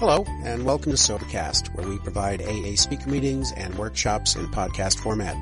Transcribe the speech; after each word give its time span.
Hello, 0.00 0.24
and 0.44 0.64
welcome 0.64 0.90
to 0.92 0.96
Sobercast, 0.96 1.74
where 1.74 1.86
we 1.86 1.98
provide 1.98 2.40
AA 2.40 2.74
speaker 2.74 3.10
meetings 3.10 3.52
and 3.52 3.74
workshops 3.74 4.34
in 4.34 4.46
podcast 4.46 4.98
format. 4.98 5.36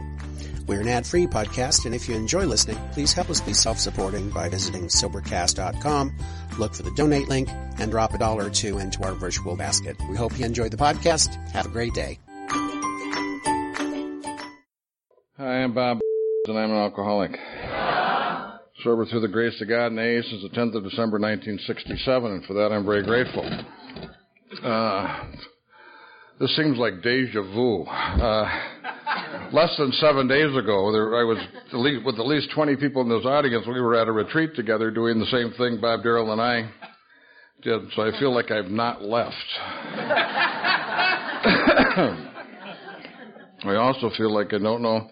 We're 0.66 0.80
an 0.80 0.88
ad-free 0.88 1.28
podcast, 1.28 1.86
and 1.86 1.94
if 1.94 2.08
you 2.08 2.16
enjoy 2.16 2.44
listening, 2.44 2.76
please 2.90 3.12
help 3.12 3.30
us 3.30 3.40
be 3.40 3.52
self-supporting 3.52 4.30
by 4.30 4.48
visiting 4.48 4.88
Sobercast.com, 4.88 6.12
look 6.58 6.74
for 6.74 6.82
the 6.82 6.90
donate 6.96 7.28
link, 7.28 7.48
and 7.78 7.92
drop 7.92 8.14
a 8.14 8.18
dollar 8.18 8.46
or 8.46 8.50
two 8.50 8.78
into 8.78 9.00
our 9.04 9.12
virtual 9.12 9.54
basket. 9.54 9.96
We 10.10 10.16
hope 10.16 10.36
you 10.36 10.44
enjoy 10.44 10.70
the 10.70 10.76
podcast. 10.76 11.36
Have 11.52 11.66
a 11.66 11.68
great 11.68 11.94
day. 11.94 12.18
Hi, 15.36 15.62
I'm 15.62 15.72
Bob, 15.72 16.00
and 16.48 16.58
I'm 16.58 16.72
an 16.72 16.78
alcoholic. 16.78 17.30
Sober 18.82 19.06
through 19.06 19.20
the 19.20 19.28
grace 19.28 19.60
of 19.60 19.68
God 19.68 19.92
and 19.92 20.24
since 20.24 20.42
the 20.42 20.48
10th 20.48 20.74
of 20.74 20.82
December 20.82 21.20
1967, 21.20 22.32
and 22.32 22.44
for 22.44 22.54
that 22.54 22.72
I'm 22.72 22.84
very 22.84 23.04
grateful. 23.04 23.48
Uh, 24.62 25.24
this 26.40 26.56
seems 26.56 26.78
like 26.78 27.02
deja 27.02 27.42
vu. 27.42 27.82
Uh, 27.82 28.48
less 29.52 29.76
than 29.76 29.92
seven 29.92 30.26
days 30.28 30.56
ago, 30.56 30.90
there, 30.92 31.16
I 31.16 31.24
was 31.24 31.38
least, 31.72 32.04
with 32.04 32.18
at 32.18 32.26
least 32.26 32.50
20 32.54 32.76
people 32.76 33.02
in 33.02 33.08
this 33.08 33.26
audience. 33.26 33.66
We 33.66 33.80
were 33.80 33.96
at 33.96 34.06
a 34.08 34.12
retreat 34.12 34.54
together 34.54 34.90
doing 34.90 35.18
the 35.18 35.26
same 35.26 35.52
thing 35.58 35.80
Bob 35.80 36.02
Darrell 36.02 36.32
and 36.32 36.40
I 36.40 36.70
did, 37.62 37.82
so 37.94 38.02
I 38.02 38.18
feel 38.18 38.32
like 38.32 38.50
I've 38.50 38.70
not 38.70 39.02
left. 39.02 39.34
I 43.64 43.74
also 43.74 44.10
feel 44.16 44.32
like 44.32 44.54
I 44.54 44.58
don't 44.58 44.82
know. 44.82 45.10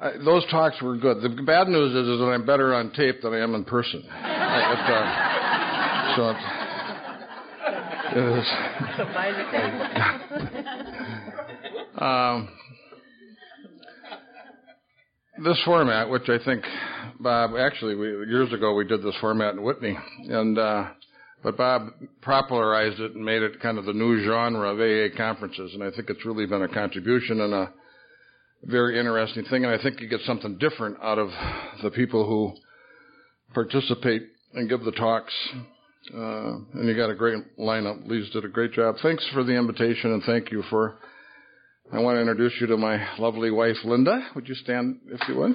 I, 0.00 0.12
those 0.24 0.46
talks 0.50 0.80
were 0.80 0.96
good. 0.96 1.20
The 1.22 1.42
bad 1.42 1.66
news 1.68 1.90
is, 1.90 2.08
is 2.08 2.20
that 2.20 2.26
I'm 2.26 2.46
better 2.46 2.72
on 2.74 2.92
tape 2.92 3.20
than 3.22 3.34
I 3.34 3.40
am 3.40 3.56
in 3.56 3.64
person. 3.64 4.04
It, 4.04 4.08
uh, 4.08 6.16
so 6.16 6.34
um, 11.98 12.48
this 15.42 15.60
format, 15.64 16.08
which 16.10 16.28
I 16.28 16.38
think 16.44 16.64
Bob 17.20 17.52
actually 17.58 17.94
we, 17.94 18.06
years 18.06 18.52
ago 18.52 18.74
we 18.74 18.86
did 18.86 19.02
this 19.02 19.14
format 19.20 19.54
in 19.54 19.62
Whitney, 19.62 19.96
and 20.28 20.58
uh, 20.58 20.88
but 21.42 21.56
Bob 21.56 21.88
popularized 22.22 23.00
it 23.00 23.14
and 23.14 23.24
made 23.24 23.42
it 23.42 23.60
kind 23.60 23.78
of 23.78 23.84
the 23.84 23.92
new 23.92 24.22
genre 24.24 24.72
of 24.72 24.80
AA 24.80 25.16
conferences, 25.16 25.72
and 25.74 25.82
I 25.82 25.90
think 25.90 26.10
it's 26.10 26.24
really 26.24 26.46
been 26.46 26.62
a 26.62 26.68
contribution 26.68 27.40
and 27.40 27.54
a 27.54 27.72
very 28.64 28.98
interesting 28.98 29.44
thing, 29.44 29.64
and 29.64 29.74
I 29.74 29.82
think 29.82 30.00
you 30.00 30.08
get 30.08 30.20
something 30.26 30.58
different 30.58 30.98
out 31.02 31.18
of 31.18 31.30
the 31.82 31.90
people 31.90 32.26
who 32.26 32.54
participate 33.54 34.22
and 34.54 34.68
give 34.68 34.84
the 34.84 34.92
talks 34.92 35.32
uh, 36.12 36.56
and 36.74 36.88
you 36.88 36.94
got 36.94 37.10
a 37.10 37.14
great 37.14 37.56
lineup. 37.58 38.06
Lee's 38.06 38.28
did 38.30 38.44
a 38.44 38.48
great 38.48 38.72
job. 38.72 38.96
Thanks 39.02 39.26
for 39.32 39.42
the 39.44 39.52
invitation 39.52 40.12
and 40.12 40.22
thank 40.24 40.50
you 40.50 40.62
for. 40.68 40.96
I 41.92 42.00
want 42.00 42.16
to 42.16 42.20
introduce 42.20 42.52
you 42.60 42.66
to 42.68 42.76
my 42.76 43.16
lovely 43.18 43.50
wife, 43.50 43.76
Linda. 43.84 44.26
Would 44.34 44.48
you 44.48 44.54
stand 44.54 45.00
if 45.06 45.20
you 45.28 45.36
would? 45.36 45.54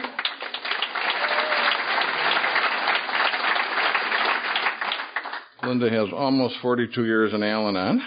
Linda 5.63 5.89
has 5.89 6.07
almost 6.13 6.55
42 6.61 7.05
years 7.05 7.33
in 7.33 7.43
Al 7.43 7.67
Anon, 7.67 8.01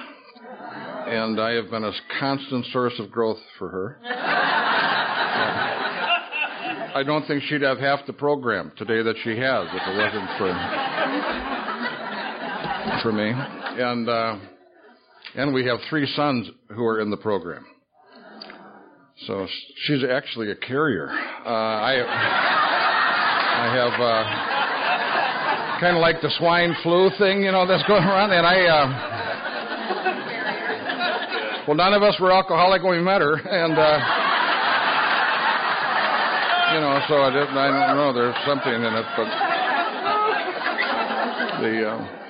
and 1.06 1.40
I 1.40 1.52
have 1.52 1.70
been 1.70 1.84
a 1.84 1.92
constant 2.18 2.66
source 2.66 2.94
of 2.98 3.10
growth 3.10 3.38
for 3.58 3.68
her. 3.68 3.98
I 6.94 7.02
don't 7.04 7.26
think 7.26 7.42
she'd 7.44 7.62
have 7.62 7.78
half 7.78 8.00
the 8.06 8.12
program 8.12 8.72
today 8.76 9.02
that 9.02 9.16
she 9.22 9.30
has 9.30 9.68
if 9.70 9.82
it 9.86 9.96
wasn't 9.96 10.28
for 10.38 11.61
for 13.02 13.12
me, 13.12 13.32
and 13.32 14.08
uh, 14.08 14.38
and 15.34 15.52
we 15.54 15.64
have 15.66 15.78
three 15.88 16.06
sons 16.14 16.50
who 16.70 16.84
are 16.84 17.00
in 17.00 17.10
the 17.10 17.16
program. 17.16 17.66
So 19.26 19.46
she's 19.84 20.02
actually 20.04 20.50
a 20.50 20.56
carrier. 20.56 21.08
Uh, 21.10 21.48
I 21.48 21.94
I 23.60 23.74
have 23.76 24.00
uh, 24.00 24.24
kind 25.80 25.96
of 25.96 26.00
like 26.00 26.20
the 26.22 26.30
swine 26.38 26.74
flu 26.82 27.10
thing, 27.18 27.42
you 27.42 27.52
know, 27.52 27.66
that's 27.66 27.86
going 27.86 28.04
around, 28.04 28.32
and 28.32 28.46
I. 28.46 28.66
Uh, 28.66 28.86
well, 31.68 31.76
none 31.76 31.92
of 31.94 32.02
us 32.02 32.18
were 32.20 32.32
alcoholic 32.32 32.82
when 32.82 32.98
we 32.98 33.02
met 33.02 33.20
her, 33.20 33.34
and. 33.36 33.78
Uh, 33.78 34.00
you 36.72 36.80
know, 36.80 36.98
so 37.06 37.20
I, 37.20 37.28
didn't, 37.28 37.54
I 37.58 37.68
don't 37.68 37.96
know. 37.98 38.12
There's 38.14 38.34
something 38.46 38.72
in 38.72 38.82
it, 38.82 39.04
but 39.14 39.28
the 41.60 41.84
uh, 41.84 42.21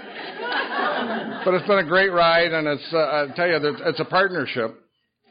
but 1.45 1.55
it's 1.55 1.67
been 1.67 1.79
a 1.79 1.85
great 1.85 2.13
ride, 2.13 2.53
and 2.53 2.67
it's, 2.67 2.93
uh, 2.93 2.97
I 2.97 3.27
tell 3.35 3.49
you, 3.49 3.59
it's 3.87 4.01
a 4.01 4.05
partnership 4.05 4.71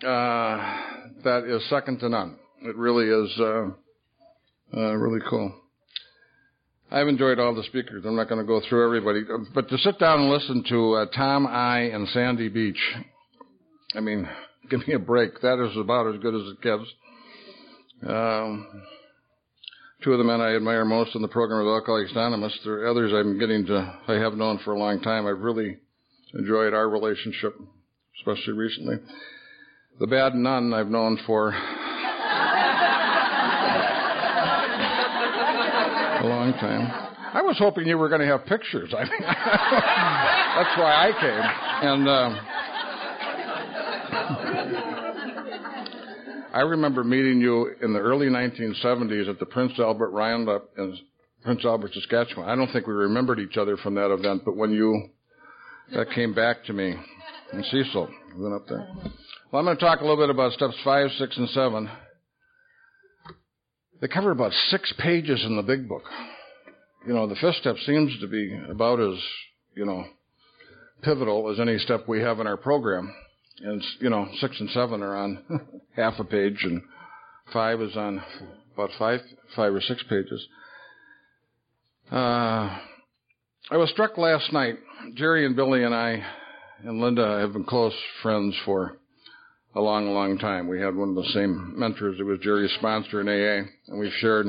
uh, 0.04 0.78
that 1.24 1.44
is 1.48 1.68
second 1.70 2.00
to 2.00 2.10
none. 2.10 2.38
It 2.64 2.76
really 2.76 3.08
is 3.08 3.40
uh, 3.40 3.68
uh, 4.76 4.94
really 4.96 5.22
cool. 5.30 5.54
I've 6.92 7.08
enjoyed 7.08 7.40
all 7.40 7.56
the 7.56 7.64
speakers. 7.64 8.04
I'm 8.06 8.16
not 8.16 8.28
going 8.28 8.42
to 8.42 8.48
go 8.48 8.62
through 8.68 8.86
everybody, 8.86 9.24
but 9.54 9.70
to 9.70 9.78
sit 9.78 9.98
down 10.00 10.22
and 10.22 10.30
listen 10.30 10.64
to 10.70 10.94
uh, 10.96 11.06
Tom 11.16 11.48
I 11.48 11.80
and 11.94 12.08
Sandy 12.10 12.50
Beach, 12.50 12.80
I 13.96 14.02
mean, 14.02 14.28
give 14.70 14.86
me 14.88 14.94
a 14.94 15.00
break. 15.00 15.40
That 15.42 15.66
is 15.66 15.78
about 15.78 16.14
as 16.14 16.22
good 16.22 16.36
as 16.36 16.42
it 16.52 16.62
gets. 16.62 16.84
Um, 18.08 18.68
two 20.04 20.12
of 20.12 20.18
the 20.18 20.24
men 20.24 20.42
I 20.42 20.56
admire 20.56 20.84
most 20.84 21.16
in 21.16 21.22
the 21.22 21.28
program 21.28 21.62
of 21.62 21.68
Alcoholics 21.68 22.12
Anonymous. 22.12 22.58
There 22.66 22.84
are 22.84 22.88
others 22.88 23.14
I'm 23.14 23.40
getting 23.40 23.66
to, 23.68 24.00
I 24.08 24.14
have 24.14 24.34
known 24.34 24.60
for 24.66 24.74
a 24.74 24.80
long 24.80 25.00
time. 25.02 25.28
I've 25.28 25.40
really 25.40 25.78
enjoyed 26.34 26.74
our 26.74 26.90
relationship, 26.90 27.56
especially 28.20 28.54
recently. 28.54 28.96
The 30.00 30.08
bad 30.08 30.34
nun 30.36 30.74
I've 30.74 30.88
known 30.88 31.20
for 31.26 31.50
a 36.20 36.28
long 36.28 36.54
time. 36.54 37.02
I 37.34 37.42
was 37.42 37.58
hoping 37.58 37.88
you 37.88 37.98
were 37.98 38.10
going 38.10 38.22
to 38.22 38.28
have 38.28 38.46
pictures. 38.46 38.94
I 38.98 39.04
mean, 39.04 39.22
that's 39.22 40.78
why 40.78 41.08
I 41.08 41.12
came. 41.20 41.42
And 41.90 42.08
uh, 42.08 42.36
I 46.54 46.62
remember 46.62 47.04
meeting 47.04 47.40
you 47.40 47.74
in 47.82 47.94
the 47.94 48.00
early 48.00 48.28
1970s 48.28 49.30
at 49.30 49.40
the 49.40 49.46
Prince 49.46 49.74
Albert 49.80 50.10
Roundup 50.10 50.70
in 50.78 50.98
Prince 51.44 51.64
Albert, 51.64 51.94
Saskatchewan. 51.94 52.50
I 52.50 52.56
don't 52.56 52.72
think 52.72 52.88
we 52.88 52.94
remembered 52.94 53.40
each 53.40 53.58
other 53.58 53.78
from 53.78 53.96
that 53.96 54.12
event, 54.12 54.44
but 54.44 54.58
when 54.58 54.72
you 54.72 55.10
that 55.94 56.12
came 56.12 56.34
back 56.34 56.64
to 56.66 56.74
me 56.74 56.96
in 57.54 57.64
Cecil. 57.64 58.10
Went 58.38 58.56
up 58.56 58.68
there. 58.68 58.88
Well, 59.52 59.60
I'm 59.60 59.66
going 59.66 59.78
to 59.78 59.84
talk 59.84 60.00
a 60.00 60.04
little 60.04 60.18
bit 60.18 60.30
about 60.30 60.54
steps 60.54 60.76
five, 60.84 61.10
six, 61.18 61.38
and 61.38 61.50
seven. 61.50 61.90
They 64.00 64.08
cover 64.08 64.32
about 64.32 64.54
six 64.70 64.94
pages 64.98 65.44
in 65.46 65.58
the 65.58 65.62
big 65.62 65.88
book. 65.88 66.04
You 67.06 67.14
know, 67.14 67.28
the 67.28 67.36
fifth 67.36 67.56
step 67.56 67.76
seems 67.86 68.18
to 68.20 68.28
be 68.28 68.58
about 68.70 69.00
as, 69.00 69.20
you 69.76 69.86
know, 69.86 70.06
pivotal 71.04 71.52
as 71.52 71.60
any 71.60 71.78
step 71.80 72.08
we 72.08 72.22
have 72.22 72.40
in 72.40 72.48
our 72.48 72.58
program. 72.58 73.14
And, 73.60 73.84
you 74.00 74.10
know, 74.10 74.28
six 74.40 74.60
and 74.60 74.70
seven 74.70 75.04
are 75.04 75.16
on 75.16 75.44
half 75.96 76.14
a 76.20 76.24
page, 76.24 76.60
and 76.64 76.82
five 77.52 77.82
is 77.82 77.96
on 77.98 78.24
about 78.74 78.92
five, 78.98 79.20
five 79.56 79.74
or 79.74 79.82
six 79.82 80.04
pages. 80.04 80.48
Uh, 82.10 82.78
I 83.72 83.78
was 83.78 83.90
struck 83.92 84.18
last 84.18 84.52
night. 84.52 84.76
Jerry 85.16 85.46
and 85.46 85.56
Billy 85.56 85.86
and 85.86 85.96
I 85.96 86.22
and 86.84 87.00
Linda 87.00 87.40
have 87.40 87.54
been 87.54 87.64
close 87.64 87.94
friends 88.22 88.54
for 88.66 88.98
a 89.74 89.80
long, 89.80 90.14
long 90.14 90.38
time. 90.38 90.68
We 90.68 90.82
had 90.82 90.94
one 90.94 91.08
of 91.08 91.16
the 91.16 91.30
same 91.34 91.80
mentors. 91.80 92.20
It 92.20 92.24
was 92.24 92.40
Jerry's 92.44 92.74
sponsor 92.78 93.22
in 93.22 93.30
AA, 93.30 93.66
and 93.88 93.98
we've 93.98 94.12
shared 94.20 94.48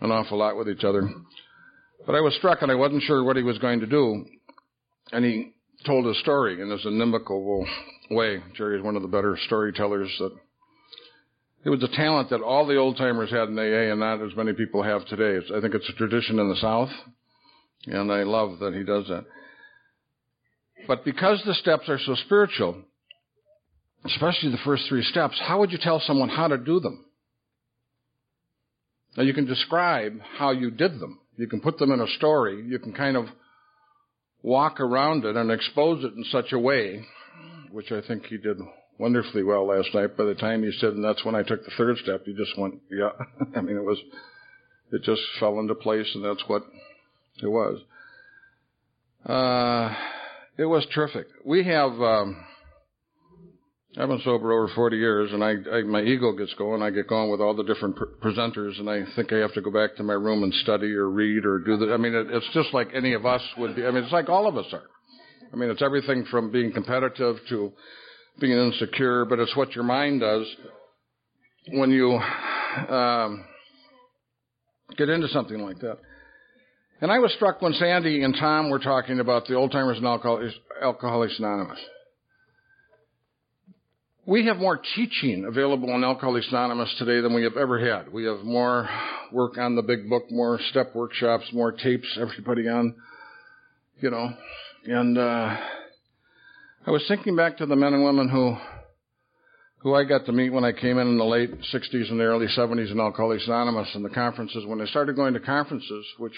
an 0.00 0.10
awful 0.10 0.38
lot 0.38 0.56
with 0.56 0.66
each 0.66 0.82
other. 0.82 1.10
But 2.06 2.14
I 2.14 2.22
was 2.22 2.34
struck, 2.36 2.62
and 2.62 2.72
I 2.72 2.74
wasn't 2.74 3.02
sure 3.02 3.22
what 3.22 3.36
he 3.36 3.42
was 3.42 3.58
going 3.58 3.80
to 3.80 3.86
do. 3.86 4.24
And 5.12 5.26
he 5.26 5.52
told 5.84 6.06
a 6.06 6.14
story 6.14 6.62
in 6.62 6.70
this 6.70 6.86
inimicable 6.86 7.66
way. 8.12 8.42
Jerry 8.56 8.78
is 8.78 8.82
one 8.82 8.96
of 8.96 9.02
the 9.02 9.08
better 9.08 9.36
storytellers 9.44 10.10
that. 10.20 10.32
It 11.66 11.68
was 11.68 11.82
a 11.82 11.94
talent 11.94 12.30
that 12.30 12.40
all 12.40 12.66
the 12.66 12.76
old 12.76 12.96
timers 12.96 13.30
had 13.30 13.50
in 13.50 13.58
AA, 13.58 13.92
and 13.92 14.00
not 14.00 14.22
as 14.22 14.34
many 14.34 14.54
people 14.54 14.82
have 14.82 15.04
today. 15.04 15.36
I 15.54 15.60
think 15.60 15.74
it's 15.74 15.90
a 15.90 15.98
tradition 15.98 16.38
in 16.38 16.48
the 16.48 16.56
South 16.56 16.88
and 17.90 18.12
I 18.12 18.22
love 18.22 18.58
that 18.60 18.74
he 18.74 18.84
does 18.84 19.08
that. 19.08 19.24
But 20.86 21.04
because 21.04 21.42
the 21.44 21.54
steps 21.54 21.88
are 21.88 21.98
so 21.98 22.14
spiritual, 22.14 22.82
especially 24.04 24.50
the 24.50 24.58
first 24.64 24.84
three 24.88 25.02
steps, 25.02 25.40
how 25.44 25.58
would 25.60 25.72
you 25.72 25.78
tell 25.80 26.00
someone 26.00 26.28
how 26.28 26.48
to 26.48 26.56
do 26.56 26.80
them? 26.80 27.04
Now 29.16 29.24
you 29.24 29.34
can 29.34 29.46
describe 29.46 30.20
how 30.38 30.52
you 30.52 30.70
did 30.70 31.00
them. 31.00 31.20
You 31.36 31.46
can 31.46 31.60
put 31.60 31.78
them 31.78 31.92
in 31.92 32.00
a 32.00 32.06
story. 32.16 32.64
You 32.66 32.78
can 32.78 32.92
kind 32.92 33.16
of 33.16 33.26
walk 34.42 34.80
around 34.80 35.24
it 35.24 35.36
and 35.36 35.50
expose 35.50 36.04
it 36.04 36.14
in 36.14 36.24
such 36.24 36.52
a 36.52 36.58
way, 36.58 37.04
which 37.70 37.90
I 37.90 38.00
think 38.06 38.26
he 38.26 38.38
did 38.38 38.58
wonderfully 38.98 39.42
well 39.42 39.66
last 39.66 39.88
night. 39.94 40.16
By 40.16 40.24
the 40.24 40.34
time 40.34 40.62
he 40.62 40.72
said, 40.78 40.94
and 40.94 41.04
that's 41.04 41.24
when 41.24 41.34
I 41.34 41.42
took 41.42 41.64
the 41.64 41.72
third 41.76 41.96
step, 41.98 42.22
you 42.26 42.36
just 42.36 42.56
went, 42.58 42.80
yeah. 42.90 43.10
I 43.56 43.60
mean, 43.60 43.76
it 43.76 43.84
was, 43.84 43.98
it 44.92 45.02
just 45.02 45.22
fell 45.38 45.58
into 45.58 45.74
place 45.74 46.10
and 46.14 46.24
that's 46.24 46.42
what 46.46 46.62
it 47.42 47.48
was. 47.48 47.80
Uh, 49.26 49.94
It 50.58 50.64
was 50.64 50.84
terrific. 50.92 51.26
We 51.44 51.64
have, 51.64 51.92
um, 51.92 52.36
I've 53.96 54.08
been 54.08 54.20
sober 54.24 54.52
over 54.52 54.68
40 54.74 54.96
years, 54.96 55.30
and 55.32 55.42
I, 55.44 55.54
I 55.72 55.82
my 55.82 56.02
ego 56.02 56.32
gets 56.32 56.52
going. 56.54 56.82
I 56.82 56.90
get 56.90 57.06
going 57.06 57.30
with 57.30 57.40
all 57.40 57.54
the 57.54 57.62
different 57.62 57.96
presenters, 58.20 58.78
and 58.80 58.90
I 58.90 59.04
think 59.14 59.32
I 59.32 59.36
have 59.36 59.54
to 59.54 59.60
go 59.60 59.70
back 59.70 59.94
to 59.96 60.02
my 60.02 60.14
room 60.14 60.42
and 60.42 60.52
study 60.54 60.92
or 60.94 61.08
read 61.08 61.44
or 61.46 61.60
do 61.60 61.76
the. 61.76 61.92
I 61.94 61.96
mean, 61.96 62.12
it, 62.12 62.26
it's 62.30 62.48
just 62.54 62.74
like 62.74 62.88
any 62.92 63.12
of 63.14 63.24
us 63.24 63.42
would 63.56 63.76
be. 63.76 63.86
I 63.86 63.90
mean, 63.92 64.02
it's 64.02 64.12
like 64.12 64.28
all 64.28 64.48
of 64.48 64.56
us 64.56 64.66
are. 64.72 64.82
I 65.52 65.56
mean, 65.56 65.70
it's 65.70 65.80
everything 65.82 66.24
from 66.30 66.50
being 66.50 66.72
competitive 66.72 67.36
to 67.50 67.72
being 68.40 68.58
insecure, 68.58 69.24
but 69.24 69.38
it's 69.38 69.56
what 69.56 69.74
your 69.76 69.84
mind 69.84 70.20
does 70.20 70.44
when 71.72 71.90
you 71.90 72.14
um, 72.92 73.44
get 74.96 75.08
into 75.08 75.28
something 75.28 75.60
like 75.60 75.78
that. 75.80 75.98
And 77.00 77.12
I 77.12 77.18
was 77.20 77.32
struck 77.34 77.62
when 77.62 77.74
Sandy 77.74 78.24
and 78.24 78.34
Tom 78.34 78.70
were 78.70 78.80
talking 78.80 79.20
about 79.20 79.46
the 79.46 79.54
old 79.54 79.70
timers 79.70 79.98
and 79.98 80.06
Alcoholics 80.82 81.38
Anonymous. 81.38 81.78
We 84.26 84.46
have 84.46 84.56
more 84.56 84.80
teaching 84.96 85.46
available 85.48 85.90
on 85.92 86.02
Alcoholics 86.02 86.48
Anonymous 86.50 86.92
today 86.98 87.20
than 87.20 87.34
we 87.34 87.44
have 87.44 87.56
ever 87.56 87.78
had. 87.78 88.12
We 88.12 88.24
have 88.24 88.40
more 88.40 88.88
work 89.32 89.58
on 89.58 89.76
the 89.76 89.82
big 89.82 90.08
book, 90.10 90.24
more 90.30 90.58
step 90.70 90.94
workshops, 90.94 91.44
more 91.52 91.70
tapes, 91.70 92.18
everybody 92.20 92.68
on, 92.68 92.96
you 94.00 94.10
know. 94.10 94.30
And 94.84 95.16
uh, 95.16 95.56
I 96.84 96.90
was 96.90 97.04
thinking 97.06 97.36
back 97.36 97.58
to 97.58 97.66
the 97.66 97.76
men 97.76 97.94
and 97.94 98.04
women 98.04 98.28
who 98.28 98.56
who 99.78 99.94
I 99.94 100.02
got 100.02 100.26
to 100.26 100.32
meet 100.32 100.50
when 100.50 100.64
I 100.64 100.72
came 100.72 100.98
in 100.98 101.06
in 101.06 101.18
the 101.18 101.24
late 101.24 101.52
60s 101.72 102.10
and 102.10 102.18
the 102.18 102.24
early 102.24 102.48
70s 102.48 102.90
in 102.90 102.98
Alcoholics 102.98 103.46
Anonymous 103.46 103.88
and 103.94 104.04
the 104.04 104.10
conferences. 104.10 104.66
When 104.66 104.80
I 104.80 104.86
started 104.86 105.14
going 105.14 105.34
to 105.34 105.40
conferences, 105.40 106.04
which 106.18 106.34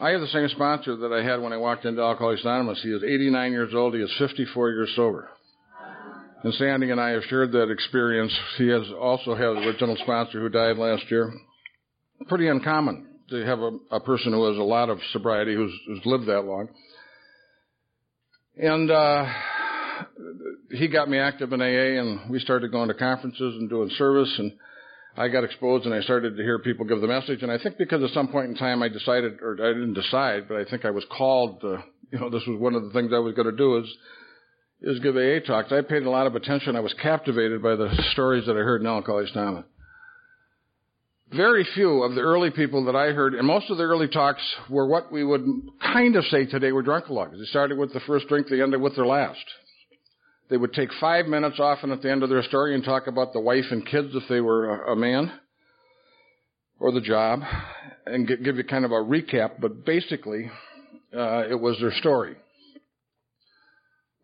I 0.00 0.10
have 0.10 0.20
the 0.20 0.26
same 0.28 0.48
sponsor 0.48 0.96
that 0.96 1.12
I 1.12 1.22
had 1.22 1.40
when 1.40 1.52
I 1.52 1.58
walked 1.58 1.84
into 1.84 2.00
Alcoholics 2.00 2.42
Anonymous. 2.42 2.80
He 2.82 2.90
is 2.90 3.02
89 3.04 3.52
years 3.52 3.74
old. 3.74 3.94
He 3.94 4.00
is 4.00 4.12
54 4.18 4.70
years 4.70 4.92
sober. 4.96 5.28
And 6.42 6.54
Sandy 6.54 6.90
and 6.90 7.00
I 7.00 7.10
have 7.10 7.22
shared 7.24 7.52
that 7.52 7.70
experience. 7.70 8.36
He 8.56 8.68
has 8.68 8.82
also 8.98 9.34
had 9.34 9.48
an 9.48 9.58
original 9.58 9.96
sponsor 10.02 10.40
who 10.40 10.48
died 10.48 10.76
last 10.76 11.04
year. 11.10 11.32
Pretty 12.26 12.48
uncommon 12.48 13.06
to 13.30 13.44
have 13.44 13.60
a, 13.60 13.78
a 13.90 14.00
person 14.00 14.32
who 14.32 14.48
has 14.48 14.56
a 14.56 14.62
lot 14.62 14.88
of 14.88 14.98
sobriety 15.12 15.54
who's, 15.54 15.72
who's 15.86 16.00
lived 16.04 16.26
that 16.26 16.42
long. 16.42 16.68
And 18.56 18.90
uh, 18.90 19.26
he 20.70 20.88
got 20.88 21.08
me 21.08 21.18
active 21.18 21.52
in 21.52 21.60
AA, 21.60 22.00
and 22.00 22.30
we 22.30 22.38
started 22.38 22.72
going 22.72 22.88
to 22.88 22.94
conferences 22.94 23.56
and 23.58 23.68
doing 23.68 23.90
service. 23.96 24.32
And 24.38 24.52
I 25.16 25.28
got 25.28 25.44
exposed, 25.44 25.84
and 25.84 25.94
I 25.94 26.00
started 26.00 26.36
to 26.36 26.42
hear 26.42 26.58
people 26.58 26.86
give 26.86 27.00
the 27.00 27.06
message. 27.06 27.42
And 27.42 27.52
I 27.52 27.58
think 27.58 27.76
because 27.76 28.02
at 28.02 28.10
some 28.10 28.28
point 28.28 28.48
in 28.48 28.56
time 28.56 28.82
I 28.82 28.88
decided, 28.88 29.40
or 29.42 29.54
I 29.54 29.72
didn't 29.72 29.94
decide, 29.94 30.48
but 30.48 30.56
I 30.56 30.64
think 30.64 30.84
I 30.84 30.90
was 30.90 31.04
called. 31.10 31.60
To, 31.60 31.84
you 32.10 32.18
know, 32.18 32.30
this 32.30 32.42
was 32.46 32.58
one 32.58 32.74
of 32.74 32.82
the 32.82 32.90
things 32.90 33.12
I 33.14 33.18
was 33.18 33.34
going 33.34 33.50
to 33.50 33.56
do 33.56 33.78
is 33.78 33.86
is 34.82 34.98
give 35.00 35.16
AA 35.16 35.38
talks. 35.46 35.70
I 35.70 35.82
paid 35.82 36.02
a 36.02 36.10
lot 36.10 36.26
of 36.26 36.34
attention. 36.34 36.76
I 36.76 36.80
was 36.80 36.94
captivated 37.00 37.62
by 37.62 37.76
the 37.76 37.88
stories 38.12 38.46
that 38.46 38.52
I 38.56 38.60
heard 38.60 38.80
in 38.80 38.86
Alcoholics 38.86 39.30
Anonymous. 39.32 39.64
Very 41.34 41.66
few 41.74 42.02
of 42.02 42.14
the 42.14 42.20
early 42.20 42.50
people 42.50 42.84
that 42.86 42.96
I 42.96 43.12
heard, 43.12 43.34
and 43.34 43.46
most 43.46 43.70
of 43.70 43.78
the 43.78 43.84
early 43.84 44.08
talks 44.08 44.42
were 44.68 44.86
what 44.86 45.10
we 45.10 45.24
would 45.24 45.46
kind 45.80 46.16
of 46.16 46.24
say 46.26 46.44
today 46.46 46.72
were 46.72 46.82
drunkalogs. 46.82 47.38
They 47.38 47.46
started 47.46 47.78
with 47.78 47.92
the 47.94 48.00
first 48.00 48.28
drink, 48.28 48.48
they 48.48 48.60
ended 48.60 48.82
with 48.82 48.96
their 48.96 49.06
last. 49.06 49.44
They 50.52 50.58
would 50.58 50.74
take 50.74 50.90
five 51.00 51.28
minutes 51.28 51.58
often 51.58 51.92
at 51.92 52.02
the 52.02 52.10
end 52.10 52.22
of 52.22 52.28
their 52.28 52.42
story 52.42 52.74
and 52.74 52.84
talk 52.84 53.06
about 53.06 53.32
the 53.32 53.40
wife 53.40 53.64
and 53.70 53.86
kids 53.86 54.10
if 54.12 54.24
they 54.28 54.42
were 54.42 54.84
a, 54.84 54.94
man, 54.94 55.32
or 56.78 56.92
the 56.92 57.00
job, 57.00 57.40
and 58.04 58.28
give 58.28 58.58
you 58.58 58.64
kind 58.64 58.84
of 58.84 58.90
a 58.90 58.96
recap, 58.96 59.62
but 59.62 59.86
basically, 59.86 60.50
uh, 61.16 61.48
it 61.48 61.58
was 61.58 61.78
their 61.80 61.94
story. 61.94 62.36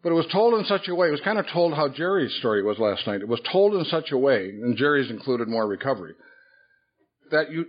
But 0.02 0.10
it 0.10 0.16
was 0.16 0.26
told 0.30 0.52
in 0.52 0.66
such 0.66 0.86
a 0.88 0.94
way, 0.94 1.08
it 1.08 1.12
was 1.12 1.22
kind 1.22 1.38
of 1.38 1.46
told 1.50 1.72
how 1.72 1.88
Jerry's 1.88 2.36
story 2.40 2.62
was 2.62 2.78
last 2.78 3.06
night. 3.06 3.22
It 3.22 3.28
was 3.28 3.40
told 3.50 3.72
in 3.76 3.86
such 3.86 4.12
a 4.12 4.19
way, 4.19 4.50
and 4.50 4.76
Jerry's 4.76 5.10
included 5.10 5.48
more 5.48 5.66
recovery, 5.66 6.12
that 7.31 7.50
you, 7.50 7.64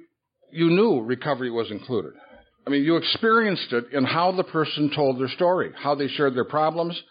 you 0.52 0.70
knew 0.70 1.00
recovery 1.00 1.50
was 1.50 1.72
included. 1.72 2.12
I 2.68 2.72
mean, 2.72 2.84
you 2.84 2.98
experienced 2.98 3.72
it 3.72 3.94
in 3.94 4.04
how 4.04 4.34
the 4.34 4.44
person 4.44 4.92
told 4.94 5.18
their 5.18 5.30
story, 5.30 5.72
how 5.82 5.96
they 5.96 6.10
shared 6.10 6.36
their 6.36 6.44
problems, 6.44 7.02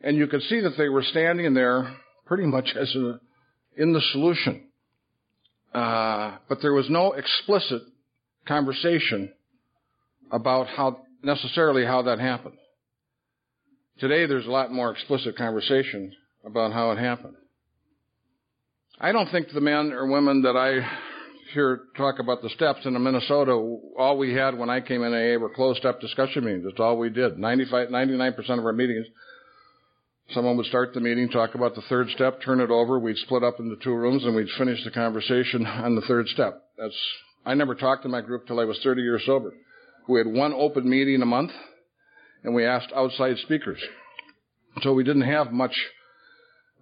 and 0.00 0.16
you 0.16 0.26
could 0.26 0.42
see 0.42 0.60
that 0.60 0.76
they 0.76 0.88
were 0.88 1.02
standing 1.02 1.54
there 1.54 1.96
pretty 2.26 2.46
much 2.46 2.74
as 2.78 2.94
a, 2.94 3.20
in 3.76 3.92
the 3.92 4.02
solution. 4.12 4.64
Uh, 5.74 6.36
but 6.48 6.58
there 6.62 6.72
was 6.72 6.88
no 6.88 7.12
explicit 7.12 7.82
conversation 8.46 9.32
about 10.30 10.66
how 10.66 11.00
necessarily 11.22 11.84
how 11.84 12.02
that 12.02 12.18
happened. 12.18 12.56
Today 13.98 14.26
there's 14.26 14.46
a 14.46 14.50
lot 14.50 14.72
more 14.72 14.92
explicit 14.92 15.36
conversation 15.36 16.12
about 16.44 16.72
how 16.72 16.92
it 16.92 16.98
happened. 16.98 17.34
I 19.00 19.12
don't 19.12 19.30
think 19.30 19.48
the 19.52 19.60
men 19.60 19.92
or 19.92 20.06
women 20.06 20.42
that 20.42 20.56
I 20.56 20.86
hear 21.52 21.82
talk 21.96 22.18
about 22.18 22.42
the 22.42 22.50
steps 22.50 22.80
in 22.84 23.00
Minnesota, 23.02 23.52
all 23.98 24.18
we 24.18 24.34
had 24.34 24.56
when 24.56 24.70
I 24.70 24.80
came 24.80 25.02
in 25.02 25.12
AA 25.12 25.38
were 25.38 25.50
closed 25.50 25.84
up 25.84 26.00
discussion 26.00 26.44
meetings. 26.44 26.64
That's 26.64 26.80
all 26.80 26.98
we 26.98 27.10
did. 27.10 27.38
95, 27.38 27.88
99% 27.88 28.58
of 28.58 28.64
our 28.64 28.72
meetings, 28.72 29.06
someone 30.34 30.56
would 30.56 30.66
start 30.66 30.92
the 30.94 31.00
meeting, 31.00 31.28
talk 31.28 31.54
about 31.54 31.74
the 31.74 31.82
third 31.88 32.08
step, 32.10 32.40
turn 32.42 32.60
it 32.60 32.70
over, 32.70 32.98
we'd 32.98 33.16
split 33.18 33.42
up 33.42 33.58
into 33.58 33.76
two 33.82 33.94
rooms 33.94 34.24
and 34.24 34.34
we'd 34.34 34.48
finish 34.58 34.82
the 34.84 34.90
conversation 34.90 35.64
on 35.66 35.94
the 35.94 36.02
third 36.02 36.28
step. 36.28 36.62
That's, 36.76 36.96
I 37.46 37.54
never 37.54 37.74
talked 37.74 38.02
to 38.02 38.08
my 38.08 38.20
group 38.20 38.46
till 38.46 38.60
I 38.60 38.64
was 38.64 38.78
30 38.82 39.02
years 39.02 39.22
sober. 39.24 39.54
We 40.08 40.18
had 40.18 40.26
one 40.26 40.52
open 40.52 40.88
meeting 40.88 41.22
a 41.22 41.26
month 41.26 41.52
and 42.44 42.54
we 42.54 42.64
asked 42.64 42.92
outside 42.94 43.36
speakers. 43.38 43.80
So 44.82 44.92
we 44.92 45.04
didn't 45.04 45.22
have 45.22 45.52
much 45.52 45.74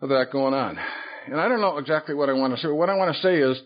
of 0.03 0.09
that 0.11 0.27
going 0.33 0.55
on. 0.55 0.79
And 1.27 1.41
I 1.41 1.49
don't 1.49 1.61
know 1.61 1.79
exactly 1.79 2.15
what 2.15 2.29
I 2.29 2.35
want 2.35 2.55
to 2.55 2.61
say. 2.61 2.69
What 2.69 2.91
I 2.91 2.95
want 2.95 3.15
to 3.15 3.23
say 3.23 3.39
is 3.39 3.61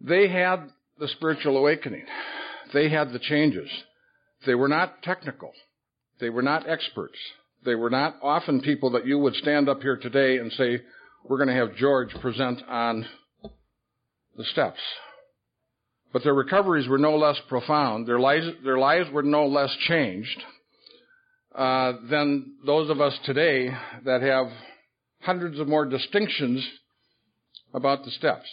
they 0.00 0.28
had 0.28 0.68
the 0.98 1.08
spiritual 1.08 1.56
awakening. 1.56 2.04
They 2.74 2.88
had 2.88 3.12
the 3.12 3.18
changes. 3.18 3.68
They 4.44 4.54
were 4.54 4.68
not 4.68 5.02
technical. 5.02 5.52
They 6.20 6.30
were 6.30 6.42
not 6.42 6.68
experts. 6.68 7.18
They 7.66 7.74
were 7.74 7.90
not 7.90 8.16
often 8.22 8.60
people 8.60 8.92
that 8.92 9.06
you 9.06 9.18
would 9.18 9.34
stand 9.34 9.68
up 9.68 9.82
here 9.82 9.96
today 9.96 10.38
and 10.38 10.52
say, 10.52 10.80
we're 11.28 11.36
going 11.36 11.48
to 11.48 11.66
have 11.66 11.74
George 11.74 12.10
present 12.22 12.62
on 12.68 13.04
the 14.36 14.44
steps. 14.44 14.78
But 16.12 16.22
their 16.22 16.32
recoveries 16.32 16.88
were 16.88 16.96
no 16.96 17.16
less 17.16 17.38
profound. 17.48 18.06
Their 18.06 18.20
lives, 18.20 18.46
their 18.64 18.78
lives 18.78 19.10
were 19.12 19.24
no 19.24 19.46
less 19.46 19.76
changed 19.88 20.40
uh, 21.56 21.94
than 22.08 22.54
those 22.64 22.88
of 22.88 23.00
us 23.00 23.18
today 23.24 23.70
that 24.04 24.22
have 24.22 24.46
hundreds 25.22 25.58
of 25.58 25.66
more 25.66 25.86
distinctions 25.86 26.64
about 27.74 28.04
the 28.04 28.12
steps. 28.12 28.46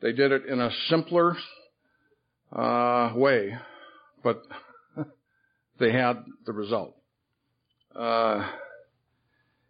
They 0.00 0.12
did 0.12 0.30
it 0.30 0.46
in 0.46 0.60
a 0.60 0.70
simpler 0.88 1.36
uh, 2.52 3.12
way, 3.16 3.56
but 4.22 4.42
they 5.80 5.90
had 5.90 6.24
the 6.46 6.52
result. 6.52 6.97
Uh, 7.94 8.48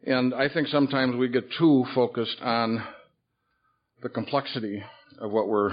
and 0.05 0.35
I 0.35 0.49
think 0.49 0.69
sometimes 0.69 1.17
we 1.17 1.29
get 1.29 1.45
too 1.59 1.85
focused 1.95 2.41
on 2.41 2.83
the 4.03 4.09
complexity 4.09 4.83
of 5.21 5.31
what 5.31 5.49
we're 5.49 5.73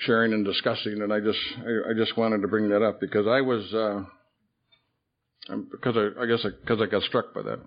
sharing 0.00 0.32
and 0.32 0.44
discussing, 0.44 1.00
and 1.02 1.12
I 1.12 1.20
just 1.20 1.38
I, 1.58 1.90
I 1.90 1.94
just 1.96 2.16
wanted 2.16 2.42
to 2.42 2.48
bring 2.48 2.68
that 2.68 2.82
up 2.82 3.00
because 3.00 3.26
I 3.26 3.40
was 3.40 3.72
uh, 3.72 4.02
because 5.70 5.96
I, 5.96 6.22
I 6.22 6.26
guess 6.26 6.44
because 6.60 6.80
I, 6.80 6.84
I 6.84 6.86
got 6.86 7.02
struck 7.02 7.34
by 7.34 7.42
that. 7.42 7.60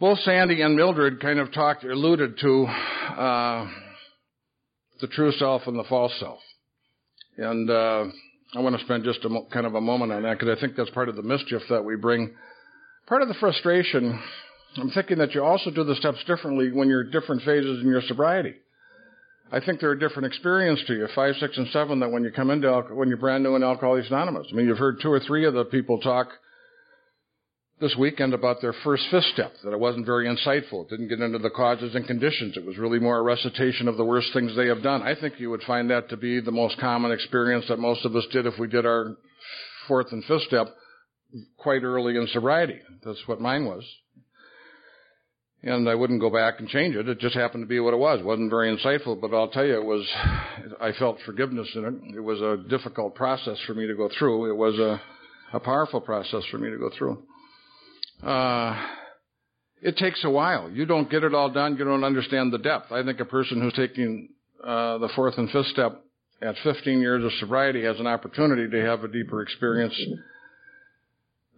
Both 0.00 0.20
Sandy 0.20 0.62
and 0.62 0.76
Mildred 0.76 1.20
kind 1.20 1.40
of 1.40 1.52
talked, 1.52 1.82
alluded 1.82 2.38
to 2.38 2.64
uh, 2.64 3.68
the 5.00 5.08
true 5.08 5.32
self 5.32 5.62
and 5.66 5.76
the 5.76 5.84
false 5.88 6.12
self, 6.20 6.38
and 7.36 7.68
uh, 7.68 8.04
I 8.54 8.60
want 8.60 8.78
to 8.78 8.84
spend 8.84 9.04
just 9.04 9.24
a 9.24 9.28
mo- 9.28 9.46
kind 9.52 9.66
of 9.66 9.74
a 9.74 9.80
moment 9.80 10.12
on 10.12 10.22
that 10.22 10.38
because 10.38 10.56
I 10.56 10.60
think 10.60 10.74
that's 10.76 10.90
part 10.90 11.08
of 11.08 11.16
the 11.16 11.22
mischief 11.22 11.62
that 11.68 11.84
we 11.84 11.96
bring. 11.96 12.34
Part 13.06 13.22
of 13.22 13.28
the 13.28 13.34
frustration. 13.34 14.20
I'm 14.76 14.90
thinking 14.90 15.18
that 15.18 15.34
you 15.34 15.44
also 15.44 15.70
do 15.70 15.84
the 15.84 15.94
steps 15.96 16.18
differently 16.26 16.72
when 16.72 16.88
you're 16.88 17.04
different 17.04 17.42
phases 17.42 17.82
in 17.82 17.88
your 17.88 18.02
sobriety. 18.02 18.54
I 19.50 19.60
think 19.60 19.80
they're 19.80 19.92
a 19.92 19.98
different 19.98 20.26
experience 20.26 20.80
to 20.86 20.94
you, 20.94 21.08
five, 21.14 21.34
six, 21.40 21.56
and 21.56 21.68
seven, 21.68 22.00
than 22.00 22.12
when 22.12 22.22
you 22.22 22.30
come 22.30 22.50
into 22.50 22.70
when 22.92 23.08
you're 23.08 23.16
brand 23.16 23.42
new 23.42 23.56
in 23.56 23.62
Alcoholics 23.62 24.08
Anonymous. 24.08 24.46
I 24.52 24.54
mean, 24.54 24.66
you've 24.66 24.78
heard 24.78 25.00
two 25.00 25.10
or 25.10 25.20
three 25.20 25.46
of 25.46 25.54
the 25.54 25.64
people 25.64 25.98
talk 26.00 26.28
this 27.80 27.94
weekend 27.98 28.34
about 28.34 28.60
their 28.60 28.74
first 28.84 29.04
fifth 29.10 29.24
step, 29.32 29.52
that 29.62 29.72
it 29.72 29.78
wasn't 29.78 30.06
very 30.06 30.26
insightful. 30.26 30.84
It 30.84 30.90
didn't 30.90 31.08
get 31.08 31.20
into 31.20 31.38
the 31.38 31.50
causes 31.50 31.94
and 31.94 32.06
conditions. 32.06 32.56
It 32.56 32.66
was 32.66 32.76
really 32.76 32.98
more 32.98 33.18
a 33.18 33.22
recitation 33.22 33.88
of 33.88 33.96
the 33.96 34.04
worst 34.04 34.32
things 34.32 34.56
they 34.56 34.66
have 34.66 34.82
done. 34.82 35.02
I 35.02 35.14
think 35.14 35.34
you 35.38 35.50
would 35.50 35.62
find 35.62 35.90
that 35.90 36.08
to 36.10 36.16
be 36.16 36.40
the 36.40 36.50
most 36.50 36.78
common 36.78 37.12
experience 37.12 37.66
that 37.68 37.78
most 37.78 38.04
of 38.04 38.16
us 38.16 38.26
did 38.32 38.46
if 38.46 38.58
we 38.58 38.68
did 38.68 38.84
our 38.84 39.16
fourth 39.86 40.08
and 40.10 40.24
fifth 40.24 40.42
step 40.42 40.66
quite 41.56 41.82
early 41.82 42.16
in 42.16 42.26
sobriety. 42.32 42.80
That's 43.04 43.22
what 43.26 43.40
mine 43.40 43.64
was 43.64 43.84
and 45.62 45.88
I 45.88 45.94
wouldn't 45.94 46.20
go 46.20 46.30
back 46.30 46.60
and 46.60 46.68
change 46.68 46.94
it. 46.94 47.08
It 47.08 47.18
just 47.18 47.34
happened 47.34 47.64
to 47.64 47.68
be 47.68 47.80
what 47.80 47.94
it 47.94 47.98
was. 47.98 48.20
It 48.20 48.26
wasn't 48.26 48.50
very 48.50 48.74
insightful, 48.74 49.20
but 49.20 49.34
I'll 49.34 49.48
tell 49.48 49.64
you, 49.64 49.74
it 49.74 49.84
was. 49.84 50.06
I 50.80 50.92
felt 50.92 51.18
forgiveness 51.26 51.68
in 51.74 51.84
it. 51.84 52.16
It 52.16 52.20
was 52.20 52.40
a 52.40 52.68
difficult 52.68 53.14
process 53.14 53.58
for 53.66 53.74
me 53.74 53.86
to 53.86 53.94
go 53.94 54.08
through. 54.18 54.50
It 54.50 54.56
was 54.56 54.78
a. 54.78 55.00
a 55.52 55.60
powerful 55.60 56.00
process 56.00 56.44
for 56.50 56.58
me 56.58 56.70
to 56.70 56.78
go 56.78 56.90
through. 56.96 57.22
Uh, 58.22 58.80
it 59.80 59.96
takes 59.96 60.24
a 60.24 60.30
while. 60.30 60.70
You 60.70 60.86
don't 60.86 61.10
get 61.10 61.24
it 61.24 61.34
all 61.34 61.50
done. 61.50 61.76
You 61.76 61.84
don't 61.84 62.04
understand 62.04 62.52
the 62.52 62.58
depth. 62.58 62.90
I 62.90 63.02
think 63.04 63.20
a 63.20 63.24
person 63.24 63.60
who's 63.60 63.74
taking 63.74 64.30
uh, 64.62 64.98
the 64.98 65.08
fourth 65.14 65.38
and 65.38 65.50
fifth 65.50 65.66
step 65.68 66.04
at 66.42 66.56
15 66.62 67.00
years 67.00 67.24
of 67.24 67.32
sobriety 67.40 67.84
has 67.84 67.98
an 68.00 68.06
opportunity 68.06 68.70
to 68.70 68.84
have 68.84 69.04
a 69.04 69.08
deeper 69.08 69.42
experience 69.42 69.94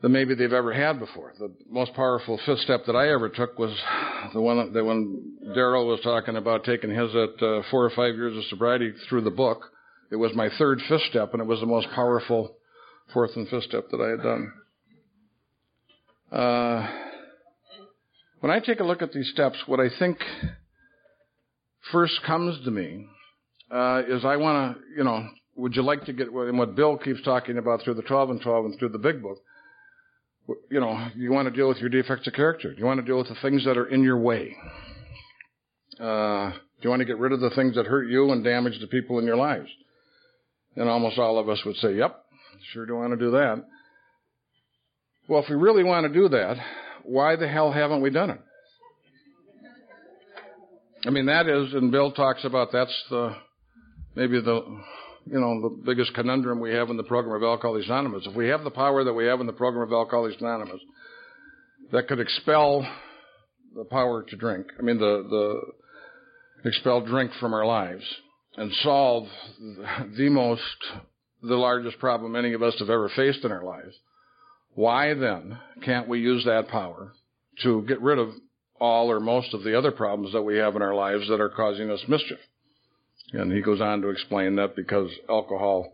than 0.02 0.12
maybe 0.12 0.34
they've 0.34 0.52
ever 0.52 0.72
had 0.72 0.98
before. 0.98 1.34
The 1.38 1.52
most 1.68 1.94
powerful 1.94 2.38
fifth 2.46 2.60
step 2.60 2.86
that 2.86 2.96
I 2.96 3.12
ever 3.12 3.28
took 3.28 3.58
was 3.58 3.74
the 4.32 4.40
one 4.40 4.72
that 4.72 4.84
when 4.84 5.38
Daryl 5.56 5.86
was 5.86 6.00
talking 6.02 6.36
about 6.36 6.64
taking 6.64 6.90
his 6.90 7.10
at 7.14 7.42
uh, 7.42 7.62
four 7.70 7.84
or 7.84 7.90
five 7.90 8.14
years 8.14 8.36
of 8.36 8.44
sobriety 8.44 8.92
through 9.08 9.22
the 9.22 9.30
book. 9.30 9.70
It 10.10 10.16
was 10.16 10.34
my 10.34 10.48
third 10.58 10.80
fifth 10.88 11.02
step, 11.10 11.34
and 11.34 11.40
it 11.40 11.46
was 11.46 11.60
the 11.60 11.66
most 11.66 11.86
powerful 11.94 12.56
fourth 13.12 13.30
and 13.36 13.48
fifth 13.48 13.64
step 13.64 13.90
that 13.90 14.00
I 14.00 14.10
had 14.10 14.22
done. 14.22 14.52
Uh, 16.30 16.86
when 18.40 18.52
I 18.52 18.60
take 18.60 18.80
a 18.80 18.84
look 18.84 19.02
at 19.02 19.12
these 19.12 19.30
steps, 19.32 19.56
what 19.66 19.80
I 19.80 19.88
think 19.98 20.18
first 21.92 22.20
comes 22.26 22.64
to 22.64 22.70
me 22.70 23.06
uh, 23.70 24.02
is 24.08 24.24
I 24.24 24.36
want 24.36 24.76
to, 24.76 24.82
you 24.96 25.04
know, 25.04 25.26
would 25.56 25.74
you 25.74 25.82
like 25.82 26.04
to 26.06 26.12
get, 26.12 26.28
and 26.28 26.58
what 26.58 26.74
Bill 26.74 26.96
keeps 26.96 27.22
talking 27.22 27.58
about 27.58 27.82
through 27.82 27.94
the 27.94 28.02
12 28.02 28.30
and 28.30 28.40
12 28.40 28.64
and 28.64 28.78
through 28.78 28.90
the 28.90 28.98
big 28.98 29.22
book, 29.22 29.38
you 30.70 30.80
know, 30.80 31.08
you 31.16 31.32
want 31.32 31.48
to 31.48 31.54
deal 31.54 31.68
with 31.68 31.78
your 31.78 31.90
defects 31.90 32.26
of 32.26 32.32
character. 32.32 32.74
You 32.76 32.84
want 32.84 32.98
to 33.00 33.06
deal 33.06 33.18
with 33.18 33.28
the 33.28 33.36
things 33.42 33.64
that 33.64 33.76
are 33.76 33.86
in 33.86 34.02
your 34.02 34.18
way. 34.18 34.56
Uh, 35.98 36.52
you 36.80 36.88
want 36.88 37.00
to 37.00 37.06
get 37.06 37.18
rid 37.18 37.32
of 37.32 37.40
the 37.40 37.50
things 37.50 37.74
that 37.74 37.86
hurt 37.86 38.08
you 38.08 38.30
and 38.30 38.42
damage 38.42 38.80
the 38.80 38.86
people 38.86 39.18
in 39.18 39.26
your 39.26 39.36
lives? 39.36 39.68
And 40.76 40.88
almost 40.88 41.18
all 41.18 41.38
of 41.38 41.48
us 41.48 41.60
would 41.66 41.76
say, 41.76 41.94
yep, 41.94 42.24
sure 42.72 42.86
do 42.86 42.96
want 42.96 43.12
to 43.12 43.18
do 43.18 43.32
that. 43.32 43.64
Well, 45.30 45.44
if 45.44 45.48
we 45.48 45.54
really 45.54 45.84
want 45.84 46.08
to 46.08 46.12
do 46.12 46.28
that, 46.30 46.56
why 47.04 47.36
the 47.36 47.46
hell 47.46 47.70
haven't 47.70 48.00
we 48.00 48.10
done 48.10 48.30
it? 48.30 48.40
I 51.06 51.10
mean, 51.10 51.26
that 51.26 51.46
is, 51.46 51.72
and 51.72 51.92
Bill 51.92 52.10
talks 52.10 52.44
about 52.44 52.72
that's 52.72 53.04
the, 53.10 53.36
maybe 54.16 54.40
the, 54.40 54.60
you 55.26 55.38
know, 55.38 55.60
the 55.60 55.82
biggest 55.86 56.14
conundrum 56.14 56.58
we 56.58 56.72
have 56.72 56.90
in 56.90 56.96
the 56.96 57.04
program 57.04 57.36
of 57.36 57.44
Alcoholics 57.44 57.86
Anonymous. 57.86 58.26
If 58.26 58.34
we 58.34 58.48
have 58.48 58.64
the 58.64 58.72
power 58.72 59.04
that 59.04 59.12
we 59.12 59.26
have 59.26 59.38
in 59.38 59.46
the 59.46 59.52
program 59.52 59.86
of 59.86 59.92
Alcoholics 59.92 60.40
Anonymous, 60.40 60.80
that 61.92 62.08
could 62.08 62.18
expel 62.18 62.84
the 63.76 63.84
power 63.84 64.24
to 64.24 64.36
drink, 64.36 64.66
I 64.80 64.82
mean, 64.82 64.98
the, 64.98 65.60
the, 66.64 66.68
expel 66.68 67.06
drink 67.06 67.30
from 67.38 67.54
our 67.54 67.64
lives 67.64 68.02
and 68.56 68.72
solve 68.82 69.28
the 70.16 70.28
most, 70.28 70.60
the 71.40 71.54
largest 71.54 72.00
problem 72.00 72.34
any 72.34 72.52
of 72.52 72.64
us 72.64 72.74
have 72.80 72.90
ever 72.90 73.08
faced 73.14 73.44
in 73.44 73.52
our 73.52 73.64
lives, 73.64 73.94
why 74.74 75.14
then 75.14 75.58
can't 75.84 76.08
we 76.08 76.20
use 76.20 76.44
that 76.44 76.68
power 76.68 77.12
to 77.62 77.82
get 77.82 78.00
rid 78.00 78.18
of 78.18 78.30
all 78.80 79.10
or 79.10 79.20
most 79.20 79.52
of 79.52 79.62
the 79.62 79.76
other 79.76 79.90
problems 79.90 80.32
that 80.32 80.42
we 80.42 80.56
have 80.56 80.76
in 80.76 80.82
our 80.82 80.94
lives 80.94 81.28
that 81.28 81.40
are 81.40 81.50
causing 81.50 81.90
us 81.90 82.00
mischief? 82.08 82.38
And 83.32 83.52
he 83.52 83.60
goes 83.60 83.80
on 83.80 84.00
to 84.02 84.08
explain 84.08 84.56
that 84.56 84.74
because 84.74 85.10
alcohol 85.28 85.92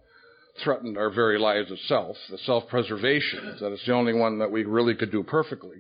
threatened 0.64 0.96
our 0.96 1.10
very 1.10 1.38
lives 1.38 1.70
itself, 1.70 2.16
the 2.30 2.38
self-preservation, 2.38 3.58
that 3.60 3.72
it's 3.72 3.84
the 3.84 3.92
only 3.92 4.14
one 4.14 4.38
that 4.38 4.50
we 4.50 4.64
really 4.64 4.94
could 4.94 5.12
do 5.12 5.22
perfectly. 5.22 5.76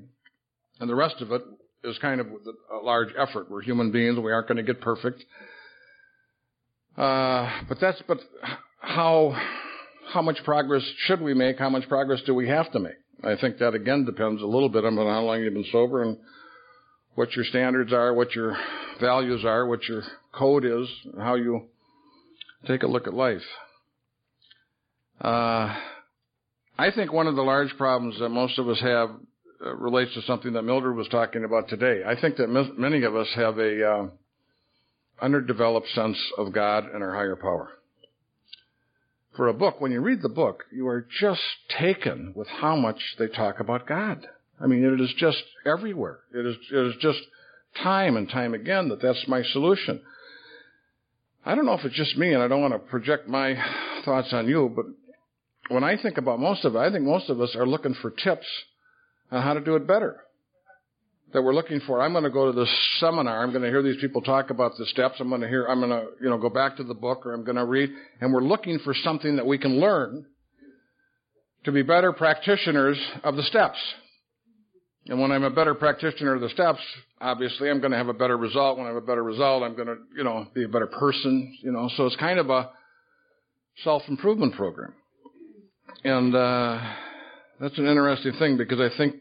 And 0.80 0.90
the 0.90 0.94
rest 0.94 1.22
of 1.22 1.32
it 1.32 1.42
is 1.84 1.96
kind 1.98 2.20
of 2.20 2.26
a 2.70 2.84
large 2.84 3.08
effort. 3.16 3.50
We're 3.50 3.62
human 3.62 3.90
beings. 3.90 4.18
We 4.18 4.32
aren't 4.32 4.48
going 4.48 4.58
to 4.58 4.62
get 4.62 4.80
perfect. 4.82 5.24
Uh, 6.96 7.62
but 7.68 7.78
that's, 7.80 8.02
but 8.06 8.18
how, 8.80 9.34
how 10.12 10.22
much 10.22 10.38
progress 10.44 10.82
should 11.06 11.20
we 11.20 11.34
make? 11.34 11.58
How 11.58 11.70
much 11.70 11.88
progress 11.88 12.20
do 12.26 12.34
we 12.34 12.48
have 12.48 12.70
to 12.72 12.78
make? 12.78 12.96
I 13.24 13.36
think 13.40 13.58
that 13.58 13.74
again 13.74 14.04
depends 14.04 14.42
a 14.42 14.46
little 14.46 14.68
bit 14.68 14.84
on 14.84 14.96
how 14.96 15.22
long 15.22 15.40
you've 15.40 15.54
been 15.54 15.64
sober 15.72 16.02
and 16.02 16.18
what 17.14 17.34
your 17.34 17.44
standards 17.46 17.92
are, 17.92 18.12
what 18.12 18.34
your 18.34 18.56
values 19.00 19.44
are, 19.44 19.66
what 19.66 19.82
your 19.88 20.02
code 20.32 20.64
is, 20.64 20.88
how 21.18 21.34
you 21.34 21.66
take 22.66 22.82
a 22.82 22.86
look 22.86 23.06
at 23.06 23.14
life. 23.14 23.42
Uh, 25.20 25.74
I 26.78 26.90
think 26.94 27.12
one 27.12 27.26
of 27.26 27.36
the 27.36 27.42
large 27.42 27.74
problems 27.78 28.18
that 28.20 28.28
most 28.28 28.58
of 28.58 28.68
us 28.68 28.80
have 28.80 29.10
uh, 29.64 29.74
relates 29.76 30.12
to 30.14 30.22
something 30.22 30.52
that 30.52 30.62
Mildred 30.62 30.94
was 30.94 31.08
talking 31.08 31.44
about 31.44 31.68
today. 31.68 32.02
I 32.06 32.20
think 32.20 32.36
that 32.36 32.48
many 32.76 33.02
of 33.04 33.16
us 33.16 33.28
have 33.34 33.58
a 33.58 33.90
uh, 33.90 34.06
underdeveloped 35.22 35.88
sense 35.94 36.18
of 36.36 36.52
God 36.52 36.84
and 36.92 37.02
our 37.02 37.14
higher 37.14 37.36
power. 37.36 37.70
For 39.36 39.48
a 39.48 39.54
book, 39.54 39.80
when 39.80 39.92
you 39.92 40.00
read 40.00 40.22
the 40.22 40.30
book, 40.30 40.64
you 40.72 40.88
are 40.88 41.06
just 41.20 41.42
taken 41.78 42.32
with 42.34 42.48
how 42.48 42.74
much 42.74 42.98
they 43.18 43.28
talk 43.28 43.60
about 43.60 43.86
God. 43.86 44.26
I 44.58 44.66
mean, 44.66 44.82
it 44.82 45.00
is 45.00 45.12
just 45.18 45.42
everywhere. 45.66 46.20
It 46.34 46.46
is, 46.46 46.56
it 46.72 46.86
is 46.86 46.94
just 47.00 47.18
time 47.82 48.16
and 48.16 48.28
time 48.28 48.54
again 48.54 48.88
that 48.88 49.02
that's 49.02 49.28
my 49.28 49.42
solution. 49.42 50.00
I 51.44 51.54
don't 51.54 51.66
know 51.66 51.74
if 51.74 51.84
it's 51.84 51.94
just 51.94 52.16
me, 52.16 52.32
and 52.32 52.42
I 52.42 52.48
don't 52.48 52.62
want 52.62 52.72
to 52.72 52.78
project 52.78 53.28
my 53.28 53.54
thoughts 54.04 54.32
on 54.32 54.48
you, 54.48 54.72
but 54.74 54.86
when 55.68 55.84
I 55.84 56.00
think 56.00 56.16
about 56.16 56.40
most 56.40 56.64
of 56.64 56.74
it, 56.74 56.78
I 56.78 56.90
think 56.90 57.04
most 57.04 57.28
of 57.28 57.40
us 57.40 57.54
are 57.54 57.66
looking 57.66 57.94
for 58.00 58.10
tips 58.10 58.46
on 59.30 59.42
how 59.42 59.52
to 59.52 59.60
do 59.60 59.76
it 59.76 59.86
better 59.86 60.20
that 61.32 61.42
we're 61.42 61.54
looking 61.54 61.80
for. 61.86 62.00
I'm 62.00 62.12
going 62.12 62.24
to 62.24 62.30
go 62.30 62.50
to 62.50 62.58
this 62.58 62.72
seminar. 63.00 63.42
I'm 63.42 63.50
going 63.50 63.62
to 63.62 63.68
hear 63.68 63.82
these 63.82 64.00
people 64.00 64.22
talk 64.22 64.50
about 64.50 64.72
the 64.78 64.86
steps. 64.86 65.16
I'm 65.18 65.28
going 65.28 65.40
to 65.40 65.48
hear, 65.48 65.66
I'm 65.66 65.80
going 65.80 65.90
to, 65.90 66.06
you 66.20 66.30
know, 66.30 66.38
go 66.38 66.48
back 66.48 66.76
to 66.76 66.84
the 66.84 66.94
book 66.94 67.26
or 67.26 67.32
I'm 67.32 67.44
going 67.44 67.56
to 67.56 67.64
read. 67.64 67.90
And 68.20 68.32
we're 68.32 68.44
looking 68.44 68.78
for 68.84 68.94
something 68.94 69.36
that 69.36 69.46
we 69.46 69.58
can 69.58 69.80
learn 69.80 70.24
to 71.64 71.72
be 71.72 71.82
better 71.82 72.12
practitioners 72.12 72.98
of 73.24 73.36
the 73.36 73.42
steps. 73.42 73.78
And 75.08 75.20
when 75.20 75.30
I'm 75.32 75.44
a 75.44 75.50
better 75.50 75.74
practitioner 75.74 76.34
of 76.34 76.40
the 76.40 76.48
steps, 76.48 76.80
obviously 77.20 77.70
I'm 77.70 77.80
going 77.80 77.92
to 77.92 77.98
have 77.98 78.08
a 78.08 78.14
better 78.14 78.36
result. 78.36 78.78
When 78.78 78.86
I 78.86 78.90
have 78.90 79.02
a 79.02 79.06
better 79.06 79.22
result, 79.22 79.62
I'm 79.62 79.74
going 79.74 79.88
to, 79.88 79.96
you 80.16 80.24
know, 80.24 80.46
be 80.54 80.64
a 80.64 80.68
better 80.68 80.86
person, 80.86 81.56
you 81.62 81.72
know. 81.72 81.90
So 81.96 82.06
it's 82.06 82.16
kind 82.16 82.38
of 82.38 82.50
a 82.50 82.70
self-improvement 83.82 84.54
program. 84.54 84.94
And, 86.04 86.34
uh, 86.34 86.80
that's 87.60 87.78
an 87.78 87.86
interesting 87.86 88.32
thing 88.38 88.56
because 88.58 88.80
I 88.80 88.96
think 88.96 89.14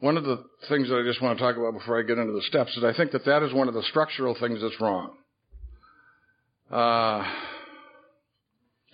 one 0.00 0.16
of 0.16 0.24
the 0.24 0.42
things 0.68 0.88
that 0.88 0.96
I 0.96 1.02
just 1.04 1.22
want 1.22 1.38
to 1.38 1.44
talk 1.44 1.56
about 1.56 1.74
before 1.74 1.98
I 1.98 2.02
get 2.02 2.18
into 2.18 2.32
the 2.32 2.42
steps 2.42 2.76
is 2.76 2.84
I 2.84 2.94
think 2.94 3.12
that 3.12 3.24
that 3.26 3.42
is 3.42 3.52
one 3.52 3.68
of 3.68 3.74
the 3.74 3.82
structural 3.82 4.34
things 4.38 4.60
that's 4.62 4.80
wrong. 4.80 5.12
Uh, 6.72 7.22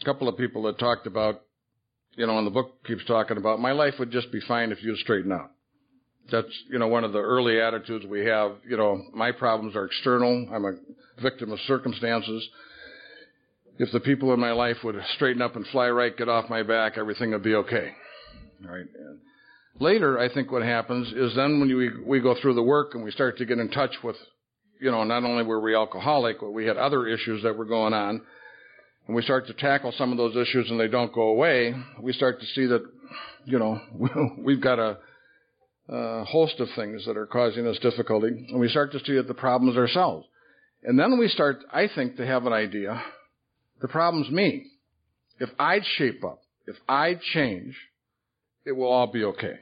a 0.00 0.04
couple 0.04 0.28
of 0.28 0.36
people 0.36 0.64
that 0.64 0.78
talked 0.78 1.06
about, 1.06 1.42
you 2.16 2.26
know, 2.26 2.38
and 2.38 2.46
the 2.46 2.50
book 2.50 2.84
keeps 2.84 3.04
talking 3.06 3.36
about, 3.36 3.60
my 3.60 3.72
life 3.72 3.94
would 3.98 4.10
just 4.10 4.32
be 4.32 4.40
fine 4.48 4.72
if 4.72 4.82
you 4.82 4.96
straighten 4.96 5.32
out. 5.32 5.52
That's, 6.32 6.48
you 6.70 6.78
know, 6.80 6.88
one 6.88 7.04
of 7.04 7.12
the 7.12 7.20
early 7.20 7.60
attitudes 7.60 8.04
we 8.04 8.26
have, 8.26 8.52
you 8.68 8.76
know, 8.76 9.00
my 9.14 9.30
problems 9.30 9.76
are 9.76 9.84
external. 9.84 10.48
I'm 10.52 10.64
a 10.64 10.72
victim 11.22 11.52
of 11.52 11.60
circumstances. 11.68 12.48
If 13.78 13.92
the 13.92 14.00
people 14.00 14.34
in 14.34 14.40
my 14.40 14.52
life 14.52 14.78
would 14.82 14.96
straighten 15.14 15.42
up 15.42 15.54
and 15.54 15.64
fly 15.68 15.88
right, 15.88 16.16
get 16.16 16.28
off 16.28 16.50
my 16.50 16.64
back, 16.64 16.94
everything 16.96 17.30
would 17.30 17.44
be 17.44 17.54
okay. 17.54 17.92
Right? 18.64 18.86
And 18.98 19.20
Later, 19.78 20.18
I 20.18 20.32
think 20.32 20.50
what 20.50 20.62
happens 20.62 21.12
is 21.12 21.34
then 21.36 21.60
when 21.60 21.76
we, 21.76 21.90
we 22.04 22.20
go 22.20 22.34
through 22.40 22.54
the 22.54 22.62
work 22.62 22.94
and 22.94 23.04
we 23.04 23.10
start 23.10 23.36
to 23.38 23.44
get 23.44 23.58
in 23.58 23.68
touch 23.70 23.94
with, 24.02 24.16
you 24.80 24.90
know, 24.90 25.04
not 25.04 25.24
only 25.24 25.42
were 25.44 25.60
we 25.60 25.74
alcoholic, 25.74 26.40
but 26.40 26.52
we 26.52 26.64
had 26.64 26.78
other 26.78 27.06
issues 27.06 27.42
that 27.42 27.56
were 27.56 27.66
going 27.66 27.92
on, 27.92 28.22
and 29.06 29.14
we 29.14 29.22
start 29.22 29.46
to 29.48 29.52
tackle 29.52 29.92
some 29.96 30.12
of 30.12 30.18
those 30.18 30.34
issues 30.34 30.70
and 30.70 30.80
they 30.80 30.88
don't 30.88 31.12
go 31.12 31.28
away, 31.28 31.74
we 32.00 32.14
start 32.14 32.40
to 32.40 32.46
see 32.46 32.66
that, 32.66 32.82
you 33.44 33.58
know, 33.58 33.78
we've 34.38 34.62
got 34.62 34.78
a, 34.78 34.96
a 35.90 36.24
host 36.24 36.58
of 36.58 36.68
things 36.74 37.04
that 37.04 37.18
are 37.18 37.26
causing 37.26 37.66
us 37.66 37.78
difficulty, 37.80 38.28
and 38.28 38.58
we 38.58 38.70
start 38.70 38.92
to 38.92 39.00
see 39.00 39.16
that 39.16 39.28
the 39.28 39.34
problems 39.34 39.76
ourselves. 39.76 40.26
And 40.84 40.98
then 40.98 41.18
we 41.18 41.28
start, 41.28 41.58
I 41.72 41.88
think, 41.94 42.16
to 42.16 42.26
have 42.26 42.46
an 42.46 42.52
idea, 42.52 43.02
the 43.82 43.88
problem's 43.88 44.30
me. 44.30 44.66
If 45.38 45.50
I'd 45.58 45.84
shape 45.98 46.24
up, 46.24 46.40
if 46.66 46.76
I'd 46.88 47.20
change, 47.20 47.76
it 48.64 48.72
will 48.72 48.88
all 48.88 49.06
be 49.06 49.22
okay. 49.24 49.58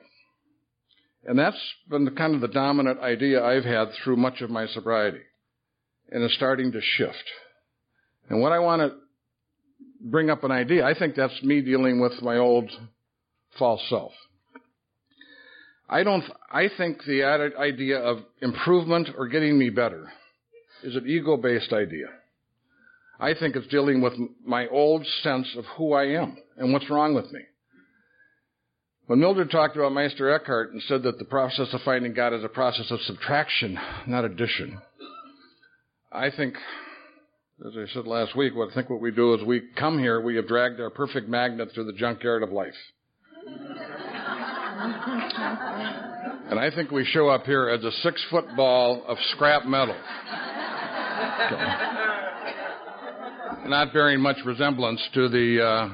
And 1.26 1.38
that's 1.38 1.56
been 1.88 2.04
the, 2.04 2.10
kind 2.10 2.34
of 2.34 2.40
the 2.40 2.48
dominant 2.48 3.00
idea 3.00 3.42
I've 3.42 3.64
had 3.64 3.88
through 4.02 4.16
much 4.16 4.40
of 4.40 4.50
my 4.50 4.66
sobriety. 4.66 5.22
And 6.10 6.22
it's 6.22 6.34
starting 6.34 6.72
to 6.72 6.80
shift. 6.80 7.24
And 8.28 8.40
what 8.40 8.52
I 8.52 8.58
want 8.58 8.82
to 8.82 8.96
bring 10.00 10.30
up 10.30 10.44
an 10.44 10.50
idea, 10.50 10.84
I 10.84 10.98
think 10.98 11.14
that's 11.14 11.42
me 11.42 11.62
dealing 11.62 12.00
with 12.00 12.20
my 12.22 12.36
old 12.36 12.70
false 13.58 13.80
self. 13.88 14.12
I 15.88 16.02
don't, 16.02 16.24
I 16.50 16.68
think 16.76 17.04
the 17.04 17.24
idea 17.58 17.98
of 17.98 18.18
improvement 18.40 19.10
or 19.16 19.28
getting 19.28 19.58
me 19.58 19.70
better 19.70 20.10
is 20.82 20.96
an 20.96 21.06
ego-based 21.06 21.72
idea. 21.72 22.06
I 23.20 23.34
think 23.34 23.54
it's 23.56 23.68
dealing 23.68 24.00
with 24.00 24.14
my 24.44 24.66
old 24.68 25.06
sense 25.22 25.48
of 25.56 25.64
who 25.76 25.92
I 25.92 26.04
am 26.20 26.36
and 26.56 26.72
what's 26.72 26.90
wrong 26.90 27.14
with 27.14 27.30
me. 27.32 27.40
When 29.06 29.20
Mildred 29.20 29.50
talked 29.50 29.76
about 29.76 29.92
Meister 29.92 30.30
Eckhart 30.30 30.72
and 30.72 30.80
said 30.88 31.02
that 31.02 31.18
the 31.18 31.26
process 31.26 31.68
of 31.74 31.82
finding 31.82 32.14
God 32.14 32.32
is 32.32 32.42
a 32.42 32.48
process 32.48 32.90
of 32.90 33.00
subtraction, 33.02 33.78
not 34.06 34.24
addition, 34.24 34.80
I 36.10 36.30
think, 36.30 36.54
as 37.66 37.72
I 37.76 37.84
said 37.92 38.06
last 38.06 38.34
week, 38.34 38.54
what 38.54 38.70
I 38.70 38.74
think 38.74 38.88
what 38.88 39.02
we 39.02 39.10
do 39.10 39.34
is 39.34 39.44
we 39.44 39.60
come 39.76 39.98
here, 39.98 40.22
we 40.22 40.36
have 40.36 40.48
dragged 40.48 40.80
our 40.80 40.88
perfect 40.88 41.28
magnet 41.28 41.68
through 41.74 41.84
the 41.84 41.92
junkyard 41.92 42.42
of 42.42 42.50
life. 42.50 42.72
and 46.48 46.58
I 46.58 46.70
think 46.74 46.90
we 46.90 47.04
show 47.04 47.28
up 47.28 47.44
here 47.44 47.68
as 47.68 47.84
a 47.84 47.92
six 48.02 48.24
foot 48.30 48.46
ball 48.56 49.04
of 49.06 49.18
scrap 49.32 49.66
metal. 49.66 49.96
Not 53.66 53.92
bearing 53.92 54.20
much 54.20 54.38
resemblance 54.46 55.00
to 55.12 55.28
the, 55.28 55.62
uh, 55.62 55.88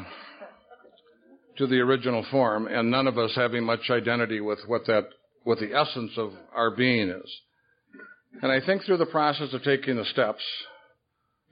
to 1.60 1.66
the 1.66 1.78
original 1.78 2.24
form, 2.30 2.66
and 2.66 2.90
none 2.90 3.06
of 3.06 3.18
us 3.18 3.32
having 3.36 3.62
much 3.62 3.90
identity 3.90 4.40
with 4.40 4.60
what 4.66 4.86
that, 4.86 5.08
what 5.44 5.58
the 5.58 5.74
essence 5.74 6.12
of 6.16 6.32
our 6.54 6.70
being 6.70 7.10
is. 7.10 7.30
And 8.40 8.50
I 8.50 8.64
think 8.64 8.82
through 8.82 8.96
the 8.96 9.04
process 9.04 9.52
of 9.52 9.62
taking 9.62 9.96
the 9.96 10.06
steps, 10.06 10.42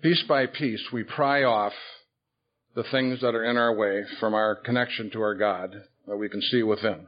piece 0.00 0.24
by 0.26 0.46
piece, 0.46 0.80
we 0.94 1.02
pry 1.02 1.44
off 1.44 1.74
the 2.74 2.84
things 2.90 3.20
that 3.20 3.34
are 3.34 3.44
in 3.44 3.58
our 3.58 3.74
way 3.74 4.02
from 4.18 4.32
our 4.32 4.54
connection 4.54 5.10
to 5.10 5.20
our 5.20 5.34
God 5.34 5.74
that 6.06 6.16
we 6.16 6.30
can 6.30 6.40
see 6.40 6.62
within. 6.62 7.06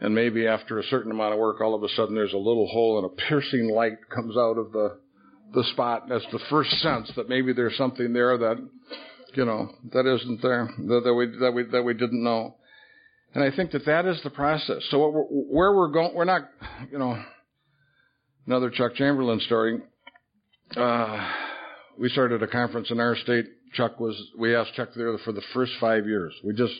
And 0.00 0.12
maybe 0.12 0.48
after 0.48 0.80
a 0.80 0.84
certain 0.84 1.12
amount 1.12 1.34
of 1.34 1.38
work, 1.38 1.60
all 1.60 1.76
of 1.76 1.84
a 1.84 1.88
sudden 1.90 2.16
there's 2.16 2.32
a 2.32 2.38
little 2.38 2.66
hole 2.66 2.98
and 2.98 3.06
a 3.06 3.28
piercing 3.28 3.70
light 3.70 3.98
comes 4.12 4.36
out 4.36 4.58
of 4.58 4.72
the, 4.72 4.98
the 5.54 5.62
spot. 5.74 6.08
That's 6.08 6.26
the 6.32 6.40
first 6.50 6.70
sense 6.80 7.12
that 7.14 7.28
maybe 7.28 7.52
there's 7.52 7.76
something 7.76 8.12
there 8.12 8.36
that, 8.36 8.56
you 9.34 9.44
know, 9.44 9.70
that 9.92 10.06
isn't 10.06 10.42
there, 10.42 10.68
that, 10.78 11.02
that 11.04 11.14
we, 11.14 11.26
that 11.38 11.52
we, 11.52 11.62
that 11.64 11.82
we 11.82 11.94
didn't 11.94 12.22
know. 12.22 12.56
And 13.34 13.44
I 13.44 13.54
think 13.54 13.70
that 13.72 13.86
that 13.86 14.06
is 14.06 14.20
the 14.24 14.30
process. 14.30 14.82
So 14.90 14.98
we're, 14.98 15.22
where 15.22 15.76
we're 15.76 15.92
going, 15.92 16.14
we're 16.14 16.24
not, 16.24 16.48
you 16.90 16.98
know, 16.98 17.22
another 18.46 18.70
Chuck 18.70 18.94
Chamberlain 18.94 19.40
story. 19.40 19.80
Uh, 20.76 21.28
we 21.98 22.08
started 22.08 22.42
a 22.42 22.48
conference 22.48 22.90
in 22.90 22.98
our 22.98 23.16
state. 23.16 23.46
Chuck 23.74 24.00
was, 24.00 24.20
we 24.38 24.56
asked 24.56 24.74
Chuck 24.74 24.88
there 24.96 25.16
for 25.18 25.32
the 25.32 25.42
first 25.54 25.72
five 25.80 26.06
years. 26.06 26.34
We 26.44 26.54
just, 26.54 26.74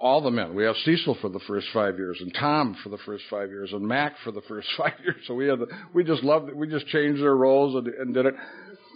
all 0.00 0.20
the 0.20 0.30
men. 0.30 0.54
We 0.54 0.64
have 0.64 0.74
Cecil 0.84 1.16
for 1.20 1.28
the 1.28 1.40
first 1.46 1.68
five 1.72 1.96
years, 1.96 2.18
and 2.20 2.34
Tom 2.34 2.76
for 2.82 2.88
the 2.88 2.98
first 3.06 3.24
five 3.30 3.50
years, 3.50 3.72
and 3.72 3.86
Mac 3.86 4.14
for 4.24 4.32
the 4.32 4.42
first 4.48 4.66
five 4.78 4.94
years. 5.02 5.16
So 5.26 5.34
we 5.34 5.46
had, 5.46 5.60
the, 5.60 5.66
we 5.94 6.04
just 6.04 6.22
loved 6.24 6.48
it. 6.48 6.56
We 6.56 6.68
just 6.68 6.86
changed 6.88 7.22
their 7.22 7.36
roles 7.36 7.74
and, 7.76 7.86
and 7.94 8.14
did 8.14 8.26
it. 8.26 8.34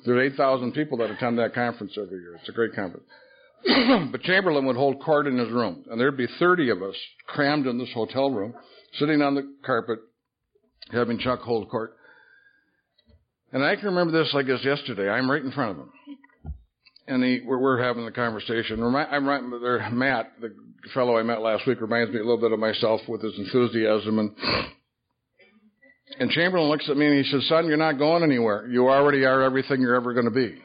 There's 0.07 0.33
8,000 0.33 0.73
people 0.73 0.99
that 0.99 1.11
attend 1.11 1.39
that 1.39 1.55
conference 1.55 1.93
every 2.01 2.21
year. 2.21 2.37
It's 2.39 2.49
a 2.49 2.53
great 2.53 2.75
conference. 2.75 3.07
but 4.13 4.23
Chamberlain 4.23 4.65
would 4.67 4.77
hold 4.77 5.03
court 5.03 5.27
in 5.27 5.37
his 5.37 5.51
room, 5.51 5.85
and 5.91 6.01
there'd 6.01 6.17
be 6.17 6.29
30 6.39 6.71
of 6.71 6.83
us 6.83 6.95
crammed 7.27 7.67
in 7.67 7.79
this 7.79 7.93
hotel 7.93 8.31
room, 8.31 8.55
sitting 8.95 9.21
on 9.21 9.35
the 9.35 9.53
carpet, 9.65 9.99
having 10.93 11.19
Chuck 11.19 11.41
hold 11.41 11.69
court. 11.69 11.95
And 13.53 13.65
I 13.65 13.75
can 13.77 13.87
remember 13.87 14.13
this 14.13 14.33
like 14.33 14.47
it's 14.47 14.65
yesterday. 14.65 15.09
I'm 15.09 15.31
right 15.31 15.43
in 15.43 15.51
front 15.51 15.73
of 15.73 15.77
him. 15.79 15.91
And 17.09 17.25
he, 17.25 17.41
we're, 17.45 17.59
we're 17.59 17.83
having 17.83 18.05
the 18.05 18.13
conversation. 18.13 18.83
I'm 18.83 19.27
right 19.27 19.41
there. 19.61 19.91
Matt, 19.91 20.33
the 20.41 20.55
fellow 20.93 21.17
I 21.17 21.23
met 21.23 21.41
last 21.41 21.67
week, 21.67 21.81
reminds 21.81 22.13
me 22.13 22.19
a 22.19 22.23
little 22.23 22.41
bit 22.41 22.53
of 22.53 22.59
myself 22.59 23.01
with 23.09 23.23
his 23.23 23.35
enthusiasm. 23.39 24.19
And, 24.19 24.31
and 26.19 26.31
Chamberlain 26.31 26.69
looks 26.69 26.89
at 26.89 26.97
me 26.97 27.07
and 27.07 27.25
he 27.25 27.31
says, 27.31 27.47
son, 27.49 27.67
you're 27.67 27.77
not 27.77 27.99
going 27.99 28.23
anywhere. 28.23 28.67
You 28.69 28.89
already 28.89 29.25
are 29.25 29.43
everything 29.43 29.81
you're 29.81 29.97
ever 29.97 30.15
going 30.15 30.27
to 30.27 30.31
be. 30.31 30.63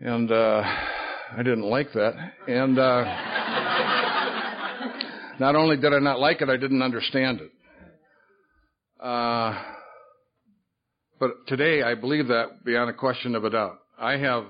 And, 0.00 0.32
uh, 0.32 0.62
I 0.64 1.38
didn't 1.38 1.62
like 1.62 1.92
that. 1.92 2.14
And, 2.48 2.78
uh, 2.78 3.04
not 5.38 5.54
only 5.54 5.76
did 5.76 5.92
I 5.92 5.98
not 5.98 6.18
like 6.18 6.40
it, 6.40 6.48
I 6.48 6.56
didn't 6.56 6.82
understand 6.82 7.40
it. 7.40 7.50
Uh, 9.00 9.60
but 11.18 11.30
today 11.46 11.82
I 11.82 11.94
believe 11.94 12.28
that 12.28 12.64
beyond 12.64 12.90
a 12.90 12.94
question 12.94 13.34
of 13.34 13.44
a 13.44 13.50
doubt. 13.50 13.78
I 13.98 14.16
have 14.16 14.44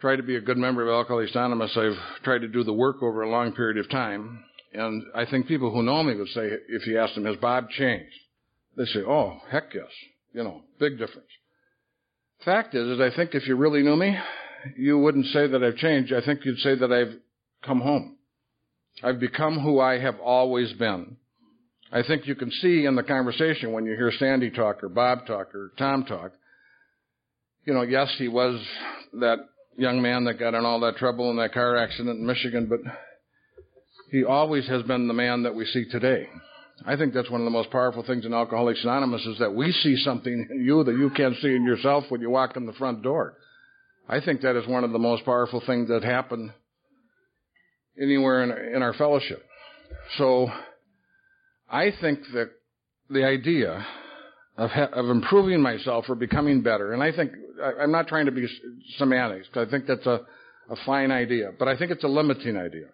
tried 0.00 0.16
to 0.16 0.22
be 0.22 0.36
a 0.36 0.40
good 0.40 0.58
member 0.58 0.82
of 0.82 0.88
Alcoholics 0.88 1.34
Anonymous. 1.34 1.76
I've 1.76 2.22
tried 2.22 2.40
to 2.40 2.48
do 2.48 2.64
the 2.64 2.72
work 2.72 3.02
over 3.02 3.22
a 3.22 3.30
long 3.30 3.52
period 3.52 3.78
of 3.78 3.90
time. 3.90 4.44
And 4.72 5.04
I 5.14 5.24
think 5.24 5.46
people 5.46 5.70
who 5.70 5.82
know 5.82 6.02
me 6.02 6.14
would 6.14 6.28
say, 6.28 6.50
if 6.68 6.86
you 6.86 6.98
ask 6.98 7.14
them, 7.14 7.24
has 7.24 7.36
Bob 7.36 7.70
changed? 7.70 8.12
They 8.76 8.84
say, 8.84 9.00
oh, 9.00 9.38
heck 9.50 9.74
yes. 9.74 9.88
You 10.32 10.44
know, 10.44 10.62
big 10.78 10.98
difference. 10.98 11.28
Fact 12.44 12.74
is, 12.74 12.86
is 12.86 13.00
I 13.00 13.14
think 13.14 13.34
if 13.34 13.48
you 13.48 13.56
really 13.56 13.82
knew 13.82 13.96
me, 13.96 14.16
you 14.76 14.98
wouldn't 14.98 15.26
say 15.26 15.46
that 15.46 15.64
I've 15.64 15.76
changed. 15.76 16.12
I 16.12 16.24
think 16.24 16.44
you'd 16.44 16.58
say 16.58 16.74
that 16.76 16.92
I've 16.92 17.18
come 17.64 17.80
home. 17.80 18.16
I've 19.02 19.20
become 19.20 19.58
who 19.58 19.80
I 19.80 19.98
have 19.98 20.20
always 20.20 20.72
been. 20.74 21.16
I 21.90 22.02
think 22.02 22.26
you 22.26 22.34
can 22.34 22.50
see 22.50 22.84
in 22.84 22.96
the 22.96 23.02
conversation 23.02 23.72
when 23.72 23.86
you 23.86 23.94
hear 23.94 24.12
Sandy 24.18 24.50
talk 24.50 24.84
or 24.84 24.88
Bob 24.88 25.26
talk 25.26 25.54
or 25.54 25.72
Tom 25.78 26.04
talk, 26.04 26.32
you 27.64 27.72
know, 27.72 27.82
yes, 27.82 28.14
he 28.18 28.28
was 28.28 28.60
that 29.14 29.38
young 29.76 30.02
man 30.02 30.24
that 30.24 30.38
got 30.38 30.54
in 30.54 30.64
all 30.64 30.80
that 30.80 30.96
trouble 30.96 31.30
in 31.30 31.36
that 31.36 31.54
car 31.54 31.76
accident 31.76 32.18
in 32.18 32.26
Michigan, 32.26 32.66
but 32.66 32.80
he 34.10 34.24
always 34.24 34.66
has 34.68 34.82
been 34.84 35.08
the 35.08 35.14
man 35.14 35.42
that 35.42 35.54
we 35.54 35.64
see 35.66 35.84
today. 35.90 36.28
I 36.86 36.96
think 36.96 37.12
that's 37.12 37.30
one 37.30 37.40
of 37.40 37.44
the 37.44 37.50
most 37.50 37.70
powerful 37.70 38.04
things 38.04 38.24
in 38.24 38.32
Alcoholics 38.32 38.82
Anonymous 38.84 39.26
is 39.26 39.38
that 39.38 39.54
we 39.54 39.72
see 39.72 39.96
something 39.96 40.46
in 40.50 40.64
you 40.64 40.84
that 40.84 40.96
you 40.96 41.10
can't 41.10 41.36
see 41.42 41.54
in 41.54 41.64
yourself 41.64 42.04
when 42.08 42.20
you 42.20 42.30
walk 42.30 42.56
in 42.56 42.66
the 42.66 42.72
front 42.74 43.02
door. 43.02 43.34
I 44.08 44.20
think 44.20 44.40
that 44.42 44.56
is 44.56 44.66
one 44.66 44.84
of 44.84 44.92
the 44.92 44.98
most 44.98 45.24
powerful 45.24 45.62
things 45.66 45.88
that 45.88 46.04
happen 46.04 46.52
anywhere 48.00 48.44
in, 48.44 48.76
in 48.76 48.82
our 48.82 48.94
fellowship. 48.94 49.44
So, 50.16 50.48
I 51.68 51.92
think 52.00 52.20
that 52.32 52.50
the 53.10 53.24
idea 53.24 53.84
of, 54.56 54.70
ha- 54.70 54.90
of 54.92 55.10
improving 55.10 55.60
myself 55.60 56.06
or 56.08 56.14
becoming 56.14 56.62
better, 56.62 56.92
and 56.92 57.02
I 57.02 57.12
think 57.12 57.32
I, 57.62 57.82
am 57.82 57.92
not 57.92 58.08
trying 58.08 58.26
to 58.26 58.32
be 58.32 58.46
semantics 58.96 59.46
because 59.48 59.68
I 59.68 59.70
think 59.70 59.86
that's 59.86 60.06
a, 60.06 60.20
a 60.70 60.76
fine 60.86 61.10
idea, 61.10 61.50
but 61.58 61.68
I 61.68 61.76
think 61.76 61.90
it's 61.90 62.04
a 62.04 62.08
limiting 62.08 62.56
idea. 62.56 62.86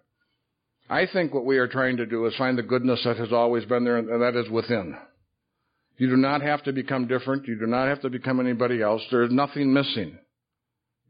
I 0.89 1.07
think 1.11 1.33
what 1.33 1.45
we 1.45 1.57
are 1.57 1.67
trying 1.67 1.97
to 1.97 2.05
do 2.05 2.25
is 2.25 2.35
find 2.35 2.57
the 2.57 2.63
goodness 2.63 3.01
that 3.05 3.17
has 3.17 3.33
always 3.33 3.65
been 3.65 3.83
there, 3.83 3.97
and 3.97 4.21
that 4.21 4.35
is 4.35 4.49
within. 4.49 4.95
You 5.97 6.09
do 6.09 6.17
not 6.17 6.41
have 6.41 6.63
to 6.63 6.73
become 6.73 7.07
different. 7.07 7.47
You 7.47 7.57
do 7.57 7.65
not 7.65 7.87
have 7.87 8.01
to 8.01 8.09
become 8.09 8.39
anybody 8.39 8.81
else. 8.81 9.01
There 9.09 9.23
is 9.23 9.31
nothing 9.31 9.73
missing. 9.73 10.17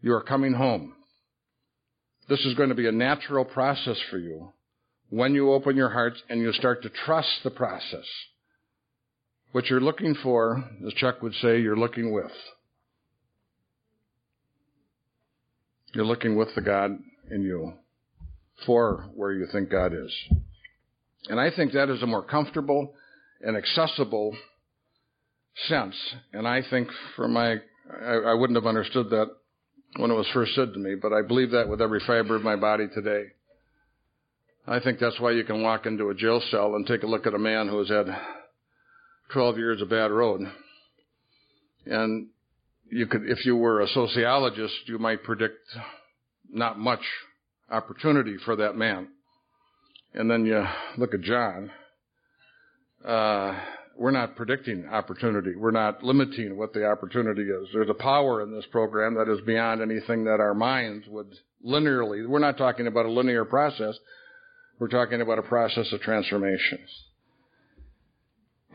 You 0.02 0.14
are 0.14 0.22
coming 0.22 0.54
home. 0.54 0.94
This 2.30 2.40
is 2.46 2.54
going 2.54 2.70
to 2.70 2.76
be 2.76 2.88
a 2.88 2.92
natural 2.92 3.44
process 3.44 3.98
for 4.10 4.18
you 4.18 4.54
when 5.10 5.34
you 5.34 5.52
open 5.52 5.76
your 5.76 5.90
hearts 5.90 6.22
and 6.30 6.40
you 6.40 6.52
start 6.54 6.82
to 6.84 6.90
trust 6.90 7.30
the 7.44 7.52
process. 7.52 8.06
What 9.52 9.66
you're 9.66 9.82
looking 9.82 10.16
for, 10.22 10.64
as 10.86 10.94
Chuck 10.94 11.22
would 11.22 11.34
say, 11.36 11.60
you're 11.60 11.78
looking 11.78 12.14
with. 12.14 12.32
You're 15.94 16.06
looking 16.06 16.36
with 16.36 16.50
the 16.56 16.62
God 16.62 16.92
in 17.32 17.42
you 17.42 17.74
for 18.66 19.10
where 19.14 19.34
you 19.34 19.48
think 19.52 19.70
God 19.70 19.94
is. 19.94 20.14
And 21.28 21.40
I 21.40 21.50
think 21.56 21.74
that 21.74 21.90
is 21.90 22.02
a 22.02 22.08
more 22.08 22.24
comfortable 22.24 22.94
and 23.42 23.58
accessible 23.58 24.36
sense. 25.68 25.96
And 26.34 26.48
I 26.48 26.62
think 26.70 26.90
for 27.16 27.28
my, 27.28 27.56
I, 28.02 28.14
I 28.28 28.34
wouldn't 28.34 28.58
have 28.58 28.68
understood 28.68 29.10
that 29.10 29.28
when 29.98 30.12
it 30.12 30.16
was 30.16 30.28
first 30.34 30.56
said 30.56 30.74
to 30.74 30.80
me, 30.80 30.96
but 31.02 31.14
I 31.14 31.22
believe 31.22 31.52
that 31.52 31.70
with 31.70 31.82
every 31.82 32.02
fiber 32.06 32.36
of 32.36 32.44
my 32.44 32.56
body 32.56 32.88
today. 32.94 33.26
I 34.68 34.80
think 34.80 35.00
that's 35.00 35.20
why 35.20 35.32
you 35.32 35.44
can 35.44 35.62
walk 35.62 35.86
into 35.86 36.10
a 36.10 36.16
jail 36.16 36.42
cell 36.50 36.76
and 36.76 36.86
take 36.86 37.04
a 37.04 37.08
look 37.08 37.28
at 37.28 37.34
a 37.34 37.40
man 37.40 37.68
who 37.68 37.80
has 37.80 37.90
had 37.90 38.08
12 39.32 39.58
years 39.58 39.82
of 39.82 39.90
bad 39.90 40.12
road. 40.12 40.42
And 41.86 42.28
you 42.90 43.06
could, 43.06 43.30
if 43.30 43.46
you 43.46 43.56
were 43.56 43.82
a 43.82 43.88
sociologist, 43.88 44.74
you 44.88 44.98
might 44.98 45.24
predict 45.24 45.60
not 46.50 46.80
much 46.80 47.02
opportunity 47.70 48.38
for 48.44 48.56
that 48.58 48.76
man. 48.76 49.10
And 50.14 50.30
then 50.30 50.46
you 50.46 50.66
look 50.98 51.14
at 51.14 51.22
John. 51.22 51.72
Uh, 53.06 53.60
we're 53.98 54.12
not 54.12 54.36
predicting 54.36 54.88
opportunity. 54.88 55.56
We're 55.56 55.72
not 55.72 56.04
limiting 56.04 56.58
what 56.58 56.74
the 56.74 56.86
opportunity 56.86 57.44
is. 57.44 57.70
There's 57.74 57.90
a 57.90 57.94
power 57.94 58.42
in 58.42 58.52
this 58.54 58.66
program 58.72 59.16
that 59.16 59.32
is 59.32 59.40
beyond 59.46 59.82
anything 59.82 60.26
that 60.26 60.40
our 60.40 60.54
minds 60.54 61.06
would 61.08 61.34
linearly. 61.66 62.28
We're 62.28 62.40
not 62.40 62.58
talking 62.58 62.88
about 62.88 63.06
a 63.06 63.12
linear 63.12 63.46
process. 63.46 63.98
We're 64.80 64.90
talking 64.90 65.22
about 65.22 65.40
a 65.40 65.44
process 65.44 65.92
of 65.94 66.02
transformation. 66.02 66.80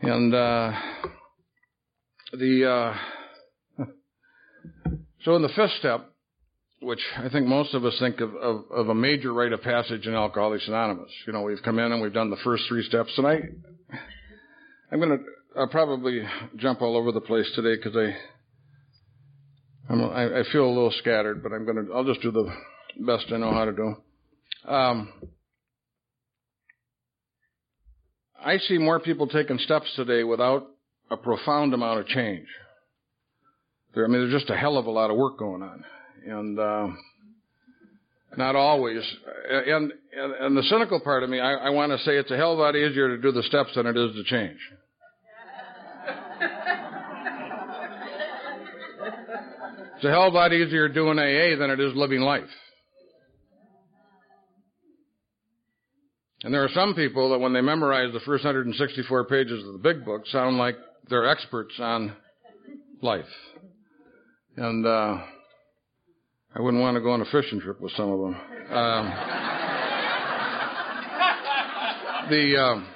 And 0.01 0.33
uh, 0.33 0.71
the 2.33 2.95
uh, 3.77 3.85
so 5.23 5.35
in 5.35 5.43
the 5.43 5.49
fifth 5.55 5.73
step, 5.77 6.10
which 6.81 6.99
I 7.17 7.29
think 7.29 7.45
most 7.45 7.73
of 7.73 7.85
us 7.85 7.95
think 7.99 8.19
of, 8.21 8.35
of, 8.35 8.65
of, 8.71 8.89
a 8.89 8.95
major 8.95 9.31
rite 9.33 9.53
of 9.53 9.61
passage 9.61 10.07
in 10.07 10.15
Alcoholics 10.15 10.67
Anonymous. 10.67 11.11
You 11.27 11.33
know, 11.33 11.43
we've 11.43 11.61
come 11.63 11.77
in 11.77 11.91
and 11.91 12.01
we've 12.01 12.13
done 12.13 12.31
the 12.31 12.37
first 12.43 12.63
three 12.67 12.83
steps, 12.83 13.11
and 13.17 13.27
I, 13.27 13.39
I'm 14.91 14.99
going 14.99 15.17
to 15.17 15.23
I'll 15.55 15.67
probably 15.67 16.21
jump 16.57 16.81
all 16.81 16.97
over 16.97 17.11
the 17.11 17.21
place 17.21 17.49
today 17.55 17.75
because 17.75 17.95
I, 17.95 19.93
I, 19.93 20.39
I 20.39 20.43
feel 20.51 20.65
a 20.65 20.67
little 20.67 20.93
scattered, 20.99 21.43
but 21.43 21.51
I'm 21.51 21.65
going 21.65 21.85
to 21.85 21.93
I'll 21.93 22.05
just 22.05 22.21
do 22.21 22.31
the 22.31 22.51
best 23.05 23.25
I 23.31 23.37
know 23.37 23.51
how 23.51 23.65
to 23.65 23.73
do. 23.73 23.95
Um, 24.67 25.13
I 28.43 28.57
see 28.57 28.77
more 28.79 28.99
people 28.99 29.27
taking 29.27 29.59
steps 29.59 29.87
today 29.95 30.23
without 30.23 30.67
a 31.11 31.17
profound 31.17 31.73
amount 31.73 31.99
of 31.99 32.07
change. 32.07 32.47
There, 33.93 34.05
I 34.05 34.07
mean, 34.07 34.21
there's 34.21 34.41
just 34.41 34.49
a 34.49 34.57
hell 34.57 34.77
of 34.77 34.85
a 34.85 34.91
lot 34.91 35.11
of 35.11 35.17
work 35.17 35.37
going 35.37 35.61
on, 35.61 35.83
and 36.27 36.59
uh, 36.59 36.87
Not 38.37 38.55
always. 38.55 39.01
And, 39.49 39.91
and, 40.17 40.33
and 40.33 40.57
the 40.57 40.63
cynical 40.63 40.99
part 41.01 41.23
of 41.23 41.29
me, 41.29 41.39
I, 41.39 41.53
I 41.53 41.69
want 41.69 41.91
to 41.91 41.97
say 41.99 42.17
it's 42.17 42.31
a 42.31 42.37
hell 42.37 42.53
of 42.53 42.59
a 42.59 42.61
lot 42.61 42.75
easier 42.75 43.09
to 43.09 43.21
do 43.21 43.31
the 43.31 43.43
steps 43.43 43.71
than 43.75 43.85
it 43.87 43.97
is 43.97 44.15
to 44.15 44.23
change. 44.23 44.57
it's 49.95 50.05
a 50.05 50.09
hell 50.09 50.27
of 50.27 50.33
a 50.33 50.37
lot 50.37 50.53
easier 50.53 50.87
doing 50.87 51.19
AA 51.19 51.57
than 51.59 51.69
it 51.69 51.79
is 51.79 51.93
living 51.95 52.21
life. 52.21 52.43
And 56.43 56.53
there 56.53 56.63
are 56.63 56.69
some 56.73 56.95
people 56.95 57.31
that 57.31 57.39
when 57.39 57.53
they 57.53 57.61
memorize 57.61 58.13
the 58.13 58.19
first 58.21 58.43
164 58.43 59.25
pages 59.25 59.63
of 59.67 59.73
the 59.73 59.79
big 59.79 60.05
book 60.05 60.25
sound 60.27 60.57
like 60.57 60.75
they're 61.09 61.27
experts 61.27 61.73
on 61.79 62.15
life. 63.01 63.25
And, 64.55 64.85
uh, 64.85 65.17
I 66.53 66.59
wouldn't 66.61 66.83
want 66.83 66.95
to 66.95 67.01
go 67.01 67.11
on 67.11 67.21
a 67.21 67.25
fishing 67.25 67.61
trip 67.61 67.79
with 67.79 67.93
some 67.93 68.11
of 68.11 68.19
them. 68.19 68.35
Um, 68.75 69.13
the 72.29 72.61
um, 72.61 72.87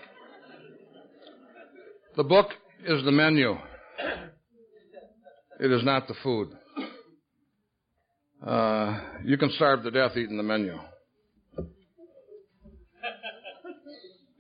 the 2.18 2.24
book 2.26 2.48
is 2.86 3.04
the 3.06 3.12
menu. 3.12 3.56
It 5.62 5.72
is 5.72 5.86
not 5.86 6.10
the 6.10 6.16
food. 6.22 6.50
Uh, 8.46 9.00
you 9.24 9.38
can 9.38 9.50
starve 9.52 9.84
to 9.84 9.92
death 9.92 10.18
eating 10.18 10.36
the 10.36 10.44
menu. 10.44 10.78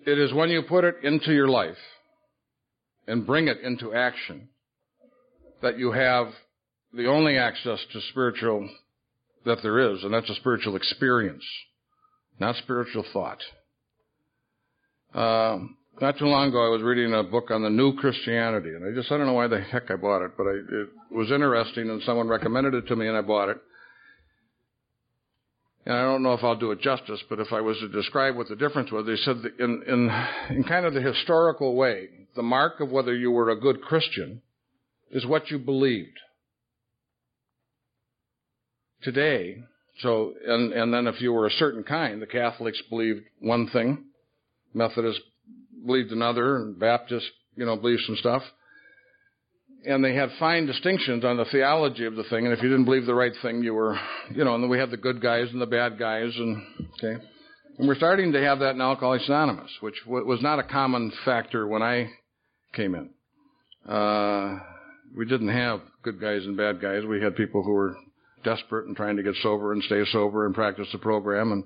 It 0.05 0.19
is 0.19 0.33
when 0.33 0.49
you 0.49 0.61
put 0.61 0.83
it 0.83 0.95
into 1.03 1.31
your 1.33 1.47
life 1.47 1.77
and 3.07 3.25
bring 3.25 3.47
it 3.47 3.61
into 3.61 3.93
action 3.93 4.49
that 5.61 5.79
you 5.79 5.93
have 5.93 6.27
the 6.93 7.07
only 7.07 7.37
access 7.37 7.79
to 7.93 8.01
spiritual 8.11 8.69
that 9.45 9.61
there 9.61 9.93
is, 9.93 10.03
and 10.03 10.13
that's 10.13 10.29
a 10.29 10.35
spiritual 10.35 10.75
experience, 10.75 11.43
not 12.39 12.55
spiritual 12.57 13.05
thought. 13.13 13.39
Um, 15.13 15.77
not 16.01 16.17
too 16.17 16.25
long 16.25 16.49
ago, 16.49 16.65
I 16.65 16.69
was 16.69 16.81
reading 16.81 17.13
a 17.13 17.23
book 17.23 17.51
on 17.51 17.63
the 17.63 17.69
new 17.69 17.95
Christianity, 17.95 18.69
and 18.69 18.83
I 18.85 18.93
just 18.99 19.11
I 19.11 19.17
don't 19.17 19.27
know 19.27 19.33
why 19.33 19.47
the 19.47 19.61
heck 19.61 19.89
I 19.89 19.95
bought 19.95 20.25
it, 20.25 20.31
but 20.37 20.43
I, 20.43 20.51
it 20.51 20.89
was 21.11 21.31
interesting, 21.31 21.89
and 21.89 22.01
someone 22.03 22.27
recommended 22.27 22.73
it 22.73 22.87
to 22.87 22.95
me, 22.95 23.07
and 23.07 23.15
I 23.15 23.21
bought 23.21 23.49
it. 23.49 23.57
And 25.85 25.95
I 25.95 26.01
don't 26.01 26.23
know 26.23 26.33
if 26.33 26.43
I'll 26.43 26.57
do 26.57 26.71
it 26.71 26.81
justice, 26.81 27.23
but 27.29 27.39
if 27.39 27.53
I 27.53 27.61
was 27.61 27.77
to 27.77 27.87
describe 27.87 28.35
what 28.35 28.49
the 28.49 28.55
difference 28.55 28.91
was, 28.91 29.05
they 29.05 29.15
said 29.17 29.37
in 29.59 29.83
in 29.87 30.25
in 30.49 30.63
kind 30.63 30.85
of 30.85 30.93
the 30.93 31.01
historical 31.01 31.75
way, 31.75 32.09
the 32.35 32.43
mark 32.43 32.79
of 32.79 32.89
whether 32.89 33.15
you 33.15 33.31
were 33.31 33.51
a 33.51 33.59
good 33.59 33.81
Christian 33.81 34.41
is 35.11 35.25
what 35.25 35.49
you 35.51 35.59
believed 35.59 36.19
today. 39.05 39.63
So, 40.01 40.33
and, 40.45 40.73
and 40.73 40.93
then 40.93 41.07
if 41.07 41.21
you 41.21 41.31
were 41.31 41.47
a 41.47 41.51
certain 41.51 41.83
kind, 41.83 42.21
the 42.21 42.27
Catholics 42.27 42.81
believed 42.89 43.21
one 43.39 43.69
thing, 43.69 44.03
Methodists 44.73 45.21
believed 45.85 46.11
another, 46.11 46.57
and 46.57 46.77
Baptists, 46.77 47.29
you 47.55 47.65
know, 47.65 47.77
believed 47.77 48.01
some 48.05 48.17
stuff. 48.17 48.43
And 49.85 50.03
they 50.03 50.13
had 50.13 50.29
fine 50.37 50.65
distinctions 50.65 51.23
on 51.23 51.37
the 51.37 51.45
theology 51.45 52.05
of 52.05 52.15
the 52.15 52.23
thing, 52.25 52.45
and 52.45 52.53
if 52.53 52.61
you 52.61 52.67
didn't 52.67 52.85
believe 52.85 53.05
the 53.05 53.15
right 53.15 53.31
thing, 53.41 53.63
you 53.63 53.73
were, 53.73 53.97
you 54.33 54.43
know, 54.43 54.55
and 54.55 54.63
then 54.63 54.69
we 54.69 54.79
had 54.79 54.91
the 54.91 54.97
good 54.97 55.21
guys 55.21 55.47
and 55.53 55.61
the 55.61 55.67
bad 55.67 55.97
guys, 55.97 56.33
and, 56.35 56.61
okay. 56.97 57.23
And 57.77 57.87
we're 57.87 57.95
starting 57.95 58.33
to 58.33 58.41
have 58.41 58.59
that 58.59 58.75
in 58.75 58.81
Alcoholics 58.81 59.27
Anonymous, 59.27 59.71
which 59.81 59.95
was 60.05 60.41
not 60.41 60.59
a 60.59 60.63
common 60.63 61.11
factor 61.23 61.67
when 61.67 61.83
I 61.83 62.09
came 62.73 62.95
in. 62.95 63.09
Uh, 63.89 64.59
we 65.15 65.25
didn't 65.25 65.49
have 65.49 65.81
good 66.01 66.19
guys 66.19 66.45
and 66.45 66.57
bad 66.57 66.81
guys. 66.81 67.03
We 67.07 67.21
had 67.21 67.35
people 67.35 67.63
who 67.63 67.71
were 67.71 67.95
desperate 68.45 68.87
and 68.87 68.95
trying 68.95 69.17
to 69.17 69.23
get 69.23 69.35
sober 69.43 69.73
and 69.73 69.83
stay 69.83 70.03
sober 70.11 70.45
and 70.45 70.55
practice 70.55 70.87
the 70.93 70.99
program. 70.99 71.51
And 71.51 71.63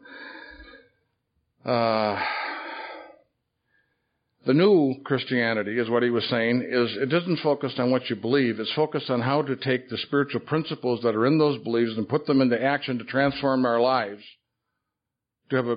uh, 1.71 2.19
the 4.47 4.53
new 4.53 4.95
Christianity 5.03 5.77
is 5.77 5.89
what 5.89 6.01
he 6.01 6.09
was 6.09 6.27
saying 6.29 6.61
is 6.67 6.97
it 6.97 7.13
isn't 7.13 7.41
focused 7.43 7.77
on 7.77 7.91
what 7.91 8.09
you 8.09 8.15
believe. 8.15 8.59
It's 8.59 8.73
focused 8.73 9.11
on 9.11 9.21
how 9.21 9.43
to 9.43 9.55
take 9.55 9.89
the 9.89 9.97
spiritual 9.97 10.41
principles 10.41 11.01
that 11.03 11.15
are 11.15 11.27
in 11.27 11.37
those 11.37 11.61
beliefs 11.61 11.91
and 11.97 12.09
put 12.09 12.25
them 12.25 12.41
into 12.41 12.59
action 12.59 12.97
to 12.97 13.03
transform 13.03 13.65
our 13.65 13.79
lives 13.79 14.23
to 15.49 15.55
have 15.57 15.67
a, 15.67 15.75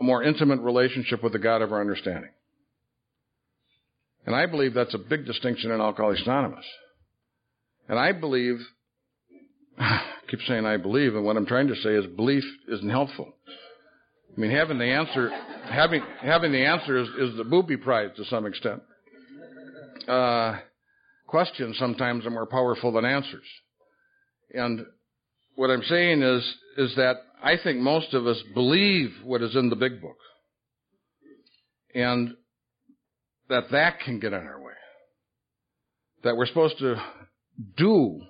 a 0.00 0.02
more 0.02 0.22
intimate 0.22 0.60
relationship 0.60 1.22
with 1.22 1.32
the 1.32 1.38
God 1.38 1.62
of 1.62 1.72
our 1.72 1.80
understanding. 1.80 2.30
And 4.26 4.34
I 4.34 4.46
believe 4.46 4.74
that's 4.74 4.94
a 4.94 4.98
big 4.98 5.26
distinction 5.26 5.70
in 5.70 5.80
Alcoholics 5.80 6.22
Anonymous. 6.24 6.64
And 7.88 7.98
I 7.98 8.12
believe 8.12 8.58
keep 10.28 10.40
saying 10.46 10.66
I 10.66 10.76
believe, 10.76 11.14
and 11.14 11.24
what 11.24 11.36
I'm 11.36 11.46
trying 11.46 11.68
to 11.68 11.76
say 11.76 11.90
is 11.90 12.06
belief 12.06 12.44
isn't 12.68 12.88
helpful. 12.88 13.34
I 14.36 14.40
mean, 14.40 14.50
having 14.50 14.78
the 14.78 14.84
answer, 14.84 15.30
having 15.70 16.02
having 16.20 16.52
the 16.52 16.64
answer 16.64 16.96
is, 16.98 17.08
is 17.18 17.36
the 17.36 17.44
booby 17.44 17.76
prize 17.76 18.10
to 18.16 18.24
some 18.26 18.46
extent. 18.46 18.82
Uh, 20.06 20.58
questions 21.26 21.76
sometimes 21.78 22.24
are 22.24 22.30
more 22.30 22.46
powerful 22.46 22.92
than 22.92 23.04
answers, 23.04 23.46
and 24.52 24.86
what 25.56 25.70
I'm 25.70 25.82
saying 25.82 26.22
is 26.22 26.42
is 26.76 26.94
that 26.96 27.16
I 27.42 27.54
think 27.62 27.78
most 27.78 28.14
of 28.14 28.26
us 28.26 28.40
believe 28.54 29.10
what 29.24 29.42
is 29.42 29.56
in 29.56 29.70
the 29.70 29.76
big 29.76 30.00
book, 30.00 30.18
and 31.94 32.34
that 33.48 33.70
that 33.72 34.00
can 34.00 34.20
get 34.20 34.32
in 34.32 34.40
our 34.40 34.60
way. 34.60 34.72
That 36.24 36.36
we're 36.36 36.46
supposed 36.46 36.78
to 36.78 36.96
do 37.76 38.20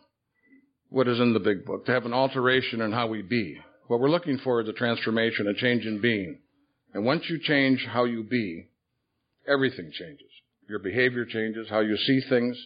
what 0.91 1.09
is 1.09 1.21
in 1.21 1.33
the 1.33 1.41
big 1.41 1.65
book, 1.65 1.87
to 1.87 1.93
have 1.93 2.07
an 2.07 2.15
alteration 2.15 2.81
in 2.81 2.93
how 2.93 3.07
we 3.07 3.23
be. 3.23 3.59
What 3.87 4.01
we're 4.01 4.11
looking 4.11 4.39
for 4.39 4.61
is 4.61 4.69
a 4.69 4.73
transformation, 4.73 5.47
a 5.47 5.55
change 5.55 5.85
in 5.85 6.01
being. 6.01 6.39
And 6.95 7.05
once 7.05 7.25
you 7.29 7.39
change 7.43 7.87
how 7.91 8.05
you 8.05 8.23
be, 8.23 8.69
everything 9.47 9.91
changes. 9.93 10.29
Your 10.69 10.79
behavior 10.79 11.25
changes, 11.25 11.69
how 11.69 11.81
you 11.81 11.97
see 11.97 12.21
things. 12.29 12.59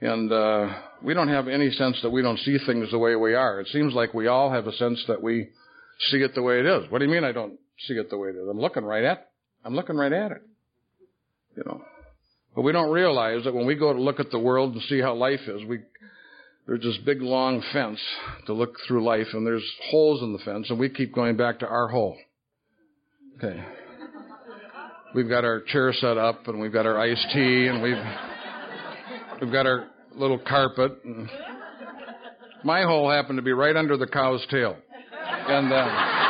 And 0.00 0.32
uh, 0.32 0.74
we 1.02 1.12
don't 1.12 1.28
have 1.28 1.48
any 1.48 1.70
sense 1.70 1.98
that 2.02 2.10
we 2.10 2.22
don't 2.22 2.38
see 2.38 2.58
things 2.66 2.90
the 2.90 2.98
way 2.98 3.16
we 3.16 3.34
are. 3.34 3.60
It 3.60 3.68
seems 3.68 3.92
like 3.92 4.14
we 4.14 4.28
all 4.28 4.50
have 4.50 4.66
a 4.66 4.72
sense 4.72 5.02
that 5.08 5.22
we 5.22 5.48
see 6.10 6.18
it 6.18 6.34
the 6.34 6.42
way 6.42 6.60
it 6.60 6.66
is. 6.66 6.90
What 6.90 6.98
do 6.98 7.04
you 7.04 7.10
mean 7.10 7.24
I 7.24 7.32
don't 7.32 7.58
see 7.86 7.94
it 7.94 8.08
the 8.08 8.16
way 8.16 8.30
it 8.30 8.36
is? 8.36 8.48
I'm 8.48 8.60
looking 8.60 8.84
right 8.84 9.04
at 9.04 9.30
I'm 9.64 9.74
looking 9.74 9.96
right 9.96 10.12
at 10.12 10.32
it. 10.32 10.42
You 11.56 11.62
know. 11.66 11.82
But 12.54 12.62
we 12.62 12.72
don't 12.72 12.90
realize 12.90 13.44
that 13.44 13.54
when 13.54 13.66
we 13.66 13.74
go 13.74 13.92
to 13.92 14.00
look 14.00 14.20
at 14.20 14.30
the 14.30 14.38
world 14.38 14.72
and 14.72 14.82
see 14.84 15.00
how 15.00 15.14
life 15.14 15.40
is, 15.46 15.64
we 15.68 15.80
there's 16.70 16.82
this 16.84 16.98
big 17.04 17.20
long 17.20 17.60
fence 17.72 17.98
to 18.46 18.52
look 18.52 18.76
through 18.86 19.02
life, 19.02 19.26
and 19.32 19.44
there's 19.44 19.68
holes 19.90 20.22
in 20.22 20.32
the 20.32 20.38
fence, 20.38 20.70
and 20.70 20.78
we 20.78 20.88
keep 20.88 21.12
going 21.12 21.36
back 21.36 21.58
to 21.58 21.66
our 21.66 21.88
hole. 21.88 22.16
Okay. 23.36 23.60
We've 25.12 25.28
got 25.28 25.44
our 25.44 25.62
chair 25.62 25.92
set 25.92 26.16
up, 26.16 26.46
and 26.46 26.60
we've 26.60 26.72
got 26.72 26.86
our 26.86 26.96
iced 26.96 27.26
tea, 27.32 27.66
and 27.66 27.82
we've 27.82 27.96
we've 29.40 29.50
got 29.50 29.66
our 29.66 29.88
little 30.14 30.38
carpet. 30.38 30.92
My 32.62 32.82
hole 32.82 33.10
happened 33.10 33.38
to 33.38 33.42
be 33.42 33.52
right 33.52 33.74
under 33.74 33.96
the 33.96 34.06
cow's 34.06 34.46
tail, 34.48 34.76
and. 35.48 35.72
Uh, 35.72 36.29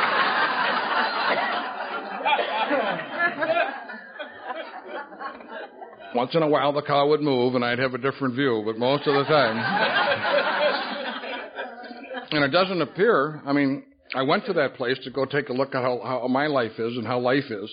Once 6.13 6.35
in 6.35 6.43
a 6.43 6.47
while 6.47 6.73
the 6.73 6.81
cow 6.81 7.07
would 7.07 7.21
move 7.21 7.55
and 7.55 7.63
I'd 7.63 7.79
have 7.79 7.93
a 7.93 7.97
different 7.97 8.35
view, 8.35 8.63
but 8.65 8.77
most 8.77 9.07
of 9.07 9.13
the 9.13 9.23
time. 9.23 9.57
and 12.31 12.43
it 12.43 12.49
doesn't 12.49 12.81
appear, 12.81 13.41
I 13.45 13.53
mean, 13.53 13.83
I 14.13 14.23
went 14.23 14.45
to 14.47 14.53
that 14.53 14.75
place 14.75 14.97
to 15.03 15.11
go 15.11 15.25
take 15.25 15.49
a 15.49 15.53
look 15.53 15.73
at 15.73 15.81
how, 15.81 16.01
how 16.03 16.27
my 16.27 16.47
life 16.47 16.77
is 16.77 16.97
and 16.97 17.07
how 17.07 17.19
life 17.19 17.49
is. 17.49 17.71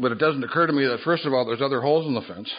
But 0.00 0.12
it 0.12 0.18
doesn't 0.18 0.44
occur 0.44 0.68
to 0.68 0.72
me 0.72 0.86
that 0.86 1.00
first 1.04 1.26
of 1.26 1.32
all 1.32 1.44
there's 1.44 1.62
other 1.62 1.80
holes 1.80 2.06
in 2.06 2.14
the 2.14 2.22
fence. 2.22 2.50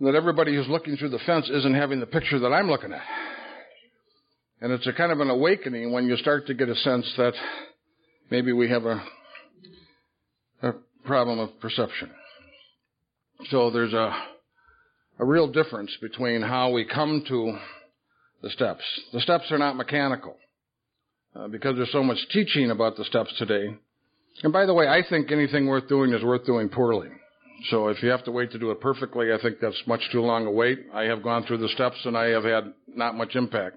That 0.00 0.14
everybody 0.14 0.54
who's 0.54 0.68
looking 0.68 0.96
through 0.96 1.08
the 1.08 1.18
fence 1.26 1.50
isn't 1.50 1.74
having 1.74 2.00
the 2.00 2.06
picture 2.06 2.38
that 2.38 2.52
I'm 2.52 2.68
looking 2.68 2.92
at. 2.92 3.02
And 4.60 4.72
it's 4.72 4.86
a 4.86 4.92
kind 4.92 5.10
of 5.10 5.20
an 5.20 5.30
awakening 5.30 5.92
when 5.92 6.06
you 6.06 6.16
start 6.16 6.46
to 6.46 6.54
get 6.54 6.68
a 6.68 6.76
sense 6.76 7.10
that 7.16 7.32
maybe 8.30 8.52
we 8.52 8.70
have 8.70 8.84
a, 8.84 9.02
a 10.62 10.72
problem 11.04 11.38
of 11.38 11.58
perception. 11.60 12.10
So 13.50 13.70
there's 13.70 13.92
a, 13.92 14.16
a 15.18 15.24
real 15.24 15.48
difference 15.48 15.90
between 16.00 16.42
how 16.42 16.70
we 16.70 16.84
come 16.84 17.24
to 17.28 17.58
the 18.42 18.50
steps. 18.50 18.82
The 19.12 19.20
steps 19.20 19.50
are 19.50 19.58
not 19.58 19.76
mechanical 19.76 20.36
uh, 21.34 21.48
because 21.48 21.76
there's 21.76 21.92
so 21.92 22.02
much 22.02 22.18
teaching 22.32 22.70
about 22.70 22.96
the 22.96 23.04
steps 23.04 23.32
today. 23.38 23.76
And 24.42 24.52
by 24.52 24.66
the 24.66 24.74
way, 24.74 24.86
I 24.88 25.02
think 25.08 25.32
anything 25.32 25.66
worth 25.66 25.88
doing 25.88 26.12
is 26.12 26.22
worth 26.22 26.44
doing 26.44 26.68
poorly. 26.68 27.08
So 27.70 27.88
if 27.88 28.02
you 28.02 28.10
have 28.10 28.24
to 28.24 28.32
wait 28.32 28.52
to 28.52 28.58
do 28.58 28.70
it 28.70 28.80
perfectly, 28.80 29.32
I 29.32 29.40
think 29.40 29.60
that's 29.60 29.80
much 29.86 30.02
too 30.12 30.20
long 30.20 30.46
a 30.46 30.50
wait. 30.50 30.78
I 30.92 31.04
have 31.04 31.22
gone 31.22 31.44
through 31.44 31.58
the 31.58 31.70
steps 31.70 31.96
and 32.04 32.16
I 32.16 32.26
have 32.28 32.44
had 32.44 32.74
not 32.86 33.16
much 33.16 33.34
impact 33.34 33.76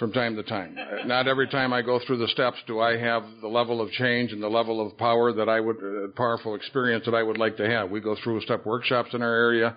from 0.00 0.12
time 0.12 0.34
to 0.34 0.42
time. 0.42 0.74
Not 1.04 1.28
every 1.28 1.46
time 1.46 1.72
I 1.72 1.82
go 1.82 2.00
through 2.04 2.18
the 2.18 2.28
steps 2.28 2.56
do 2.66 2.80
I 2.80 2.96
have 2.96 3.22
the 3.42 3.48
level 3.48 3.80
of 3.80 3.90
change 3.92 4.32
and 4.32 4.42
the 4.42 4.48
level 4.48 4.84
of 4.84 4.96
power 4.96 5.32
that 5.34 5.48
I 5.48 5.60
would, 5.60 5.76
uh, 5.76 6.08
powerful 6.16 6.54
experience 6.54 7.04
that 7.04 7.14
I 7.14 7.22
would 7.22 7.36
like 7.36 7.58
to 7.58 7.68
have. 7.68 7.90
We 7.90 8.00
go 8.00 8.16
through 8.24 8.40
step 8.40 8.64
workshops 8.64 9.10
in 9.12 9.22
our 9.22 9.32
area, 9.32 9.76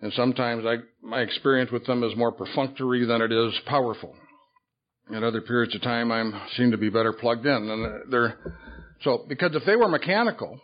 and 0.00 0.12
sometimes 0.14 0.64
I, 0.64 0.76
my 1.02 1.20
experience 1.20 1.70
with 1.72 1.84
them 1.84 2.04
is 2.04 2.16
more 2.16 2.32
perfunctory 2.32 3.04
than 3.04 3.20
it 3.20 3.32
is 3.32 3.52
powerful. 3.66 4.14
At 5.14 5.24
other 5.24 5.40
periods 5.40 5.74
of 5.74 5.82
time, 5.82 6.12
I 6.12 6.46
seem 6.56 6.70
to 6.70 6.78
be 6.78 6.88
better 6.88 7.12
plugged 7.12 7.44
in. 7.44 7.52
And 7.52 8.12
they're, 8.12 8.38
so, 9.02 9.26
because 9.28 9.50
if 9.54 9.64
they 9.66 9.74
were 9.74 9.88
mechanical, 9.88 10.60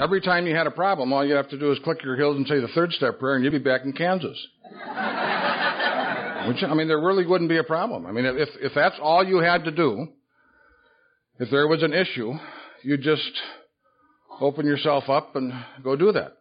every 0.00 0.22
time 0.22 0.46
you 0.46 0.56
had 0.56 0.66
a 0.66 0.70
problem, 0.70 1.12
all 1.12 1.24
you 1.24 1.34
have 1.34 1.50
to 1.50 1.58
do 1.58 1.70
is 1.72 1.78
click 1.84 2.02
your 2.02 2.16
heels 2.16 2.36
and 2.36 2.46
say 2.46 2.58
the 2.58 2.68
third 2.74 2.92
step 2.92 3.18
prayer 3.18 3.36
and 3.36 3.44
you'd 3.44 3.52
be 3.52 3.58
back 3.58 3.82
in 3.84 3.92
Kansas. 3.92 4.36
Which, 6.48 6.62
I 6.62 6.74
mean, 6.74 6.88
there 6.88 7.00
really 7.00 7.26
wouldn't 7.26 7.50
be 7.50 7.58
a 7.58 7.64
problem. 7.64 8.06
I 8.06 8.12
mean, 8.12 8.24
if, 8.24 8.48
if 8.60 8.72
that's 8.74 8.96
all 9.00 9.24
you 9.24 9.38
had 9.38 9.64
to 9.64 9.70
do, 9.70 10.08
if 11.38 11.50
there 11.50 11.68
was 11.68 11.82
an 11.82 11.92
issue, 11.92 12.32
you 12.82 12.96
just 12.96 13.30
open 14.40 14.66
yourself 14.66 15.08
up 15.08 15.36
and 15.36 15.52
go 15.82 15.96
do 15.96 16.12
that. 16.12 16.32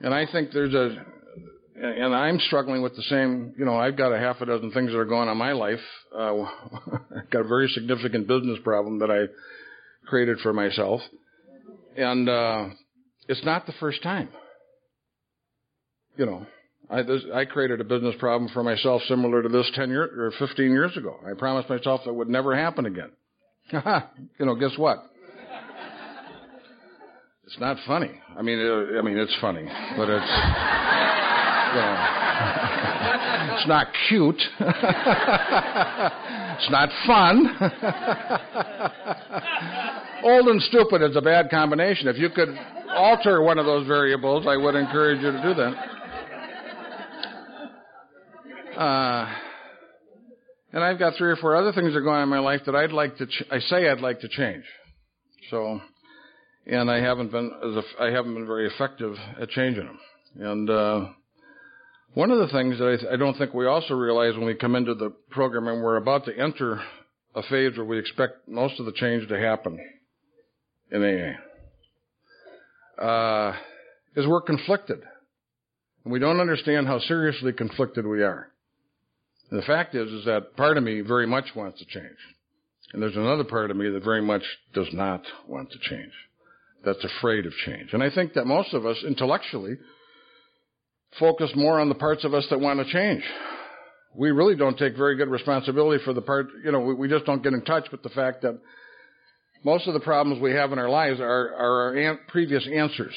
And 0.00 0.14
I 0.14 0.26
think 0.30 0.50
there's 0.52 0.74
a, 0.74 1.04
and 1.76 2.14
I'm 2.14 2.38
struggling 2.40 2.82
with 2.82 2.96
the 2.96 3.02
same, 3.02 3.54
you 3.58 3.64
know, 3.64 3.76
I've 3.76 3.96
got 3.96 4.12
a 4.12 4.18
half 4.18 4.40
a 4.40 4.46
dozen 4.46 4.72
things 4.72 4.90
that 4.90 4.98
are 4.98 5.04
going 5.04 5.28
on 5.28 5.32
in 5.32 5.38
my 5.38 5.52
life. 5.52 5.80
Uh, 6.14 6.42
I've 7.16 7.30
got 7.30 7.40
a 7.40 7.48
very 7.48 7.68
significant 7.68 8.26
business 8.26 8.58
problem 8.64 8.98
that 9.00 9.10
I 9.10 9.26
created 10.08 10.38
for 10.40 10.52
myself. 10.52 11.00
And, 11.96 12.28
uh, 12.28 12.68
it's 13.28 13.44
not 13.44 13.66
the 13.66 13.74
first 13.78 14.02
time. 14.02 14.30
You 16.16 16.26
know, 16.26 16.46
I, 16.90 17.02
this, 17.02 17.22
I 17.34 17.44
created 17.44 17.82
a 17.82 17.84
business 17.84 18.14
problem 18.18 18.50
for 18.52 18.62
myself 18.62 19.02
similar 19.08 19.42
to 19.42 19.48
this 19.48 19.70
10 19.74 19.90
years 19.90 20.10
or 20.16 20.46
15 20.46 20.70
years 20.70 20.96
ago. 20.96 21.20
I 21.24 21.34
promised 21.38 21.68
myself 21.68 22.00
that 22.06 22.14
would 22.14 22.28
never 22.28 22.56
happen 22.56 22.86
again. 22.86 23.10
you 24.38 24.46
know, 24.46 24.54
guess 24.54 24.72
what? 24.78 25.04
It's 27.44 27.58
not 27.60 27.76
funny. 27.86 28.10
I 28.36 28.42
mean, 28.42 28.58
it, 28.58 28.98
I 28.98 29.02
mean, 29.02 29.16
it's 29.18 29.34
funny, 29.40 29.64
but 29.96 30.08
it's, 30.08 30.26
you 31.74 31.80
know, 31.80 31.96
it's 33.56 33.66
not 33.66 33.86
cute. 34.08 34.40
it's 36.58 36.70
not 36.70 36.88
fun. 37.06 37.56
Old 40.24 40.48
and 40.48 40.62
stupid 40.62 41.02
is 41.02 41.16
a 41.16 41.22
bad 41.22 41.48
combination. 41.50 42.08
If 42.08 42.18
you 42.18 42.28
could 42.30 42.50
alter 42.90 43.42
one 43.42 43.58
of 43.58 43.66
those 43.66 43.86
variables, 43.86 44.46
I 44.46 44.56
would 44.56 44.74
encourage 44.74 45.22
you 45.22 45.32
to 45.32 45.42
do 45.42 45.54
that. 45.54 45.97
Uh, 48.78 49.26
and 50.72 50.84
I've 50.84 51.00
got 51.00 51.14
three 51.18 51.30
or 51.30 51.36
four 51.36 51.56
other 51.56 51.72
things 51.72 51.92
that 51.92 51.98
are 51.98 52.02
going 52.02 52.18
on 52.18 52.22
in 52.22 52.28
my 52.28 52.38
life 52.38 52.60
that 52.66 52.76
I'd 52.76 52.92
like 52.92 53.16
to, 53.16 53.26
ch- 53.26 53.42
I 53.50 53.58
say 53.58 53.88
I'd 53.88 54.00
like 54.00 54.20
to 54.20 54.28
change. 54.28 54.62
So, 55.50 55.80
and 56.64 56.88
I 56.88 57.00
haven't 57.00 57.32
been, 57.32 57.50
as 57.60 57.74
a, 57.74 57.82
I 58.00 58.12
haven't 58.12 58.34
been 58.34 58.46
very 58.46 58.68
effective 58.68 59.16
at 59.40 59.48
changing 59.48 59.84
them. 59.84 59.98
And, 60.36 60.70
uh, 60.70 61.06
one 62.14 62.30
of 62.30 62.38
the 62.38 62.46
things 62.48 62.78
that 62.78 62.86
I, 62.86 62.96
th- 62.96 63.12
I 63.12 63.16
don't 63.16 63.36
think 63.36 63.52
we 63.52 63.66
also 63.66 63.94
realize 63.94 64.34
when 64.34 64.46
we 64.46 64.54
come 64.54 64.76
into 64.76 64.94
the 64.94 65.10
program 65.30 65.66
and 65.66 65.82
we're 65.82 65.96
about 65.96 66.26
to 66.26 66.38
enter 66.38 66.80
a 67.34 67.42
phase 67.42 67.76
where 67.76 67.84
we 67.84 67.98
expect 67.98 68.46
most 68.46 68.78
of 68.78 68.86
the 68.86 68.92
change 68.92 69.28
to 69.28 69.40
happen 69.40 69.76
in 70.92 71.36
AA, 73.00 73.02
uh, 73.02 73.56
is 74.14 74.24
we're 74.26 74.40
conflicted. 74.40 75.00
And 76.04 76.12
we 76.12 76.20
don't 76.20 76.38
understand 76.38 76.86
how 76.86 77.00
seriously 77.00 77.52
conflicted 77.52 78.06
we 78.06 78.22
are. 78.22 78.52
And 79.50 79.58
the 79.58 79.66
fact 79.66 79.94
is, 79.94 80.10
is 80.12 80.24
that 80.26 80.56
part 80.56 80.76
of 80.76 80.84
me 80.84 81.00
very 81.00 81.26
much 81.26 81.54
wants 81.54 81.78
to 81.78 81.86
change. 81.86 82.16
And 82.92 83.02
there's 83.02 83.16
another 83.16 83.44
part 83.44 83.70
of 83.70 83.76
me 83.76 83.88
that 83.90 84.04
very 84.04 84.22
much 84.22 84.42
does 84.74 84.88
not 84.92 85.22
want 85.46 85.70
to 85.72 85.78
change. 85.78 86.12
That's 86.84 87.04
afraid 87.04 87.46
of 87.46 87.52
change. 87.66 87.92
And 87.92 88.02
I 88.02 88.10
think 88.10 88.34
that 88.34 88.46
most 88.46 88.72
of 88.72 88.86
us 88.86 88.96
intellectually 89.06 89.76
focus 91.18 91.50
more 91.54 91.80
on 91.80 91.88
the 91.88 91.94
parts 91.94 92.24
of 92.24 92.34
us 92.34 92.46
that 92.50 92.60
want 92.60 92.78
to 92.80 92.92
change. 92.92 93.22
We 94.14 94.30
really 94.30 94.56
don't 94.56 94.78
take 94.78 94.96
very 94.96 95.16
good 95.16 95.28
responsibility 95.28 96.02
for 96.04 96.12
the 96.12 96.22
part, 96.22 96.48
you 96.64 96.72
know, 96.72 96.80
we, 96.80 96.94
we 96.94 97.08
just 97.08 97.24
don't 97.24 97.42
get 97.42 97.52
in 97.52 97.62
touch 97.62 97.90
with 97.90 98.02
the 98.02 98.08
fact 98.10 98.42
that 98.42 98.58
most 99.64 99.86
of 99.86 99.94
the 99.94 100.00
problems 100.00 100.40
we 100.40 100.52
have 100.52 100.72
in 100.72 100.78
our 100.78 100.88
lives 100.88 101.20
are, 101.20 101.54
are 101.54 101.82
our 101.82 101.94
an- 101.94 102.20
previous 102.28 102.66
answers. 102.66 103.14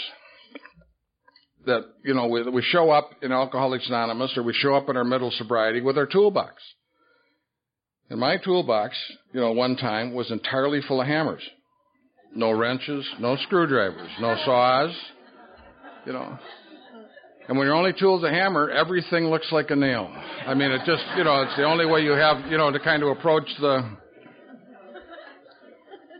That, 1.66 1.84
you 2.04 2.16
know, 2.16 2.28
we, 2.28 2.50
we 2.50 2.62
show 2.64 2.90
up 2.90 3.12
in 3.22 3.32
Alcoholics 3.32 3.88
Anonymous 3.88 4.36
or 4.36 4.44
we 4.44 4.54
show 4.54 4.74
up 4.74 4.90
in 4.90 4.98
our 4.98 5.04
middle 5.04 5.32
sobriety 5.32 5.80
with 5.82 5.98
our 5.98 6.08
toolbox. 6.08 6.56
And 8.10 8.20
my 8.20 8.38
toolbox, 8.38 8.96
you 9.32 9.40
know, 9.40 9.52
one 9.52 9.76
time 9.76 10.14
was 10.14 10.32
entirely 10.32 10.82
full 10.88 11.02
of 11.02 11.08
hammers. 11.08 11.42
No 12.36 12.52
wrenches, 12.52 13.06
no 13.20 13.38
screwdrivers, 13.44 14.10
no 14.20 14.36
saws, 14.44 14.92
you 16.06 16.14
know. 16.14 16.38
And 17.48 17.58
when 17.58 17.68
your 17.68 17.76
only 17.76 17.94
tool 17.98 18.18
is 18.18 18.24
a 18.24 18.30
hammer, 18.30 18.70
everything 18.70 19.26
looks 19.26 19.52
like 19.52 19.72
a 19.72 19.76
nail. 19.76 20.12
I 20.48 20.54
mean, 20.54 20.72
it 20.72 20.82
just, 20.86 21.04
you 21.18 21.24
know, 21.24 21.42
it's 21.42 21.56
the 21.58 21.64
only 21.64 21.86
way 21.86 22.02
you 22.02 22.12
have, 22.12 22.50
you 22.50 22.58
know, 22.58 22.72
to 22.72 22.80
kind 22.80 23.04
of 23.04 23.10
approach 23.10 23.48
the, 23.60 23.98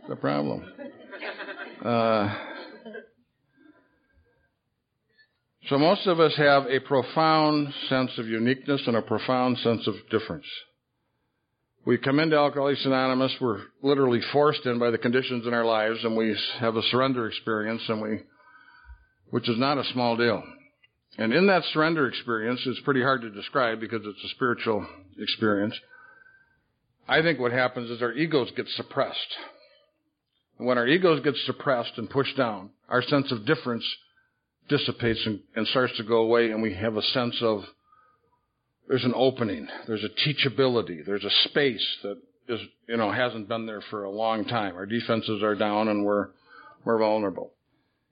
the 0.08 0.16
problem. 0.16 0.64
Uh, 1.84 2.34
so 5.68 5.78
most 5.78 6.06
of 6.06 6.18
us 6.18 6.34
have 6.36 6.66
a 6.66 6.80
profound 6.80 7.72
sense 7.88 8.10
of 8.18 8.26
uniqueness 8.26 8.82
and 8.86 8.96
a 8.96 9.02
profound 9.02 9.58
sense 9.58 9.86
of 9.86 9.94
difference. 10.10 10.46
We 11.84 11.98
come 11.98 12.20
into 12.20 12.36
Alcoholics 12.36 12.84
Anonymous, 12.84 13.34
we're 13.40 13.60
literally 13.82 14.20
forced 14.32 14.66
in 14.66 14.78
by 14.78 14.90
the 14.90 14.98
conditions 14.98 15.46
in 15.46 15.54
our 15.54 15.64
lives, 15.64 15.98
and 16.04 16.16
we 16.16 16.36
have 16.58 16.76
a 16.76 16.82
surrender 16.82 17.26
experience, 17.26 17.82
and 17.88 18.00
we, 18.00 18.20
which 19.30 19.48
is 19.48 19.58
not 19.58 19.78
a 19.78 19.92
small 19.92 20.16
deal. 20.16 20.42
And 21.18 21.32
in 21.32 21.46
that 21.48 21.64
surrender 21.72 22.08
experience, 22.08 22.60
it's 22.66 22.80
pretty 22.80 23.02
hard 23.02 23.22
to 23.22 23.30
describe 23.30 23.80
because 23.80 24.02
it's 24.04 24.24
a 24.24 24.34
spiritual 24.34 24.86
experience. 25.18 25.74
I 27.08 27.20
think 27.20 27.38
what 27.38 27.52
happens 27.52 27.90
is 27.90 28.00
our 28.00 28.12
egos 28.12 28.50
get 28.56 28.68
suppressed. 28.68 29.18
And 30.58 30.66
when 30.66 30.78
our 30.78 30.86
egos 30.86 31.20
get 31.22 31.34
suppressed 31.46 31.92
and 31.96 32.08
pushed 32.08 32.36
down, 32.36 32.70
our 32.88 33.02
sense 33.02 33.30
of 33.32 33.44
difference 33.44 33.84
dissipates 34.68 35.20
and, 35.26 35.40
and 35.54 35.66
starts 35.68 35.96
to 35.96 36.04
go 36.04 36.22
away, 36.22 36.50
and 36.50 36.62
we 36.62 36.74
have 36.74 36.96
a 36.96 37.02
sense 37.02 37.36
of 37.42 37.62
there's 38.88 39.04
an 39.04 39.14
opening, 39.14 39.68
there's 39.86 40.04
a 40.04 40.28
teachability, 40.28 41.04
there's 41.04 41.24
a 41.24 41.48
space 41.48 41.86
that 42.02 42.18
is, 42.48 42.60
you 42.88 42.96
know, 42.96 43.10
hasn't 43.10 43.48
been 43.48 43.66
there 43.66 43.82
for 43.90 44.04
a 44.04 44.10
long 44.10 44.44
time. 44.44 44.74
Our 44.74 44.86
defenses 44.86 45.42
are 45.42 45.54
down 45.54 45.88
and 45.88 46.04
we're, 46.04 46.28
we're 46.84 46.98
vulnerable. 46.98 47.52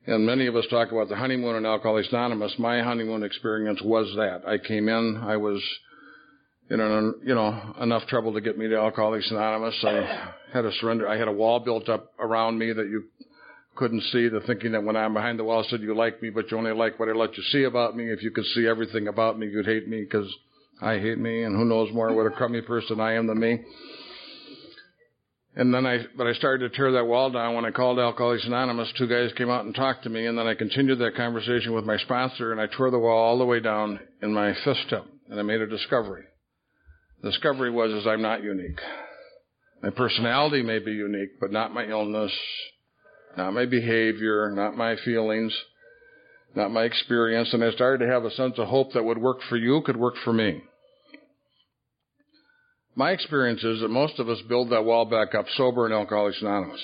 And 0.06 0.24
many 0.24 0.46
of 0.46 0.56
us 0.56 0.64
talk 0.70 0.92
about 0.92 1.08
the 1.08 1.16
honeymoon 1.16 1.56
in 1.56 1.66
Alcoholics 1.66 2.08
Anonymous. 2.10 2.54
My 2.58 2.82
honeymoon 2.82 3.22
experience 3.22 3.80
was 3.82 4.14
that. 4.16 4.48
I 4.48 4.58
came 4.58 4.88
in, 4.88 5.20
I 5.22 5.36
was 5.36 5.62
in 6.70 6.80
an, 6.80 7.14
you 7.24 7.34
know, 7.34 7.74
enough 7.80 8.06
trouble 8.06 8.32
to 8.32 8.40
get 8.40 8.56
me 8.56 8.68
to 8.68 8.76
Alcoholics 8.76 9.30
Anonymous. 9.30 9.74
I 9.82 10.32
had 10.52 10.64
a 10.64 10.72
surrender, 10.80 11.08
I 11.08 11.18
had 11.18 11.28
a 11.28 11.32
wall 11.32 11.60
built 11.60 11.88
up 11.88 12.12
around 12.18 12.58
me 12.58 12.72
that 12.72 12.86
you 12.86 13.04
couldn't 13.76 14.02
see, 14.12 14.28
the 14.28 14.40
thinking 14.46 14.72
that 14.72 14.82
when 14.82 14.96
I'm 14.96 15.14
behind 15.14 15.38
the 15.38 15.44
wall 15.44 15.64
said 15.68 15.80
you 15.80 15.94
like 15.94 16.22
me, 16.22 16.30
but 16.30 16.50
you 16.50 16.58
only 16.58 16.72
like 16.72 16.98
what 16.98 17.08
I 17.08 17.12
let 17.12 17.36
you 17.36 17.42
see 17.44 17.64
about 17.64 17.96
me. 17.96 18.10
If 18.10 18.22
you 18.22 18.30
could 18.30 18.44
see 18.46 18.66
everything 18.66 19.08
about 19.08 19.38
me, 19.38 19.46
you'd 19.46 19.66
hate 19.66 19.88
me 19.88 20.02
because 20.02 20.30
I 20.82 20.98
hate 20.98 21.18
me, 21.18 21.44
and 21.44 21.56
who 21.56 21.64
knows 21.64 21.92
more 21.92 22.14
what 22.14 22.26
a 22.26 22.30
crummy 22.30 22.62
person 22.62 23.00
I 23.00 23.14
am 23.14 23.26
than 23.26 23.38
me. 23.38 23.60
And 25.56 25.74
then 25.74 25.84
I, 25.84 25.98
but 26.16 26.26
I 26.26 26.32
started 26.34 26.70
to 26.70 26.76
tear 26.76 26.92
that 26.92 27.06
wall 27.06 27.30
down 27.30 27.54
when 27.54 27.64
I 27.64 27.70
called 27.70 27.98
Alcoholics 27.98 28.46
Anonymous. 28.46 28.92
Two 28.96 29.08
guys 29.08 29.32
came 29.36 29.50
out 29.50 29.64
and 29.64 29.74
talked 29.74 30.04
to 30.04 30.08
me, 30.08 30.26
and 30.26 30.38
then 30.38 30.46
I 30.46 30.54
continued 30.54 31.00
that 31.00 31.16
conversation 31.16 31.74
with 31.74 31.84
my 31.84 31.96
sponsor, 31.98 32.52
and 32.52 32.60
I 32.60 32.66
tore 32.66 32.90
the 32.90 32.98
wall 32.98 33.18
all 33.18 33.38
the 33.38 33.44
way 33.44 33.60
down 33.60 33.98
in 34.22 34.32
my 34.32 34.54
fifth 34.64 34.78
step, 34.86 35.04
and 35.28 35.40
I 35.40 35.42
made 35.42 35.60
a 35.60 35.66
discovery. 35.66 36.24
The 37.22 37.30
discovery 37.30 37.70
was 37.70 37.90
is 37.92 38.06
I'm 38.06 38.22
not 38.22 38.42
unique. 38.42 38.80
My 39.82 39.90
personality 39.90 40.62
may 40.62 40.78
be 40.78 40.92
unique, 40.92 41.40
but 41.40 41.52
not 41.52 41.74
my 41.74 41.84
illness, 41.86 42.32
not 43.36 43.52
my 43.52 43.66
behavior, 43.66 44.50
not 44.50 44.76
my 44.76 44.96
feelings, 45.04 45.56
not 46.54 46.70
my 46.70 46.84
experience. 46.84 47.52
And 47.52 47.64
I 47.64 47.70
started 47.72 48.04
to 48.04 48.12
have 48.12 48.24
a 48.24 48.30
sense 48.32 48.58
of 48.58 48.68
hope 48.68 48.92
that 48.94 49.04
would 49.04 49.18
work 49.18 49.38
for 49.48 49.56
you 49.56 49.82
could 49.84 49.96
work 49.96 50.14
for 50.24 50.32
me. 50.32 50.62
My 52.96 53.12
experience 53.12 53.62
is 53.62 53.80
that 53.80 53.88
most 53.88 54.18
of 54.18 54.28
us 54.28 54.40
build 54.48 54.70
that 54.70 54.84
wall 54.84 55.04
back 55.04 55.34
up 55.34 55.46
sober 55.56 55.86
in 55.86 55.92
Alcoholics 55.92 56.40
Anonymous. 56.42 56.82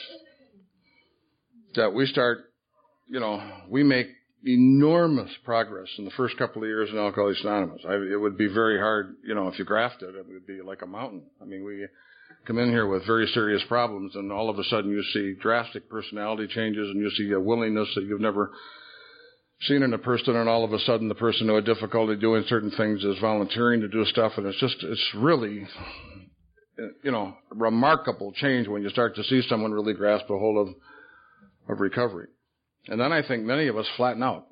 That 1.74 1.92
we 1.92 2.06
start, 2.06 2.38
you 3.06 3.20
know, 3.20 3.42
we 3.68 3.82
make 3.82 4.06
enormous 4.46 5.30
progress 5.44 5.88
in 5.98 6.04
the 6.04 6.11
first 6.12 6.38
couple 6.38 6.62
of 6.62 6.68
years 6.68 6.88
in 6.90 6.98
Alcoholics 6.98 7.42
Anonymous. 7.42 7.82
I, 7.87 7.94
it 7.94 8.20
would 8.20 8.38
be 8.38 8.46
very 8.46 8.78
hard, 8.78 9.16
you 9.24 9.35
know, 9.35 9.48
if 9.48 9.59
you 9.59 9.64
grafted 9.64 10.14
it, 10.14 10.18
it 10.18 10.26
would 10.28 10.46
be 10.46 10.62
like 10.62 10.82
a 10.82 10.87
mountain. 10.87 11.24
I 11.42 11.44
mean, 11.44 11.64
we 11.64 11.87
come 12.46 12.59
in 12.59 12.70
here 12.70 12.87
with 12.87 13.06
very 13.06 13.26
serious 13.26 13.62
problems 13.66 14.14
and 14.14 14.30
all 14.30 14.48
of 14.48 14.59
a 14.59 14.64
sudden 14.64 14.90
you 14.90 15.02
see 15.12 15.35
drastic 15.40 15.88
personality 15.90 16.46
changes 16.46 16.88
and 16.90 17.00
you 17.00 17.11
see 17.11 17.32
a 17.32 17.40
willingness 17.40 17.88
that 17.94 18.04
you've 18.04 18.20
never 18.20 18.52
seen 19.62 19.82
in 19.82 19.92
a 19.92 19.98
person 19.98 20.37
and 20.37 20.48
all 20.48 20.64
of 20.64 20.72
a 20.72 20.78
sudden 20.80 21.09
the 21.09 21.14
person 21.14 21.48
who 21.48 21.56
had 21.56 21.64
difficulty 21.64 22.14
doing 22.14 22.44
certain 22.48 22.70
things 22.70 23.02
is 23.02 23.18
volunteering 23.20 23.80
to 23.80 23.88
do 23.88 24.04
stuff 24.04 24.32
and 24.37 24.46
it's 24.46 24.61
just, 24.61 24.76
it's 24.82 25.14
really, 25.16 25.66
you 27.02 27.11
know, 27.11 27.35
remarkable 27.50 28.32
change 28.32 28.68
when 28.68 28.82
you 28.82 28.90
start 28.90 29.16
to 29.16 29.24
see 29.24 29.42
someone 29.48 29.72
really 29.72 29.94
grasp 29.94 30.26
a 30.26 30.38
hold 30.38 30.68
of, 30.68 30.74
of 31.68 31.80
recovery. 31.80 32.28
And 32.87 33.00
then 33.00 33.12
I 33.12 33.26
think 33.26 33.42
many 33.42 33.66
of 33.66 33.76
us 33.76 33.87
flatten 33.96 34.22
out. 34.22 34.46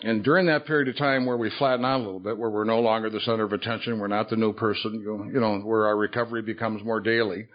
And 0.00 0.22
during 0.22 0.46
that 0.46 0.66
period 0.66 0.88
of 0.88 0.96
time 0.96 1.24
where 1.24 1.38
we 1.38 1.50
flatten 1.58 1.84
out 1.84 1.96
a 1.96 2.04
little 2.04 2.20
bit, 2.20 2.36
where 2.36 2.50
we're 2.50 2.64
no 2.64 2.80
longer 2.80 3.08
the 3.08 3.20
center 3.20 3.44
of 3.44 3.52
attention, 3.52 3.98
we're 3.98 4.08
not 4.08 4.28
the 4.28 4.36
new 4.36 4.52
person, 4.52 5.00
you 5.32 5.40
know, 5.40 5.58
where 5.60 5.86
our 5.86 5.96
recovery 5.96 6.42
becomes 6.42 6.84
more 6.84 7.00
daily, 7.00 7.46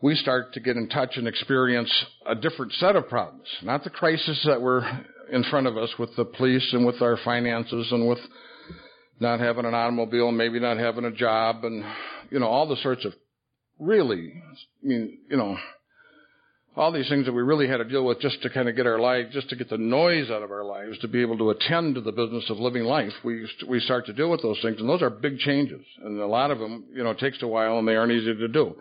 we 0.00 0.14
start 0.14 0.54
to 0.54 0.60
get 0.60 0.76
in 0.76 0.88
touch 0.88 1.16
and 1.16 1.28
experience 1.28 1.90
a 2.26 2.34
different 2.34 2.72
set 2.74 2.96
of 2.96 3.08
problems. 3.08 3.46
Not 3.62 3.84
the 3.84 3.90
crisis 3.90 4.42
that 4.46 4.60
were 4.60 4.82
in 5.30 5.44
front 5.44 5.66
of 5.66 5.76
us 5.76 5.90
with 5.98 6.14
the 6.16 6.24
police 6.24 6.68
and 6.72 6.86
with 6.86 7.02
our 7.02 7.18
finances 7.24 7.88
and 7.90 8.08
with 8.08 8.20
not 9.20 9.40
having 9.40 9.64
an 9.64 9.74
automobile, 9.74 10.30
maybe 10.32 10.60
not 10.60 10.78
having 10.78 11.04
a 11.04 11.10
job 11.10 11.64
and, 11.64 11.84
you 12.30 12.38
know, 12.38 12.46
all 12.46 12.68
the 12.68 12.76
sorts 12.76 13.04
of 13.04 13.12
really, 13.78 14.32
I 14.82 14.86
mean, 14.86 15.18
you 15.30 15.36
know, 15.36 15.56
all 16.76 16.92
these 16.92 17.08
things 17.08 17.24
that 17.24 17.32
we 17.32 17.42
really 17.42 17.66
had 17.66 17.78
to 17.78 17.84
deal 17.84 18.04
with 18.04 18.20
just 18.20 18.42
to 18.42 18.50
kind 18.50 18.68
of 18.68 18.76
get 18.76 18.86
our 18.86 18.98
life, 18.98 19.26
just 19.32 19.48
to 19.48 19.56
get 19.56 19.70
the 19.70 19.78
noise 19.78 20.30
out 20.30 20.42
of 20.42 20.50
our 20.50 20.64
lives, 20.64 20.98
to 20.98 21.08
be 21.08 21.22
able 21.22 21.38
to 21.38 21.50
attend 21.50 21.94
to 21.94 22.02
the 22.02 22.12
business 22.12 22.44
of 22.50 22.58
living 22.58 22.84
life. 22.84 23.12
We 23.24 23.48
we 23.66 23.80
start 23.80 24.04
to 24.06 24.12
deal 24.12 24.30
with 24.30 24.42
those 24.42 24.60
things, 24.60 24.78
and 24.78 24.88
those 24.88 25.02
are 25.02 25.08
big 25.08 25.38
changes, 25.38 25.84
and 26.04 26.20
a 26.20 26.26
lot 26.26 26.50
of 26.50 26.58
them, 26.58 26.84
you 26.94 27.02
know, 27.02 27.14
takes 27.14 27.42
a 27.42 27.46
while, 27.46 27.78
and 27.78 27.88
they 27.88 27.96
aren't 27.96 28.12
easy 28.12 28.34
to 28.34 28.48
do. 28.48 28.76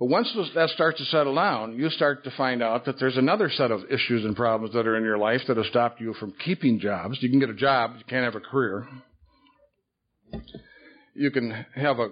But 0.00 0.06
once 0.06 0.34
that 0.54 0.70
starts 0.70 0.98
to 0.98 1.04
settle 1.04 1.34
down, 1.34 1.78
you 1.78 1.90
start 1.90 2.24
to 2.24 2.30
find 2.30 2.62
out 2.62 2.86
that 2.86 2.98
there's 2.98 3.18
another 3.18 3.50
set 3.50 3.70
of 3.70 3.82
issues 3.90 4.24
and 4.24 4.34
problems 4.34 4.74
that 4.74 4.86
are 4.86 4.96
in 4.96 5.04
your 5.04 5.18
life 5.18 5.42
that 5.46 5.58
have 5.58 5.66
stopped 5.66 6.00
you 6.00 6.14
from 6.14 6.32
keeping 6.42 6.80
jobs. 6.80 7.18
You 7.20 7.28
can 7.28 7.38
get 7.38 7.50
a 7.50 7.54
job, 7.54 7.92
you 7.98 8.04
can't 8.08 8.24
have 8.24 8.34
a 8.34 8.40
career. 8.40 8.88
You 11.14 11.30
can 11.30 11.66
have 11.74 11.98
a, 11.98 12.08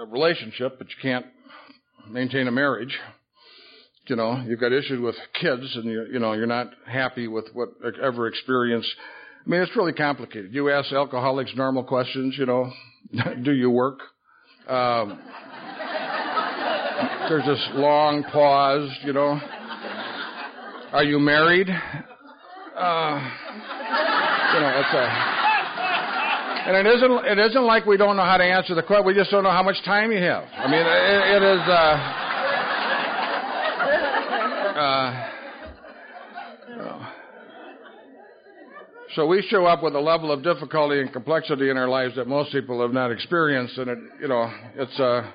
a 0.00 0.06
relationship, 0.06 0.78
but 0.78 0.86
you 0.88 0.94
can't 1.02 1.26
maintain 2.08 2.46
a 2.46 2.52
marriage. 2.52 2.96
You 4.08 4.16
know, 4.16 4.42
you've 4.46 4.58
got 4.58 4.72
issues 4.72 5.00
with 5.00 5.16
kids, 5.38 5.76
and 5.76 5.84
you 5.84 6.06
you 6.12 6.18
know 6.18 6.32
you're 6.32 6.46
not 6.46 6.70
happy 6.86 7.28
with 7.28 7.44
whatever 7.52 8.26
experience. 8.26 8.90
I 9.44 9.50
mean, 9.50 9.60
it's 9.60 9.76
really 9.76 9.92
complicated. 9.92 10.54
You 10.54 10.70
ask 10.70 10.90
alcoholics 10.92 11.52
normal 11.54 11.84
questions. 11.84 12.34
You 12.38 12.46
know, 12.46 12.72
do 13.42 13.52
you 13.52 13.70
work? 13.70 14.00
Um, 14.66 15.18
there's 17.28 17.44
this 17.44 17.68
long 17.74 18.24
pause, 18.32 18.90
you 19.04 19.12
know. 19.12 19.38
Are 20.92 21.04
you 21.04 21.18
married? 21.18 21.68
Uh, 21.68 23.20
you 24.54 24.60
know, 24.60 24.72
it's 24.80 24.94
a. 24.94 25.34
And 26.68 26.86
it 26.86 26.94
isn't. 26.94 27.26
It 27.26 27.38
isn't 27.50 27.64
like 27.64 27.84
we 27.84 27.98
don't 27.98 28.16
know 28.16 28.24
how 28.24 28.38
to 28.38 28.44
answer 28.44 28.74
the 28.74 28.82
question. 28.82 29.04
We 29.04 29.12
just 29.12 29.30
don't 29.30 29.44
know 29.44 29.50
how 29.50 29.62
much 29.62 29.82
time 29.84 30.12
you 30.12 30.18
have. 30.18 30.44
I 30.56 30.66
mean, 30.66 30.80
it, 30.80 31.36
it 31.36 31.42
is. 31.42 31.60
Uh, 31.60 32.27
uh, 36.80 37.10
so 39.14 39.26
we 39.26 39.42
show 39.48 39.66
up 39.66 39.82
with 39.82 39.94
a 39.94 40.00
level 40.00 40.30
of 40.30 40.42
difficulty 40.42 41.00
and 41.00 41.12
complexity 41.12 41.70
in 41.70 41.76
our 41.76 41.88
lives 41.88 42.16
that 42.16 42.26
most 42.26 42.52
people 42.52 42.80
have 42.82 42.92
not 42.92 43.10
experienced, 43.10 43.78
and 43.78 43.90
it, 43.90 43.98
you 44.20 44.28
know, 44.28 44.52
it's 44.76 45.00
uh, 45.00 45.30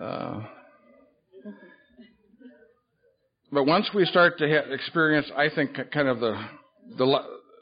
uh, 0.00 0.42
but 3.50 3.64
once 3.64 3.88
we 3.94 4.04
start 4.04 4.38
to 4.38 4.72
experience, 4.72 5.30
I 5.36 5.48
think, 5.54 5.76
kind 5.92 6.08
of 6.08 6.20
the, 6.20 6.38
the, 6.98 7.18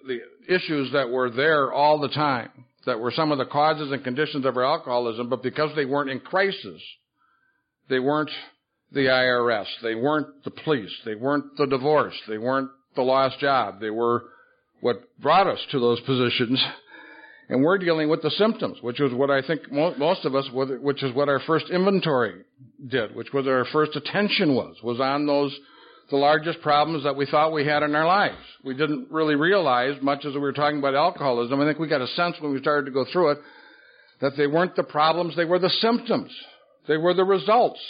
the 0.07 0.19
issues 0.53 0.93
that 0.93 1.09
were 1.09 1.31
there 1.31 1.73
all 1.73 2.01
the 2.01 2.09
time, 2.09 2.51
that 2.87 2.99
were 2.99 3.13
some 3.13 3.31
of 3.31 3.39
the 3.39 3.45
causes 3.47 3.93
and 3.93 4.03
conditions 4.03 4.45
of 4.45 4.57
our 4.57 4.65
alcoholism, 4.65 5.29
but 5.29 5.43
because 5.43 5.71
they 5.77 5.85
weren't 5.85 6.11
in 6.11 6.21
crisis, 6.21 6.83
they 7.89 8.01
weren't 8.01 8.31
the 8.97 9.07
IRS, 9.07 9.67
they 9.83 9.95
weren't 9.95 10.43
the 10.43 10.51
police, 10.51 10.91
they 11.05 11.15
weren't 11.15 11.57
the 11.59 11.67
divorce, 11.67 12.15
they 12.27 12.39
weren't 12.39 12.71
the 12.97 13.03
lost 13.03 13.39
job, 13.39 13.79
they 13.79 13.91
were 13.91 14.25
what 14.81 14.97
brought 15.21 15.47
us 15.47 15.61
to 15.71 15.79
those 15.79 16.01
positions. 16.01 16.65
And 17.49 17.63
we're 17.63 17.79
dealing 17.79 18.09
with 18.09 18.23
the 18.23 18.31
symptoms, 18.31 18.79
which 18.83 18.99
was 18.99 19.13
what 19.13 19.31
I 19.31 19.41
think 19.41 19.71
most 19.71 20.25
of 20.25 20.35
us, 20.35 20.49
which 20.53 21.05
is 21.05 21.15
what 21.15 21.29
our 21.29 21.39
first 21.47 21.67
inventory 21.71 22.43
did, 22.89 23.15
which 23.15 23.33
was 23.33 23.47
our 23.47 23.65
first 23.73 23.95
attention 23.95 24.57
was, 24.57 24.75
was 24.83 24.99
on 24.99 25.27
those 25.27 25.57
the 26.11 26.17
largest 26.17 26.61
problems 26.61 27.05
that 27.05 27.17
we 27.17 27.27
thought 27.27 27.53
we 27.53 27.67
had 27.67 27.83
in 27.83 27.95
our 27.95 28.07
lives. 28.07 28.37
We 28.65 28.75
didn't 28.75 29.09
really 29.11 29.35
realize, 29.35 30.01
much 30.03 30.25
as 30.25 30.35
we 30.35 30.41
were 30.41 30.53
talking 30.53 30.79
about 30.79 30.95
alcoholism, 30.95 31.61
I 31.61 31.67
think 31.67 31.79
we 31.79 31.89
got 31.89 32.01
a 32.01 32.07
sense 32.09 32.37
when 32.41 32.53
we 32.53 32.61
started 32.61 32.87
to 32.87 32.93
go 32.93 33.05
through 33.13 33.33
it, 33.33 33.39
that 34.21 34.33
they 34.37 34.47
weren't 34.47 34.77
the 34.77 34.85
problems, 34.85 35.37
they 35.37 35.45
were 35.45 35.59
the 35.59 35.71
symptoms. 35.71 36.33
They 36.89 36.97
were 36.97 37.15
the 37.15 37.25
results. 37.25 37.81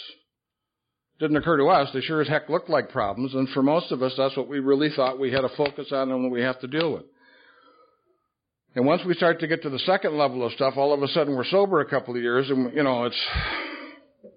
Didn't 1.19 1.37
occur 1.37 1.57
to 1.57 1.65
us, 1.65 1.89
they 1.93 2.01
sure 2.01 2.21
as 2.21 2.27
heck 2.27 2.47
looked 2.47 2.69
like 2.69 2.89
problems, 2.89 3.33
and 3.33 3.49
for 3.49 3.63
most 3.63 3.91
of 3.91 4.03
us, 4.03 4.13
that's 4.17 4.37
what 4.37 4.47
we 4.47 4.59
really 4.59 4.89
thought 4.95 5.19
we 5.19 5.31
had 5.31 5.41
to 5.41 5.49
focus 5.57 5.87
on 5.91 6.11
and 6.11 6.23
what 6.23 6.31
we 6.31 6.41
have 6.41 6.59
to 6.59 6.67
deal 6.67 6.93
with. 6.93 7.05
And 8.75 8.85
once 8.85 9.01
we 9.03 9.15
start 9.15 9.39
to 9.39 9.47
get 9.47 9.63
to 9.63 9.71
the 9.71 9.79
second 9.79 10.15
level 10.15 10.45
of 10.45 10.51
stuff, 10.53 10.75
all 10.77 10.93
of 10.93 11.01
a 11.01 11.07
sudden 11.07 11.35
we're 11.35 11.45
sober 11.45 11.79
a 11.81 11.89
couple 11.89 12.15
of 12.15 12.21
years, 12.21 12.47
and 12.51 12.71
you 12.75 12.83
know, 12.83 13.05
it's 13.05 13.27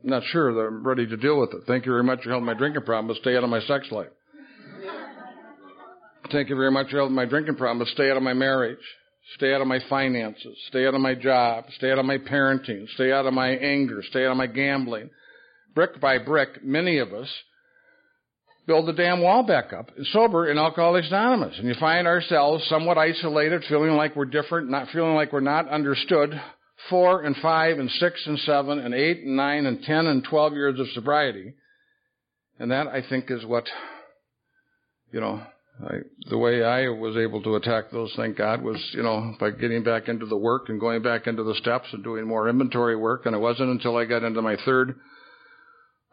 not 0.02 0.22
sure 0.28 0.54
that 0.54 0.60
I'm 0.60 0.86
ready 0.86 1.06
to 1.06 1.16
deal 1.18 1.38
with 1.38 1.52
it. 1.52 1.64
Thank 1.66 1.84
you 1.84 1.92
very 1.92 2.04
much 2.04 2.22
for 2.22 2.30
helping 2.30 2.46
my 2.46 2.54
drinking 2.54 2.82
problem, 2.82 3.08
but 3.08 3.20
stay 3.20 3.36
out 3.36 3.44
of 3.44 3.50
my 3.50 3.60
sex 3.60 3.86
life. 3.90 4.08
Thank 6.32 6.48
you 6.48 6.56
very 6.56 6.70
much 6.70 6.90
for 6.90 6.96
helping 6.96 7.14
my 7.14 7.26
drinking 7.26 7.56
problem, 7.56 7.80
but 7.80 7.88
stay 7.88 8.10
out 8.10 8.16
of 8.16 8.22
my 8.22 8.32
marriage. 8.32 8.78
Stay 9.36 9.52
out 9.52 9.60
of 9.60 9.66
my 9.66 9.80
finances. 9.88 10.56
Stay 10.68 10.86
out 10.86 10.94
of 10.94 11.00
my 11.00 11.14
job. 11.14 11.64
Stay 11.76 11.92
out 11.92 11.98
of 11.98 12.06
my 12.06 12.18
parenting. 12.18 12.88
Stay 12.94 13.12
out 13.12 13.26
of 13.26 13.34
my 13.34 13.50
anger. 13.50 14.02
Stay 14.08 14.24
out 14.24 14.32
of 14.32 14.36
my 14.36 14.46
gambling. 14.46 15.10
Brick 15.74 16.00
by 16.00 16.18
brick, 16.18 16.64
many 16.64 16.98
of 16.98 17.12
us 17.12 17.28
build 18.66 18.86
the 18.86 18.92
damn 18.92 19.20
wall 19.20 19.42
back 19.42 19.72
up, 19.72 19.90
sober 20.12 20.50
in 20.50 20.58
Alcoholics 20.58 21.08
Anonymous. 21.08 21.58
And 21.58 21.66
you 21.66 21.74
find 21.80 22.06
ourselves 22.06 22.64
somewhat 22.68 22.98
isolated, 22.98 23.64
feeling 23.68 23.92
like 23.92 24.14
we're 24.14 24.26
different, 24.26 24.70
not 24.70 24.88
feeling 24.92 25.14
like 25.14 25.32
we're 25.32 25.40
not 25.40 25.68
understood, 25.68 26.40
four 26.88 27.22
and 27.22 27.36
five 27.36 27.78
and 27.78 27.90
six 27.90 28.22
and 28.26 28.38
seven 28.40 28.78
and 28.78 28.94
eight 28.94 29.18
and 29.18 29.36
nine 29.36 29.66
and 29.66 29.82
ten 29.82 30.06
and 30.06 30.24
twelve 30.24 30.52
years 30.54 30.78
of 30.78 30.88
sobriety. 30.94 31.54
And 32.58 32.70
that, 32.70 32.88
I 32.88 33.02
think, 33.08 33.30
is 33.30 33.44
what, 33.44 33.64
you 35.12 35.20
know, 35.20 35.42
I, 35.82 35.94
the 36.28 36.36
way 36.36 36.62
I 36.62 36.88
was 36.88 37.16
able 37.16 37.42
to 37.42 37.56
attack 37.56 37.90
those, 37.90 38.12
thank 38.16 38.36
God, 38.36 38.62
was, 38.62 38.76
you 38.92 39.02
know, 39.02 39.34
by 39.40 39.50
getting 39.50 39.82
back 39.82 40.08
into 40.08 40.26
the 40.26 40.36
work 40.36 40.68
and 40.68 40.78
going 40.78 41.02
back 41.02 41.26
into 41.26 41.42
the 41.42 41.54
steps 41.54 41.86
and 41.92 42.04
doing 42.04 42.26
more 42.26 42.48
inventory 42.48 42.96
work. 42.96 43.24
And 43.24 43.34
it 43.34 43.38
wasn't 43.38 43.70
until 43.70 43.96
I 43.96 44.04
got 44.04 44.24
into 44.24 44.42
my 44.42 44.56
third, 44.66 44.96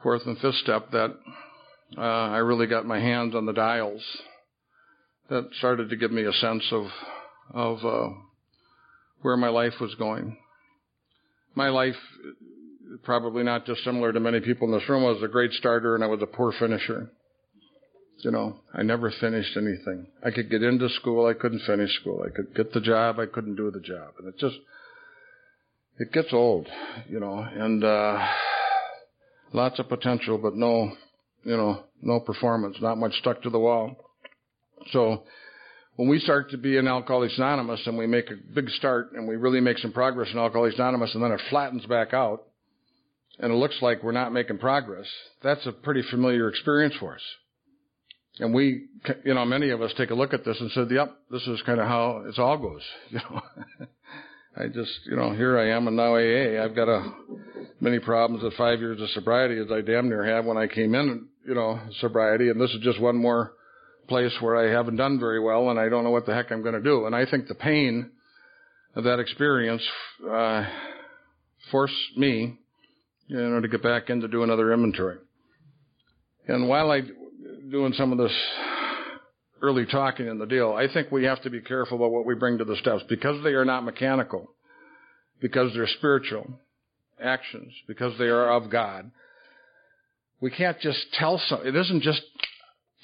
fourth, 0.08 0.26
and 0.26 0.38
fifth 0.39 0.56
step 0.56 0.89
that 0.91 1.13
uh, 1.98 2.02
I 2.02 2.38
really 2.38 2.65
got 2.65 2.86
my 2.86 2.98
hands 2.98 3.36
on 3.36 3.46
the 3.46 3.52
dials 3.52 4.02
that 5.30 5.50
started 5.58 5.89
to 5.89 5.98
give 5.98 6.12
me 6.12 6.24
a 6.24 6.32
sense 6.32 6.63
of 6.72 6.86
of 7.54 7.86
uh, 7.86 8.13
where 9.22 9.36
my 9.36 9.50
life 9.50 9.74
was 9.82 9.93
going 9.96 10.38
my 11.56 11.67
life, 11.70 11.96
probably 13.04 13.43
not 13.43 13.65
dissimilar 13.65 14.13
to 14.13 14.20
many 14.22 14.39
people 14.39 14.72
in 14.72 14.80
this 14.80 14.88
room, 14.88 15.04
I 15.04 15.10
was 15.10 15.24
a 15.24 15.28
great 15.28 15.52
starter 15.54 15.96
and 15.96 16.04
I 16.04 16.08
was 16.08 16.22
a 16.22 16.28
poor 16.28 16.54
finisher. 16.58 17.10
You 18.20 18.32
know, 18.32 18.60
I 18.74 18.84
never 18.84 19.12
finished 19.20 19.58
anything. 19.58 20.08
I 20.24 20.32
could 20.32 20.50
get 20.50 20.63
into 20.63 20.88
school, 20.89 21.26
I 21.26 21.34
couldn't 21.34 21.63
finish 21.67 22.00
school. 22.00 22.24
I 22.26 22.34
could 22.34 22.56
get 22.56 22.74
the 22.74 22.80
job, 22.80 23.20
I 23.20 23.26
couldn't 23.26 23.56
do 23.56 23.72
the 23.72 23.82
job. 23.82 24.13
And 24.20 24.28
it 24.28 24.39
just, 24.39 24.56
it 25.98 26.13
gets 26.13 26.32
old, 26.32 26.67
you 27.10 27.20
know, 27.20 27.39
and, 27.39 27.84
uh, 27.84 28.26
lots 29.53 29.79
of 29.79 29.89
potential, 29.89 30.38
but 30.38 30.55
no, 30.55 30.91
you 31.43 31.57
know, 31.57 31.83
no 32.01 32.19
performance, 32.19 32.77
not 32.81 32.97
much 32.97 33.13
stuck 33.19 33.41
to 33.43 33.49
the 33.49 33.60
wall. 33.60 33.95
So, 34.91 35.23
when 35.95 36.07
we 36.07 36.19
start 36.19 36.51
to 36.51 36.57
be 36.57 36.77
in 36.77 36.88
Alcoholics 36.88 37.38
Anonymous 37.38 37.81
and 37.88 37.97
we 37.97 38.05
make 38.05 38.29
a 38.29 38.36
big 38.53 38.69
start 38.69 39.13
and 39.13 39.27
we 39.27 39.36
really 39.36 39.60
make 39.60 39.79
some 39.79 39.91
progress 39.91 40.29
in 40.31 40.38
Alcoholics 40.38 40.75
Anonymous 40.75 41.15
and 41.15 41.23
then 41.23 41.31
it 41.31 41.41
flattens 41.49 41.86
back 41.88 42.13
out 42.13 42.43
and 43.39 43.51
it 43.51 43.55
looks 43.55 43.77
like 43.81 44.03
we're 44.03 44.12
not 44.12 44.31
making 44.31 44.60
progress, 44.60 45.07
that's 45.41 45.65
a 45.65 45.71
pretty 45.71 46.03
familiar 46.10 46.49
experience 46.49 46.95
for 47.00 47.15
us. 47.15 47.21
And 48.39 48.54
we, 48.54 48.85
you 49.25 49.33
know, 49.33 49.45
many 49.45 49.71
of 49.71 49.81
us 49.81 49.91
take 49.98 50.12
a 50.12 50.15
look 50.15 50.33
at 50.33 50.45
this 50.45 50.58
and 50.60 50.71
said, 50.71 50.89
yep, 50.91 51.17
this 51.31 51.41
is 51.48 51.62
kind 51.65 51.79
of 51.79 51.87
how 51.87 52.23
it 52.27 52.37
all 52.39 52.58
goes. 52.58 52.83
You 53.10 53.19
know, 53.19 53.41
I 54.60 54.67
just, 54.67 54.91
you 55.05 55.15
know, 55.15 55.33
here 55.33 55.60
I 55.60 55.69
am 55.69 55.87
and 55.87 55.95
now 55.95 56.15
AA. 56.15 56.63
I've 56.63 56.75
got 56.75 56.89
a, 56.89 57.12
many 57.79 57.99
problems 57.99 58.43
at 58.43 58.58
five 58.58 58.79
years 58.79 58.99
of 58.99 59.10
sobriety 59.12 59.60
as 59.60 59.71
I 59.71 59.81
damn 59.81 60.10
near 60.10 60.25
had 60.25 60.45
when 60.45 60.58
I 60.58 60.65
came 60.65 60.95
in, 60.95 61.27
you 61.47 61.53
know, 61.53 61.79
sobriety. 61.99 62.49
And 62.49 62.60
this 62.60 62.71
is 62.71 62.79
just 62.81 62.99
one 62.99 63.17
more 63.17 63.53
place 64.08 64.33
where 64.39 64.55
I 64.55 64.71
haven't 64.71 64.95
done 64.95 65.19
very 65.19 65.39
well 65.39 65.69
and 65.69 65.79
I 65.79 65.89
don't 65.89 66.03
know 66.03 66.10
what 66.10 66.25
the 66.25 66.33
heck 66.33 66.51
I'm 66.51 66.63
going 66.63 66.73
to 66.73 66.81
do. 66.81 67.05
And 67.05 67.15
I 67.15 67.29
think 67.29 67.47
the 67.47 67.55
pain 67.55 68.10
of 68.95 69.03
that 69.03 69.19
experience 69.19 69.83
uh, 70.27 70.65
forced 71.69 72.17
me, 72.17 72.58
you 73.27 73.37
know, 73.37 73.62
to 73.62 73.67
get 73.67 73.83
back 73.83 74.10
in 74.10 74.21
to 74.21 74.27
do 74.27 74.41
another 74.41 74.73
inventory. 74.73 75.17
And 76.47 76.67
while 76.67 76.89
I 76.89 77.01
doing 77.69 77.93
some 77.93 78.12
of 78.12 78.17
this 78.17 78.31
early 79.62 79.85
talking 79.85 80.27
in 80.27 80.39
the 80.39 80.45
deal, 80.45 80.73
I 80.73 80.91
think 80.91 81.12
we 81.12 81.25
have 81.25 81.41
to 81.43 81.49
be 81.49 81.62
careful 81.62 81.97
about 81.97 82.12
what 82.12 82.25
we 82.25 82.35
bring 82.35 82.58
to 82.58 82.65
the 82.65 82.75
steps 82.77 83.03
because 83.10 83.43
they 83.43 83.51
are 83.51 83.65
not 83.65 83.83
mechanical, 83.83 84.51
because 85.41 85.73
they're 85.73 85.87
spiritual 85.87 86.60
actions, 87.21 87.73
because 87.87 88.17
they 88.17 88.25
are 88.25 88.51
of 88.51 88.69
God. 88.69 89.12
We 90.39 90.51
can't 90.51 90.79
just 90.79 90.99
tell 91.13 91.41
some. 91.47 91.65
It 91.65 91.75
isn't 91.75 92.03
just 92.03 92.21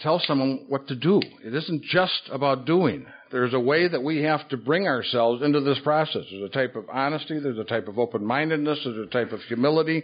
tell 0.01 0.21
someone 0.25 0.65
what 0.67 0.87
to 0.87 0.95
do. 0.95 1.21
It 1.43 1.53
isn't 1.53 1.83
just 1.83 2.29
about 2.31 2.65
doing. 2.65 3.05
There's 3.31 3.53
a 3.53 3.59
way 3.59 3.87
that 3.87 4.03
we 4.03 4.21
have 4.23 4.47
to 4.49 4.57
bring 4.57 4.87
ourselves 4.87 5.41
into 5.41 5.61
this 5.61 5.79
process. 5.83 6.23
There's 6.29 6.49
a 6.49 6.53
type 6.53 6.75
of 6.75 6.85
honesty, 6.91 7.39
there's 7.39 7.57
a 7.57 7.63
type 7.63 7.87
of 7.87 7.97
open 7.97 8.23
mindedness, 8.25 8.79
there's 8.83 9.07
a 9.07 9.09
type 9.09 9.31
of 9.31 9.39
humility, 9.41 10.03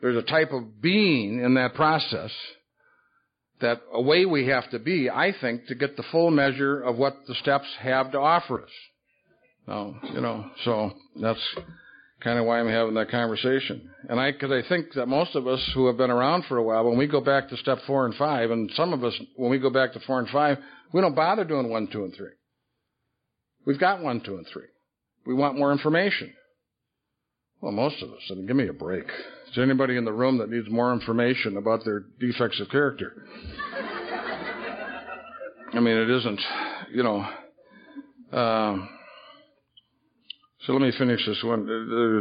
there's 0.00 0.16
a 0.16 0.26
type 0.26 0.52
of 0.52 0.80
being 0.80 1.40
in 1.40 1.54
that 1.54 1.74
process 1.74 2.30
that 3.60 3.80
a 3.92 4.00
way 4.00 4.26
we 4.26 4.46
have 4.48 4.68
to 4.70 4.78
be, 4.78 5.08
I 5.08 5.32
think, 5.40 5.66
to 5.66 5.74
get 5.74 5.96
the 5.96 6.04
full 6.10 6.30
measure 6.30 6.80
of 6.80 6.96
what 6.96 7.16
the 7.26 7.34
steps 7.36 7.66
have 7.80 8.12
to 8.12 8.18
offer 8.18 8.62
us. 8.62 8.70
Now, 9.66 9.94
you 10.12 10.20
know, 10.20 10.50
so 10.64 10.92
that's 11.20 11.40
kind 12.22 12.38
of 12.38 12.46
why 12.46 12.60
I'm 12.60 12.68
having 12.68 12.94
that 12.94 13.10
conversation. 13.10 13.90
And 14.08 14.20
I, 14.20 14.32
cause 14.32 14.50
I 14.50 14.66
think 14.68 14.92
that 14.94 15.06
most 15.06 15.34
of 15.34 15.46
us 15.46 15.60
who 15.74 15.86
have 15.86 15.96
been 15.96 16.10
around 16.10 16.44
for 16.46 16.56
a 16.56 16.62
while, 16.62 16.84
when 16.84 16.98
we 16.98 17.06
go 17.06 17.20
back 17.20 17.48
to 17.48 17.56
step 17.56 17.78
four 17.86 18.06
and 18.06 18.14
five, 18.14 18.50
and 18.50 18.70
some 18.74 18.92
of 18.92 19.04
us, 19.04 19.14
when 19.36 19.50
we 19.50 19.58
go 19.58 19.70
back 19.70 19.92
to 19.92 20.00
four 20.00 20.18
and 20.18 20.28
five, 20.28 20.58
we 20.92 21.00
don't 21.00 21.14
bother 21.14 21.44
doing 21.44 21.70
one, 21.70 21.88
two, 21.90 22.04
and 22.04 22.14
three. 22.14 22.30
We've 23.66 23.80
got 23.80 24.02
one, 24.02 24.20
two, 24.20 24.36
and 24.36 24.46
three. 24.52 24.66
We 25.26 25.34
want 25.34 25.58
more 25.58 25.72
information. 25.72 26.32
Well, 27.60 27.72
most 27.72 28.02
of 28.02 28.10
us. 28.10 28.20
Mean, 28.30 28.46
give 28.46 28.56
me 28.56 28.68
a 28.68 28.74
break. 28.74 29.06
Is 29.54 29.58
there 29.58 29.64
anybody 29.64 29.96
in 29.96 30.04
the 30.04 30.12
room 30.12 30.38
that 30.38 30.50
needs 30.50 30.68
more 30.68 30.92
information 30.92 31.56
about 31.58 31.84
their 31.84 32.06
defects 32.18 32.58
of 32.58 32.68
character? 32.70 33.24
I 35.72 35.78
mean, 35.78 35.96
it 35.96 36.10
isn't, 36.10 36.40
you 36.92 37.04
know. 37.04 37.24
Um, 38.36 38.88
so 40.66 40.72
let 40.72 40.82
me 40.82 40.90
finish 40.98 41.24
this 41.24 41.40
one. 41.44 41.66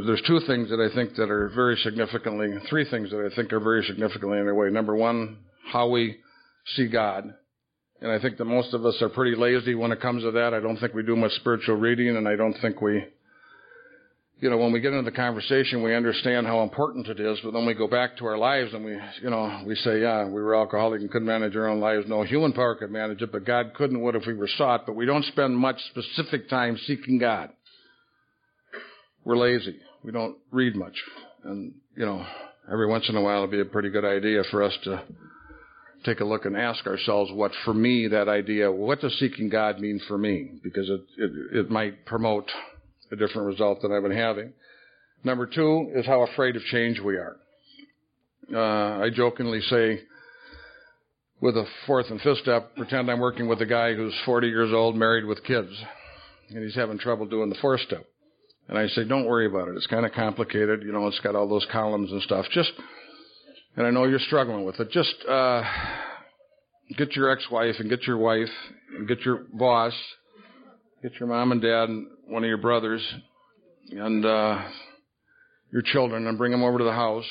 There's 0.06 0.22
two 0.28 0.42
things 0.46 0.70
that 0.70 0.80
I 0.80 0.94
think 0.94 1.16
that 1.16 1.32
are 1.32 1.50
very 1.56 1.76
significantly, 1.78 2.54
three 2.70 2.88
things 2.88 3.10
that 3.10 3.28
I 3.32 3.36
think 3.36 3.52
are 3.52 3.60
very 3.60 3.84
significantly 3.84 4.38
in 4.38 4.46
their 4.46 4.54
way. 4.54 4.70
Number 4.70 4.96
one, 4.96 5.40
how 5.72 5.90
we 5.90 6.18
see 6.76 6.88
God. 6.88 7.34
And 8.00 8.12
I 8.12 8.20
think 8.20 8.38
that 8.38 8.46
most 8.46 8.76
of 8.76 8.86
us 8.86 9.02
are 9.02 9.10
pretty 9.10 9.36
lazy 9.36 9.74
when 9.74 9.92
it 9.92 10.02
comes 10.02 10.22
to 10.22 10.30
that. 10.30 10.54
I 10.54 10.60
don't 10.60 10.78
think 10.78 10.94
we 10.94 11.02
do 11.02 11.16
much 11.16 11.32
spiritual 11.32 11.78
reading, 11.78 12.16
and 12.16 12.28
I 12.28 12.36
don't 12.36 12.58
think 12.62 12.80
we, 12.80 13.04
you 14.44 14.50
know, 14.50 14.58
when 14.58 14.74
we 14.74 14.82
get 14.82 14.92
into 14.92 15.10
the 15.10 15.16
conversation, 15.16 15.82
we 15.82 15.96
understand 15.96 16.46
how 16.46 16.64
important 16.64 17.08
it 17.08 17.18
is, 17.18 17.40
but 17.46 17.52
then 17.52 17.66
we 17.66 17.74
go 17.74 17.88
back 17.88 18.18
to 18.18 18.26
our 18.26 18.38
lives 18.38 18.74
and 18.74 18.84
we, 18.84 18.92
you 19.22 19.30
know, 19.30 19.64
we 19.66 19.74
say, 19.74 20.02
yeah, 20.02 20.26
we 20.26 20.42
were 20.42 20.54
alcoholic 20.54 21.00
and 21.00 21.10
couldn't 21.10 21.30
manage 21.30 21.56
our 21.56 21.70
own 21.70 21.80
lives. 21.80 22.04
No 22.10 22.24
human 22.24 22.52
power 22.52 22.76
could 22.76 22.92
manage 22.92 23.22
it, 23.22 23.32
but 23.32 23.46
God 23.46 23.74
couldn't 23.74 24.02
would 24.02 24.16
if 24.16 24.28
we 24.28 24.34
were 24.34 24.50
sought, 24.58 24.86
but 24.86 24.98
we 24.98 25.06
don't 25.06 25.24
spend 25.28 25.56
much 25.56 25.78
specific 25.92 26.50
time 26.50 26.78
seeking 26.86 27.20
God. 27.20 27.52
We're 29.24 29.38
lazy. 29.38 29.78
We 30.04 30.12
don't 30.12 30.36
read 30.52 30.76
much. 30.76 31.02
And, 31.46 31.76
you 31.96 32.06
know, 32.06 32.26
every 32.70 32.88
once 32.88 33.08
in 33.08 33.16
a 33.16 33.22
while 33.22 33.40
it'd 33.40 33.52
be 33.52 33.62
a 33.62 33.66
pretty 33.66 33.92
good 33.92 34.04
idea 34.04 34.44
for 34.52 34.62
us 34.62 34.78
to 34.84 35.04
take 36.04 36.20
a 36.20 36.26
look 36.26 36.44
and 36.44 36.58
ask 36.58 36.86
ourselves 36.86 37.32
what 37.32 37.54
for 37.64 37.74
me 37.74 38.10
that 38.10 38.28
idea, 38.28 38.70
what 38.70 39.00
does 39.00 39.18
seeking 39.20 39.48
God 39.48 39.80
mean 39.80 40.02
for 40.06 40.18
me? 40.18 40.60
Because 40.62 40.90
it, 40.90 41.02
it, 41.18 41.60
it 41.60 41.70
might 41.72 42.06
promote 42.06 42.52
a 43.14 43.16
different 43.16 43.48
result 43.48 43.82
than 43.82 43.92
I've 43.92 44.04
been 44.04 44.18
having. 44.18 44.54
Number 45.24 45.46
two 45.46 45.92
is 45.96 46.06
how 46.06 46.24
afraid 46.24 46.56
of 46.56 46.64
change 46.64 47.00
we 47.00 47.16
are. 47.16 47.38
Uh, 48.54 49.06
I 49.06 49.10
jokingly 49.14 49.62
say, 49.62 50.02
with 51.40 51.56
a 51.56 51.66
fourth 51.88 52.08
and 52.10 52.20
fifth 52.22 52.40
step, 52.40 52.76
pretend 52.76 53.10
I'm 53.10 53.20
working 53.20 53.48
with 53.48 53.62
a 53.62 53.66
guy 53.66 53.94
who's 53.94 54.14
40 54.26 54.48
years 54.48 54.74
old, 54.74 54.96
married 54.96 55.26
with 55.26 55.44
kids, 55.44 55.72
and 56.50 56.64
he's 56.64 56.76
having 56.76 56.98
trouble 56.98 57.26
doing 57.26 57.50
the 57.50 57.58
fourth 57.62 57.82
step. 57.82 58.06
And 58.68 58.78
I 58.78 58.88
say, 58.88 59.06
don't 59.06 59.26
worry 59.26 59.46
about 59.46 59.68
it. 59.70 59.76
It's 59.76 59.88
kind 59.88 60.06
of 60.06 60.12
complicated. 60.14 60.84
You 60.84 60.92
know, 60.92 61.08
it's 61.08 61.20
got 61.20 61.36
all 61.36 61.48
those 61.48 61.68
columns 61.72 62.12
and 62.12 62.22
stuff. 62.22 62.46
Just, 62.52 62.72
and 63.76 63.86
I 63.86 63.92
know 63.92 64.06
you're 64.06 64.20
struggling 64.20 64.66
with 64.66 64.80
it. 64.80 64.90
Just, 64.92 65.16
uh, 65.28 65.64
get 66.98 67.16
your 67.16 67.32
ex-wife 67.32 67.76
and 67.80 67.90
get 67.90 68.04
your 68.04 68.18
wife 68.18 68.50
and 68.98 69.08
get 69.08 69.22
your 69.22 69.46
boss, 69.54 69.94
get 71.04 71.20
your 71.20 71.28
mom 71.28 71.52
and 71.52 71.62
dad 71.62 71.90
and 71.90 72.08
one 72.28 72.46
of 72.46 72.48
your 72.48 72.58
brothers 72.58 73.06
and, 73.92 74.26
uh, 74.26 74.64
your 75.70 75.82
children 75.82 76.28
and 76.28 76.38
bring 76.38 76.50
them 76.50 76.64
over 76.64 76.78
to 76.78 76.86
the 76.86 76.94
house. 76.94 77.26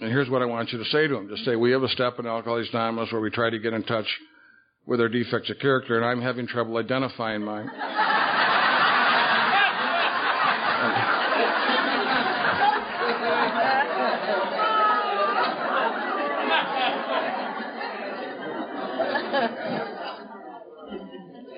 And 0.00 0.10
here's 0.10 0.30
what 0.30 0.40
I 0.40 0.46
want 0.46 0.72
you 0.72 0.78
to 0.78 0.84
say 0.86 1.06
to 1.06 1.14
them. 1.16 1.28
Just 1.28 1.44
say, 1.44 1.54
we 1.54 1.70
have 1.72 1.82
a 1.82 1.88
step 1.88 2.18
in 2.18 2.26
Alcoholics 2.26 2.70
Anonymous 2.72 3.12
where 3.12 3.20
we 3.20 3.30
try 3.30 3.50
to 3.50 3.58
get 3.58 3.74
in 3.74 3.82
touch 3.82 4.06
with 4.86 5.02
our 5.02 5.08
defects 5.10 5.50
of 5.50 5.58
character 5.58 5.96
and 5.96 6.06
I'm 6.06 6.22
having 6.22 6.46
trouble 6.46 6.78
identifying 6.78 7.44
mine. 7.44 7.68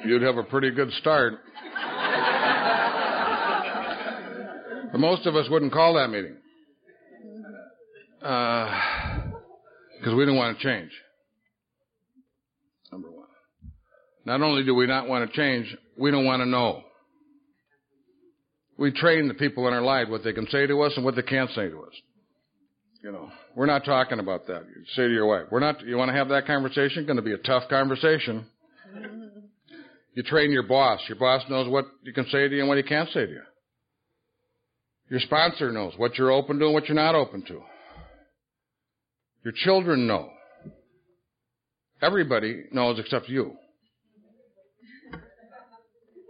You'd 0.04 0.22
have 0.22 0.38
a 0.38 0.42
pretty 0.42 0.72
good 0.72 0.90
start. 0.94 1.34
But 4.92 5.00
most 5.00 5.26
of 5.26 5.34
us 5.34 5.48
wouldn't 5.50 5.72
call 5.72 5.94
that 5.94 6.10
meeting. 6.10 6.36
Because 8.20 8.72
uh, 10.06 10.16
we 10.16 10.26
don't 10.26 10.36
want 10.36 10.58
to 10.58 10.62
change. 10.62 10.90
Number 12.92 13.10
one. 13.10 13.26
Not 14.26 14.42
only 14.42 14.64
do 14.64 14.74
we 14.74 14.86
not 14.86 15.08
want 15.08 15.28
to 15.28 15.36
change, 15.36 15.74
we 15.98 16.10
don't 16.10 16.26
want 16.26 16.40
to 16.40 16.46
know. 16.46 16.82
We 18.76 18.92
train 18.92 19.28
the 19.28 19.34
people 19.34 19.66
in 19.66 19.74
our 19.74 19.82
life 19.82 20.08
what 20.08 20.24
they 20.24 20.32
can 20.32 20.46
say 20.48 20.66
to 20.66 20.82
us 20.82 20.92
and 20.96 21.04
what 21.04 21.16
they 21.16 21.22
can't 21.22 21.50
say 21.50 21.68
to 21.68 21.82
us. 21.82 21.94
You 23.02 23.12
know, 23.12 23.30
we're 23.56 23.66
not 23.66 23.84
talking 23.84 24.20
about 24.20 24.46
that. 24.46 24.62
You 24.62 24.84
say 24.94 25.08
to 25.08 25.12
your 25.12 25.26
wife, 25.26 25.46
we're 25.50 25.60
not, 25.60 25.80
you 25.84 25.96
want 25.96 26.10
to 26.10 26.16
have 26.16 26.28
that 26.28 26.46
conversation? 26.46 27.06
Going 27.06 27.16
to 27.16 27.22
be 27.22 27.32
a 27.32 27.38
tough 27.38 27.64
conversation. 27.68 28.46
You 30.14 30.22
train 30.22 30.52
your 30.52 30.62
boss. 30.64 31.00
Your 31.08 31.18
boss 31.18 31.42
knows 31.48 31.68
what 31.68 31.86
you 32.02 32.12
can 32.12 32.26
say 32.26 32.46
to 32.46 32.54
you 32.54 32.60
and 32.60 32.68
what 32.68 32.76
he 32.76 32.84
can't 32.84 33.08
say 33.08 33.26
to 33.26 33.32
you. 33.32 33.42
Your 35.12 35.20
sponsor 35.20 35.70
knows 35.70 35.92
what 35.98 36.16
you're 36.16 36.30
open 36.30 36.58
to 36.58 36.64
and 36.64 36.72
what 36.72 36.88
you're 36.88 36.94
not 36.94 37.14
open 37.14 37.42
to. 37.42 37.60
Your 39.44 39.52
children 39.54 40.06
know. 40.06 40.30
Everybody 42.00 42.62
knows 42.72 42.98
except 42.98 43.28
you. 43.28 43.52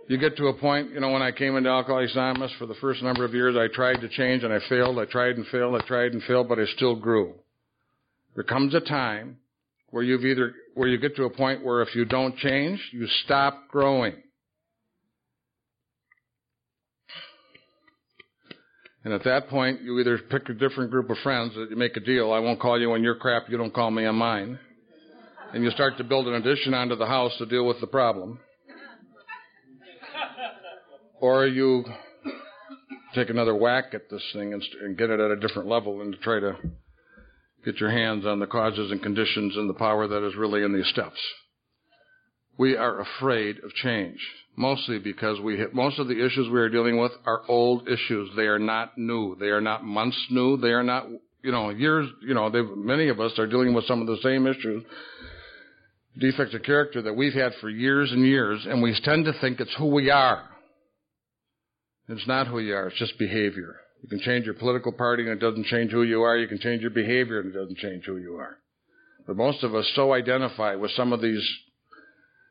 You 0.08 0.18
get 0.18 0.36
to 0.38 0.48
a 0.48 0.54
point, 0.54 0.90
you 0.90 0.98
know, 0.98 1.10
when 1.10 1.22
I 1.22 1.30
came 1.30 1.56
into 1.56 1.70
Alcoholics 1.70 2.14
Anonymous 2.14 2.50
for 2.58 2.66
the 2.66 2.74
first 2.80 3.04
number 3.04 3.24
of 3.24 3.34
years, 3.34 3.54
I 3.56 3.72
tried 3.72 4.00
to 4.00 4.08
change 4.08 4.42
and 4.42 4.52
I 4.52 4.58
failed. 4.68 4.98
I 4.98 5.04
tried 5.04 5.36
and 5.36 5.46
failed. 5.46 5.80
I 5.80 5.86
tried 5.86 6.12
and 6.12 6.22
failed, 6.24 6.48
but 6.48 6.58
I 6.58 6.64
still 6.74 6.96
grew. 6.96 7.34
There 8.34 8.42
comes 8.42 8.74
a 8.74 8.80
time 8.80 9.36
where 9.90 10.02
you've 10.02 10.24
either, 10.24 10.54
where 10.74 10.88
you 10.88 10.98
get 10.98 11.14
to 11.16 11.24
a 11.26 11.30
point 11.30 11.64
where 11.64 11.82
if 11.82 11.94
you 11.94 12.04
don't 12.04 12.36
change, 12.36 12.80
you 12.90 13.06
stop 13.24 13.68
growing. 13.68 14.14
And 19.04 19.12
at 19.12 19.24
that 19.24 19.48
point, 19.48 19.82
you 19.82 19.98
either 19.98 20.18
pick 20.18 20.48
a 20.48 20.54
different 20.54 20.90
group 20.90 21.10
of 21.10 21.16
friends 21.18 21.54
that 21.56 21.70
you 21.70 21.76
make 21.76 21.96
a 21.96 22.00
deal. 22.00 22.32
I 22.32 22.38
won't 22.38 22.60
call 22.60 22.80
you 22.80 22.92
on 22.92 23.02
your 23.02 23.16
crap. 23.16 23.48
You 23.48 23.58
don't 23.58 23.74
call 23.74 23.90
me 23.90 24.06
on 24.06 24.14
mine. 24.14 24.58
And 25.52 25.64
you 25.64 25.70
start 25.70 25.98
to 25.98 26.04
build 26.04 26.28
an 26.28 26.34
addition 26.34 26.72
onto 26.72 26.96
the 26.96 27.06
house 27.06 27.32
to 27.38 27.46
deal 27.46 27.66
with 27.66 27.80
the 27.80 27.86
problem. 27.86 28.38
Or 31.20 31.46
you 31.46 31.84
take 33.14 33.28
another 33.28 33.54
whack 33.54 33.92
at 33.92 34.08
this 34.10 34.22
thing 34.32 34.52
and, 34.52 34.62
and 34.82 34.96
get 34.96 35.10
it 35.10 35.20
at 35.20 35.30
a 35.30 35.36
different 35.36 35.68
level 35.68 36.00
and 36.00 36.16
try 36.22 36.40
to 36.40 36.56
get 37.64 37.78
your 37.78 37.90
hands 37.90 38.26
on 38.26 38.38
the 38.40 38.46
causes 38.46 38.90
and 38.90 39.02
conditions 39.02 39.56
and 39.56 39.68
the 39.68 39.74
power 39.74 40.08
that 40.08 40.26
is 40.26 40.34
really 40.36 40.62
in 40.62 40.74
these 40.74 40.88
steps. 40.88 41.20
We 42.58 42.76
are 42.76 43.00
afraid 43.00 43.58
of 43.64 43.72
change, 43.74 44.18
mostly 44.56 44.98
because 44.98 45.40
we 45.40 45.56
hit, 45.56 45.74
most 45.74 45.98
of 45.98 46.08
the 46.08 46.24
issues 46.24 46.48
we 46.50 46.60
are 46.60 46.68
dealing 46.68 47.00
with 47.00 47.12
are 47.26 47.42
old 47.48 47.88
issues. 47.88 48.30
They 48.36 48.46
are 48.46 48.58
not 48.58 48.96
new. 48.98 49.36
They 49.36 49.46
are 49.46 49.60
not 49.60 49.84
months 49.84 50.18
new. 50.30 50.56
They 50.56 50.72
are 50.72 50.82
not, 50.82 51.06
you 51.42 51.52
know, 51.52 51.70
years, 51.70 52.08
you 52.22 52.34
know, 52.34 52.50
many 52.76 53.08
of 53.08 53.20
us 53.20 53.32
are 53.38 53.46
dealing 53.46 53.74
with 53.74 53.86
some 53.86 54.00
of 54.00 54.06
the 54.06 54.18
same 54.22 54.46
issues, 54.46 54.84
defects 56.18 56.54
of 56.54 56.62
character 56.62 57.02
that 57.02 57.14
we've 57.14 57.32
had 57.32 57.52
for 57.60 57.70
years 57.70 58.12
and 58.12 58.24
years, 58.24 58.66
and 58.68 58.82
we 58.82 58.98
tend 59.02 59.24
to 59.24 59.32
think 59.40 59.60
it's 59.60 59.74
who 59.78 59.86
we 59.86 60.10
are. 60.10 60.48
It's 62.08 62.26
not 62.26 62.48
who 62.48 62.58
you 62.58 62.74
are, 62.74 62.88
it's 62.88 62.98
just 62.98 63.18
behavior. 63.18 63.76
You 64.02 64.08
can 64.08 64.20
change 64.20 64.44
your 64.44 64.54
political 64.54 64.92
party 64.92 65.22
and 65.22 65.32
it 65.32 65.38
doesn't 65.38 65.66
change 65.66 65.92
who 65.92 66.02
you 66.02 66.22
are. 66.22 66.36
You 66.36 66.48
can 66.48 66.58
change 66.58 66.82
your 66.82 66.90
behavior 66.90 67.40
and 67.40 67.54
it 67.54 67.58
doesn't 67.58 67.78
change 67.78 68.04
who 68.04 68.16
you 68.16 68.34
are. 68.34 68.58
But 69.26 69.36
most 69.36 69.62
of 69.62 69.76
us 69.76 69.90
so 69.94 70.12
identify 70.12 70.74
with 70.74 70.90
some 70.90 71.12
of 71.12 71.22
these 71.22 71.48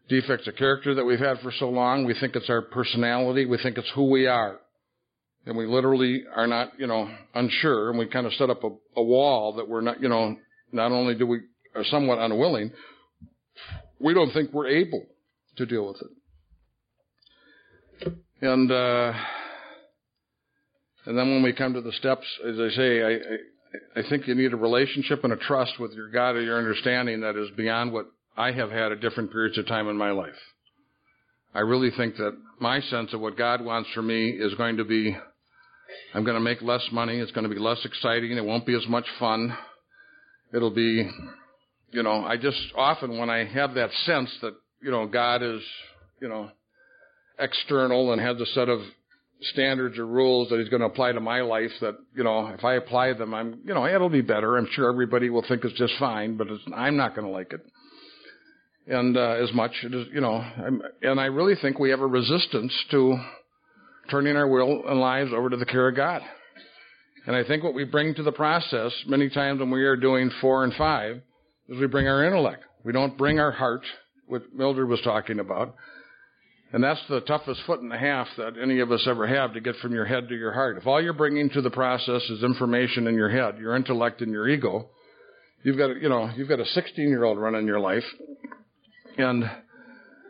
defects 0.09 0.47
of 0.47 0.55
character 0.55 0.95
that 0.95 1.05
we've 1.05 1.19
had 1.19 1.39
for 1.39 1.51
so 1.57 1.69
long. 1.69 2.05
We 2.05 2.15
think 2.19 2.35
it's 2.35 2.49
our 2.49 2.61
personality. 2.61 3.45
We 3.45 3.57
think 3.57 3.77
it's 3.77 3.91
who 3.95 4.09
we 4.09 4.27
are. 4.27 4.59
And 5.45 5.57
we 5.57 5.65
literally 5.65 6.23
are 6.35 6.47
not, 6.47 6.73
you 6.77 6.87
know, 6.87 7.09
unsure. 7.33 7.89
And 7.89 7.97
we 7.97 8.07
kind 8.07 8.27
of 8.27 8.33
set 8.33 8.49
up 8.49 8.63
a, 8.63 8.69
a 8.95 9.03
wall 9.03 9.53
that 9.53 9.67
we're 9.67 9.81
not, 9.81 10.01
you 10.01 10.09
know, 10.09 10.35
not 10.71 10.91
only 10.91 11.15
do 11.15 11.25
we 11.25 11.41
are 11.75 11.83
somewhat 11.85 12.19
unwilling, 12.19 12.71
we 13.99 14.13
don't 14.13 14.31
think 14.31 14.51
we're 14.53 14.67
able 14.67 15.05
to 15.57 15.65
deal 15.65 15.87
with 15.87 15.97
it. 16.01 16.07
And, 18.41 18.71
uh, 18.71 19.13
and 21.05 21.17
then 21.17 21.29
when 21.29 21.43
we 21.43 21.53
come 21.53 21.73
to 21.73 21.81
the 21.81 21.91
steps, 21.93 22.25
as 22.47 22.59
I 22.59 22.69
say, 22.75 23.01
I, 23.01 23.11
I, 23.11 23.99
I 23.99 24.09
think 24.09 24.27
you 24.27 24.35
need 24.35 24.53
a 24.53 24.57
relationship 24.57 25.23
and 25.23 25.33
a 25.33 25.37
trust 25.37 25.79
with 25.79 25.93
your 25.93 26.09
God 26.09 26.35
or 26.35 26.41
your 26.41 26.57
understanding 26.57 27.21
that 27.21 27.35
is 27.35 27.49
beyond 27.55 27.93
what 27.93 28.07
I 28.37 28.51
have 28.51 28.71
had 28.71 28.91
at 28.91 29.01
different 29.01 29.31
periods 29.31 29.57
of 29.57 29.67
time 29.67 29.87
in 29.87 29.97
my 29.97 30.11
life. 30.11 30.29
I 31.53 31.59
really 31.59 31.91
think 31.95 32.15
that 32.17 32.37
my 32.59 32.79
sense 32.81 33.13
of 33.13 33.19
what 33.19 33.37
God 33.37 33.63
wants 33.63 33.89
for 33.93 34.01
me 34.01 34.29
is 34.29 34.53
going 34.55 34.77
to 34.77 34.85
be 34.85 35.17
I'm 36.13 36.23
going 36.23 36.35
to 36.35 36.41
make 36.41 36.61
less 36.61 36.85
money. 36.91 37.19
It's 37.19 37.31
going 37.31 37.47
to 37.47 37.53
be 37.53 37.59
less 37.59 37.83
exciting. 37.85 38.31
It 38.31 38.45
won't 38.45 38.65
be 38.65 38.75
as 38.75 38.87
much 38.87 39.05
fun. 39.19 39.55
It'll 40.53 40.71
be, 40.71 41.09
you 41.91 42.03
know, 42.03 42.25
I 42.25 42.37
just 42.37 42.59
often 42.75 43.17
when 43.17 43.29
I 43.29 43.45
have 43.45 43.75
that 43.75 43.91
sense 44.05 44.29
that, 44.41 44.53
you 44.81 44.91
know, 44.91 45.07
God 45.07 45.41
is, 45.41 45.61
you 46.21 46.27
know, 46.27 46.49
external 47.39 48.11
and 48.11 48.21
has 48.21 48.39
a 48.39 48.45
set 48.47 48.69
of 48.69 48.81
standards 49.53 49.97
or 49.97 50.05
rules 50.05 50.49
that 50.49 50.59
he's 50.59 50.69
going 50.69 50.81
to 50.81 50.87
apply 50.87 51.13
to 51.13 51.19
my 51.19 51.41
life 51.41 51.71
that, 51.81 51.95
you 52.15 52.23
know, 52.23 52.47
if 52.47 52.63
I 52.63 52.75
apply 52.75 53.13
them, 53.13 53.33
I'm, 53.33 53.59
you 53.65 53.73
know, 53.73 53.85
it'll 53.85 54.09
be 54.09 54.21
better. 54.21 54.57
I'm 54.57 54.67
sure 54.71 54.89
everybody 54.89 55.29
will 55.29 55.43
think 55.47 55.63
it's 55.63 55.77
just 55.77 55.93
fine, 55.97 56.37
but 56.37 56.47
I'm 56.75 56.97
not 56.97 57.15
going 57.15 57.25
to 57.25 57.33
like 57.33 57.53
it. 57.53 57.61
And, 58.87 59.15
uh, 59.15 59.37
as 59.41 59.53
much, 59.53 59.71
as, 59.85 60.07
you 60.11 60.21
know, 60.21 60.35
I'm, 60.35 60.81
and 61.01 61.19
I 61.19 61.25
really 61.25 61.55
think 61.61 61.79
we 61.79 61.91
have 61.91 62.01
a 62.01 62.07
resistance 62.07 62.73
to 62.91 63.17
turning 64.09 64.35
our 64.35 64.47
will 64.47 64.83
and 64.87 64.99
lives 64.99 65.31
over 65.33 65.49
to 65.49 65.57
the 65.57 65.65
care 65.65 65.87
of 65.87 65.95
God. 65.95 66.21
And 67.27 67.35
I 67.35 67.43
think 67.43 67.63
what 67.63 67.75
we 67.75 67.83
bring 67.83 68.15
to 68.15 68.23
the 68.23 68.31
process 68.31 68.91
many 69.05 69.29
times 69.29 69.59
when 69.59 69.69
we 69.69 69.83
are 69.83 69.95
doing 69.95 70.31
four 70.41 70.63
and 70.63 70.73
five 70.73 71.21
is 71.69 71.79
we 71.79 71.87
bring 71.87 72.07
our 72.07 72.25
intellect. 72.25 72.63
We 72.83 72.93
don't 72.93 73.17
bring 73.17 73.39
our 73.39 73.51
heart, 73.51 73.83
what 74.27 74.53
Mildred 74.53 74.89
was 74.89 75.01
talking 75.01 75.39
about. 75.39 75.75
And 76.73 76.83
that's 76.83 77.01
the 77.09 77.19
toughest 77.21 77.61
foot 77.67 77.81
and 77.81 77.91
a 77.93 77.97
half 77.97 78.27
that 78.37 78.53
any 78.61 78.79
of 78.79 78.91
us 78.91 79.05
ever 79.07 79.27
have 79.27 79.53
to 79.53 79.59
get 79.59 79.75
from 79.77 79.93
your 79.93 80.05
head 80.05 80.29
to 80.29 80.35
your 80.35 80.53
heart. 80.53 80.77
If 80.77 80.87
all 80.87 81.01
you're 81.01 81.13
bringing 81.13 81.49
to 81.51 81.61
the 81.61 81.69
process 81.69 82.21
is 82.29 82.43
information 82.43 83.07
in 83.07 83.15
your 83.15 83.29
head, 83.29 83.59
your 83.59 83.75
intellect 83.75 84.21
and 84.21 84.31
your 84.31 84.47
ego, 84.47 84.89
you've 85.63 85.77
got, 85.77 86.01
you 86.01 86.09
know, 86.09 86.31
you've 86.35 86.47
got 86.49 86.59
a 86.61 86.65
16 86.65 87.07
year 87.07 87.23
old 87.23 87.37
running 87.37 87.67
your 87.67 87.79
life. 87.79 88.05
And 89.17 89.43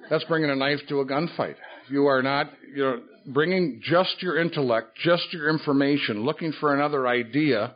that's 0.10 0.24
bringing 0.26 0.50
a 0.50 0.56
knife 0.56 0.80
to 0.90 1.00
a 1.00 1.06
gunfight. 1.06 1.56
You 1.90 2.08
are 2.08 2.22
not, 2.22 2.52
you 2.74 2.84
know, 2.84 3.02
bringing 3.28 3.82
just 3.84 4.22
your 4.22 4.40
intellect, 4.40 4.98
just 5.04 5.32
your 5.32 5.50
information, 5.50 6.24
looking 6.24 6.54
for 6.60 6.74
another 6.74 7.08
idea 7.08 7.76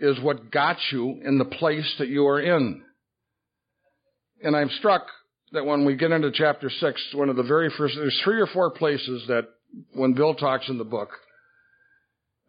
is 0.00 0.18
what 0.20 0.50
got 0.50 0.76
you 0.92 1.20
in 1.24 1.38
the 1.38 1.44
place 1.44 1.94
that 1.98 2.08
you 2.08 2.26
are 2.26 2.40
in. 2.40 2.82
And 4.42 4.56
I'm 4.56 4.70
struck 4.78 5.06
that 5.52 5.64
when 5.64 5.84
we 5.84 5.96
get 5.96 6.12
into 6.12 6.30
chapter 6.32 6.70
six, 6.70 7.02
one 7.14 7.28
of 7.28 7.36
the 7.36 7.42
very 7.42 7.70
first, 7.76 7.94
there's 7.96 8.20
three 8.24 8.40
or 8.40 8.46
four 8.46 8.70
places 8.70 9.24
that 9.28 9.48
when 9.94 10.14
Bill 10.14 10.34
talks 10.34 10.68
in 10.68 10.78
the 10.78 10.84
book, 10.84 11.10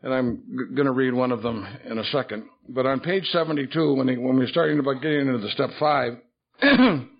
and 0.01 0.14
I'm 0.14 0.72
going 0.76 0.86
to 0.86 0.91
read 0.91 1.14
one 1.14 1.32
of 1.32 1.41
them 1.41 1.66
in 1.89 1.97
a 1.97 2.03
second, 2.05 2.45
but 2.70 2.86
on 2.86 2.99
page 2.99 3.26
72, 3.32 3.93
when, 3.95 4.07
he, 4.07 4.18
when 4.18 4.38
we're 4.38 4.47
starting 4.47 4.80
about 4.80 5.01
getting 5.01 5.22
into 5.22 5.39
the 5.39 5.49
step 5.49 5.72
five, 5.80 6.14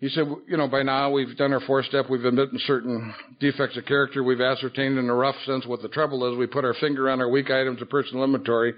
he 0.00 0.08
said, 0.10 0.26
you 0.46 0.56
know, 0.56 0.68
by 0.68 0.82
now 0.82 1.10
we've 1.10 1.36
done 1.36 1.52
our 1.52 1.60
four 1.60 1.82
step, 1.82 2.06
we've 2.10 2.24
admitted 2.24 2.60
certain 2.66 3.14
defects 3.40 3.76
of 3.76 3.86
character, 3.86 4.22
we've 4.22 4.40
ascertained 4.40 4.98
in 4.98 5.08
a 5.08 5.14
rough 5.14 5.36
sense 5.46 5.66
what 5.66 5.82
the 5.82 5.88
trouble 5.88 6.30
is, 6.30 6.38
we 6.38 6.46
put 6.46 6.64
our 6.64 6.74
finger 6.74 7.08
on 7.08 7.20
our 7.20 7.28
weak 7.28 7.50
items 7.50 7.80
of 7.80 7.88
personal 7.88 8.24
inventory. 8.24 8.74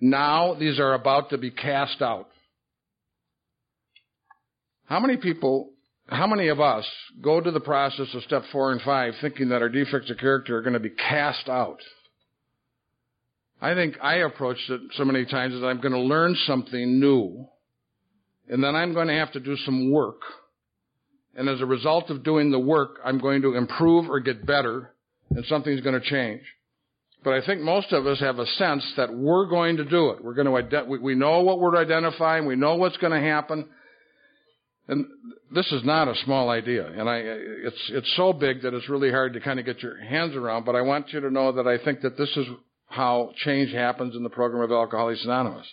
Now 0.00 0.54
these 0.54 0.78
are 0.78 0.94
about 0.94 1.30
to 1.30 1.38
be 1.38 1.50
cast 1.50 2.00
out. 2.00 2.28
How 4.86 5.00
many 5.00 5.16
people 5.16 5.70
how 6.08 6.26
many 6.26 6.48
of 6.48 6.60
us 6.60 6.86
go 7.22 7.40
to 7.40 7.50
the 7.50 7.60
process 7.60 8.08
of 8.14 8.22
step 8.24 8.42
four 8.52 8.72
and 8.72 8.82
five 8.82 9.14
thinking 9.20 9.48
that 9.48 9.62
our 9.62 9.70
defects 9.70 10.10
of 10.10 10.18
character 10.18 10.58
are 10.58 10.62
going 10.62 10.74
to 10.74 10.80
be 10.80 10.90
cast 10.90 11.48
out? 11.48 11.78
I 13.60 13.74
think 13.74 13.96
I 14.02 14.16
approached 14.16 14.68
it 14.68 14.80
so 14.94 15.04
many 15.04 15.24
times 15.24 15.54
that 15.54 15.66
I'm 15.66 15.80
going 15.80 15.94
to 15.94 16.00
learn 16.00 16.36
something 16.46 17.00
new, 17.00 17.46
and 18.48 18.62
then 18.62 18.76
I'm 18.76 18.92
going 18.92 19.08
to 19.08 19.14
have 19.14 19.32
to 19.32 19.40
do 19.40 19.56
some 19.64 19.90
work. 19.90 20.20
And 21.36 21.48
as 21.48 21.60
a 21.60 21.66
result 21.66 22.10
of 22.10 22.22
doing 22.22 22.50
the 22.50 22.58
work, 22.58 23.00
I'm 23.04 23.18
going 23.18 23.42
to 23.42 23.54
improve 23.54 24.08
or 24.08 24.20
get 24.20 24.46
better, 24.46 24.92
and 25.30 25.44
something's 25.46 25.80
going 25.80 26.00
to 26.00 26.06
change. 26.06 26.42
But 27.24 27.34
I 27.34 27.44
think 27.44 27.62
most 27.62 27.92
of 27.92 28.06
us 28.06 28.20
have 28.20 28.38
a 28.38 28.46
sense 28.46 28.84
that 28.96 29.12
we're 29.12 29.46
going 29.46 29.78
to 29.78 29.84
do 29.84 30.10
it. 30.10 30.22
We're 30.22 30.34
going 30.34 30.46
to, 30.46 30.84
we 31.00 31.14
know 31.14 31.40
what 31.40 31.58
we're 31.58 31.76
identifying, 31.76 32.46
we 32.46 32.54
know 32.54 32.76
what's 32.76 32.98
going 32.98 33.12
to 33.12 33.26
happen, 33.26 33.66
and 34.86 35.06
this 35.52 35.70
is 35.72 35.82
not 35.84 36.08
a 36.08 36.14
small 36.24 36.50
idea, 36.50 36.86
and 36.86 37.08
I, 37.08 37.16
it's, 37.16 37.90
it's 37.90 38.16
so 38.16 38.34
big 38.34 38.62
that 38.62 38.74
it's 38.74 38.88
really 38.88 39.10
hard 39.10 39.32
to 39.32 39.40
kind 39.40 39.58
of 39.58 39.64
get 39.64 39.82
your 39.82 39.96
hands 39.96 40.36
around, 40.36 40.64
but 40.66 40.76
I 40.76 40.82
want 40.82 41.12
you 41.12 41.20
to 41.20 41.30
know 41.30 41.52
that 41.52 41.66
I 41.66 41.82
think 41.82 42.02
that 42.02 42.18
this 42.18 42.36
is 42.36 42.46
how 42.86 43.32
change 43.44 43.72
happens 43.72 44.14
in 44.14 44.22
the 44.22 44.28
program 44.28 44.62
of 44.62 44.70
Alcoholics 44.70 45.24
Anonymous. 45.24 45.66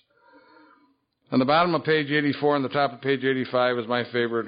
On 1.32 1.40
the 1.40 1.46
bottom 1.46 1.76
of 1.76 1.84
page 1.84 2.10
84 2.10 2.56
and 2.58 2.66
the 2.66 2.70
top 2.70 2.94
of 2.94 3.02
page 3.02 3.24
85 3.24 3.80
is 3.80 3.88
my 3.88 4.06
favorite 4.12 4.48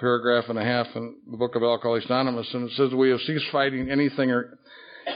paragraph 0.00 0.44
and 0.48 0.58
a 0.58 0.64
half 0.64 0.86
in 0.96 1.16
the 1.30 1.36
book 1.36 1.54
of 1.54 1.62
Alcoholics 1.62 2.06
Anonymous, 2.06 2.48
and 2.52 2.68
it 2.68 2.72
says, 2.76 2.92
We 2.92 3.10
have 3.10 3.20
ceased 3.20 3.44
fighting 3.52 3.90
anything 3.90 4.30
or 4.30 4.58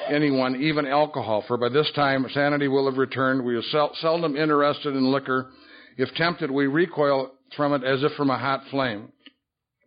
anyone, 0.09 0.63
even 0.63 0.87
alcohol, 0.87 1.43
for 1.49 1.57
by 1.57 1.71
this 1.71 1.91
time 1.95 2.27
sanity 2.33 2.69
will 2.69 2.89
have 2.89 2.99
returned. 2.99 3.45
We 3.45 3.57
are 3.57 3.63
sel- 3.63 3.95
seldom 4.01 4.37
interested 4.37 4.95
in 4.95 5.11
liquor. 5.11 5.51
If 5.97 6.15
tempted, 6.15 6.51
we 6.51 6.67
recoil 6.67 7.33
from 7.57 7.73
it 7.73 7.85
as 7.85 8.03
if 8.03 8.13
from 8.13 8.31
a 8.31 8.39
hot 8.39 8.63
flame. 8.71 9.11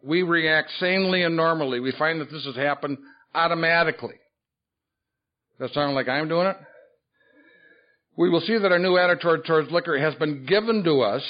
We 0.04 0.24
react 0.24 0.70
sanely 0.80 1.24
and 1.24 1.36
normally. 1.36 1.80
We 1.80 1.94
find 1.98 2.20
that 2.22 2.32
this 2.32 2.46
has 2.46 2.56
happened 2.56 2.98
automatically. 3.36 4.16
Does 5.60 5.70
that 5.70 5.74
sound 5.74 5.96
like 5.96 6.08
I'm 6.08 6.28
doing 6.28 6.48
it? 6.48 6.58
We 8.16 8.30
will 8.30 8.42
see 8.42 8.58
that 8.58 8.72
our 8.72 8.80
new 8.80 8.98
attitude 8.98 9.46
towards 9.46 9.72
liquor 9.72 9.98
has 10.00 10.16
been 10.16 10.46
given 10.46 10.84
to 10.84 11.02
us 11.02 11.24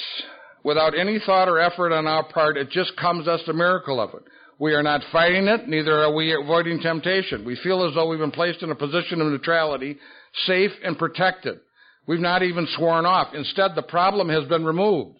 without 0.64 0.98
any 0.98 1.18
thought 1.24 1.48
or 1.48 1.60
effort 1.60 1.92
on 1.92 2.06
our 2.06 2.24
part. 2.24 2.56
It 2.56 2.70
just 2.70 2.96
comes 2.96 3.28
us 3.28 3.40
the 3.46 3.52
miracle 3.52 4.00
of 4.00 4.10
it. 4.14 4.22
We 4.58 4.74
are 4.74 4.82
not 4.82 5.02
fighting 5.12 5.46
it, 5.46 5.68
neither 5.68 6.02
are 6.02 6.12
we 6.12 6.34
avoiding 6.34 6.80
temptation. 6.80 7.44
We 7.44 7.56
feel 7.62 7.86
as 7.86 7.94
though 7.94 8.08
we've 8.08 8.18
been 8.18 8.32
placed 8.32 8.62
in 8.62 8.72
a 8.72 8.74
position 8.74 9.20
of 9.20 9.28
neutrality, 9.28 9.98
safe 10.46 10.72
and 10.84 10.98
protected. 10.98 11.60
We've 12.08 12.18
not 12.18 12.42
even 12.42 12.66
sworn 12.76 13.06
off. 13.06 13.34
Instead, 13.34 13.72
the 13.76 13.82
problem 13.82 14.28
has 14.30 14.48
been 14.48 14.64
removed. 14.64 15.18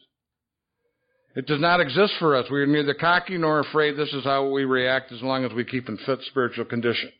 It 1.36 1.46
does 1.46 1.60
not 1.60 1.80
exist 1.80 2.14
for 2.18 2.34
us. 2.34 2.46
We 2.50 2.62
are 2.62 2.66
neither 2.66 2.94
cocky 2.94 3.38
nor 3.38 3.60
afraid. 3.60 3.96
This 3.96 4.12
is 4.12 4.24
how 4.24 4.48
we 4.48 4.64
react 4.64 5.12
as 5.12 5.22
long 5.22 5.44
as 5.44 5.52
we 5.52 5.64
keep 5.64 5.88
in 5.88 5.96
fit 5.98 6.18
spiritual 6.22 6.64
condition. 6.64 7.12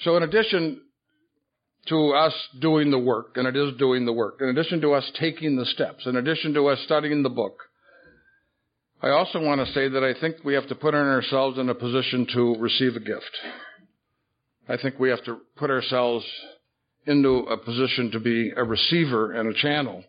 So 0.00 0.16
in 0.18 0.22
addition 0.22 0.82
to 1.88 2.10
us 2.10 2.34
doing 2.60 2.90
the 2.90 2.98
work, 2.98 3.36
and 3.36 3.46
it 3.46 3.56
is 3.56 3.76
doing 3.78 4.06
the 4.06 4.12
work, 4.12 4.38
in 4.40 4.48
addition 4.48 4.80
to 4.80 4.92
us 4.92 5.10
taking 5.18 5.56
the 5.56 5.66
steps, 5.66 6.06
in 6.06 6.16
addition 6.16 6.54
to 6.54 6.66
us 6.66 6.78
studying 6.84 7.22
the 7.22 7.30
book, 7.30 7.58
I 9.02 9.10
also 9.10 9.40
want 9.40 9.64
to 9.64 9.72
say 9.72 9.88
that 9.88 10.02
I 10.02 10.18
think 10.18 10.36
we 10.44 10.54
have 10.54 10.68
to 10.68 10.74
put 10.74 10.94
ourselves 10.94 11.58
in 11.58 11.68
a 11.68 11.74
position 11.74 12.26
to 12.32 12.56
receive 12.58 12.96
a 12.96 13.00
gift. 13.00 13.30
I 14.68 14.76
think 14.76 14.98
we 14.98 15.10
have 15.10 15.24
to 15.24 15.40
put 15.56 15.70
ourselves 15.70 16.24
into 17.06 17.46
a 17.48 17.56
position 17.56 18.10
to 18.12 18.20
be 18.20 18.50
a 18.56 18.64
receiver 18.64 19.32
and 19.32 19.48
a 19.48 19.58
channel 19.58 20.02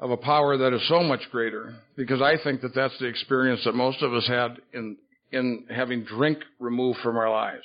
of 0.00 0.10
a 0.10 0.16
power 0.16 0.56
that 0.56 0.74
is 0.74 0.86
so 0.88 1.02
much 1.02 1.20
greater 1.30 1.74
because 1.96 2.20
I 2.20 2.34
think 2.42 2.62
that 2.62 2.74
that's 2.74 2.98
the 2.98 3.06
experience 3.06 3.62
that 3.64 3.74
most 3.74 4.02
of 4.02 4.12
us 4.12 4.26
had 4.26 4.56
in, 4.72 4.96
in 5.32 5.66
having 5.74 6.04
drink 6.04 6.38
removed 6.58 6.98
from 7.02 7.16
our 7.16 7.30
lives. 7.30 7.64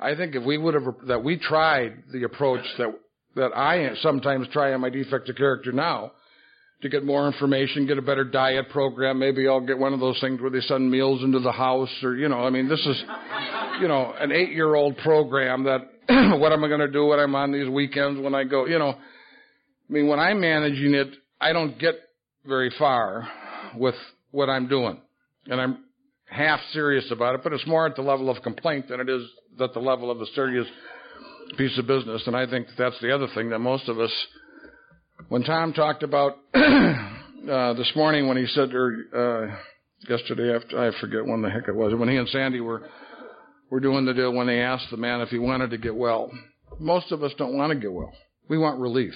I 0.00 0.14
think 0.14 0.34
if 0.34 0.44
we 0.44 0.58
would 0.58 0.74
have, 0.74 0.84
that 1.06 1.22
we 1.22 1.38
tried 1.38 2.04
the 2.12 2.24
approach 2.24 2.64
that, 2.78 2.94
that 3.36 3.56
I 3.56 3.94
sometimes 4.02 4.48
try 4.52 4.72
on 4.72 4.80
my 4.80 4.90
defective 4.90 5.36
character 5.36 5.72
now 5.72 6.12
to 6.82 6.88
get 6.88 7.04
more 7.04 7.26
information, 7.26 7.86
get 7.86 7.96
a 7.98 8.02
better 8.02 8.24
diet 8.24 8.68
program. 8.70 9.18
Maybe 9.18 9.48
I'll 9.48 9.64
get 9.64 9.78
one 9.78 9.94
of 9.94 10.00
those 10.00 10.20
things 10.20 10.40
where 10.40 10.50
they 10.50 10.60
send 10.60 10.90
meals 10.90 11.22
into 11.22 11.40
the 11.40 11.52
house 11.52 11.90
or, 12.02 12.16
you 12.16 12.28
know, 12.28 12.40
I 12.40 12.50
mean, 12.50 12.68
this 12.68 12.84
is, 12.84 13.02
you 13.80 13.88
know, 13.88 14.12
an 14.18 14.32
eight 14.32 14.50
year 14.50 14.74
old 14.74 14.96
program 14.98 15.64
that 15.64 15.80
what 16.38 16.52
am 16.52 16.62
I 16.62 16.68
going 16.68 16.80
to 16.80 16.90
do 16.90 17.06
when 17.06 17.18
I'm 17.18 17.34
on 17.34 17.52
these 17.52 17.68
weekends 17.68 18.20
when 18.20 18.34
I 18.34 18.44
go, 18.44 18.66
you 18.66 18.78
know, 18.78 18.90
I 18.90 19.92
mean, 19.92 20.08
when 20.08 20.18
I'm 20.18 20.40
managing 20.40 20.94
it, 20.94 21.08
I 21.40 21.52
don't 21.52 21.78
get 21.78 21.94
very 22.44 22.72
far 22.78 23.28
with 23.76 23.94
what 24.30 24.50
I'm 24.50 24.68
doing. 24.68 25.00
And 25.46 25.60
I'm 25.60 25.84
half 26.34 26.60
serious 26.72 27.08
about 27.10 27.36
it, 27.36 27.42
but 27.44 27.52
it's 27.52 27.66
more 27.66 27.86
at 27.86 27.94
the 27.94 28.02
level 28.02 28.28
of 28.28 28.42
complaint 28.42 28.88
than 28.88 29.00
it 29.00 29.08
is 29.08 29.22
at 29.60 29.72
the 29.72 29.80
level 29.80 30.10
of 30.10 30.20
a 30.20 30.26
serious 30.34 30.66
piece 31.56 31.78
of 31.78 31.86
business. 31.86 32.22
And 32.26 32.36
I 32.36 32.46
think 32.48 32.66
that's 32.76 33.00
the 33.00 33.14
other 33.14 33.28
thing 33.34 33.50
that 33.50 33.60
most 33.60 33.88
of 33.88 34.00
us, 34.00 34.10
when 35.28 35.44
Tom 35.44 35.72
talked 35.72 36.02
about 36.02 36.32
uh, 36.54 37.74
this 37.74 37.92
morning 37.94 38.26
when 38.26 38.36
he 38.36 38.46
said, 38.46 38.74
or 38.74 38.96
uh, 39.14 39.56
yesterday 40.08 40.54
after, 40.54 40.88
I 40.88 41.00
forget 41.00 41.24
when 41.24 41.40
the 41.40 41.50
heck 41.50 41.68
it 41.68 41.74
was, 41.74 41.94
when 41.94 42.08
he 42.08 42.16
and 42.16 42.28
Sandy 42.28 42.60
were 42.60 42.82
were 43.70 43.80
doing 43.80 44.04
the 44.04 44.14
deal 44.14 44.32
when 44.32 44.46
they 44.46 44.60
asked 44.60 44.90
the 44.90 44.96
man 44.96 45.20
if 45.20 45.30
he 45.30 45.38
wanted 45.38 45.70
to 45.70 45.78
get 45.78 45.94
well. 45.94 46.30
Most 46.78 47.12
of 47.12 47.22
us 47.22 47.32
don't 47.38 47.56
want 47.56 47.72
to 47.72 47.78
get 47.78 47.92
well. 47.92 48.12
We 48.48 48.58
want 48.58 48.78
relief. 48.78 49.14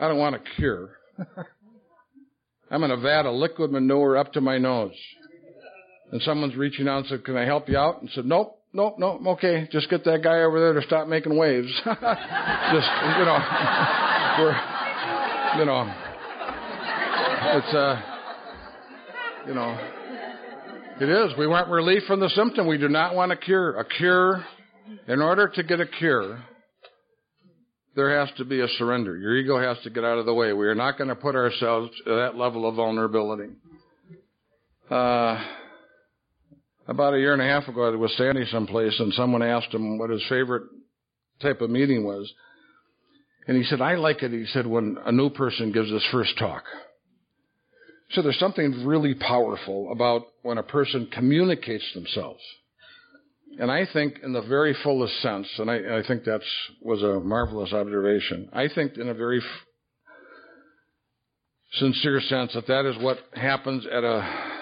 I 0.00 0.08
don't 0.08 0.18
want 0.18 0.36
a 0.36 0.40
cure. 0.56 0.90
I'm 2.70 2.82
in 2.82 2.90
a 2.90 2.96
vat 2.96 3.26
of 3.26 3.34
liquid 3.34 3.70
manure 3.70 4.16
up 4.16 4.32
to 4.32 4.40
my 4.40 4.58
nose. 4.58 4.94
And 6.10 6.22
someone's 6.22 6.56
reaching 6.56 6.88
out 6.88 6.98
and 6.98 7.06
said, 7.06 7.24
Can 7.24 7.36
I 7.36 7.44
help 7.44 7.68
you 7.68 7.76
out? 7.76 8.00
And 8.00 8.10
said, 8.14 8.24
Nope, 8.24 8.58
nope, 8.72 8.96
nope, 8.98 9.20
okay. 9.26 9.68
Just 9.70 9.90
get 9.90 10.04
that 10.04 10.22
guy 10.22 10.42
over 10.42 10.58
there 10.58 10.72
to 10.74 10.86
stop 10.86 11.06
making 11.06 11.36
waves. 11.36 11.68
Just, 11.84 11.86
you 11.86 13.24
know, 13.24 13.38
we're, 14.38 14.56
you 15.58 15.64
know, 15.64 15.94
it's, 17.40 17.74
uh, 17.74 18.02
You 19.46 19.54
know, 19.54 19.78
it 21.00 21.08
is. 21.08 21.38
We 21.38 21.46
want 21.46 21.68
relief 21.68 22.02
from 22.06 22.20
the 22.20 22.28
symptom. 22.30 22.66
We 22.66 22.78
do 22.78 22.88
not 22.88 23.14
want 23.14 23.32
a 23.32 23.36
cure. 23.36 23.78
A 23.78 23.84
cure, 23.84 24.44
in 25.06 25.20
order 25.20 25.48
to 25.48 25.62
get 25.62 25.80
a 25.80 25.86
cure, 25.86 26.42
there 27.94 28.18
has 28.18 28.30
to 28.38 28.44
be 28.44 28.60
a 28.60 28.68
surrender. 28.78 29.16
Your 29.16 29.36
ego 29.36 29.60
has 29.60 29.76
to 29.84 29.90
get 29.90 30.04
out 30.04 30.18
of 30.18 30.26
the 30.26 30.34
way. 30.34 30.52
We 30.52 30.66
are 30.66 30.74
not 30.74 30.98
going 30.98 31.08
to 31.08 31.14
put 31.14 31.34
ourselves 31.34 31.90
at 32.06 32.14
that 32.14 32.36
level 32.36 32.68
of 32.68 32.76
vulnerability. 32.76 33.50
Uh, 34.90 35.44
about 36.88 37.14
a 37.14 37.18
year 37.18 37.34
and 37.34 37.42
a 37.42 37.44
half 37.44 37.68
ago, 37.68 37.92
I 37.92 37.96
was 37.96 38.12
standing 38.14 38.46
someplace 38.50 38.98
and 38.98 39.12
someone 39.12 39.42
asked 39.42 39.72
him 39.72 39.98
what 39.98 40.10
his 40.10 40.24
favorite 40.28 40.64
type 41.40 41.60
of 41.60 41.70
meeting 41.70 42.04
was. 42.04 42.32
And 43.46 43.56
he 43.56 43.62
said, 43.64 43.80
I 43.80 43.94
like 43.94 44.22
it, 44.22 44.32
he 44.32 44.46
said, 44.46 44.66
when 44.66 44.96
a 45.04 45.12
new 45.12 45.30
person 45.30 45.72
gives 45.72 45.90
his 45.90 46.04
first 46.10 46.38
talk. 46.38 46.64
So 48.12 48.22
there's 48.22 48.38
something 48.38 48.86
really 48.86 49.14
powerful 49.14 49.92
about 49.92 50.22
when 50.42 50.56
a 50.56 50.62
person 50.62 51.08
communicates 51.12 51.84
themselves. 51.94 52.40
And 53.58 53.70
I 53.70 53.86
think 53.92 54.20
in 54.22 54.32
the 54.32 54.42
very 54.42 54.74
fullest 54.82 55.20
sense, 55.20 55.46
and 55.58 55.70
I, 55.70 55.98
I 55.98 56.02
think 56.06 56.24
that 56.24 56.40
was 56.80 57.02
a 57.02 57.20
marvelous 57.20 57.72
observation, 57.72 58.48
I 58.52 58.68
think 58.74 58.96
in 58.96 59.08
a 59.08 59.14
very 59.14 59.38
f- 59.38 59.44
sincere 61.74 62.20
sense 62.20 62.54
that 62.54 62.66
that 62.66 62.86
is 62.86 62.96
what 63.02 63.18
happens 63.34 63.84
at 63.86 64.04
a 64.04 64.57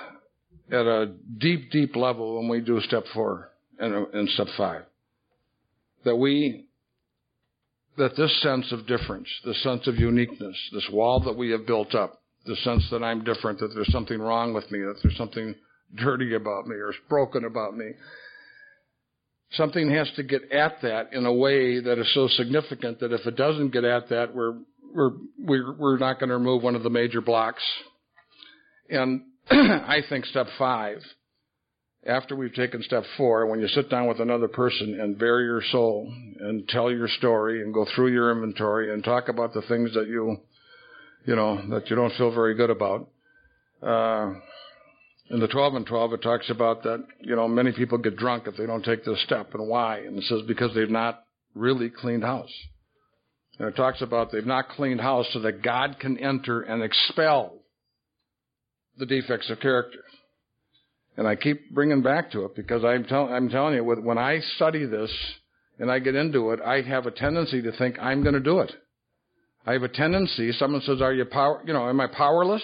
at 0.71 0.87
a 0.87 1.13
deep, 1.39 1.71
deep 1.71 1.95
level 1.97 2.39
when 2.39 2.49
we 2.49 2.61
do 2.61 2.81
step 2.81 3.05
four 3.15 3.51
and, 3.79 3.95
and 4.13 4.29
step 4.31 4.49
five. 4.57 4.83
That 6.05 6.17
we 6.17 6.67
that 7.97 8.17
this 8.17 8.43
sense 8.43 8.73
of 8.73 8.87
difference, 8.87 9.29
this 9.45 9.63
sense 9.63 9.87
of 9.87 9.97
uniqueness, 9.97 10.57
this 10.73 10.87
wall 10.93 11.21
that 11.21 11.37
we 11.37 11.51
have 11.51 11.67
built 11.67 11.95
up, 11.95 12.21
the 12.45 12.57
sense 12.57 12.87
that 12.91 13.03
I'm 13.03 13.25
different, 13.25 13.59
that 13.61 13.73
there's 13.75 13.91
something 13.91 14.21
wrong 14.21 14.53
with 14.53 14.71
me, 14.71 14.81
that 14.81 14.97
there's 15.03 15.17
something 15.17 15.55
dirty 15.95 16.35
about 16.35 16.67
me 16.67 16.77
or 16.77 16.93
broken 17.09 17.45
about 17.45 17.77
me. 17.77 17.93
Something 19.53 19.91
has 19.91 20.11
to 20.17 20.23
get 20.23 20.53
at 20.53 20.83
that 20.83 21.13
in 21.13 21.25
a 21.25 21.33
way 21.33 21.81
that 21.81 21.99
is 21.99 22.13
so 22.13 22.29
significant 22.29 23.01
that 23.01 23.13
if 23.13 23.27
it 23.27 23.37
doesn't 23.37 23.71
get 23.71 23.85
at 23.85 24.09
that, 24.11 24.35
we're 24.35 24.59
we're 24.95 25.13
we're, 25.39 25.73
we're 25.75 25.99
not 25.99 26.19
going 26.19 26.29
to 26.29 26.37
remove 26.37 26.63
one 26.63 26.75
of 26.75 26.83
the 26.83 26.91
major 26.91 27.21
blocks. 27.21 27.63
And 28.91 29.23
I 29.51 30.01
think 30.09 30.27
step 30.27 30.47
five 30.59 30.99
after 32.07 32.37
we've 32.37 32.55
taken 32.55 32.83
step 32.83 33.05
four, 33.17 33.47
when 33.47 33.61
you 33.61 33.69
sit 33.69 33.91
down 33.91 34.07
with 34.07 34.21
another 34.21 34.49
person 34.49 34.99
and 35.01 35.19
bare 35.19 35.41
your 35.41 35.63
soul 35.73 36.13
and 36.41 36.69
tell 36.69 36.91
your 36.91 37.09
story 37.09 37.63
and 37.63 37.75
go 37.75 37.87
through 37.95 38.13
your 38.13 38.31
inventory 38.31 38.93
and 38.93 39.03
talk 39.03 39.29
about 39.29 39.53
the 39.53 39.63
things 39.63 39.93
that 39.95 40.07
you, 40.07 40.37
you 41.25 41.35
know, 41.35 41.61
that 41.71 41.91
you 41.91 41.97
don't 41.97 42.13
feel 42.15 42.33
very 42.33 42.55
good 42.55 42.71
about. 42.71 43.09
Uh, 43.83 44.35
in 45.31 45.41
the 45.41 45.49
12 45.49 45.75
and 45.75 45.87
12, 45.87 46.13
it 46.15 46.23
talks 46.23 46.49
about 46.49 46.85
that, 46.85 47.05
you 47.21 47.35
know, 47.35 47.49
many 47.49 47.73
people 47.73 47.99
get 47.99 48.17
drunk 48.17 48.45
if 48.47 48.57
they 48.57 48.67
don't 48.67 48.85
take 48.85 49.05
this 49.05 49.21
step 49.25 49.55
and 49.55 49.69
why. 49.69 49.99
And 49.99 50.19
it 50.19 50.25
says 50.25 50.43
because 50.47 50.73
they've 50.75 50.89
not 50.89 51.25
really 51.55 51.91
cleaned 51.91 52.23
house. 52.23 52.53
And 53.59 53.69
it 53.69 53.75
talks 53.75 54.03
about 54.03 54.31
they've 54.31 54.47
not 54.47 54.69
cleaned 54.69 55.01
house 55.01 55.27
so 55.33 55.41
that 55.41 55.63
God 55.63 55.97
can 55.99 56.19
enter 56.19 56.63
and 56.63 56.83
expel 56.83 57.63
the 58.99 59.07
defects 59.07 59.51
of 59.51 59.61
character. 59.61 60.01
And 61.17 61.27
I 61.27 61.37
keep 61.37 61.73
bringing 61.75 62.03
back 62.03 62.31
to 62.33 62.45
it 62.45 62.55
because 62.55 62.85
I'm, 62.85 63.05
tell, 63.05 63.29
I'm 63.29 63.49
telling 63.49 63.75
you, 63.75 63.85
when 63.85 64.19
I 64.19 64.41
study 64.57 64.85
this 64.85 65.11
and 65.79 65.91
I 65.91 65.99
get 65.99 66.15
into 66.15 66.51
it, 66.51 66.61
I 66.61 66.83
have 66.83 67.07
a 67.07 67.11
tendency 67.11 67.63
to 67.63 67.73
think 67.73 67.99
I'm 67.99 68.23
going 68.23 68.35
to 68.35 68.41
do 68.41 68.61
it. 68.61 68.73
I 69.67 69.73
have 69.73 69.83
a 69.83 69.89
tendency. 69.89 70.53
Someone 70.53 70.81
says, 70.83 71.03
"Are 71.03 71.13
you 71.13 71.25
power? 71.25 71.61
You 71.67 71.73
know, 71.73 71.89
am 71.89 72.01
I 72.01 72.07
powerless?" 72.07 72.63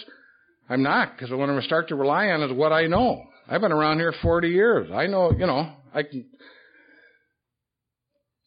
I'm 0.68 0.82
not 0.82 1.14
because 1.14 1.30
when 1.30 1.40
I'm 1.40 1.48
going 1.48 1.60
to 1.60 1.66
start 1.66 1.88
to 1.88 1.96
rely 1.96 2.28
on 2.28 2.42
is 2.42 2.56
what 2.56 2.72
I 2.72 2.86
know. 2.86 3.24
I've 3.48 3.60
been 3.60 3.72
around 3.72 3.98
here 3.98 4.14
40 4.22 4.48
years. 4.48 4.90
I 4.92 5.06
know, 5.06 5.32
you 5.32 5.46
know, 5.46 5.72
I 5.92 6.04
can, 6.04 6.24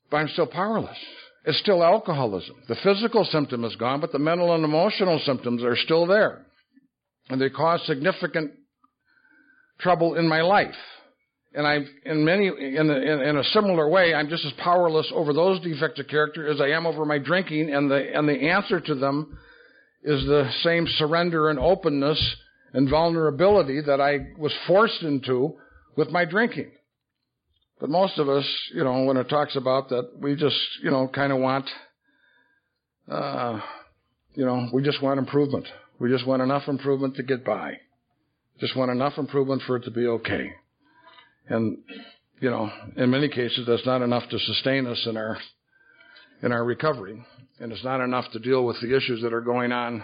but 0.09 0.17
I'm 0.17 0.29
still 0.29 0.47
powerless. 0.47 0.97
It's 1.43 1.59
still 1.59 1.83
alcoholism. 1.83 2.55
The 2.67 2.77
physical 2.81 3.25
symptom 3.25 3.65
is 3.65 3.75
gone, 3.75 3.99
but 3.99 4.11
the 4.11 4.19
mental 4.19 4.55
and 4.55 4.63
emotional 4.63 5.21
symptoms 5.25 5.63
are 5.63 5.75
still 5.75 6.07
there, 6.07 6.45
and 7.29 7.41
they 7.41 7.49
cause 7.49 7.81
significant 7.85 8.51
trouble 9.79 10.15
in 10.15 10.27
my 10.27 10.41
life. 10.41 10.75
And 11.53 11.65
I, 11.65 11.79
in 12.05 12.25
many, 12.25 12.47
in, 12.47 12.89
in, 12.89 13.21
in, 13.21 13.37
a 13.37 13.43
similar 13.45 13.87
way, 13.89 14.13
I'm 14.13 14.27
just 14.27 14.43
as 14.45 14.51
powerless 14.61 15.09
over 15.15 15.31
those 15.31 15.61
defects 15.61 15.99
of 15.99 16.07
character 16.09 16.51
as 16.51 16.59
I 16.59 16.67
am 16.67 16.85
over 16.85 17.05
my 17.05 17.17
drinking. 17.17 17.73
And 17.73 17.89
the, 17.89 18.13
and 18.13 18.27
the 18.27 18.49
answer 18.49 18.81
to 18.81 18.95
them 18.95 19.37
is 20.03 20.25
the 20.25 20.49
same 20.63 20.85
surrender 20.97 21.49
and 21.49 21.57
openness 21.57 22.35
and 22.73 22.89
vulnerability 22.89 23.79
that 23.81 24.01
I 24.01 24.33
was 24.37 24.53
forced 24.67 25.01
into 25.01 25.55
with 25.95 26.09
my 26.09 26.25
drinking. 26.25 26.71
But 27.79 27.89
most 27.89 28.19
of 28.19 28.27
us, 28.27 28.45
you 28.73 28.83
know, 28.83 29.03
when 29.03 29.15
it 29.15 29.29
talks 29.29 29.55
about 29.55 29.89
that, 29.89 30.11
we 30.19 30.35
just, 30.35 30.59
you 30.83 30.91
know, 30.91 31.07
kind 31.07 31.31
of 31.31 31.39
want, 31.39 31.69
uh, 33.09 33.61
you 34.33 34.45
know, 34.45 34.67
we 34.73 34.83
just 34.83 35.01
want 35.01 35.19
improvement. 35.19 35.67
We 35.99 36.09
just 36.09 36.27
want 36.27 36.41
enough 36.41 36.67
improvement 36.67 37.15
to 37.15 37.23
get 37.23 37.45
by. 37.45 37.77
Just 38.59 38.75
want 38.75 38.91
enough 38.91 39.17
improvement 39.17 39.61
for 39.65 39.77
it 39.77 39.83
to 39.83 39.91
be 39.91 40.07
okay. 40.07 40.51
And, 41.47 41.77
you 42.39 42.49
know, 42.49 42.71
in 42.97 43.09
many 43.09 43.29
cases, 43.29 43.65
that's 43.67 43.85
not 43.85 44.01
enough 44.01 44.23
to 44.29 44.39
sustain 44.39 44.87
us 44.87 45.05
in 45.05 45.17
our, 45.17 45.37
in 46.41 46.51
our 46.51 46.63
recovery. 46.63 47.23
And 47.59 47.71
it's 47.71 47.83
not 47.83 48.01
enough 48.01 48.25
to 48.33 48.39
deal 48.39 48.65
with 48.65 48.79
the 48.81 48.95
issues 48.95 49.21
that 49.21 49.33
are 49.33 49.41
going 49.41 49.71
on 49.71 50.03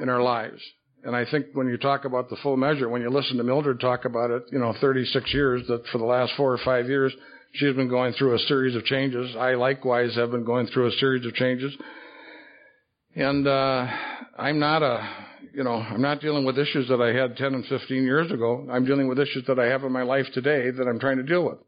in 0.00 0.08
our 0.08 0.22
lives. 0.22 0.60
And 1.04 1.16
I 1.16 1.24
think 1.30 1.46
when 1.54 1.68
you 1.68 1.78
talk 1.78 2.04
about 2.04 2.28
the 2.28 2.36
full 2.42 2.56
measure, 2.56 2.88
when 2.88 3.02
you 3.02 3.10
listen 3.10 3.38
to 3.38 3.44
Mildred 3.44 3.80
talk 3.80 4.04
about 4.04 4.30
it, 4.30 4.44
you 4.52 4.58
know, 4.58 4.74
36 4.80 5.32
years, 5.32 5.66
that 5.68 5.86
for 5.90 5.98
the 5.98 6.04
last 6.04 6.32
four 6.36 6.52
or 6.52 6.58
five 6.58 6.88
years, 6.88 7.12
she's 7.52 7.74
been 7.74 7.88
going 7.88 8.12
through 8.14 8.34
a 8.34 8.38
series 8.40 8.76
of 8.76 8.84
changes. 8.84 9.34
I 9.36 9.54
likewise 9.54 10.14
have 10.16 10.30
been 10.30 10.44
going 10.44 10.66
through 10.66 10.88
a 10.88 10.92
series 10.92 11.24
of 11.24 11.34
changes. 11.34 11.74
And, 13.14 13.46
uh, 13.46 13.86
I'm 14.38 14.58
not 14.58 14.82
a, 14.82 15.08
you 15.52 15.64
know, 15.64 15.74
I'm 15.74 16.00
not 16.00 16.20
dealing 16.20 16.44
with 16.44 16.58
issues 16.58 16.88
that 16.88 17.00
I 17.00 17.12
had 17.12 17.36
10 17.36 17.54
and 17.54 17.66
15 17.66 18.04
years 18.04 18.30
ago. 18.30 18.66
I'm 18.70 18.84
dealing 18.84 19.08
with 19.08 19.18
issues 19.18 19.44
that 19.48 19.58
I 19.58 19.66
have 19.66 19.82
in 19.84 19.92
my 19.92 20.02
life 20.02 20.26
today 20.32 20.70
that 20.70 20.86
I'm 20.86 21.00
trying 21.00 21.16
to 21.16 21.22
deal 21.22 21.44
with 21.44 21.58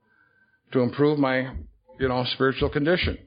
to 0.73 0.81
improve 0.81 1.19
my, 1.19 1.53
you 1.99 2.09
know, 2.09 2.25
spiritual 2.33 2.71
condition. 2.71 3.19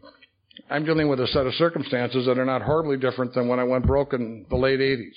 I'm 0.69 0.85
dealing 0.85 1.09
with 1.09 1.19
a 1.19 1.27
set 1.27 1.45
of 1.45 1.53
circumstances 1.55 2.25
that 2.25 2.39
are 2.39 2.45
not 2.45 2.61
horribly 2.61 2.97
different 2.97 3.33
than 3.33 3.47
when 3.47 3.59
I 3.59 3.63
went 3.63 3.85
broke 3.85 4.13
in 4.13 4.45
the 4.49 4.55
late 4.55 4.79
80s. 4.79 5.11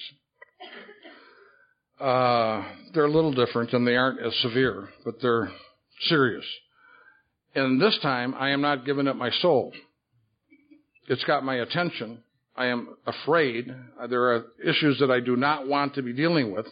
Uh, 2.01 2.69
they're 2.93 3.07
a 3.07 3.11
little 3.11 3.33
different 3.33 3.73
and 3.73 3.87
they 3.87 3.97
aren't 3.97 4.21
as 4.21 4.35
severe, 4.43 4.89
but 5.05 5.15
they're 5.23 5.51
serious. 6.03 6.45
And 7.55 7.81
this 7.81 7.99
time, 8.03 8.35
I 8.35 8.51
am 8.51 8.61
not 8.61 8.85
giving 8.85 9.09
up 9.09 9.17
my 9.17 9.31
soul. 9.31 9.73
It's 11.09 11.25
got 11.25 11.45
my 11.45 11.57
attention 11.57 12.23
I 12.59 12.67
am 12.67 12.97
afraid. 13.07 13.73
Uh, 14.01 14.09
there 14.09 14.33
are 14.33 14.47
issues 14.63 14.99
that 14.99 15.13
I 15.13 15.21
do 15.21 15.37
not 15.37 15.69
want 15.69 15.95
to 15.95 16.03
be 16.03 16.13
dealing 16.13 16.53
with, 16.53 16.67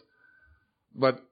but 0.97 1.23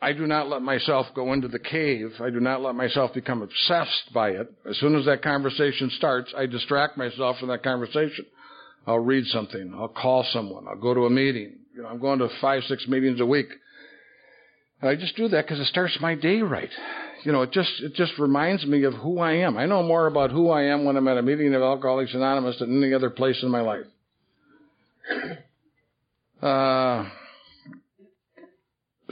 I 0.00 0.12
do 0.12 0.26
not 0.26 0.48
let 0.48 0.62
myself 0.62 1.06
go 1.14 1.32
into 1.32 1.46
the 1.46 1.60
cave. 1.60 2.10
I 2.20 2.30
do 2.30 2.40
not 2.40 2.60
let 2.60 2.74
myself 2.74 3.14
become 3.14 3.40
obsessed 3.40 4.12
by 4.12 4.30
it. 4.30 4.52
As 4.68 4.76
soon 4.78 4.96
as 4.96 5.04
that 5.04 5.22
conversation 5.22 5.90
starts, 5.90 6.34
I 6.36 6.46
distract 6.46 6.98
myself 6.98 7.38
from 7.38 7.50
that 7.50 7.62
conversation. 7.62 8.26
I'll 8.84 8.98
read 8.98 9.26
something. 9.26 9.72
I'll 9.76 9.86
call 9.86 10.26
someone. 10.32 10.66
I'll 10.66 10.80
go 10.80 10.92
to 10.92 11.06
a 11.06 11.10
meeting. 11.10 11.58
You 11.76 11.82
know, 11.82 11.88
I'm 11.88 12.00
going 12.00 12.18
to 12.18 12.28
five, 12.40 12.64
six 12.64 12.88
meetings 12.88 13.20
a 13.20 13.26
week. 13.26 13.46
And 14.80 14.90
I 14.90 14.96
just 14.96 15.14
do 15.16 15.28
that 15.28 15.44
because 15.46 15.60
it 15.60 15.68
starts 15.68 15.96
my 16.00 16.16
day 16.16 16.42
right 16.42 16.70
you 17.24 17.32
know, 17.32 17.42
it 17.42 17.52
just 17.52 17.70
it 17.80 17.94
just 17.94 18.18
reminds 18.18 18.64
me 18.66 18.84
of 18.84 18.94
who 18.94 19.18
I 19.18 19.32
am. 19.36 19.56
I 19.56 19.66
know 19.66 19.82
more 19.82 20.06
about 20.06 20.30
who 20.30 20.50
I 20.50 20.64
am 20.64 20.84
when 20.84 20.96
I'm 20.96 21.08
at 21.08 21.18
a 21.18 21.22
meeting 21.22 21.54
of 21.54 21.62
Alcoholics 21.62 22.14
Anonymous 22.14 22.58
than 22.58 22.82
any 22.82 22.94
other 22.94 23.10
place 23.10 23.38
in 23.42 23.50
my 23.50 23.60
life. 23.60 23.86
Uh, 26.40 27.08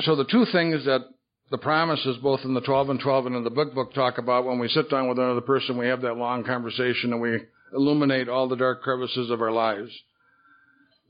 so 0.00 0.16
the 0.16 0.24
two 0.24 0.44
things 0.50 0.84
that 0.86 1.02
the 1.50 1.58
promises, 1.58 2.16
both 2.22 2.40
in 2.44 2.54
the 2.54 2.60
12 2.60 2.90
and 2.90 3.00
12 3.00 3.26
and 3.26 3.36
in 3.36 3.44
the 3.44 3.50
book 3.50 3.74
book, 3.74 3.94
talk 3.94 4.18
about 4.18 4.44
when 4.44 4.58
we 4.58 4.68
sit 4.68 4.90
down 4.90 5.08
with 5.08 5.18
another 5.18 5.40
person, 5.40 5.78
we 5.78 5.86
have 5.88 6.02
that 6.02 6.16
long 6.16 6.44
conversation 6.44 7.12
and 7.12 7.20
we 7.20 7.38
illuminate 7.72 8.28
all 8.28 8.48
the 8.48 8.56
dark 8.56 8.82
crevices 8.82 9.30
of 9.30 9.40
our 9.40 9.52
lives. 9.52 9.90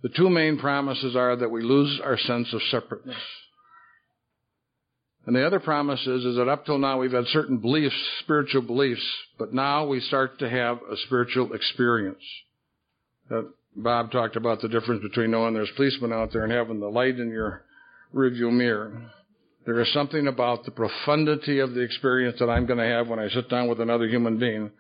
The 0.03 0.09
two 0.11 0.31
main 0.31 0.59
promises 0.59 1.15
are 1.15 1.37
that 1.37 1.51
we 1.51 1.63
lose 1.63 2.01
our 2.03 2.19
sense 2.19 2.53
of 2.53 2.61
separateness. 2.71 3.17
And 5.27 5.37
the 5.37 5.47
other 5.47 5.61
promise 5.61 6.01
is, 6.07 6.25
is 6.25 6.37
that 6.37 6.49
up 6.49 6.65
till 6.65 6.79
now 6.79 6.99
we've 6.99 7.13
had 7.13 7.27
certain 7.27 7.59
beliefs, 7.59 7.95
spiritual 8.21 8.63
beliefs, 8.63 9.05
but 9.39 9.53
now 9.53 9.87
we 9.87 10.01
start 10.01 10.39
to 10.39 10.49
have 10.49 10.79
a 10.91 10.97
spiritual 11.07 11.53
experience. 11.53 12.23
That 13.29 13.51
Bob 13.77 14.11
talked 14.11 14.37
about 14.37 14.61
the 14.61 14.69
difference 14.69 15.03
between 15.03 15.31
knowing 15.31 15.55
there's 15.55 15.71
policemen 15.77 16.13
out 16.13 16.33
there 16.33 16.45
and 16.45 16.53
having 16.53 16.81
the 16.81 16.89
light 16.89 17.19
in 17.19 17.29
your 17.31 17.65
rearview 18.15 18.51
mirror. 18.51 19.11
There 19.67 19.79
is 19.81 19.93
something 19.93 20.27
about 20.27 20.65
the 20.65 20.71
profundity 20.71 21.59
of 21.59 21.75
the 21.75 21.83
experience 21.83 22.39
that 22.41 22.49
I'm 22.49 22.67
going 22.67 22.79
to 22.79 22.87
have 22.87 23.09
when 23.09 23.19
I 23.19 23.29
sit 23.29 23.51
down 23.51 23.69
with 23.69 23.81
another 23.81 24.09
human 24.09 24.39
being. 24.39 24.71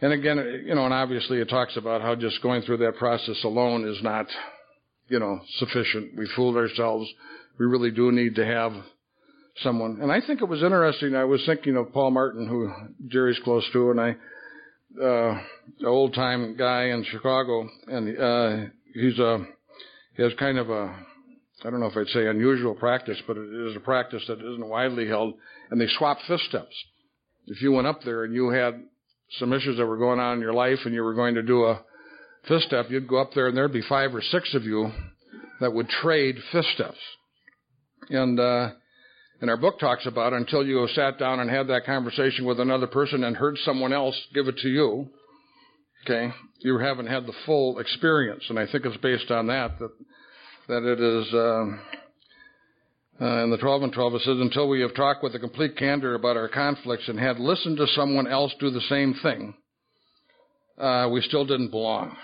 And 0.00 0.12
again, 0.12 0.64
you 0.66 0.74
know, 0.74 0.86
and 0.86 0.94
obviously 0.94 1.38
it 1.38 1.50
talks 1.50 1.76
about 1.76 2.00
how 2.00 2.14
just 2.14 2.42
going 2.42 2.62
through 2.62 2.78
that 2.78 2.96
process 2.96 3.44
alone 3.44 3.86
is 3.86 4.02
not, 4.02 4.26
you 5.08 5.20
know, 5.20 5.38
sufficient. 5.58 6.16
We 6.16 6.26
fooled 6.34 6.56
ourselves 6.56 7.08
we 7.58 7.66
really 7.66 7.90
do 7.90 8.10
need 8.10 8.34
to 8.36 8.44
have 8.44 8.72
someone. 9.62 9.98
And 10.00 10.10
I 10.10 10.20
think 10.26 10.40
it 10.40 10.48
was 10.48 10.62
interesting. 10.62 11.14
I 11.14 11.24
was 11.24 11.42
thinking 11.46 11.76
of 11.76 11.92
Paul 11.92 12.10
Martin, 12.10 12.48
who 12.48 12.72
Jerry's 13.08 13.38
close 13.44 13.64
to, 13.72 13.90
and 13.90 14.00
I, 14.00 14.16
uh, 15.02 15.40
old 15.86 16.14
time 16.14 16.56
guy 16.56 16.86
in 16.86 17.04
Chicago, 17.04 17.68
and 17.86 18.18
uh, 18.18 18.70
he's 18.92 19.18
a 19.18 19.44
he 20.16 20.22
has 20.22 20.32
kind 20.38 20.58
of 20.58 20.70
a 20.70 20.96
I 21.64 21.70
don't 21.70 21.80
know 21.80 21.86
if 21.86 21.96
I'd 21.96 22.08
say 22.08 22.26
unusual 22.26 22.74
practice, 22.74 23.20
but 23.26 23.36
it 23.36 23.70
is 23.70 23.76
a 23.76 23.80
practice 23.80 24.22
that 24.28 24.38
isn't 24.38 24.68
widely 24.68 25.08
held, 25.08 25.34
and 25.70 25.80
they 25.80 25.88
swap 25.98 26.18
fifth 26.28 26.42
steps. 26.42 26.74
If 27.46 27.62
you 27.62 27.72
went 27.72 27.86
up 27.86 28.02
there 28.04 28.24
and 28.24 28.34
you 28.34 28.50
had 28.50 28.82
some 29.38 29.52
issues 29.52 29.78
that 29.78 29.86
were 29.86 29.96
going 29.96 30.20
on 30.20 30.34
in 30.34 30.40
your 30.40 30.52
life 30.52 30.78
and 30.84 30.94
you 30.94 31.02
were 31.02 31.14
going 31.14 31.34
to 31.34 31.42
do 31.42 31.64
a 31.64 31.82
fifth 32.46 32.62
step, 32.64 32.86
you'd 32.90 33.08
go 33.08 33.20
up 33.20 33.30
there 33.34 33.48
and 33.48 33.56
there'd 33.56 33.72
be 33.72 33.82
five 33.88 34.14
or 34.14 34.22
six 34.22 34.54
of 34.54 34.64
you 34.64 34.90
that 35.60 35.72
would 35.72 35.88
trade 35.88 36.36
fifth 36.52 36.66
steps. 36.74 36.98
And 38.10 38.38
uh, 38.38 38.70
and 39.40 39.50
our 39.50 39.56
book 39.56 39.78
talks 39.78 40.06
about 40.06 40.32
until 40.32 40.64
you 40.64 40.78
have 40.78 40.90
sat 40.90 41.18
down 41.18 41.40
and 41.40 41.50
had 41.50 41.68
that 41.68 41.84
conversation 41.84 42.44
with 42.44 42.60
another 42.60 42.86
person 42.86 43.24
and 43.24 43.36
heard 43.36 43.56
someone 43.64 43.92
else 43.92 44.18
give 44.32 44.48
it 44.48 44.58
to 44.58 44.68
you. 44.68 45.08
Okay, 46.04 46.32
you 46.58 46.78
haven't 46.78 47.06
had 47.06 47.26
the 47.26 47.32
full 47.46 47.78
experience, 47.78 48.44
and 48.48 48.58
I 48.58 48.66
think 48.70 48.84
it's 48.84 48.96
based 48.98 49.30
on 49.30 49.46
that 49.48 49.78
that 49.78 49.90
that 50.68 50.92
it 50.92 51.00
is. 51.00 51.34
Um, 51.34 51.80
uh, 53.20 53.44
in 53.44 53.50
the 53.50 53.58
12 53.58 53.84
and 53.84 53.92
12, 53.92 54.14
it 54.14 54.22
says, 54.22 54.40
until 54.40 54.68
we 54.68 54.80
have 54.80 54.92
talked 54.92 55.22
with 55.22 55.36
a 55.36 55.38
complete 55.38 55.76
candor 55.76 56.16
about 56.16 56.36
our 56.36 56.48
conflicts 56.48 57.06
and 57.06 57.16
had 57.16 57.38
listened 57.38 57.76
to 57.76 57.86
someone 57.94 58.26
else 58.26 58.52
do 58.58 58.70
the 58.70 58.80
same 58.88 59.14
thing, 59.22 59.54
uh, 60.78 61.08
we 61.12 61.20
still 61.20 61.44
didn't 61.44 61.70
belong. 61.70 62.16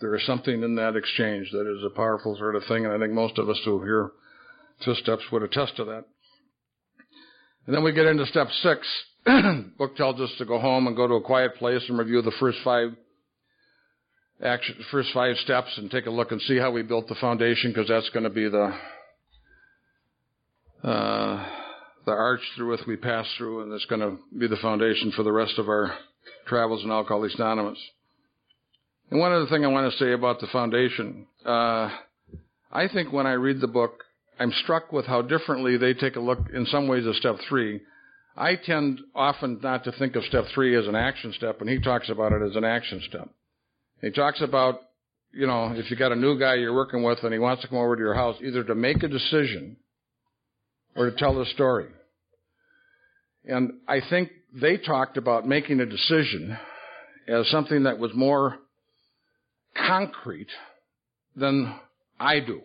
There 0.00 0.14
is 0.14 0.24
something 0.24 0.62
in 0.62 0.76
that 0.76 0.94
exchange 0.94 1.50
that 1.50 1.66
is 1.66 1.84
a 1.84 1.94
powerful 1.96 2.36
sort 2.36 2.54
of 2.54 2.62
thing, 2.68 2.84
and 2.84 2.94
I 2.94 2.98
think 2.98 3.12
most 3.12 3.38
of 3.38 3.48
us 3.48 3.60
who 3.64 3.82
hear 3.82 4.12
fifth 4.84 4.98
steps 4.98 5.22
would 5.30 5.42
attest 5.42 5.76
to 5.76 5.84
that. 5.84 6.04
And 7.66 7.74
then 7.74 7.84
we 7.84 7.92
get 7.92 8.06
into 8.06 8.26
step 8.26 8.48
six. 8.62 8.86
book 9.78 9.96
tells 9.96 10.20
us 10.20 10.30
to 10.38 10.44
go 10.44 10.58
home 10.58 10.86
and 10.88 10.96
go 10.96 11.06
to 11.06 11.14
a 11.14 11.22
quiet 11.22 11.54
place 11.56 11.82
and 11.88 11.98
review 11.98 12.22
the 12.22 12.32
first 12.40 12.58
five 12.64 12.88
action, 14.42 14.74
first 14.90 15.10
five 15.14 15.36
steps 15.36 15.68
and 15.76 15.90
take 15.90 16.06
a 16.06 16.10
look 16.10 16.32
and 16.32 16.40
see 16.42 16.58
how 16.58 16.72
we 16.72 16.82
built 16.82 17.06
the 17.08 17.14
foundation 17.16 17.70
because 17.70 17.88
that's 17.88 18.10
going 18.10 18.24
to 18.24 18.30
be 18.30 18.48
the 18.48 18.74
uh, 20.82 21.46
the 22.04 22.10
arch 22.10 22.40
through 22.56 22.72
which 22.72 22.80
we 22.88 22.96
pass 22.96 23.26
through, 23.38 23.62
and 23.62 23.72
it's 23.72 23.84
going 23.84 24.00
to 24.00 24.18
be 24.36 24.48
the 24.48 24.56
foundation 24.56 25.12
for 25.12 25.22
the 25.22 25.30
rest 25.30 25.58
of 25.58 25.68
our 25.68 25.94
travels 26.48 26.82
in 26.82 26.90
Alcoholics 26.90 27.36
Anonymous. 27.36 27.78
And 29.10 29.20
one 29.20 29.32
other 29.32 29.46
thing 29.46 29.64
I 29.64 29.68
want 29.68 29.92
to 29.92 29.98
say 29.98 30.12
about 30.12 30.40
the 30.40 30.48
foundation, 30.48 31.26
uh, 31.46 31.90
I 32.72 32.88
think 32.92 33.12
when 33.12 33.26
I 33.26 33.32
read 33.32 33.60
the 33.60 33.68
book, 33.68 34.02
I'm 34.38 34.52
struck 34.62 34.92
with 34.92 35.06
how 35.06 35.22
differently 35.22 35.76
they 35.76 35.94
take 35.94 36.16
a 36.16 36.20
look 36.20 36.40
in 36.52 36.66
some 36.66 36.88
ways 36.88 37.06
at 37.06 37.14
step 37.14 37.36
three. 37.48 37.80
I 38.36 38.56
tend 38.56 39.00
often 39.14 39.60
not 39.62 39.84
to 39.84 39.92
think 39.92 40.16
of 40.16 40.24
step 40.24 40.44
three 40.54 40.76
as 40.76 40.86
an 40.86 40.96
action 40.96 41.32
step, 41.36 41.60
and 41.60 41.68
he 41.68 41.80
talks 41.80 42.08
about 42.08 42.32
it 42.32 42.42
as 42.42 42.56
an 42.56 42.64
action 42.64 43.02
step. 43.08 43.28
He 44.00 44.10
talks 44.10 44.40
about, 44.40 44.80
you 45.32 45.46
know, 45.46 45.72
if 45.76 45.90
you 45.90 45.96
got 45.96 46.12
a 46.12 46.16
new 46.16 46.38
guy 46.38 46.54
you're 46.54 46.74
working 46.74 47.02
with 47.02 47.18
and 47.22 47.32
he 47.32 47.38
wants 47.38 47.62
to 47.62 47.68
come 47.68 47.78
over 47.78 47.94
to 47.94 48.00
your 48.00 48.14
house, 48.14 48.36
either 48.42 48.64
to 48.64 48.74
make 48.74 49.02
a 49.02 49.08
decision 49.08 49.76
or 50.96 51.10
to 51.10 51.16
tell 51.16 51.40
a 51.40 51.46
story. 51.46 51.88
And 53.44 53.74
I 53.86 54.00
think 54.08 54.30
they 54.52 54.76
talked 54.76 55.16
about 55.16 55.46
making 55.46 55.80
a 55.80 55.86
decision 55.86 56.56
as 57.28 57.48
something 57.50 57.84
that 57.84 57.98
was 57.98 58.12
more 58.14 58.58
concrete 59.76 60.50
than 61.36 61.74
I 62.18 62.40
do. 62.40 62.62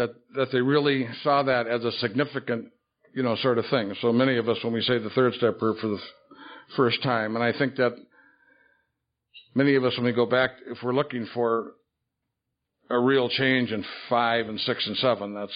That, 0.00 0.14
that 0.34 0.48
they 0.50 0.62
really 0.62 1.06
saw 1.22 1.42
that 1.42 1.66
as 1.66 1.84
a 1.84 1.92
significant, 1.92 2.68
you 3.14 3.22
know, 3.22 3.36
sort 3.36 3.58
of 3.58 3.66
thing. 3.70 3.94
So 4.00 4.14
many 4.14 4.38
of 4.38 4.48
us, 4.48 4.56
when 4.64 4.72
we 4.72 4.80
say 4.80 4.96
the 4.98 5.10
third 5.10 5.34
step 5.34 5.58
for 5.58 5.74
the 5.74 5.98
first 6.74 7.02
time, 7.02 7.36
and 7.36 7.44
I 7.44 7.52
think 7.52 7.76
that 7.76 7.92
many 9.54 9.74
of 9.74 9.84
us, 9.84 9.92
when 9.98 10.06
we 10.06 10.12
go 10.12 10.24
back, 10.24 10.52
if 10.66 10.78
we're 10.82 10.94
looking 10.94 11.26
for 11.34 11.72
a 12.88 12.98
real 12.98 13.28
change 13.28 13.72
in 13.72 13.84
five 14.08 14.48
and 14.48 14.58
six 14.60 14.86
and 14.86 14.96
seven, 14.96 15.34
that's 15.34 15.52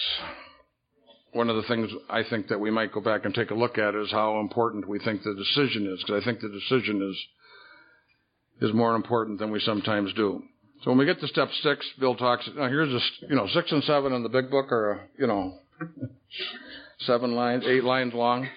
one 1.33 1.49
of 1.49 1.55
the 1.55 1.63
things 1.63 1.89
I 2.07 2.21
think 2.29 2.49
that 2.49 2.59
we 2.59 2.69
might 2.69 2.93
go 2.93 3.01
back 3.01 3.25
and 3.25 3.33
take 3.33 3.49
a 3.49 3.55
look 3.55 3.79
at 3.79 3.95
is 3.95 4.11
how 4.11 4.39
important 4.41 4.87
we 4.87 4.99
think 4.99 5.23
the 5.23 5.33
decision 5.33 5.91
is, 5.91 6.03
because 6.03 6.21
I 6.21 6.25
think 6.25 6.41
the 6.41 6.49
decision 6.49 7.01
is 7.01 8.69
is 8.69 8.75
more 8.75 8.95
important 8.95 9.39
than 9.39 9.49
we 9.49 9.59
sometimes 9.59 10.13
do. 10.13 10.43
So 10.85 10.91
when 10.91 10.99
we 10.99 11.05
get 11.05 11.19
to 11.19 11.27
step 11.27 11.47
six, 11.63 11.83
Bill 11.99 12.15
talks. 12.15 12.47
Now 12.55 12.67
here's 12.67 12.93
a 12.93 13.25
you 13.27 13.35
know 13.35 13.47
six 13.47 13.71
and 13.71 13.83
seven 13.85 14.13
in 14.13 14.21
the 14.21 14.29
big 14.29 14.51
book 14.51 14.71
are 14.71 15.09
you 15.17 15.25
know 15.25 15.57
seven 16.99 17.33
lines, 17.33 17.63
eight 17.65 17.83
lines 17.83 18.13
long, 18.13 18.47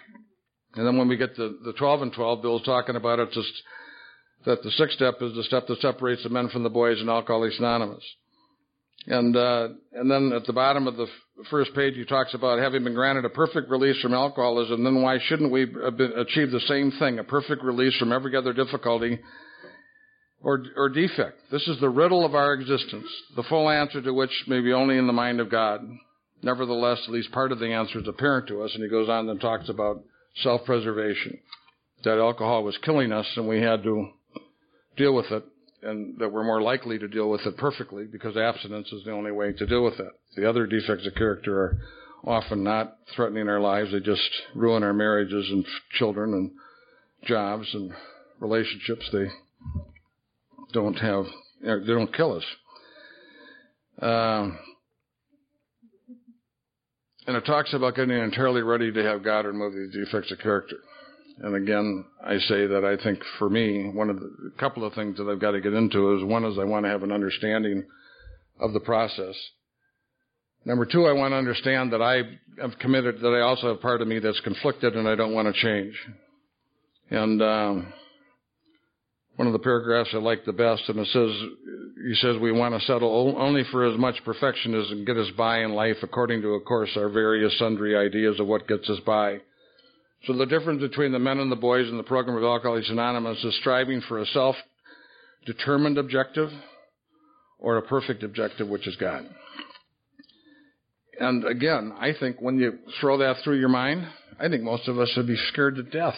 and 0.74 0.86
then 0.86 0.98
when 0.98 1.08
we 1.08 1.16
get 1.16 1.34
to 1.36 1.56
the 1.64 1.72
twelve 1.72 2.02
and 2.02 2.12
twelve, 2.12 2.42
Bill's 2.42 2.66
talking 2.66 2.96
about 2.96 3.18
it 3.18 3.30
just 3.32 3.50
that 4.44 4.62
the 4.62 4.70
sixth 4.72 4.96
step 4.96 5.14
is 5.22 5.34
the 5.36 5.42
step 5.44 5.68
that 5.68 5.80
separates 5.80 6.22
the 6.22 6.28
men 6.28 6.50
from 6.50 6.64
the 6.64 6.68
boys 6.68 7.00
in 7.00 7.08
Alcoholics 7.08 7.58
Anonymous. 7.58 8.04
And 9.06 9.34
uh, 9.34 9.68
and 9.94 10.10
then 10.10 10.32
at 10.36 10.44
the 10.44 10.52
bottom 10.52 10.86
of 10.86 10.98
the 10.98 11.06
first 11.50 11.74
page, 11.74 11.94
he 11.94 12.04
talks 12.04 12.34
about 12.34 12.58
having 12.58 12.84
been 12.84 12.92
granted 12.92 13.24
a 13.24 13.30
perfect 13.30 13.70
release 13.70 13.98
from 14.02 14.12
alcoholism. 14.12 14.84
Then 14.84 15.00
why 15.00 15.18
shouldn't 15.28 15.50
we 15.50 15.62
achieve 15.62 16.50
the 16.50 16.62
same 16.68 16.92
thing, 16.98 17.20
a 17.20 17.24
perfect 17.24 17.64
release 17.64 17.96
from 17.96 18.12
every 18.12 18.36
other 18.36 18.52
difficulty 18.52 19.18
or 20.42 20.64
or 20.76 20.88
defect? 20.88 21.38
This 21.50 21.66
is 21.68 21.80
the 21.80 21.88
riddle 21.88 22.24
of 22.24 22.34
our 22.34 22.52
existence, 22.54 23.06
the 23.36 23.42
full 23.44 23.68
answer 23.68 24.00
to 24.02 24.12
which 24.12 24.44
may 24.46 24.60
be 24.60 24.72
only 24.72 24.98
in 24.98 25.06
the 25.06 25.12
mind 25.12 25.40
of 25.40 25.50
God. 25.50 25.80
Nevertheless, 26.42 27.00
at 27.04 27.12
least 27.12 27.32
part 27.32 27.50
of 27.50 27.58
the 27.58 27.72
answer 27.72 27.98
is 27.98 28.08
apparent 28.08 28.48
to 28.48 28.62
us. 28.62 28.70
And 28.74 28.82
he 28.82 28.88
goes 28.88 29.08
on 29.08 29.28
and 29.28 29.40
talks 29.40 29.68
about 29.68 30.02
self-preservation, 30.36 31.38
that 32.04 32.18
alcohol 32.18 32.62
was 32.62 32.78
killing 32.84 33.10
us, 33.10 33.26
and 33.36 33.48
we 33.48 33.60
had 33.60 33.82
to 33.82 34.10
deal 34.96 35.14
with 35.14 35.30
it 35.32 35.44
and 35.82 36.18
that 36.18 36.32
we're 36.32 36.44
more 36.44 36.60
likely 36.60 36.98
to 36.98 37.08
deal 37.08 37.30
with 37.30 37.42
it 37.46 37.56
perfectly 37.56 38.04
because 38.04 38.36
abstinence 38.36 38.92
is 38.92 39.04
the 39.04 39.12
only 39.12 39.30
way 39.30 39.52
to 39.52 39.66
deal 39.66 39.84
with 39.84 39.98
it. 40.00 40.10
The 40.36 40.48
other 40.48 40.66
defects 40.66 41.06
of 41.06 41.14
character 41.14 41.60
are 41.60 41.78
often 42.24 42.64
not 42.64 42.96
threatening 43.14 43.48
our 43.48 43.60
lives. 43.60 43.92
They 43.92 44.00
just 44.00 44.28
ruin 44.54 44.82
our 44.82 44.92
marriages 44.92 45.48
and 45.50 45.64
children 45.92 46.34
and 46.34 46.50
jobs 47.26 47.68
and 47.72 47.92
relationships. 48.40 49.08
They 49.12 49.26
don't 50.72 50.96
have, 50.96 51.24
they 51.62 51.86
don't 51.86 52.14
kill 52.14 52.36
us. 52.36 52.44
Um, 54.00 54.58
and 57.26 57.36
it 57.36 57.44
talks 57.44 57.74
about 57.74 57.94
getting 57.94 58.16
entirely 58.16 58.62
ready 58.62 58.92
to 58.92 59.02
have 59.02 59.22
God 59.22 59.44
remove 59.44 59.74
these 59.74 59.92
defects 59.92 60.32
of 60.32 60.38
character. 60.38 60.76
And 61.40 61.54
again, 61.54 62.04
I 62.24 62.38
say 62.38 62.66
that 62.66 62.84
I 62.84 63.02
think 63.02 63.20
for 63.38 63.48
me, 63.48 63.90
one 63.92 64.10
of 64.10 64.18
the 64.18 64.52
a 64.56 64.58
couple 64.58 64.84
of 64.84 64.94
things 64.94 65.18
that 65.18 65.28
I've 65.28 65.40
got 65.40 65.52
to 65.52 65.60
get 65.60 65.72
into 65.72 66.16
is 66.16 66.24
one 66.24 66.44
is 66.44 66.58
I 66.58 66.64
want 66.64 66.84
to 66.84 66.90
have 66.90 67.02
an 67.02 67.12
understanding 67.12 67.84
of 68.60 68.72
the 68.72 68.80
process. 68.80 69.34
Number 70.64 70.84
two, 70.84 71.06
I 71.06 71.12
want 71.12 71.32
to 71.32 71.36
understand 71.36 71.92
that 71.92 72.02
I 72.02 72.22
have 72.60 72.78
committed, 72.80 73.20
that 73.20 73.28
I 73.28 73.40
also 73.40 73.68
have 73.68 73.80
part 73.80 74.02
of 74.02 74.08
me 74.08 74.18
that's 74.18 74.40
conflicted 74.40 74.96
and 74.96 75.08
I 75.08 75.14
don't 75.14 75.32
want 75.32 75.54
to 75.54 75.60
change. 75.60 75.94
And 77.10 77.40
um, 77.40 77.92
one 79.38 79.46
of 79.46 79.52
the 79.52 79.60
paragraphs 79.60 80.10
I 80.12 80.16
like 80.16 80.44
the 80.44 80.52
best, 80.52 80.82
and 80.88 80.98
it 80.98 81.06
says, 81.12 81.30
he 82.08 82.14
says 82.16 82.36
we 82.42 82.50
want 82.50 82.74
to 82.74 82.84
settle 82.86 83.36
only 83.38 83.62
for 83.70 83.86
as 83.86 83.96
much 83.96 84.16
perfection 84.24 84.74
as 84.74 84.88
can 84.88 85.04
get 85.04 85.16
us 85.16 85.30
by 85.36 85.60
in 85.60 85.74
life, 85.74 85.98
according 86.02 86.42
to, 86.42 86.48
of 86.48 86.64
course, 86.64 86.90
our 86.96 87.08
various 87.08 87.56
sundry 87.56 87.96
ideas 87.96 88.40
of 88.40 88.48
what 88.48 88.66
gets 88.66 88.90
us 88.90 88.98
by. 89.06 89.38
So 90.26 90.32
the 90.32 90.44
difference 90.44 90.80
between 90.80 91.12
the 91.12 91.20
men 91.20 91.38
and 91.38 91.52
the 91.52 91.56
boys 91.56 91.88
in 91.88 91.96
the 91.96 92.02
program 92.02 92.36
of 92.36 92.42
Alcoholics 92.42 92.90
Anonymous 92.90 93.44
is 93.44 93.56
striving 93.60 94.00
for 94.08 94.18
a 94.18 94.26
self-determined 94.26 95.98
objective 95.98 96.50
or 97.60 97.76
a 97.76 97.82
perfect 97.82 98.24
objective, 98.24 98.66
which 98.68 98.88
is 98.88 98.96
God. 98.96 99.24
And 101.20 101.44
again, 101.44 101.92
I 101.96 102.10
think 102.18 102.40
when 102.40 102.58
you 102.58 102.80
throw 103.00 103.18
that 103.18 103.36
through 103.44 103.60
your 103.60 103.68
mind, 103.68 104.04
I 104.40 104.48
think 104.48 104.64
most 104.64 104.88
of 104.88 104.98
us 104.98 105.12
would 105.16 105.28
be 105.28 105.38
scared 105.52 105.76
to 105.76 105.84
death 105.84 106.16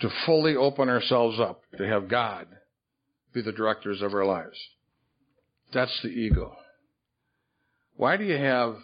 to 0.00 0.10
fully 0.26 0.56
open 0.56 0.88
ourselves 0.88 1.40
up, 1.40 1.62
to 1.78 1.86
have 1.86 2.08
God 2.08 2.46
be 3.32 3.42
the 3.42 3.52
directors 3.52 4.02
of 4.02 4.14
our 4.14 4.24
lives. 4.24 4.58
That's 5.72 6.00
the 6.02 6.08
ego. 6.08 6.56
Why 7.96 8.16
do 8.16 8.24
you 8.24 8.36
have 8.36 8.76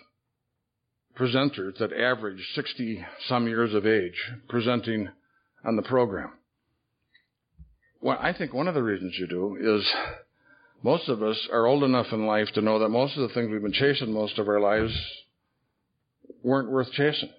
presenters 1.18 1.78
that 1.78 1.92
average 1.92 2.42
60 2.54 3.04
some 3.28 3.46
years 3.46 3.74
of 3.74 3.86
age 3.86 4.32
presenting 4.48 5.10
on 5.64 5.76
the 5.76 5.82
program. 5.82 6.32
Well, 8.00 8.18
I 8.20 8.32
think 8.32 8.52
one 8.52 8.68
of 8.68 8.74
the 8.74 8.82
reasons 8.82 9.16
you 9.18 9.28
do 9.28 9.56
is 9.60 9.86
most 10.82 11.08
of 11.08 11.22
us 11.22 11.48
are 11.52 11.66
old 11.66 11.84
enough 11.84 12.12
in 12.12 12.26
life 12.26 12.48
to 12.54 12.60
know 12.60 12.80
that 12.80 12.88
most 12.88 13.16
of 13.16 13.28
the 13.28 13.34
things 13.34 13.50
we've 13.50 13.62
been 13.62 13.72
chasing 13.72 14.12
most 14.12 14.38
of 14.38 14.48
our 14.48 14.60
lives 14.60 14.92
weren't 16.42 16.70
worth 16.70 16.90
chasing. 16.92 17.30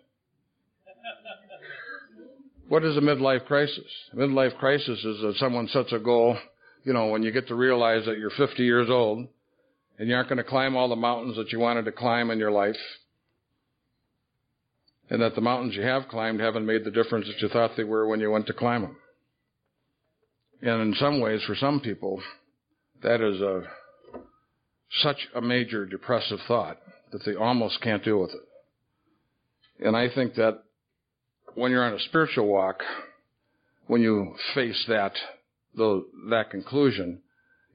What 2.74 2.84
is 2.84 2.98
a 2.98 3.02
midlife 3.02 3.46
crisis? 3.46 3.86
A 4.14 4.16
midlife 4.16 4.58
crisis 4.58 4.98
is 5.06 5.22
that 5.22 5.36
someone 5.38 5.68
sets 5.68 5.94
a 5.94 6.00
goal, 6.00 6.36
you 6.84 6.92
know, 6.92 7.10
when 7.10 7.22
you 7.22 7.32
get 7.32 7.48
to 7.50 7.54
realize 7.54 8.04
that 8.08 8.18
you're 8.18 8.32
50 8.32 8.64
years 8.64 8.90
old 8.90 9.28
and 10.00 10.10
you 10.10 10.16
aren't 10.16 10.28
going 10.28 10.40
to 10.40 10.44
climb 10.44 10.76
all 10.76 10.90
the 10.90 10.96
mountains 10.96 11.36
that 11.36 11.52
you 11.52 11.60
wanted 11.60 11.86
to 11.86 11.92
climb 11.92 12.32
in 12.32 12.40
your 12.40 12.50
life, 12.50 12.80
and 15.12 15.22
that 15.22 15.36
the 15.36 15.42
mountains 15.42 15.76
you 15.76 15.84
have 15.84 16.08
climbed 16.08 16.40
haven't 16.40 16.66
made 16.66 16.84
the 16.84 16.90
difference 16.90 17.28
that 17.28 17.40
you 17.44 17.48
thought 17.48 17.78
they 17.78 17.84
were 17.84 18.08
when 18.08 18.20
you 18.20 18.32
went 18.32 18.48
to 18.48 18.54
climb 18.54 18.82
them. 18.82 18.98
And 20.64 20.82
in 20.82 20.96
some 20.96 21.22
ways, 21.22 21.44
for 21.46 21.56
some 21.56 21.80
people, 21.80 22.24
that 23.04 23.22
is 23.22 23.40
a 23.40 23.66
such 25.04 25.28
a 25.36 25.42
major 25.42 25.86
depressive 25.86 26.40
thought 26.48 26.80
that 27.12 27.22
they 27.24 27.36
almost 27.36 27.82
can't 27.82 28.04
deal 28.04 28.20
with 28.20 28.32
it. 28.32 29.86
And 29.86 29.96
I 29.96 30.08
think 30.10 30.34
that 30.38 30.64
when 31.56 31.72
you're 31.72 31.84
on 31.84 31.94
a 31.94 32.00
spiritual 32.00 32.48
walk, 32.48 32.82
when 33.88 34.02
you 34.02 34.36
face 34.54 34.84
that, 34.88 35.14
that 35.76 36.46
conclusion, 36.52 37.22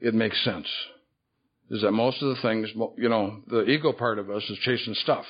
it 0.01 0.14
makes 0.14 0.43
sense. 0.45 0.66
Is 1.70 1.83
that 1.83 1.93
most 1.93 2.22
of 2.22 2.35
the 2.35 2.43
things, 2.43 2.68
you 2.97 3.09
know, 3.09 3.41
the 3.47 3.64
ego 3.64 3.93
part 3.93 4.18
of 4.18 4.31
us 4.31 4.43
is 4.49 4.59
chasing 4.62 4.95
stuff. 4.95 5.24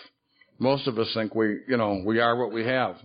Most 0.59 0.87
of 0.87 0.99
us 0.99 1.11
think 1.15 1.35
we, 1.35 1.61
you 1.69 1.77
know, 1.77 2.03
we 2.05 2.21
are 2.21 2.37
what 2.37 2.53
we 2.53 2.65
have. 2.65 2.97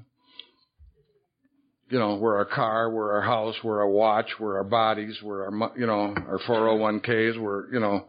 You 1.90 2.00
know, 2.00 2.16
we're 2.16 2.36
our 2.38 2.46
car, 2.46 2.90
we're 2.90 3.14
our 3.14 3.22
house, 3.22 3.56
we're 3.64 3.80
our 3.80 3.90
watch, 3.90 4.28
we're 4.40 4.58
our 4.58 4.64
bodies, 4.64 5.18
we're 5.22 5.46
our, 5.46 5.72
you 5.78 5.86
know, 5.86 6.16
our 6.28 6.40
401ks, 6.48 7.40
we're, 7.40 7.72
you 7.74 7.80
know, 7.80 8.06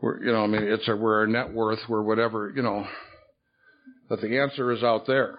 we're, 0.00 0.24
you 0.24 0.32
know, 0.32 0.42
I 0.42 0.46
mean, 0.46 0.62
it's 0.62 0.88
a, 0.88 0.96
we're 0.96 1.20
our 1.20 1.26
net 1.26 1.52
worth, 1.52 1.78
we're 1.88 2.02
whatever, 2.02 2.52
you 2.54 2.62
know, 2.62 2.86
but 4.08 4.20
the 4.20 4.40
answer 4.40 4.72
is 4.72 4.82
out 4.82 5.06
there. 5.06 5.38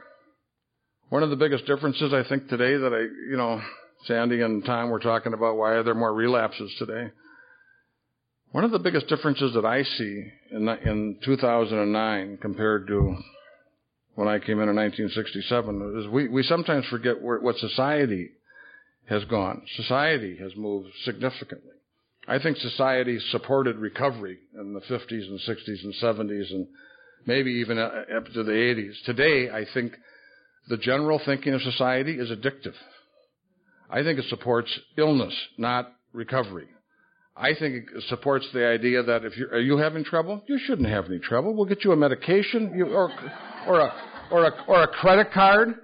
One 1.12 1.24
of 1.24 1.30
the 1.30 1.36
biggest 1.36 1.66
differences 1.66 2.14
I 2.14 2.24
think 2.24 2.48
today 2.48 2.78
that 2.78 2.94
I, 2.94 3.02
you 3.30 3.36
know, 3.36 3.62
Sandy 4.06 4.40
and 4.40 4.64
Tom 4.64 4.90
were 4.90 5.02
talking 5.02 5.34
about 5.34 5.58
why 5.58 5.72
are 5.72 5.84
there 5.84 5.94
more 5.94 6.14
relapses 6.14 6.74
today. 6.80 7.12
One 8.54 8.64
of 8.64 8.72
the 8.72 8.80
biggest 8.80 9.08
differences 9.08 9.54
that 9.56 9.66
I 9.66 9.84
see 9.84 10.32
in, 10.52 10.70
in 10.70 11.20
2009 11.26 12.38
compared 12.42 12.88
to 12.88 13.18
when 14.16 14.30
I 14.30 14.40
came 14.40 14.62
in 14.62 14.70
in 14.70 14.76
1967 14.78 16.00
is 16.00 16.08
we, 16.10 16.30
we 16.30 16.44
sometimes 16.44 16.86
forget 16.86 17.22
where, 17.22 17.42
what 17.42 17.58
society 17.58 18.30
has 19.10 19.26
gone. 19.26 19.64
Society 19.76 20.38
has 20.38 20.56
moved 20.56 20.92
significantly. 21.04 21.76
I 22.26 22.40
think 22.40 22.56
society 22.56 23.20
supported 23.32 23.76
recovery 23.76 24.38
in 24.58 24.74
the 24.74 24.80
50s 24.80 25.28
and 25.28 25.42
60s 25.42 25.84
and 25.84 25.94
70s 26.02 26.52
and 26.52 26.68
maybe 27.26 27.52
even 27.56 27.78
up 27.78 28.28
to 28.34 28.44
the 28.44 28.54
80s. 28.54 28.94
Today, 29.06 29.50
I 29.50 29.66
think 29.74 29.92
the 30.70 30.78
general 30.78 31.20
thinking 31.26 31.54
of 31.54 31.62
society 31.62 32.14
is 32.14 32.30
addictive. 32.30 32.76
I 33.90 34.04
think 34.04 34.20
it 34.20 34.26
supports 34.30 34.80
illness, 34.98 35.36
not 35.58 35.92
recovery. 36.14 36.68
I 37.36 37.54
think 37.58 37.88
it 37.96 38.04
supports 38.08 38.48
the 38.54 38.66
idea 38.68 39.04
that 39.04 39.26
if 39.26 39.36
you're, 39.38 39.50
are 39.50 39.60
you 39.60 39.78
having 39.78 40.04
trouble, 40.04 40.44
you 40.48 40.60
shouldn't 40.66 40.88
have 40.88 41.06
any 41.06 41.20
trouble. 41.20 41.56
We'll 41.56 41.66
get 41.66 41.84
you 41.84 41.92
a 41.92 41.96
medication 41.96 42.74
you, 42.76 42.86
or, 42.86 43.10
or, 43.68 43.80
a, 43.80 43.94
or, 44.32 44.46
a, 44.46 44.52
or 44.68 44.84
a 44.84 44.88
credit 44.88 45.32
card. 45.34 45.76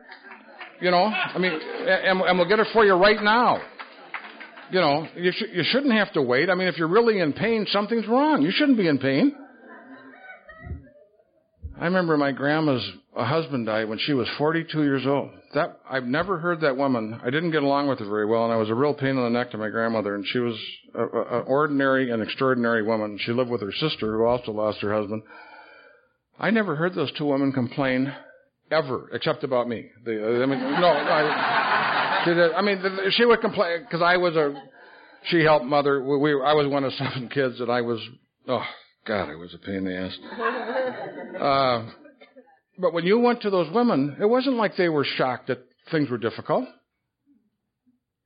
You 0.80 0.92
know, 0.92 1.06
I 1.06 1.38
mean, 1.40 1.52
and, 1.52 2.22
and 2.22 2.38
we'll 2.38 2.48
get 2.48 2.60
it 2.60 2.68
for 2.72 2.86
you 2.86 2.94
right 2.94 3.22
now. 3.22 3.62
You 4.70 4.80
know, 4.80 5.08
you, 5.16 5.32
sh- 5.32 5.52
you 5.54 5.64
shouldn't 5.64 5.94
have 5.94 6.14
to 6.14 6.22
wait. 6.22 6.50
I 6.50 6.56
mean, 6.56 6.68
if 6.68 6.78
you're 6.78 6.90
really 6.90 7.20
in 7.20 7.34
pain, 7.34 7.66
something's 7.70 8.08
wrong. 8.08 8.42
You 8.42 8.52
shouldn't 8.52 8.78
be 8.78 8.88
in 8.88 9.00
pain. 9.00 9.34
I 11.80 11.86
remember 11.86 12.18
my 12.18 12.32
grandma's 12.32 12.84
husband 13.16 13.68
died 13.68 13.88
when 13.88 14.00
she 14.00 14.14
was 14.14 14.28
42 14.40 14.82
years 14.82 15.06
old. 15.06 15.30
That 15.54 15.80
I've 15.88 16.06
never 16.06 16.40
heard 16.40 16.62
that 16.62 16.76
woman. 16.76 17.20
I 17.24 17.30
didn't 17.30 17.52
get 17.52 17.62
along 17.62 17.88
with 17.88 18.00
her 18.00 18.06
very 18.06 18.26
well, 18.26 18.46
and 18.46 18.54
I 18.54 18.56
was 18.56 18.70
a 18.70 18.76
real 18.76 18.96
pain 18.96 19.10
in 19.10 19.24
the 19.24 19.30
neck 19.30 19.52
to 19.52 19.58
my 19.60 19.70
grandmother. 19.70 20.16
And 20.16 20.26
she 20.28 20.40
was 20.40 20.56
an 20.96 21.44
ordinary 21.46 22.10
and 22.10 22.24
extraordinary 22.24 22.82
woman. 22.82 23.20
She 23.22 23.32
lived 23.32 23.52
with 23.52 23.62
her 23.62 23.72
sister, 23.72 24.18
who 24.18 24.26
also 24.26 24.52
lost 24.52 24.80
her 24.82 24.92
husband. 24.92 25.22
I 26.40 26.50
never 26.50 26.76
heard 26.76 26.96
those 26.96 27.12
two 27.16 27.26
women 27.26 27.52
complain 27.52 28.12
ever, 28.72 29.10
except 29.14 29.44
about 29.44 29.70
me. 29.70 29.86
They, 30.04 30.16
uh, 30.16 30.44
I 30.44 30.46
mean, 30.48 30.60
no, 30.60 30.88
I, 30.88 32.54
I 32.58 32.62
mean, 32.64 32.82
she 33.12 33.26
would 33.26 33.42
complain 33.42 33.82
because 33.82 34.02
I 34.02 34.18
was 34.18 34.36
a. 34.36 34.54
She 35.26 35.42
helped 35.42 35.66
mother. 35.66 36.04
We, 36.04 36.18
we, 36.18 36.32
I 36.32 36.54
was 36.54 36.68
one 36.68 36.84
of 36.84 36.94
seven 36.94 37.30
kids, 37.30 37.60
and 37.60 37.72
I 37.72 37.82
was. 37.82 38.00
Oh 38.48 38.64
God, 39.08 39.30
I 39.30 39.36
was 39.36 39.54
a 39.54 39.58
pain 39.58 39.76
in 39.76 39.86
the 39.86 39.98
ass. 39.98 40.18
Uh, 41.40 41.92
but 42.78 42.94
when 42.94 43.06
you 43.06 43.20
went 43.20 43.42
to 43.44 43.50
those 43.50 43.74
women, 43.74 44.18
it 44.20 44.26
wasn't 44.26 44.58
like 44.58 44.76
they 44.76 44.90
were 44.90 45.06
shocked 45.06 45.48
that 45.48 45.60
things 45.92 46.10
were 46.10 46.18
difficult. 46.18 46.66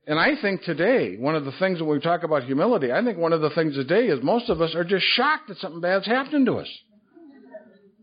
And 0.06 0.18
I 0.18 0.32
think 0.40 0.62
today, 0.62 1.16
one 1.16 1.36
of 1.36 1.44
the 1.44 1.52
things 1.60 1.80
when 1.80 1.90
we 1.90 2.00
talk 2.00 2.24
about 2.24 2.42
humility, 2.44 2.90
I 2.90 3.04
think 3.04 3.18
one 3.18 3.32
of 3.32 3.40
the 3.40 3.50
things 3.50 3.74
today 3.74 4.06
is 4.06 4.18
most 4.22 4.50
of 4.50 4.60
us 4.60 4.74
are 4.74 4.82
just 4.82 5.04
shocked 5.14 5.48
that 5.48 5.58
something 5.58 5.80
bad's 5.80 6.06
happening 6.06 6.44
to 6.46 6.54
us. 6.54 6.68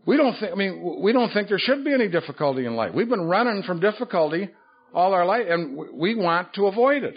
We 0.06 0.16
don't 0.16 0.34
think, 0.40 0.50
I 0.50 0.54
mean, 0.54 1.00
we 1.02 1.12
don't 1.12 1.30
think 1.32 1.48
there 1.48 1.58
should 1.58 1.84
be 1.84 1.92
any 1.92 2.08
difficulty 2.08 2.64
in 2.64 2.74
life. 2.74 2.94
We've 2.94 3.08
been 3.08 3.28
running 3.28 3.62
from 3.64 3.80
difficulty 3.80 4.48
all 4.94 5.12
our 5.12 5.26
life, 5.26 5.44
and 5.48 5.76
we 5.92 6.14
want 6.14 6.54
to 6.54 6.66
avoid 6.66 7.04
it. 7.04 7.16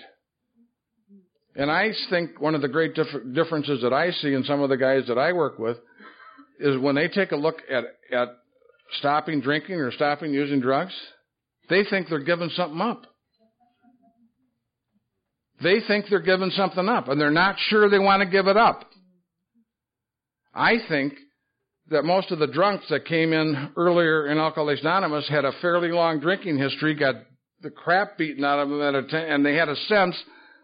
And 1.56 1.70
I 1.70 1.92
think 2.10 2.42
one 2.42 2.56
of 2.56 2.62
the 2.62 2.68
great 2.68 2.96
dif- 2.96 3.34
differences 3.34 3.82
that 3.84 3.94
I 3.94 4.12
see 4.12 4.34
in 4.34 4.44
some 4.44 4.62
of 4.62 4.70
the 4.70 4.78
guys 4.78 5.04
that 5.08 5.18
I 5.18 5.34
work 5.34 5.60
with 5.60 5.78
is 6.60 6.80
when 6.80 6.96
they 6.96 7.08
take 7.08 7.32
a 7.32 7.36
look 7.36 7.58
at, 7.70 7.84
at 8.12 8.30
stopping 9.00 9.42
drinking 9.42 9.76
or 9.76 9.92
stopping 9.92 10.34
using 10.34 10.62
drugs, 10.62 10.94
they 11.70 11.84
think 11.90 12.10
they're 12.10 12.24
giving 12.24 12.50
something 12.50 12.82
up. 12.82 13.04
They 15.62 15.80
think 15.88 16.06
they're 16.10 16.20
giving 16.22 16.50
something 16.52 16.90
up 16.90 17.08
and 17.08 17.22
they're 17.22 17.32
not 17.32 17.56
sure 17.70 17.90
they 17.90 18.00
want 18.00 18.22
to 18.22 18.30
give 18.30 18.48
it 18.48 18.58
up. 18.58 18.90
I 20.54 20.78
think 20.88 21.14
that 21.90 22.04
most 22.04 22.32
of 22.32 22.40
the 22.40 22.48
drunks 22.48 22.86
that 22.90 23.06
came 23.06 23.34
in 23.34 23.72
earlier 23.78 24.28
in 24.28 24.38
Alcoholics 24.38 24.82
Anonymous 24.82 25.28
had 25.30 25.46
a 25.46 25.52
fairly 25.62 25.90
long 25.90 26.20
drinking 26.20 26.58
history, 26.58 26.96
got 26.96 27.16
the 27.62 27.70
crap 27.70 28.18
beaten 28.18 28.44
out 28.44 28.60
of 28.60 28.70
them 28.70 28.82
at 28.82 28.96
a 28.96 29.04
t- 29.04 29.16
and 29.16 29.46
they 29.46 29.56
had 29.56 29.70
a 29.70 29.76
sense 29.76 30.16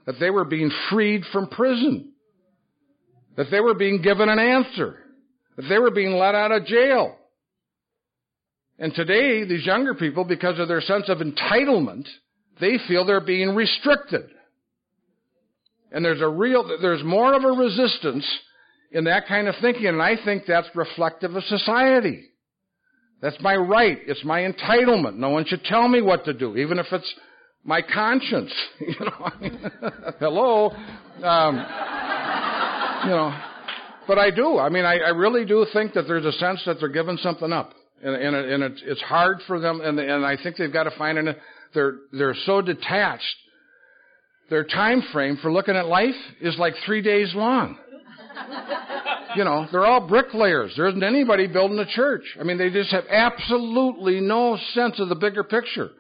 that 0.10 0.20
they 0.20 0.32
were 0.32 0.43
being 0.43 0.72
freed 0.89 1.22
from 1.32 1.47
prison, 1.49 2.12
that 3.38 3.45
they 3.51 3.60
were 3.60 3.76
being 3.76 4.01
given 4.01 4.28
an 4.28 4.39
answer, 4.39 4.97
that 5.55 5.68
they 5.70 5.78
were 5.78 5.91
being 5.91 6.14
let 6.14 6.34
out 6.34 6.51
of 6.51 6.66
jail. 6.66 7.16
And 8.80 8.91
today, 8.91 9.43
these 9.45 9.68
younger 9.68 9.93
people, 9.93 10.24
because 10.24 10.57
of 10.57 10.68
their 10.68 10.82
sense 10.82 11.10
of 11.10 11.20
entitlement, 11.20 12.07
they 12.60 12.80
feel 12.88 13.05
they're 13.05 13.22
being 13.22 13.53
restricted. 13.53 14.32
And 15.91 16.03
there's 16.03 16.22
a 16.22 16.28
real, 16.28 16.80
there's 16.82 17.03
more 17.03 17.36
of 17.36 17.43
a 17.43 17.62
resistance 17.62 18.26
in 18.91 19.03
that 19.03 19.28
kind 19.28 19.47
of 19.47 19.53
thinking, 19.62 19.86
and 19.86 20.01
I 20.01 20.16
think 20.26 20.45
that's 20.47 20.70
reflective 20.74 21.36
of 21.36 21.43
society. 21.43 22.24
That's 23.22 23.38
my 23.41 23.55
right. 23.55 23.99
It's 24.07 24.26
my 24.26 24.39
entitlement. 24.39 25.18
No 25.18 25.30
one 25.30 25.45
should 25.45 25.66
tell 25.66 25.88
me 25.88 26.01
what 26.01 26.26
to 26.26 26.34
do, 26.34 26.57
even 26.57 26.80
if 26.80 26.88
it's 26.91 27.14
my 27.64 27.82
conscience. 27.82 28.53
You 28.80 28.95
know, 28.99 29.91
hello. 30.20 30.72
Um, 31.24 31.55
you 33.03 33.12
know, 33.12 33.38
but 34.07 34.18
I 34.18 34.32
do. 34.32 34.57
I 34.57 34.70
mean, 34.70 34.86
I, 34.86 34.97
I 34.99 35.10
really 35.10 35.45
do 35.45 35.66
think 35.72 35.93
that 35.93 36.03
there's 36.07 36.26
a 36.26 36.32
sense 36.34 36.62
that 36.66 36.78
they're 36.80 36.89
giving 36.89 37.18
something 37.18 37.51
up, 37.51 37.74
and, 38.01 38.16
and, 38.16 38.36
it, 38.36 38.49
and 38.49 38.64
it's, 38.64 38.82
it's 38.86 39.01
hard 39.01 39.39
for 39.47 39.60
them. 39.60 39.82
And, 39.82 39.99
and 39.99 40.26
I 40.26 40.38
think 40.41 40.57
they've 40.57 40.74
got 40.74 40.84
to 40.84 40.91
find 40.97 41.18
an. 41.18 41.36
They're 41.74 41.97
they're 42.12 42.36
so 42.45 42.62
detached. 42.62 43.36
Their 44.49 44.64
time 44.64 45.03
frame 45.14 45.38
for 45.41 45.51
looking 45.51 45.76
at 45.76 45.86
life 45.86 46.16
is 46.41 46.57
like 46.57 46.74
three 46.86 47.01
days 47.01 47.34
long. 47.36 47.78
You 49.36 49.43
know, 49.43 49.68
they're 49.72 49.86
all 49.86 50.07
bricklayers. 50.07 50.74
There 50.76 50.88
isn't 50.88 51.03
anybody 51.03 51.45
building 51.45 51.78
a 51.78 51.86
church. 51.86 52.24
I 52.39 52.43
mean, 52.43 52.57
they 52.57 52.72
just 52.72 52.91
have 52.91 53.03
absolutely 53.10 54.20
no 54.22 54.57
sense 54.74 54.99
of 54.99 55.10
the 55.10 55.16
bigger 55.16 55.43
picture. 55.43 55.91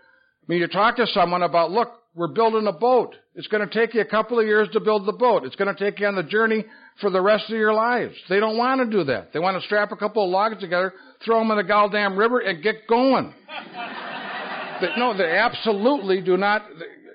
I 0.49 0.51
mean, 0.51 0.61
you 0.61 0.67
talk 0.67 0.95
to 0.95 1.05
someone 1.05 1.43
about, 1.43 1.69
look, 1.69 1.89
we're 2.15 2.33
building 2.33 2.65
a 2.65 2.71
boat. 2.71 3.15
It's 3.35 3.45
going 3.45 3.67
to 3.67 3.71
take 3.71 3.93
you 3.93 4.01
a 4.01 4.05
couple 4.05 4.39
of 4.39 4.47
years 4.47 4.67
to 4.73 4.79
build 4.79 5.05
the 5.05 5.13
boat. 5.13 5.45
It's 5.45 5.55
going 5.55 5.73
to 5.73 5.79
take 5.79 5.99
you 5.99 6.07
on 6.07 6.15
the 6.15 6.23
journey 6.23 6.65
for 6.99 7.11
the 7.11 7.21
rest 7.21 7.43
of 7.51 7.55
your 7.55 7.71
lives. 7.71 8.15
They 8.29 8.39
don't 8.39 8.57
want 8.57 8.81
to 8.81 8.97
do 8.97 9.03
that. 9.03 9.31
They 9.31 9.37
want 9.37 9.61
to 9.61 9.65
strap 9.67 9.91
a 9.91 9.95
couple 9.95 10.23
of 10.23 10.31
logs 10.31 10.59
together, 10.59 10.91
throw 11.23 11.37
them 11.37 11.51
in 11.51 11.57
the 11.57 11.63
goddamn 11.63 12.17
river, 12.17 12.39
and 12.39 12.63
get 12.63 12.87
going. 12.87 13.31
they, 14.81 14.87
no, 14.97 15.15
they 15.15 15.37
absolutely 15.37 16.21
do 16.21 16.35
not. 16.35 16.65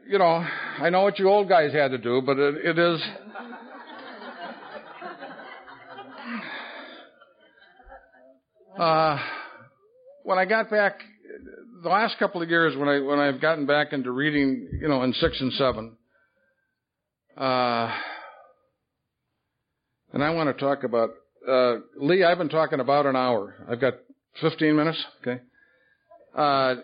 You 0.09 0.19
know, 0.19 0.47
I 0.79 0.91
know 0.91 1.03
what 1.03 1.19
you 1.19 1.29
old 1.29 1.49
guys 1.49 1.73
had 1.73 1.89
to 1.89 1.99
do, 1.99 2.23
but 2.25 2.39
it, 2.39 2.55
it 2.65 2.79
is. 2.79 3.01
Uh, 8.77 9.17
when 10.25 10.37
I 10.37 10.47
got 10.47 10.69
back 10.69 10.99
the 11.85 11.91
last 11.91 12.19
couple 12.19 12.43
of 12.43 12.49
years 12.49 12.75
when 12.77 12.89
I 12.89 12.99
when 13.01 13.19
I've 13.19 13.41
gotten 13.41 13.67
back 13.67 13.93
into 13.93 14.11
reading, 14.11 14.69
you 14.81 14.89
know, 14.89 15.03
in 15.03 15.13
six 15.13 15.39
and 15.39 15.53
seven, 15.53 15.97
uh, 17.37 17.95
and 20.13 20.25
I 20.25 20.31
want 20.31 20.57
to 20.57 20.65
talk 20.65 20.83
about 20.83 21.11
uh, 21.47 21.77
Lee. 21.99 22.25
I've 22.25 22.39
been 22.39 22.49
talking 22.49 22.81
about 22.81 23.05
an 23.05 23.17
hour. 23.17 23.55
I've 23.71 23.81
got 23.81 23.95
15 24.41 24.75
minutes. 24.75 25.05
Okay. 25.21 25.43
Uh, 26.35 26.77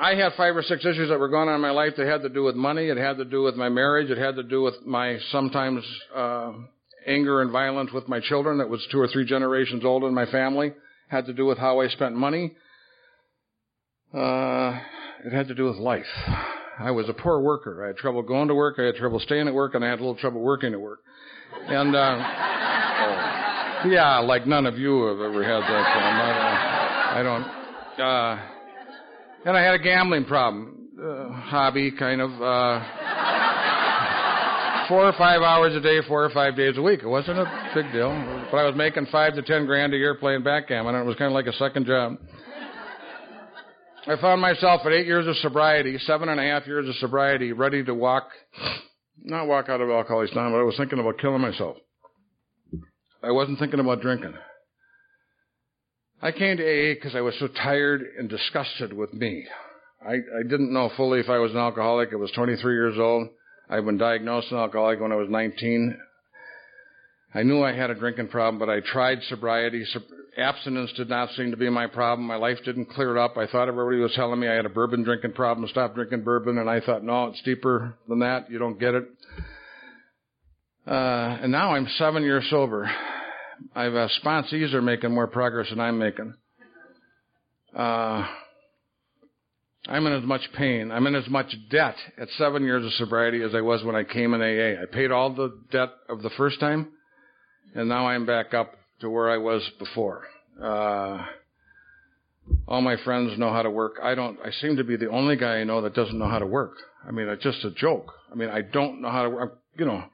I 0.00 0.14
had 0.16 0.32
five 0.36 0.56
or 0.56 0.62
six 0.62 0.84
issues 0.84 1.10
that 1.10 1.20
were 1.20 1.28
going 1.28 1.48
on 1.48 1.54
in 1.54 1.60
my 1.60 1.70
life. 1.70 1.92
They 1.96 2.06
had 2.06 2.22
to 2.22 2.28
do 2.28 2.42
with 2.42 2.56
money. 2.56 2.88
It 2.88 2.96
had 2.96 3.18
to 3.18 3.24
do 3.24 3.42
with 3.42 3.54
my 3.54 3.68
marriage. 3.68 4.10
It 4.10 4.18
had 4.18 4.34
to 4.34 4.42
do 4.42 4.62
with 4.62 4.84
my 4.84 5.18
sometimes 5.30 5.84
uh, 6.14 6.52
anger 7.06 7.40
and 7.40 7.52
violence 7.52 7.92
with 7.92 8.08
my 8.08 8.18
children 8.18 8.58
that 8.58 8.68
was 8.68 8.84
two 8.90 8.98
or 8.98 9.06
three 9.06 9.24
generations 9.24 9.84
old 9.84 10.02
in 10.02 10.12
my 10.12 10.26
family. 10.26 10.72
Had 11.08 11.26
to 11.26 11.32
do 11.32 11.46
with 11.46 11.58
how 11.58 11.80
I 11.80 11.88
spent 11.88 12.16
money. 12.16 12.56
Uh, 14.12 14.78
it 15.24 15.32
had 15.32 15.48
to 15.48 15.54
do 15.54 15.64
with 15.64 15.76
life. 15.76 16.06
I 16.78 16.90
was 16.90 17.08
a 17.08 17.12
poor 17.12 17.40
worker. 17.40 17.84
I 17.84 17.88
had 17.88 17.96
trouble 17.96 18.22
going 18.22 18.48
to 18.48 18.54
work. 18.54 18.76
I 18.78 18.84
had 18.84 18.94
trouble 18.94 19.18
staying 19.20 19.48
at 19.48 19.54
work, 19.54 19.74
and 19.74 19.84
I 19.84 19.88
had 19.88 19.98
a 19.98 20.02
little 20.02 20.16
trouble 20.16 20.40
working 20.40 20.72
at 20.72 20.80
work. 20.80 21.00
And 21.66 21.94
uh, 21.94 21.98
oh, 21.98 23.88
yeah, 23.90 24.18
like 24.20 24.46
none 24.46 24.64
of 24.66 24.78
you 24.78 25.06
have 25.06 25.20
ever 25.20 25.42
had 25.42 25.60
that 25.60 25.84
problem. 25.92 26.20
I 27.10 27.22
don't. 27.22 27.42
Uh, 28.04 28.38
and 29.44 29.56
I 29.56 29.62
had 29.62 29.74
a 29.74 29.78
gambling 29.78 30.24
problem, 30.24 30.88
uh, 31.02 31.32
hobby 31.32 31.90
kind 31.90 32.20
of. 32.20 32.30
Uh, 32.40 32.80
four 34.88 35.06
or 35.06 35.12
five 35.18 35.42
hours 35.42 35.74
a 35.74 35.80
day, 35.80 35.98
four 36.08 36.24
or 36.24 36.30
five 36.30 36.56
days 36.56 36.78
a 36.78 36.82
week. 36.82 37.00
It 37.02 37.08
wasn't 37.08 37.38
a 37.38 37.70
big 37.74 37.92
deal, 37.92 38.08
but 38.50 38.56
I 38.56 38.64
was 38.64 38.74
making 38.74 39.06
five 39.12 39.34
to 39.34 39.42
ten 39.42 39.66
grand 39.66 39.92
a 39.92 39.96
year 39.98 40.14
playing 40.14 40.42
backgammon, 40.42 40.94
and 40.94 41.04
it 41.04 41.06
was 41.06 41.16
kind 41.16 41.30
of 41.30 41.34
like 41.34 41.46
a 41.46 41.52
second 41.58 41.84
job. 41.86 42.16
I 44.08 44.18
found 44.22 44.40
myself 44.40 44.80
at 44.86 44.92
eight 44.92 45.06
years 45.06 45.26
of 45.26 45.36
sobriety, 45.36 45.98
seven 45.98 46.30
and 46.30 46.40
a 46.40 46.42
half 46.42 46.66
years 46.66 46.88
of 46.88 46.94
sobriety, 46.96 47.52
ready 47.52 47.84
to 47.84 47.92
walk, 47.92 48.30
not 49.22 49.46
walk 49.46 49.68
out 49.68 49.82
of 49.82 49.90
Alcoholics 49.90 50.32
Anonymous, 50.32 50.54
but 50.54 50.60
I 50.60 50.64
was 50.64 50.76
thinking 50.78 50.98
about 50.98 51.18
killing 51.18 51.42
myself. 51.42 51.76
I 53.22 53.32
wasn't 53.32 53.58
thinking 53.58 53.80
about 53.80 54.00
drinking. 54.00 54.32
I 56.22 56.32
came 56.32 56.56
to 56.56 56.62
AA 56.62 56.94
because 56.94 57.14
I 57.14 57.20
was 57.20 57.34
so 57.38 57.48
tired 57.48 58.02
and 58.18 58.30
disgusted 58.30 58.94
with 58.94 59.12
me. 59.12 59.44
I, 60.02 60.14
I 60.14 60.42
didn't 60.42 60.72
know 60.72 60.90
fully 60.96 61.20
if 61.20 61.28
I 61.28 61.36
was 61.36 61.50
an 61.50 61.58
alcoholic. 61.58 62.08
I 62.10 62.16
was 62.16 62.30
23 62.30 62.72
years 62.72 62.98
old. 62.98 63.28
I'd 63.68 63.84
been 63.84 63.98
diagnosed 63.98 64.50
an 64.50 64.56
alcoholic 64.56 65.00
when 65.00 65.12
I 65.12 65.16
was 65.16 65.28
19. 65.28 65.98
I 67.34 67.42
knew 67.42 67.62
I 67.62 67.74
had 67.74 67.90
a 67.90 67.94
drinking 67.94 68.28
problem, 68.28 68.58
but 68.58 68.70
I 68.70 68.80
tried 68.80 69.18
sobriety. 69.24 69.84
Abstinence 70.38 70.92
did 70.96 71.08
not 71.08 71.30
seem 71.30 71.50
to 71.50 71.56
be 71.56 71.68
my 71.68 71.88
problem. 71.88 72.26
My 72.26 72.36
life 72.36 72.58
didn't 72.64 72.90
clear 72.90 73.18
up. 73.18 73.36
I 73.36 73.48
thought 73.48 73.66
everybody 73.66 73.98
was 73.98 74.12
telling 74.14 74.38
me 74.38 74.46
I 74.46 74.54
had 74.54 74.66
a 74.66 74.70
bourbon 74.70 75.02
drinking 75.02 75.32
problem, 75.32 75.68
stop 75.68 75.96
drinking 75.96 76.22
bourbon, 76.22 76.58
and 76.58 76.70
I 76.70 76.80
thought, 76.80 77.02
no, 77.02 77.26
it's 77.26 77.42
deeper 77.42 77.94
than 78.08 78.20
that. 78.20 78.48
You 78.48 78.58
don't 78.60 78.78
get 78.78 78.94
it. 78.94 79.04
Uh, 80.86 81.38
and 81.42 81.50
now 81.50 81.74
I'm 81.74 81.88
seven 81.98 82.22
years 82.22 82.46
sober. 82.50 82.88
I've 83.74 83.94
uh, 83.94 84.08
sponsees 84.24 84.72
are 84.74 84.82
making 84.82 85.12
more 85.12 85.26
progress 85.26 85.70
than 85.70 85.80
I'm 85.80 85.98
making. 85.98 86.34
Uh, 87.76 88.24
I'm 89.88 90.06
in 90.06 90.12
as 90.12 90.24
much 90.24 90.42
pain. 90.56 90.92
I'm 90.92 91.06
in 91.06 91.16
as 91.16 91.28
much 91.28 91.54
debt 91.70 91.96
at 92.16 92.28
seven 92.38 92.62
years 92.62 92.84
of 92.84 92.92
sobriety 92.92 93.42
as 93.42 93.54
I 93.54 93.60
was 93.60 93.82
when 93.82 93.96
I 93.96 94.04
came 94.04 94.34
in 94.34 94.40
AA. 94.40 94.80
I 94.80 94.86
paid 94.90 95.10
all 95.10 95.34
the 95.34 95.58
debt 95.72 95.90
of 96.08 96.22
the 96.22 96.30
first 96.36 96.60
time, 96.60 96.88
and 97.74 97.88
now 97.88 98.06
I'm 98.06 98.24
back 98.24 98.54
up 98.54 98.77
to 99.00 99.10
where 99.10 99.30
I 99.30 99.36
was 99.38 99.68
before. 99.78 100.24
Uh, 100.62 101.24
all 102.66 102.80
my 102.80 102.96
friends 103.04 103.38
know 103.38 103.52
how 103.52 103.62
to 103.62 103.70
work. 103.70 103.96
I 104.02 104.14
don't. 104.14 104.38
I 104.44 104.50
seem 104.50 104.76
to 104.76 104.84
be 104.84 104.96
the 104.96 105.10
only 105.10 105.36
guy 105.36 105.58
I 105.58 105.64
know 105.64 105.82
that 105.82 105.94
doesn't 105.94 106.18
know 106.18 106.28
how 106.28 106.38
to 106.38 106.46
work. 106.46 106.74
I 107.06 107.10
mean, 107.10 107.28
it's 107.28 107.42
just 107.42 107.64
a 107.64 107.70
joke. 107.70 108.12
I 108.30 108.34
mean, 108.34 108.48
I 108.48 108.62
don't 108.62 109.00
know 109.00 109.10
how 109.10 109.22
to 109.22 109.30
work. 109.30 109.58
You 109.76 109.86
know, 109.86 110.04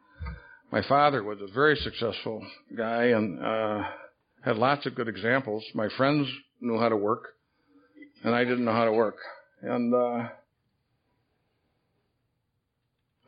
my 0.71 0.83
father 0.89 1.23
was 1.23 1.39
a 1.41 1.53
very 1.53 1.77
successful 1.77 2.45
guy 2.77 3.05
and 3.05 3.43
uh, 3.43 3.83
had 4.45 4.57
lots 4.57 4.87
of 4.87 4.95
good 4.95 5.09
examples. 5.09 5.65
My 5.75 5.89
friends 5.97 6.29
knew 6.61 6.79
how 6.79 6.89
to 6.89 6.97
work, 6.97 7.37
and 8.23 8.35
I 8.35 8.45
didn't 8.45 8.65
know 8.65 8.73
how 8.73 8.85
to 8.85 8.93
work. 8.93 9.17
And 9.63 9.95
uh, 9.95 10.29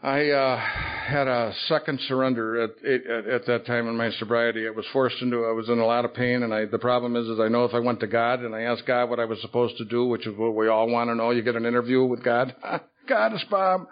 I 0.03 0.31
uh, 0.31 0.96
had 1.07 1.29
a 1.29 1.53
second 1.69 2.01
surrender 2.09 2.63
at, 2.63 2.71
at, 2.85 3.27
at 3.27 3.47
that 3.47 3.67
time 3.67 3.89
in 3.89 3.97
my 3.97 4.11
sobriety. 4.13 4.67
I 4.67 4.71
was 4.71 4.85
forced 4.93 5.17
into. 5.23 5.45
I 5.45 5.53
was 5.53 5.69
in 5.69 5.79
a 5.79 5.87
lot 5.87 6.05
of 6.05 6.15
pain, 6.15 6.43
and 6.43 6.53
I, 6.53 6.65
the 6.65 6.79
problem 6.79 7.17
is, 7.17 7.27
is 7.29 7.39
I 7.39 7.49
know 7.49 7.65
if 7.65 7.75
I 7.75 7.79
went 7.79 8.01
to 8.01 8.07
God 8.07 8.41
and 8.41 8.55
I 8.55 8.63
asked 8.63 8.87
God 8.87 9.09
what 9.09 9.21
I 9.21 9.25
was 9.25 9.41
supposed 9.41 9.77
to 9.79 9.85
do, 9.85 10.07
which 10.07 10.27
is 10.27 10.37
what 10.37 10.55
we 10.55 10.69
all 10.69 10.89
want 10.89 11.09
to 11.09 11.15
know. 11.15 11.31
You 11.31 11.43
get 11.43 11.57
an 11.57 11.65
interview 11.65 12.05
with 12.05 12.25
God. 12.25 12.55
God 13.09 13.35
is 13.35 13.45
Bob. 13.51 13.87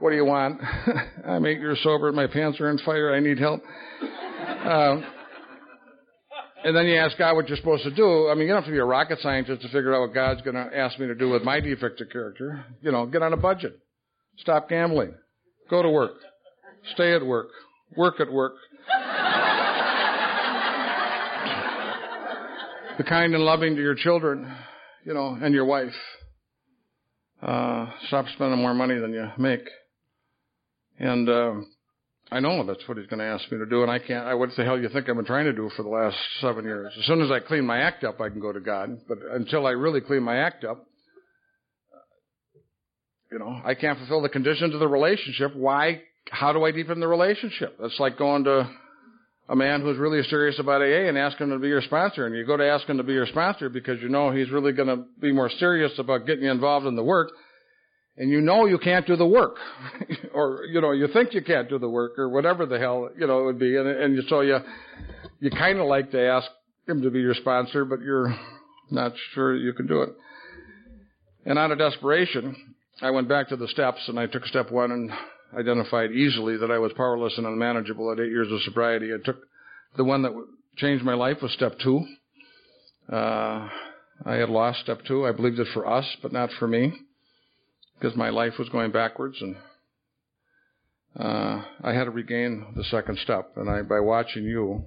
What 0.00 0.10
do 0.10 0.16
you 0.16 0.24
want? 0.24 0.60
I'm 1.26 1.44
eight 1.46 1.60
years 1.60 1.78
sober. 1.82 2.10
My 2.12 2.26
pants 2.26 2.58
are 2.60 2.68
on 2.68 2.78
fire. 2.78 3.14
I 3.14 3.20
need 3.20 3.38
help. 3.38 3.62
Uh, 4.64 5.00
and 6.64 6.76
then 6.76 6.86
you 6.86 6.96
ask 6.96 7.18
God 7.18 7.34
what 7.34 7.48
you're 7.48 7.56
supposed 7.56 7.84
to 7.84 7.94
do. 7.94 8.28
I 8.28 8.34
mean, 8.34 8.42
you 8.42 8.48
don't 8.48 8.62
have 8.62 8.66
to 8.66 8.72
be 8.72 8.78
a 8.78 8.84
rocket 8.84 9.18
scientist 9.20 9.62
to 9.62 9.68
figure 9.68 9.94
out 9.94 10.00
what 10.00 10.14
God's 10.14 10.42
going 10.42 10.54
to 10.54 10.76
ask 10.76 10.98
me 10.98 11.06
to 11.08 11.14
do 11.14 11.28
with 11.28 11.42
my 11.42 11.60
defective 11.60 12.08
character. 12.10 12.64
You 12.80 12.90
know, 12.92 13.06
get 13.06 13.22
on 13.22 13.32
a 13.32 13.36
budget. 13.36 13.78
Stop 14.38 14.68
gambling. 14.68 15.14
Go 15.70 15.82
to 15.82 15.88
work. 15.88 16.12
Stay 16.94 17.14
at 17.14 17.24
work. 17.24 17.48
Work 17.96 18.20
at 18.20 18.30
work. 18.30 18.54
Be 22.98 23.04
kind 23.04 23.34
and 23.34 23.44
loving 23.44 23.74
to 23.76 23.80
your 23.80 23.94
children, 23.94 24.54
you 25.04 25.14
know, 25.14 25.38
and 25.40 25.54
your 25.54 25.64
wife. 25.64 25.94
Uh, 27.42 27.90
stop 28.08 28.26
spending 28.34 28.60
more 28.60 28.74
money 28.74 28.98
than 28.98 29.12
you 29.12 29.28
make. 29.38 29.66
And, 30.98 31.28
uh, 31.28 31.52
I 32.32 32.40
know 32.40 32.64
that's 32.64 32.86
what 32.88 32.96
he's 32.96 33.06
going 33.08 33.18
to 33.18 33.26
ask 33.26 33.50
me 33.52 33.58
to 33.58 33.66
do, 33.66 33.82
and 33.82 33.90
I 33.90 33.98
can't. 33.98 34.26
I, 34.26 34.32
what 34.32 34.48
the 34.56 34.64
hell 34.64 34.80
you 34.80 34.88
think 34.88 35.06
I've 35.06 35.16
been 35.16 35.24
trying 35.26 35.44
to 35.44 35.52
do 35.52 35.68
for 35.76 35.82
the 35.82 35.90
last 35.90 36.16
seven 36.40 36.64
years? 36.64 36.90
As 36.98 37.04
soon 37.04 37.20
as 37.20 37.30
I 37.30 37.40
clean 37.40 37.66
my 37.66 37.80
act 37.80 38.04
up, 38.04 38.22
I 38.22 38.30
can 38.30 38.40
go 38.40 38.52
to 38.52 38.60
God. 38.60 39.00
But 39.06 39.18
until 39.32 39.66
I 39.66 39.72
really 39.72 40.00
clean 40.00 40.22
my 40.22 40.38
act 40.38 40.64
up, 40.64 40.86
you 43.32 43.38
know, 43.38 43.60
I 43.64 43.74
can't 43.74 43.98
fulfill 43.98 44.22
the 44.22 44.28
conditions 44.28 44.74
of 44.74 44.80
the 44.80 44.88
relationship. 44.88 45.54
Why? 45.56 46.02
How 46.30 46.52
do 46.52 46.64
I 46.64 46.70
deepen 46.70 47.00
the 47.00 47.08
relationship? 47.08 47.76
That's 47.80 47.98
like 47.98 48.18
going 48.18 48.44
to 48.44 48.70
a 49.48 49.56
man 49.56 49.80
who's 49.80 49.98
really 49.98 50.22
serious 50.24 50.58
about 50.58 50.82
AA 50.82 51.08
and 51.08 51.18
asking 51.18 51.48
him 51.48 51.52
to 51.54 51.58
be 51.58 51.68
your 51.68 51.82
sponsor, 51.82 52.26
and 52.26 52.36
you 52.36 52.46
go 52.46 52.56
to 52.56 52.68
ask 52.68 52.86
him 52.86 52.98
to 52.98 53.02
be 53.02 53.12
your 53.12 53.26
sponsor 53.26 53.68
because 53.68 54.00
you 54.00 54.08
know 54.08 54.30
he's 54.30 54.50
really 54.50 54.72
going 54.72 54.88
to 54.88 55.04
be 55.20 55.32
more 55.32 55.50
serious 55.58 55.92
about 55.98 56.26
getting 56.26 56.44
you 56.44 56.50
involved 56.50 56.86
in 56.86 56.94
the 56.94 57.02
work 57.02 57.30
and 58.16 58.30
you 58.30 58.40
know 58.40 58.66
you 58.66 58.78
can't 58.78 59.06
do 59.06 59.16
the 59.16 59.26
work, 59.26 59.56
or 60.34 60.64
you 60.70 60.80
know 60.80 60.92
you 60.92 61.08
think 61.12 61.32
you 61.34 61.42
can't 61.42 61.68
do 61.68 61.78
the 61.78 61.88
work, 61.88 62.18
or 62.18 62.28
whatever 62.28 62.66
the 62.66 62.78
hell 62.78 63.10
you 63.18 63.26
know 63.26 63.40
it 63.40 63.44
would 63.46 63.58
be, 63.58 63.76
and 63.76 63.88
and 63.88 64.22
so 64.28 64.40
you 64.40 64.58
you 65.40 65.50
kind 65.50 65.78
of 65.78 65.86
like 65.86 66.10
to 66.10 66.20
ask 66.20 66.48
him 66.86 67.02
to 67.02 67.10
be 67.10 67.20
your 67.20 67.34
sponsor, 67.34 67.84
but 67.84 68.00
you're 68.00 68.34
not 68.90 69.12
sure 69.32 69.56
you 69.56 69.72
can 69.72 69.86
do 69.86 70.02
it. 70.02 70.10
And 71.46 71.58
out 71.58 71.70
of 71.70 71.78
desperation, 71.78 72.74
I 73.02 73.10
went 73.10 73.28
back 73.28 73.48
to 73.48 73.56
the 73.56 73.66
steps 73.66 73.98
and 74.06 74.18
I 74.18 74.26
took 74.26 74.46
step 74.46 74.70
one 74.70 74.92
and 74.92 75.10
identified 75.58 76.12
easily 76.12 76.56
that 76.58 76.70
I 76.70 76.78
was 76.78 76.92
powerless 76.92 77.36
and 77.36 77.46
unmanageable 77.46 78.12
at 78.12 78.20
eight 78.20 78.30
years 78.30 78.50
of 78.50 78.62
sobriety. 78.62 79.12
I 79.12 79.16
took 79.24 79.38
the 79.96 80.04
one 80.04 80.22
that 80.22 80.32
changed 80.76 81.04
my 81.04 81.14
life 81.14 81.38
was 81.42 81.50
step 81.52 81.78
two. 81.82 82.06
Uh, 83.12 83.68
I 84.24 84.34
had 84.34 84.48
lost 84.48 84.82
step 84.82 85.00
two. 85.04 85.26
I 85.26 85.32
believed 85.32 85.58
it 85.58 85.66
for 85.74 85.84
us, 85.84 86.06
but 86.22 86.32
not 86.32 86.50
for 86.60 86.68
me 86.68 86.92
because 87.98 88.16
my 88.16 88.30
life 88.30 88.54
was 88.56 88.68
going 88.68 88.92
backwards 88.92 89.36
and 89.40 89.56
uh, 91.18 91.62
I 91.82 91.92
had 91.92 92.04
to 92.04 92.10
regain 92.12 92.72
the 92.76 92.84
second 92.84 93.18
step. 93.18 93.50
And 93.56 93.68
I, 93.68 93.82
by 93.82 93.98
watching 93.98 94.44
you 94.44 94.84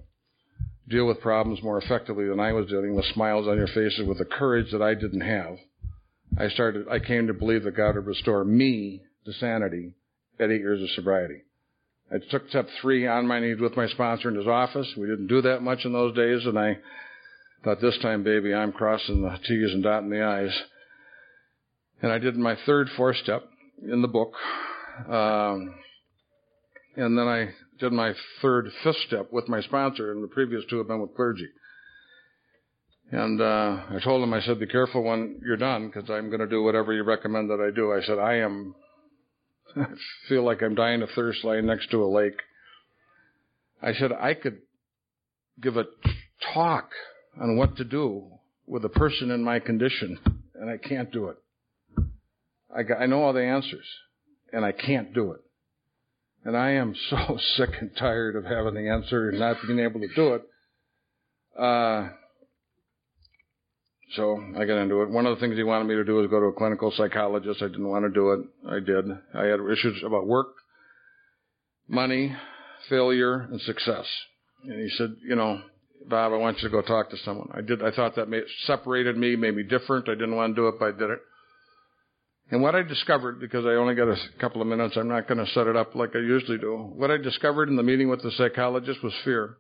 deal 0.88 1.06
with 1.06 1.20
problems 1.20 1.62
more 1.62 1.80
effectively 1.80 2.30
than 2.30 2.40
I 2.40 2.54
was 2.54 2.68
dealing 2.68 2.96
with 2.96 3.06
smiles 3.14 3.46
on 3.46 3.58
your 3.58 3.68
faces 3.68 4.08
with 4.08 4.20
the 4.20 4.26
courage 4.26 4.72
that 4.72 4.82
I 4.82 4.94
didn't 4.94 5.22
have, 5.22 5.58
I 6.38 6.50
started, 6.50 6.88
I 6.90 7.00
came 7.00 7.28
to 7.28 7.34
believe 7.34 7.64
that 7.64 7.78
God 7.78 7.96
would 7.96 8.06
restore 8.06 8.44
me 8.44 9.02
to 9.26 9.34
sanity 9.34 9.94
at 10.40 10.52
eight 10.52 10.60
years 10.60 10.82
of 10.82 10.90
sobriety. 10.92 11.44
I 12.12 12.18
took 12.30 12.50
step 12.50 12.68
three 12.82 13.08
on 13.08 13.26
my 13.26 13.40
knees 13.40 13.60
with 13.60 13.76
my 13.78 13.88
sponsor 13.88 14.30
in 14.30 14.36
his 14.36 14.48
office. 14.48 14.88
We 14.98 15.08
didn't 15.08 15.28
do 15.28 15.42
that 15.42 15.62
much 15.62 15.86
in 15.86 15.94
those 15.94 16.16
days, 16.16 16.46
and 16.46 16.60
I 16.60 16.78
thought 17.64 17.82
this 17.82 17.98
time, 18.02 18.24
baby, 18.24 18.54
I'm 18.54 18.72
crossing 18.72 19.22
the 19.22 19.38
T's 19.48 19.74
and 19.74 19.82
dotting 19.82 20.10
the 20.10 20.22
I's. 20.22 20.62
And 22.02 22.12
I 22.12 22.20
did 22.20 22.36
my 22.36 22.58
third 22.66 22.90
four 22.96 23.16
step 23.16 23.44
in 23.82 24.02
the 24.02 24.08
book. 24.08 24.34
Um, 25.10 25.76
and 26.96 27.18
then 27.18 27.28
I 27.28 27.50
did 27.80 27.92
my 27.92 28.14
third 28.42 28.70
fifth 28.84 28.98
step 29.08 29.32
with 29.32 29.48
my 29.48 29.62
sponsor, 29.62 30.12
and 30.12 30.24
the 30.24 30.28
previous 30.28 30.64
two 30.70 30.78
have 30.78 30.88
been 30.88 31.02
with 31.02 31.16
clergy. 31.16 31.48
And 33.12 33.40
uh, 33.40 33.84
I 33.90 34.00
told 34.04 34.24
him, 34.24 34.34
I 34.34 34.42
said, 34.42 34.60
be 34.60 34.66
careful 34.66 35.04
when 35.04 35.40
you're 35.46 35.58
done, 35.58 35.88
because 35.88 36.10
I'm 36.10 36.28
going 36.30 36.40
to 36.40 36.48
do 36.48 36.64
whatever 36.64 36.92
you 36.92 37.04
recommend 37.04 37.50
that 37.50 37.62
I 37.62 37.74
do. 37.74 37.94
I 37.94 38.02
said, 38.02 38.18
I 38.18 38.38
am, 38.38 38.76
I 39.76 39.86
feel 40.30 40.44
like 40.44 40.64
I'm 40.64 40.76
dying 40.76 41.02
of 41.02 41.10
thirst 41.16 41.44
lying 41.44 41.68
next 41.68 41.92
to 41.92 42.04
a 42.04 42.08
lake. 42.08 42.40
I 43.82 43.94
said, 43.94 44.12
I 44.12 44.34
could 44.34 44.60
give 45.62 45.78
a 45.78 45.86
talk 46.54 46.90
on 47.40 47.58
what 47.58 47.78
to 47.78 47.84
do 47.84 48.24
with 48.66 48.84
a 48.86 48.90
person 48.90 49.30
in 49.30 49.44
my 49.44 49.60
condition, 49.60 50.18
and 50.56 50.70
I 50.70 50.78
can't 50.78 51.12
do 51.12 51.30
it. 51.30 51.38
I, 52.76 52.84
got, 52.84 53.02
I 53.02 53.06
know 53.06 53.22
all 53.22 53.34
the 53.34 53.44
answers, 53.44 53.86
and 54.52 54.66
I 54.66 54.72
can't 54.72 55.14
do 55.14 55.32
it. 55.34 55.42
And 56.44 56.58
I 56.58 56.72
am 56.72 56.96
so 57.10 57.38
sick 57.58 57.70
and 57.80 57.92
tired 57.96 58.36
of 58.36 58.46
having 58.46 58.74
the 58.74 58.90
answer 58.90 59.30
and 59.30 59.40
not 59.40 59.58
being 59.68 59.80
able 59.80 60.00
to 60.00 60.10
do 60.16 60.34
it. 60.34 60.42
Uh, 61.58 62.10
so 64.14 64.42
I 64.58 64.66
got 64.66 64.78
into 64.78 65.02
it. 65.02 65.10
One 65.10 65.26
of 65.26 65.36
the 65.36 65.42
things 65.42 65.56
he 65.56 65.64
wanted 65.64 65.88
me 65.88 65.96
to 65.96 66.04
do 66.04 66.16
was 66.16 66.30
go 66.30 66.40
to 66.40 66.48
a 66.48 66.54
clinical 66.54 66.92
psychologist. 66.96 67.62
I 67.62 67.68
didn't 67.68 67.88
want 67.88 68.06
to 68.06 68.12
do 68.12 68.32
it. 68.32 68.40
I 68.70 68.80
did. 68.80 69.06
I 69.34 69.46
had 69.46 69.60
issues 69.60 70.04
about 70.06 70.28
work, 70.28 70.48
money, 71.88 72.36
failure, 72.90 73.42
and 73.52 73.60
success. 73.62 74.06
And 74.64 74.80
he 74.80 74.90
said, 74.96 75.16
you 75.28 75.36
know, 75.36 75.62
Bob, 76.08 76.34
I 76.34 76.38
want 76.38 76.58
you 76.62 76.70
to 76.70 76.72
go 76.72 76.82
talk 76.82 77.10
to 77.10 77.18
someone. 77.18 77.50
I 77.54 77.62
did. 77.62 77.84
I 77.84 77.92
thought 77.92 78.16
that 78.16 78.30
made, 78.30 78.44
separated 78.66 79.18
me, 79.18 79.36
made 79.36 79.56
me 79.56 79.64
different. 79.64 80.08
I 80.08 80.14
didn't 80.14 80.36
want 80.36 80.56
to 80.56 80.62
do 80.62 80.68
it, 80.68 80.76
but 80.80 80.94
I 80.94 80.98
did 80.98 81.10
it. 81.10 81.20
And 82.52 82.62
what 82.62 82.76
I 82.76 82.84
discovered, 82.84 83.40
because 83.40 83.66
I 83.66 83.70
only 83.70 83.96
got 83.96 84.08
a 84.08 84.18
couple 84.40 84.62
of 84.62 84.68
minutes, 84.68 84.96
I'm 84.96 85.08
not 85.08 85.28
going 85.28 85.44
to 85.44 85.52
set 85.54 85.66
it 85.66 85.76
up 85.76 85.96
like 85.96 86.12
I 86.16 86.20
usually 86.20 86.60
do. 86.60 86.92
What 86.96 87.10
I 87.10 87.18
discovered 87.18 87.70
in 87.70 87.76
the 87.76 87.84
meeting 87.84 88.08
with 88.08 88.22
the 88.22 88.32
psychologist 88.32 89.04
was 89.04 89.14
fear. 89.24 89.58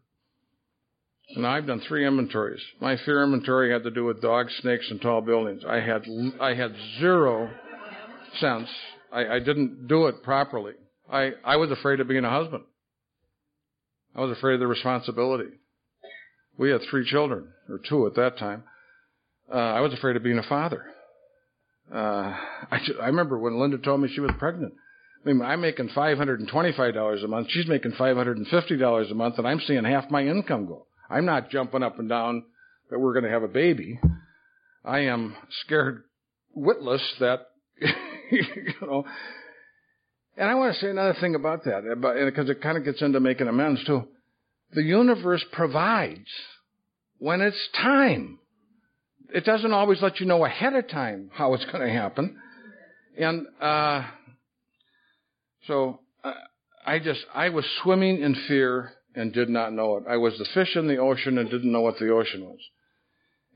And 1.30 1.46
I've 1.46 1.66
done 1.66 1.82
three 1.88 2.06
inventories. 2.06 2.62
My 2.80 2.98
fear 2.98 3.24
inventory 3.24 3.72
had 3.72 3.84
to 3.84 3.92
do 3.92 4.06
with 4.06 4.22
dogs, 4.22 4.54
snakes, 4.62 4.86
and 4.92 5.02
tall 5.02 5.22
buildings. 5.22 5.64
I 5.68 5.80
had 5.80 6.06
I 6.40 6.54
had 6.54 6.76
zero 7.00 7.50
sense. 8.40 8.70
I, 9.12 9.36
I 9.36 9.40
didn't 9.40 9.88
do 9.88 10.08
it 10.08 10.24
properly. 10.24 10.74
I, 11.12 11.32
I 11.44 11.56
was 11.56 11.72
afraid 11.72 12.00
of 12.00 12.08
being 12.08 12.26
a 12.26 12.30
husband. 12.30 12.64
I 14.16 14.22
was 14.22 14.38
afraid 14.38 14.56
of 14.56 14.60
the 14.60 14.68
responsibility. 14.68 15.50
We 16.58 16.70
had 16.70 16.82
three 16.90 17.10
children, 17.10 17.50
or 17.70 17.80
two 17.80 18.08
at 18.08 18.16
that 18.16 18.38
time. 18.38 18.64
Uh, 19.52 19.58
I 19.58 19.82
was 19.82 19.94
afraid 19.94 20.16
of 20.16 20.24
being 20.24 20.38
a 20.38 20.44
father. 20.44 20.86
Uh, 21.94 22.34
I, 22.72 22.80
I 23.02 23.08
remember 23.08 23.38
when 23.38 23.60
Linda 23.60 23.78
told 23.78 24.02
me 24.02 24.10
she 24.14 24.22
was 24.22 24.32
pregnant. 24.40 24.74
I 25.24 25.30
mean, 25.32 25.42
I'm 25.42 25.62
making 25.62 25.90
$525 25.90 27.24
a 27.24 27.28
month. 27.28 27.48
She's 27.50 27.68
making 27.68 27.92
$550 27.94 29.12
a 29.12 29.16
month, 29.16 29.38
and 29.38 29.48
I'm 29.48 29.60
seeing 29.60 29.84
half 29.84 30.10
my 30.10 30.26
income 30.26 30.68
go. 30.68 30.88
I'm 31.10 31.26
not 31.26 31.50
jumping 31.50 31.84
up 31.84 32.00
and 32.00 32.10
down 32.10 32.44
that 32.90 33.00
we're 33.00 33.14
going 33.14 33.26
to 33.26 33.32
have 33.32 33.44
a 33.44 33.48
baby. 33.48 34.00
I 34.84 35.00
am 35.02 35.36
scared 35.64 36.04
witless 36.54 37.02
that, 37.20 37.48
you 38.32 38.74
know. 38.82 39.06
And 40.38 40.50
I 40.50 40.56
want 40.56 40.74
to 40.74 40.80
say 40.80 40.90
another 40.90 41.16
thing 41.20 41.36
about 41.36 41.64
that, 41.64 41.84
because 42.26 42.50
it 42.50 42.62
kind 42.62 42.78
of 42.78 42.84
gets 42.84 43.02
into 43.02 43.20
making 43.20 43.48
amends 43.48 43.84
too. 43.86 44.04
The 44.74 44.84
universe 44.84 45.44
provides 45.52 46.28
when 47.20 47.42
it's 47.42 47.70
time. 47.82 48.40
It 49.34 49.46
doesn't 49.46 49.72
always 49.74 50.02
let 50.02 50.20
you 50.20 50.26
know 50.26 50.46
ahead 50.46 50.74
of 50.74 50.88
time 50.90 51.30
how 51.34 51.54
it's 51.54 51.66
going 51.66 51.86
to 51.86 51.92
happen. 51.92 52.38
And, 53.18 53.48
uh, 53.62 54.04
so, 55.68 56.00
uh, 56.24 56.34
I 56.86 57.00
just, 57.00 57.22
I 57.34 57.50
was 57.50 57.66
swimming 57.82 58.22
in 58.22 58.36
fear 58.48 58.92
and 59.16 59.34
did 59.34 59.50
not 59.50 59.74
know 59.74 59.98
it. 59.98 60.04
I 60.10 60.18
was 60.18 60.38
the 60.38 60.46
fish 60.54 60.76
in 60.76 60.88
the 60.88 60.98
ocean 60.98 61.38
and 61.38 61.50
didn't 61.50 61.72
know 61.72 61.82
what 61.82 61.98
the 61.98 62.10
ocean 62.10 62.46
was. 62.46 62.60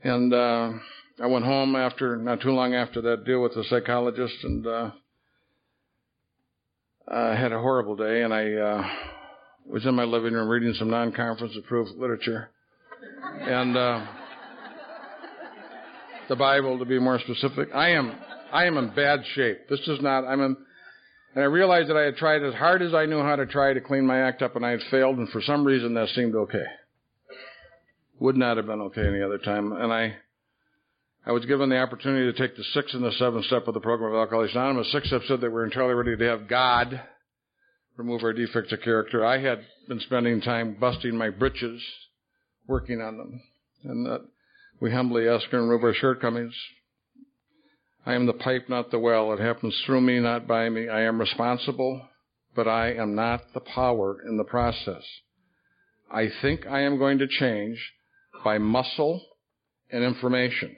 And, 0.02 0.32
uh, 0.32 0.72
I 1.22 1.26
went 1.26 1.44
home 1.44 1.76
after, 1.76 2.16
not 2.16 2.40
too 2.40 2.50
long 2.50 2.74
after 2.74 3.02
that 3.02 3.24
deal 3.24 3.42
with 3.42 3.54
the 3.54 3.64
psychologist 3.64 4.42
and, 4.42 4.66
uh, 4.66 4.90
I 7.06 7.34
had 7.34 7.52
a 7.52 7.60
horrible 7.60 7.96
day 7.96 8.22
and 8.22 8.32
I, 8.32 8.52
uh, 8.54 8.88
was 9.66 9.84
in 9.84 9.94
my 9.94 10.04
living 10.04 10.32
room 10.32 10.48
reading 10.48 10.72
some 10.74 10.88
non-conference 10.88 11.54
approved 11.56 11.90
literature. 11.96 12.50
And, 13.40 13.76
uh, 13.76 14.06
the 16.28 16.36
Bible 16.36 16.78
to 16.78 16.84
be 16.84 16.98
more 16.98 17.18
specific. 17.18 17.68
I 17.74 17.90
am, 17.90 18.14
I 18.52 18.64
am 18.64 18.78
in 18.78 18.94
bad 18.94 19.20
shape. 19.34 19.68
This 19.68 19.80
is 19.88 20.00
not, 20.00 20.24
I'm 20.24 20.40
in, 20.40 20.56
and 21.34 21.44
I 21.44 21.46
realized 21.46 21.88
that 21.88 21.96
I 21.96 22.02
had 22.02 22.16
tried 22.16 22.42
as 22.42 22.54
hard 22.54 22.82
as 22.82 22.94
I 22.94 23.06
knew 23.06 23.22
how 23.22 23.36
to 23.36 23.46
try 23.46 23.72
to 23.72 23.80
clean 23.80 24.06
my 24.06 24.20
act 24.20 24.42
up 24.42 24.56
and 24.56 24.66
I 24.66 24.70
had 24.70 24.80
failed 24.90 25.18
and 25.18 25.28
for 25.28 25.40
some 25.42 25.64
reason 25.64 25.94
that 25.94 26.08
seemed 26.08 26.34
okay. 26.34 26.64
Would 28.18 28.36
not 28.36 28.56
have 28.56 28.66
been 28.66 28.80
okay 28.82 29.06
any 29.06 29.22
other 29.22 29.38
time. 29.38 29.72
And 29.72 29.92
I, 29.92 30.16
I 31.24 31.32
was 31.32 31.46
given 31.46 31.70
the 31.70 31.78
opportunity 31.78 32.30
to 32.30 32.38
take 32.38 32.56
the 32.56 32.64
sixth 32.74 32.94
and 32.94 33.04
the 33.04 33.12
seventh 33.12 33.46
step 33.46 33.66
of 33.66 33.74
the 33.74 33.80
program 33.80 34.12
of 34.12 34.18
Alcoholics 34.18 34.54
Anonymous. 34.54 34.92
Sixth 34.92 35.08
step 35.08 35.22
said 35.26 35.40
that 35.40 35.50
we're 35.50 35.64
entirely 35.64 35.94
ready 35.94 36.16
to 36.16 36.24
have 36.24 36.48
God 36.48 37.00
remove 37.96 38.22
our 38.24 38.32
defects 38.32 38.72
of 38.72 38.80
character. 38.80 39.24
I 39.24 39.40
had 39.40 39.60
been 39.88 40.00
spending 40.00 40.40
time 40.40 40.76
busting 40.80 41.16
my 41.16 41.30
britches, 41.30 41.82
working 42.66 43.00
on 43.00 43.18
them. 43.18 43.42
And 43.84 44.06
that 44.06 44.26
we 44.80 44.90
humbly 44.90 45.28
ask 45.28 45.44
and 45.52 45.68
remove 45.68 45.84
our 45.84 45.94
shortcomings. 45.94 46.54
I 48.06 48.14
am 48.14 48.26
the 48.26 48.32
pipe, 48.32 48.68
not 48.68 48.90
the 48.90 48.98
well. 48.98 49.32
It 49.32 49.40
happens 49.40 49.80
through 49.84 50.00
me, 50.00 50.18
not 50.20 50.46
by 50.46 50.68
me. 50.68 50.88
I 50.88 51.02
am 51.02 51.20
responsible, 51.20 52.08
but 52.54 52.66
I 52.66 52.92
am 52.92 53.14
not 53.14 53.52
the 53.52 53.60
power 53.60 54.18
in 54.26 54.36
the 54.36 54.44
process. 54.44 55.02
I 56.10 56.28
think 56.42 56.66
I 56.66 56.80
am 56.80 56.98
going 56.98 57.18
to 57.18 57.26
change 57.28 57.92
by 58.42 58.58
muscle 58.58 59.22
and 59.90 60.02
information. 60.02 60.76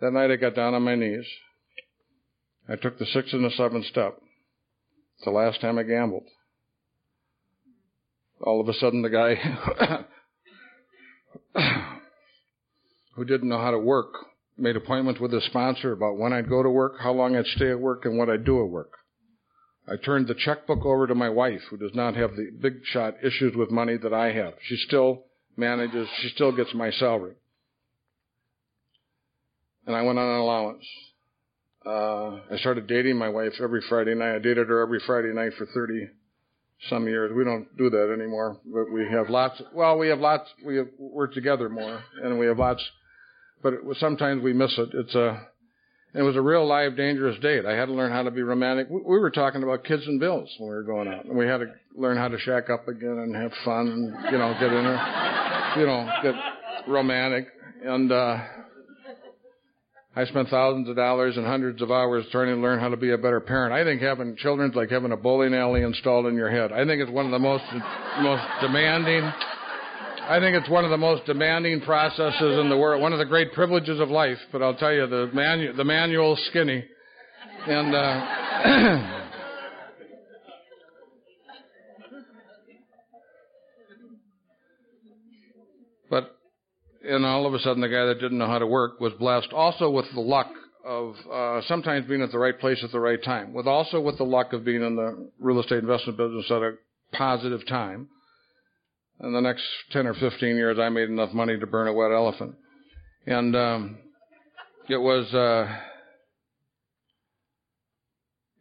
That 0.00 0.12
night 0.12 0.30
I 0.30 0.36
got 0.36 0.54
down 0.54 0.74
on 0.74 0.82
my 0.82 0.94
knees. 0.94 1.26
I 2.68 2.76
took 2.76 2.98
the 2.98 3.06
sixth 3.06 3.32
and 3.32 3.44
the 3.44 3.50
seventh 3.50 3.86
step. 3.86 4.18
It's 5.16 5.24
the 5.24 5.30
last 5.30 5.60
time 5.60 5.78
I 5.78 5.82
gambled. 5.84 6.24
All 8.40 8.60
of 8.60 8.68
a 8.68 8.74
sudden 8.74 9.02
the 9.02 9.08
guy 9.08 10.04
who 13.16 13.24
didn't 13.24 13.48
know 13.48 13.58
how 13.58 13.70
to 13.70 13.78
work 13.78 14.12
made 14.58 14.76
appointments 14.76 15.20
with 15.20 15.34
a 15.34 15.40
sponsor 15.42 15.92
about 15.92 16.16
when 16.16 16.32
I'd 16.32 16.48
go 16.48 16.62
to 16.62 16.70
work, 16.70 16.94
how 17.00 17.12
long 17.12 17.36
I'd 17.36 17.46
stay 17.46 17.70
at 17.70 17.80
work, 17.80 18.04
and 18.04 18.16
what 18.16 18.30
I'd 18.30 18.44
do 18.44 18.62
at 18.62 18.70
work. 18.70 18.92
I 19.88 19.96
turned 19.96 20.26
the 20.26 20.34
checkbook 20.34 20.84
over 20.84 21.06
to 21.06 21.14
my 21.14 21.28
wife, 21.28 21.60
who 21.70 21.76
does 21.76 21.94
not 21.94 22.16
have 22.16 22.36
the 22.36 22.50
big 22.60 22.80
shot 22.84 23.14
issues 23.22 23.54
with 23.54 23.70
money 23.70 23.96
that 23.96 24.12
I 24.12 24.32
have. 24.32 24.54
She 24.62 24.76
still 24.76 25.24
manages, 25.56 26.08
she 26.20 26.28
still 26.30 26.52
gets 26.52 26.74
my 26.74 26.90
salary. 26.90 27.34
And 29.86 29.94
I 29.94 30.02
went 30.02 30.18
on 30.18 30.28
an 30.28 30.40
allowance. 30.40 30.84
Uh, 31.84 32.40
I 32.52 32.56
started 32.58 32.88
dating 32.88 33.16
my 33.16 33.28
wife 33.28 33.52
every 33.62 33.80
Friday 33.88 34.14
night. 34.14 34.34
I 34.34 34.38
dated 34.38 34.68
her 34.68 34.80
every 34.80 35.00
Friday 35.06 35.32
night 35.32 35.52
for 35.56 35.66
30 35.66 36.08
some 36.88 37.06
years. 37.06 37.32
We 37.34 37.44
don't 37.44 37.68
do 37.76 37.90
that 37.90 38.12
anymore, 38.12 38.58
but 38.64 38.90
we 38.90 39.06
have 39.08 39.30
lots. 39.30 39.62
Well, 39.72 39.96
we 39.96 40.08
have 40.08 40.18
lots. 40.18 40.48
We 40.64 40.78
have, 40.78 40.88
we're 40.98 41.28
together 41.28 41.68
more, 41.68 42.02
and 42.22 42.38
we 42.38 42.46
have 42.46 42.58
lots. 42.58 42.82
But 43.62 43.72
it 43.74 43.84
was, 43.84 43.98
sometimes 43.98 44.42
we 44.42 44.52
miss 44.52 44.74
it. 44.78 44.90
It's 44.92 45.14
a. 45.14 45.46
It 46.14 46.22
was 46.22 46.34
a 46.34 46.40
real 46.40 46.66
live 46.66 46.96
dangerous 46.96 47.38
date. 47.40 47.66
I 47.66 47.72
had 47.72 47.86
to 47.86 47.92
learn 47.92 48.10
how 48.10 48.22
to 48.22 48.30
be 48.30 48.40
romantic. 48.42 48.88
We, 48.88 49.02
we 49.02 49.18
were 49.18 49.30
talking 49.30 49.62
about 49.62 49.84
kids 49.84 50.02
and 50.06 50.18
bills 50.18 50.48
when 50.58 50.70
we 50.70 50.74
were 50.74 50.82
going 50.82 51.08
out, 51.08 51.26
and 51.26 51.36
we 51.36 51.46
had 51.46 51.58
to 51.58 51.66
learn 51.94 52.16
how 52.16 52.28
to 52.28 52.38
shack 52.38 52.70
up 52.70 52.88
again 52.88 53.18
and 53.18 53.36
have 53.36 53.52
fun 53.66 53.88
and 53.88 54.32
you 54.32 54.38
know 54.38 54.54
get 54.58 54.72
in 54.72 54.84
there, 54.84 55.74
you 55.78 55.86
know 55.86 56.08
get 56.22 56.34
romantic 56.88 57.48
and. 57.84 58.10
uh 58.12 58.38
I 60.18 60.24
spent 60.24 60.48
thousands 60.48 60.88
of 60.88 60.96
dollars 60.96 61.36
and 61.36 61.44
hundreds 61.46 61.82
of 61.82 61.90
hours 61.90 62.24
trying 62.32 62.46
to 62.46 62.58
learn 62.58 62.80
how 62.80 62.88
to 62.88 62.96
be 62.96 63.12
a 63.12 63.18
better 63.18 63.38
parent. 63.38 63.74
I 63.74 63.84
think 63.84 64.00
having 64.00 64.34
children 64.36 64.70
is 64.70 64.74
like 64.74 64.88
having 64.88 65.12
a 65.12 65.16
bowling 65.16 65.52
alley 65.52 65.82
installed 65.82 66.24
in 66.24 66.34
your 66.34 66.48
head. 66.48 66.72
I 66.72 66.86
think 66.86 67.02
it's 67.02 67.10
one 67.10 67.26
of 67.26 67.32
the 67.32 67.38
most 67.38 67.64
most 68.20 68.42
demanding. 68.62 69.30
I 70.28 70.40
think 70.40 70.56
it's 70.56 70.68
one 70.68 70.84
of 70.84 70.90
the 70.90 70.96
most 70.96 71.24
demanding 71.24 71.80
processes 71.82 72.58
in 72.58 72.68
the 72.68 72.76
world. 72.76 73.00
One 73.00 73.12
of 73.12 73.20
the 73.20 73.24
great 73.24 73.52
privileges 73.52 74.00
of 74.00 74.10
life. 74.10 74.38
But 74.50 74.60
I'll 74.60 74.74
tell 74.74 74.92
you, 74.92 75.06
the 75.06 75.30
manu- 75.32 75.72
the 75.72 75.84
manual's 75.84 76.44
skinny, 76.50 76.84
and. 77.68 77.94
Uh, 77.94 79.20
but 86.10 86.36
and 87.08 87.24
all 87.24 87.46
of 87.46 87.54
a 87.54 87.60
sudden 87.60 87.80
the 87.80 87.88
guy 87.88 88.06
that 88.06 88.20
didn't 88.20 88.38
know 88.38 88.48
how 88.48 88.58
to 88.58 88.66
work 88.66 89.00
was 89.00 89.12
blessed 89.20 89.52
also 89.52 89.90
with 89.90 90.06
the 90.12 90.20
luck 90.20 90.50
of 90.84 91.14
uh, 91.32 91.60
sometimes 91.68 92.04
being 92.08 92.22
at 92.22 92.32
the 92.32 92.38
right 92.38 92.58
place 92.58 92.82
at 92.82 92.90
the 92.90 92.98
right 92.98 93.22
time, 93.22 93.52
with 93.54 93.68
also 93.68 94.00
with 94.00 94.18
the 94.18 94.24
luck 94.24 94.52
of 94.52 94.64
being 94.64 94.82
in 94.82 94.96
the 94.96 95.30
real 95.38 95.60
estate 95.60 95.78
investment 95.78 96.18
business 96.18 96.50
at 96.50 96.62
a 96.62 96.72
positive 97.12 97.64
time. 97.68 98.08
In 99.22 99.32
the 99.32 99.40
next 99.40 99.64
10 99.92 100.06
or 100.06 100.14
15 100.14 100.56
years, 100.56 100.78
I 100.78 100.88
made 100.88 101.08
enough 101.08 101.32
money 101.32 101.58
to 101.58 101.66
burn 101.66 101.88
a 101.88 101.92
wet 101.92 102.12
elephant. 102.12 102.54
And 103.26 103.56
um, 103.56 103.98
it 104.88 104.98
was 104.98 105.32
uh, 105.34 105.74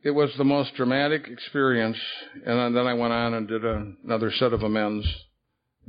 it 0.03 0.11
was 0.11 0.31
the 0.37 0.43
most 0.43 0.73
dramatic 0.75 1.27
experience. 1.27 1.97
And 2.45 2.75
then 2.75 2.87
I 2.87 2.93
went 2.93 3.13
on 3.13 3.33
and 3.33 3.47
did 3.47 3.65
a, 3.65 3.93
another 4.03 4.31
set 4.31 4.53
of 4.53 4.63
amends 4.63 5.05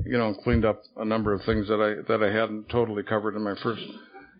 you 0.04 0.18
know, 0.18 0.34
cleaned 0.34 0.64
up 0.64 0.82
a 0.96 1.04
number 1.04 1.32
of 1.32 1.42
things 1.44 1.68
that 1.68 1.80
I 1.80 2.02
that 2.12 2.22
I 2.22 2.32
hadn't 2.32 2.68
totally 2.68 3.02
covered 3.02 3.34
in 3.36 3.42
my 3.42 3.54
first 3.62 3.82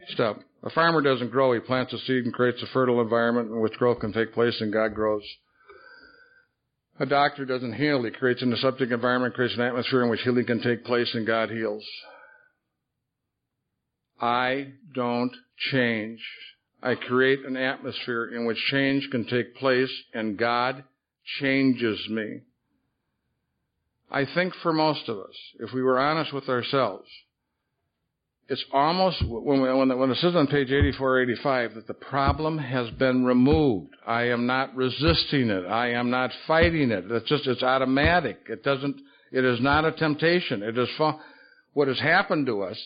step. 0.08 0.40
A 0.62 0.70
farmer 0.70 1.00
doesn't 1.00 1.30
grow; 1.30 1.52
he 1.52 1.60
plants 1.60 1.92
a 1.92 1.98
seed 1.98 2.24
and 2.24 2.32
creates 2.32 2.62
a 2.62 2.66
fertile 2.72 3.00
environment 3.00 3.50
in 3.50 3.60
which 3.60 3.72
growth 3.74 4.00
can 4.00 4.12
take 4.12 4.34
place, 4.34 4.60
and 4.60 4.72
God 4.72 4.94
grows. 4.94 5.22
A 6.98 7.06
doctor 7.06 7.44
doesn't 7.44 7.74
heal; 7.74 8.02
he 8.04 8.10
creates 8.10 8.42
an 8.42 8.52
aseptic 8.52 8.90
environment, 8.90 9.34
creates 9.34 9.54
an 9.54 9.60
atmosphere 9.60 10.02
in 10.02 10.08
which 10.08 10.22
healing 10.22 10.46
can 10.46 10.62
take 10.62 10.84
place, 10.84 11.14
and 11.14 11.26
God 11.26 11.50
heals. 11.50 11.84
I 14.20 14.72
don't 14.94 15.32
change. 15.70 16.20
I 16.82 16.94
create 16.94 17.44
an 17.44 17.56
atmosphere 17.56 18.26
in 18.26 18.46
which 18.46 18.56
change 18.70 19.10
can 19.10 19.26
take 19.26 19.56
place, 19.56 19.90
and 20.14 20.38
God 20.38 20.84
changes 21.38 22.08
me. 22.08 22.40
I 24.10 24.24
think 24.24 24.54
for 24.62 24.72
most 24.72 25.08
of 25.08 25.18
us, 25.18 25.36
if 25.58 25.72
we 25.74 25.82
were 25.82 25.98
honest 25.98 26.32
with 26.32 26.48
ourselves, 26.48 27.08
it's 28.48 28.64
almost 28.72 29.22
when 29.26 29.60
when, 29.60 29.98
when 29.98 30.10
it 30.10 30.18
says 30.18 30.36
on 30.36 30.46
page 30.46 30.70
84 30.70 31.22
85 31.22 31.74
that 31.74 31.86
the 31.86 31.94
problem 31.94 32.58
has 32.58 32.90
been 32.90 33.24
removed. 33.24 33.94
I 34.06 34.28
am 34.28 34.46
not 34.46 34.74
resisting 34.76 35.50
it. 35.50 35.66
I 35.66 35.92
am 35.92 36.10
not 36.10 36.30
fighting 36.46 36.90
it. 36.90 37.10
It's 37.10 37.28
just 37.28 37.46
it's 37.46 37.62
automatic. 37.62 38.38
It 38.48 38.62
doesn't. 38.62 39.00
It 39.32 39.44
is 39.44 39.60
not 39.60 39.84
a 39.84 39.92
temptation. 39.92 40.62
It 40.62 40.78
is 40.78 40.88
what 41.72 41.88
has 41.88 41.98
happened 41.98 42.46
to 42.46 42.62
us. 42.62 42.80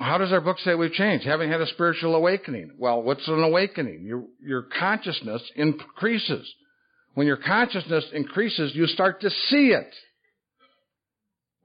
How 0.00 0.18
does 0.18 0.32
our 0.32 0.40
book 0.40 0.58
say 0.58 0.74
we've 0.74 0.92
changed? 0.92 1.24
Having 1.24 1.50
had 1.50 1.60
a 1.60 1.66
spiritual 1.68 2.16
awakening. 2.16 2.72
Well, 2.76 3.00
what's 3.00 3.26
an 3.28 3.44
awakening? 3.44 4.04
Your 4.04 4.24
your 4.44 4.62
consciousness 4.76 5.42
increases. 5.54 6.52
When 7.14 7.28
your 7.28 7.36
consciousness 7.36 8.04
increases, 8.12 8.74
you 8.74 8.88
start 8.88 9.20
to 9.20 9.30
see 9.30 9.68
it. 9.68 9.94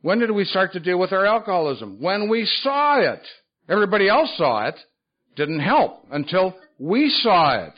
When 0.02 0.20
did 0.20 0.32
we 0.32 0.46
start 0.46 0.74
to 0.74 0.80
deal 0.80 0.98
with 0.98 1.12
our 1.12 1.26
alcoholism? 1.26 2.02
When 2.02 2.30
we 2.30 2.46
saw 2.64 3.00
it. 3.00 3.22
Everybody 3.68 4.08
else 4.08 4.32
saw 4.38 4.68
it. 4.68 4.76
Didn't 5.36 5.60
help 5.60 6.06
until 6.12 6.56
we 6.80 7.10
saw 7.22 7.66
it. 7.66 7.74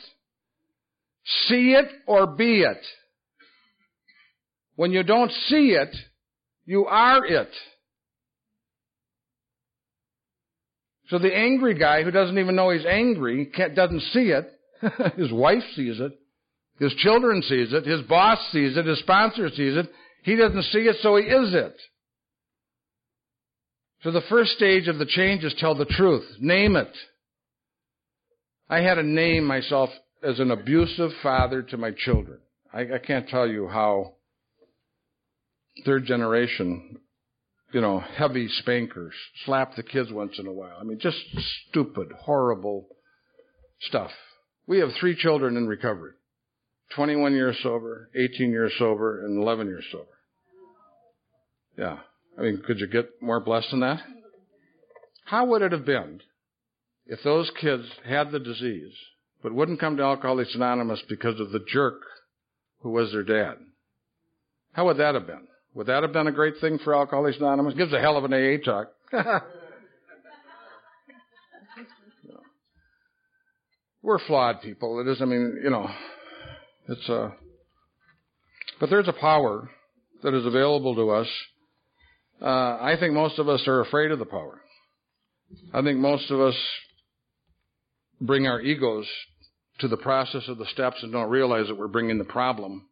See 1.46 1.72
it 1.72 1.86
or 2.06 2.26
be 2.26 2.62
it. 2.62 2.84
When 4.76 4.92
you 4.92 5.02
don't 5.02 5.30
see 5.48 5.70
it, 5.72 5.94
you 6.64 6.86
are 6.86 7.24
it. 7.26 7.50
So 11.08 11.18
the 11.18 11.34
angry 11.34 11.78
guy 11.78 12.02
who 12.02 12.10
doesn't 12.10 12.38
even 12.38 12.56
know 12.56 12.70
he's 12.70 12.86
angry 12.86 13.52
doesn't 13.74 14.00
see 14.12 14.32
it. 14.32 14.50
his 15.16 15.30
wife 15.30 15.62
sees 15.76 16.00
it. 16.00 16.12
His 16.78 16.94
children 16.94 17.42
sees 17.42 17.72
it. 17.72 17.84
His 17.84 18.00
boss 18.02 18.38
sees 18.50 18.76
it. 18.76 18.86
His 18.86 18.98
sponsor 19.00 19.50
sees 19.50 19.76
it. 19.76 19.86
He 20.24 20.36
doesn't 20.36 20.62
see 20.64 20.80
it, 20.80 20.96
so 21.02 21.16
he 21.16 21.24
is 21.24 21.54
it. 21.54 21.76
So 24.02 24.10
the 24.10 24.22
first 24.28 24.52
stage 24.52 24.88
of 24.88 24.98
the 24.98 25.06
change 25.06 25.44
is 25.44 25.54
tell 25.58 25.74
the 25.74 25.84
truth. 25.84 26.24
Name 26.40 26.76
it. 26.76 26.92
I 28.68 28.80
had 28.80 28.94
to 28.94 29.02
name 29.02 29.44
myself 29.44 29.90
as 30.22 30.40
an 30.40 30.50
abusive 30.50 31.10
father 31.22 31.62
to 31.62 31.76
my 31.76 31.92
children. 31.96 32.38
I, 32.72 32.80
I 32.80 32.98
can't 32.98 33.28
tell 33.28 33.46
you 33.46 33.68
how 33.68 34.14
third 35.84 36.04
generation, 36.04 36.98
you 37.72 37.80
know, 37.80 38.00
heavy 38.00 38.48
spankers, 38.48 39.14
slap 39.44 39.76
the 39.76 39.82
kids 39.82 40.10
once 40.10 40.38
in 40.38 40.46
a 40.46 40.52
while. 40.52 40.76
I 40.80 40.84
mean, 40.84 40.98
just 40.98 41.18
stupid, 41.68 42.08
horrible 42.18 42.88
stuff. 43.82 44.10
We 44.66 44.78
have 44.78 44.90
three 44.98 45.14
children 45.16 45.56
in 45.56 45.66
recovery. 45.66 46.12
21 46.94 47.34
years 47.34 47.56
sober, 47.62 48.10
18 48.14 48.50
years 48.50 48.72
sober, 48.78 49.24
and 49.24 49.40
11 49.40 49.66
years 49.66 49.84
sober. 49.90 50.06
Yeah. 51.78 51.98
I 52.38 52.42
mean, 52.42 52.62
could 52.66 52.80
you 52.80 52.86
get 52.86 53.20
more 53.20 53.40
blessed 53.40 53.70
than 53.70 53.80
that? 53.80 54.00
How 55.24 55.44
would 55.46 55.62
it 55.62 55.72
have 55.72 55.84
been 55.84 56.20
if 57.06 57.20
those 57.22 57.50
kids 57.60 57.84
had 58.04 58.30
the 58.30 58.38
disease, 58.38 58.92
but 59.42 59.52
wouldn't 59.52 59.80
come 59.80 59.96
to 59.96 60.02
Alcoholics 60.02 60.54
Anonymous 60.54 61.02
because 61.08 61.40
of 61.40 61.50
the 61.50 61.64
jerk 61.72 62.00
who 62.80 62.90
was 62.90 63.12
their 63.12 63.22
dad? 63.22 63.56
How 64.72 64.86
would 64.86 64.96
that 64.98 65.14
have 65.14 65.26
been? 65.26 65.46
Would 65.74 65.86
that 65.86 66.02
have 66.02 66.12
been 66.12 66.26
a 66.26 66.32
great 66.32 66.54
thing 66.60 66.78
for 66.82 66.94
Alcoholics 66.94 67.38
Anonymous? 67.38 67.74
Gives 67.74 67.92
a 67.92 68.00
hell 68.00 68.16
of 68.16 68.24
an 68.24 68.32
AA 68.34 68.58
talk. 68.64 68.92
We're 74.02 74.18
flawed 74.26 74.60
people. 74.62 75.00
It 75.00 75.06
is, 75.08 75.22
I 75.22 75.26
mean, 75.26 75.60
you 75.62 75.70
know, 75.70 75.88
it's 76.88 77.08
a, 77.08 77.32
but 78.80 78.90
there's 78.90 79.06
a 79.06 79.12
power 79.12 79.70
that 80.22 80.34
is 80.34 80.44
available 80.44 80.96
to 80.96 81.10
us 81.10 81.28
uh, 82.42 82.78
I 82.80 82.96
think 82.98 83.14
most 83.14 83.38
of 83.38 83.48
us 83.48 83.66
are 83.68 83.80
afraid 83.80 84.10
of 84.10 84.18
the 84.18 84.24
power. 84.24 84.60
I 85.72 85.82
think 85.82 85.98
most 85.98 86.30
of 86.30 86.40
us 86.40 86.56
bring 88.20 88.46
our 88.46 88.60
egos 88.60 89.06
to 89.78 89.88
the 89.88 89.96
process 89.96 90.48
of 90.48 90.58
the 90.58 90.66
steps 90.66 90.96
and 91.02 91.12
don't 91.12 91.30
realize 91.30 91.68
that 91.68 91.78
we're 91.78 91.88
bringing 91.88 92.18
the 92.18 92.24
problem 92.24 92.86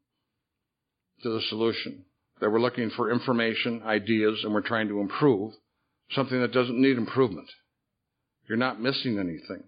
to 1.22 1.28
the 1.30 1.40
solution. 1.48 2.04
That 2.40 2.50
we're 2.50 2.60
looking 2.60 2.90
for 2.90 3.12
information, 3.12 3.82
ideas, 3.84 4.40
and 4.44 4.54
we're 4.54 4.62
trying 4.62 4.88
to 4.88 5.00
improve 5.00 5.52
something 6.12 6.40
that 6.40 6.52
doesn't 6.52 6.80
need 6.80 6.96
improvement. 6.96 7.48
You're 8.48 8.58
not 8.58 8.80
missing 8.80 9.18
anything. 9.18 9.64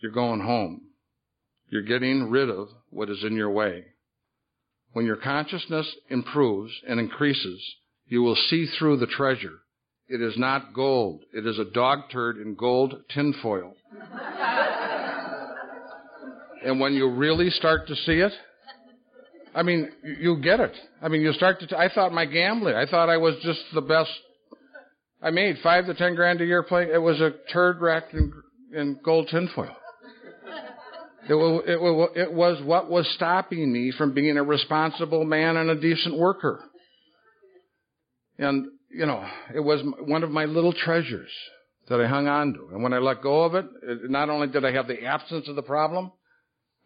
You're 0.00 0.12
going 0.12 0.40
home. 0.40 0.82
You're 1.68 1.82
getting 1.82 2.30
rid 2.30 2.48
of 2.48 2.68
what 2.90 3.10
is 3.10 3.24
in 3.24 3.34
your 3.34 3.50
way. 3.50 3.84
When 4.92 5.04
your 5.04 5.16
consciousness 5.16 5.86
improves 6.08 6.72
and 6.88 7.00
increases, 7.00 7.60
you 8.08 8.22
will 8.22 8.36
see 8.48 8.66
through 8.78 8.98
the 8.98 9.06
treasure. 9.06 9.58
It 10.08 10.22
is 10.22 10.38
not 10.38 10.72
gold. 10.72 11.22
It 11.32 11.46
is 11.46 11.58
a 11.58 11.64
dog 11.64 12.10
turd 12.12 12.36
in 12.36 12.54
gold 12.54 12.94
tinfoil. 13.12 13.74
and 16.64 16.78
when 16.78 16.94
you 16.94 17.10
really 17.10 17.50
start 17.50 17.88
to 17.88 17.96
see 17.96 18.20
it, 18.20 18.32
I 19.54 19.62
mean, 19.62 19.90
you 20.04 20.36
get 20.36 20.60
it. 20.60 20.74
I 21.02 21.08
mean, 21.08 21.22
you 21.22 21.32
start 21.32 21.60
to. 21.60 21.66
T- 21.66 21.74
I 21.74 21.88
thought 21.92 22.12
my 22.12 22.26
gambling. 22.26 22.76
I 22.76 22.86
thought 22.86 23.08
I 23.08 23.16
was 23.16 23.34
just 23.42 23.60
the 23.74 23.80
best. 23.80 24.10
I 25.22 25.30
made 25.30 25.56
five 25.62 25.86
to 25.86 25.94
ten 25.94 26.14
grand 26.14 26.40
a 26.42 26.44
year 26.44 26.62
playing. 26.62 26.90
It 26.92 26.98
was 26.98 27.20
a 27.20 27.32
turd 27.52 27.80
wrapped 27.80 28.12
in, 28.12 28.32
in 28.74 29.00
gold 29.02 29.28
tinfoil. 29.28 29.74
It, 31.28 31.34
it, 31.34 32.10
it 32.22 32.32
was 32.32 32.62
what 32.64 32.88
was 32.88 33.10
stopping 33.16 33.72
me 33.72 33.92
from 33.96 34.14
being 34.14 34.36
a 34.36 34.44
responsible 34.44 35.24
man 35.24 35.56
and 35.56 35.70
a 35.70 35.80
decent 35.80 36.16
worker. 36.16 36.62
And, 38.38 38.66
you 38.90 39.06
know, 39.06 39.26
it 39.54 39.60
was 39.60 39.80
one 40.00 40.22
of 40.22 40.30
my 40.30 40.44
little 40.44 40.72
treasures 40.72 41.30
that 41.88 42.00
I 42.00 42.06
hung 42.06 42.28
on 42.28 42.54
to. 42.54 42.68
And 42.72 42.82
when 42.82 42.92
I 42.92 42.98
let 42.98 43.22
go 43.22 43.42
of 43.44 43.54
it, 43.54 43.66
it, 43.82 44.10
not 44.10 44.28
only 44.28 44.48
did 44.48 44.64
I 44.64 44.72
have 44.72 44.88
the 44.88 45.04
absence 45.04 45.48
of 45.48 45.56
the 45.56 45.62
problem, 45.62 46.12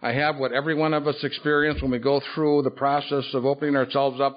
I 0.02 0.12
have 0.12 0.36
what 0.36 0.52
every 0.52 0.74
one 0.74 0.94
of 0.94 1.06
us 1.06 1.16
experience 1.22 1.82
when 1.82 1.90
we 1.90 1.98
go 1.98 2.20
through 2.34 2.62
the 2.62 2.70
process 2.70 3.24
of 3.34 3.44
opening 3.44 3.76
ourselves 3.76 4.20
up 4.20 4.34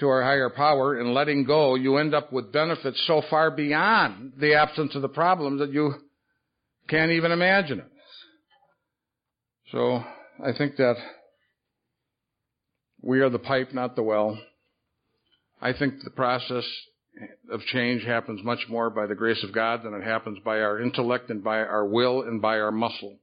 to 0.00 0.08
our 0.08 0.22
higher 0.22 0.50
power 0.50 0.98
and 0.98 1.14
letting 1.14 1.44
go, 1.44 1.74
you 1.74 1.96
end 1.96 2.14
up 2.14 2.32
with 2.32 2.52
benefits 2.52 3.02
so 3.06 3.22
far 3.30 3.50
beyond 3.50 4.32
the 4.38 4.54
absence 4.54 4.94
of 4.94 5.02
the 5.02 5.08
problem 5.08 5.58
that 5.58 5.72
you 5.72 5.94
can't 6.88 7.12
even 7.12 7.32
imagine 7.32 7.80
it. 7.80 7.90
So 9.72 10.02
I 10.44 10.52
think 10.56 10.76
that 10.76 10.96
we 13.02 13.20
are 13.20 13.30
the 13.30 13.38
pipe, 13.38 13.72
not 13.72 13.96
the 13.96 14.02
well. 14.02 14.38
I 15.60 15.72
think 15.72 16.02
the 16.02 16.10
process 16.10 16.64
of 17.50 17.60
change 17.62 18.04
happens 18.04 18.44
much 18.44 18.68
more 18.68 18.90
by 18.90 19.06
the 19.06 19.14
grace 19.14 19.42
of 19.42 19.52
God 19.52 19.82
than 19.82 19.94
it 19.94 20.04
happens 20.04 20.38
by 20.44 20.60
our 20.60 20.80
intellect 20.80 21.30
and 21.30 21.42
by 21.42 21.58
our 21.58 21.86
will 21.86 22.22
and 22.22 22.42
by 22.42 22.58
our 22.58 22.70
muscle. 22.70 23.18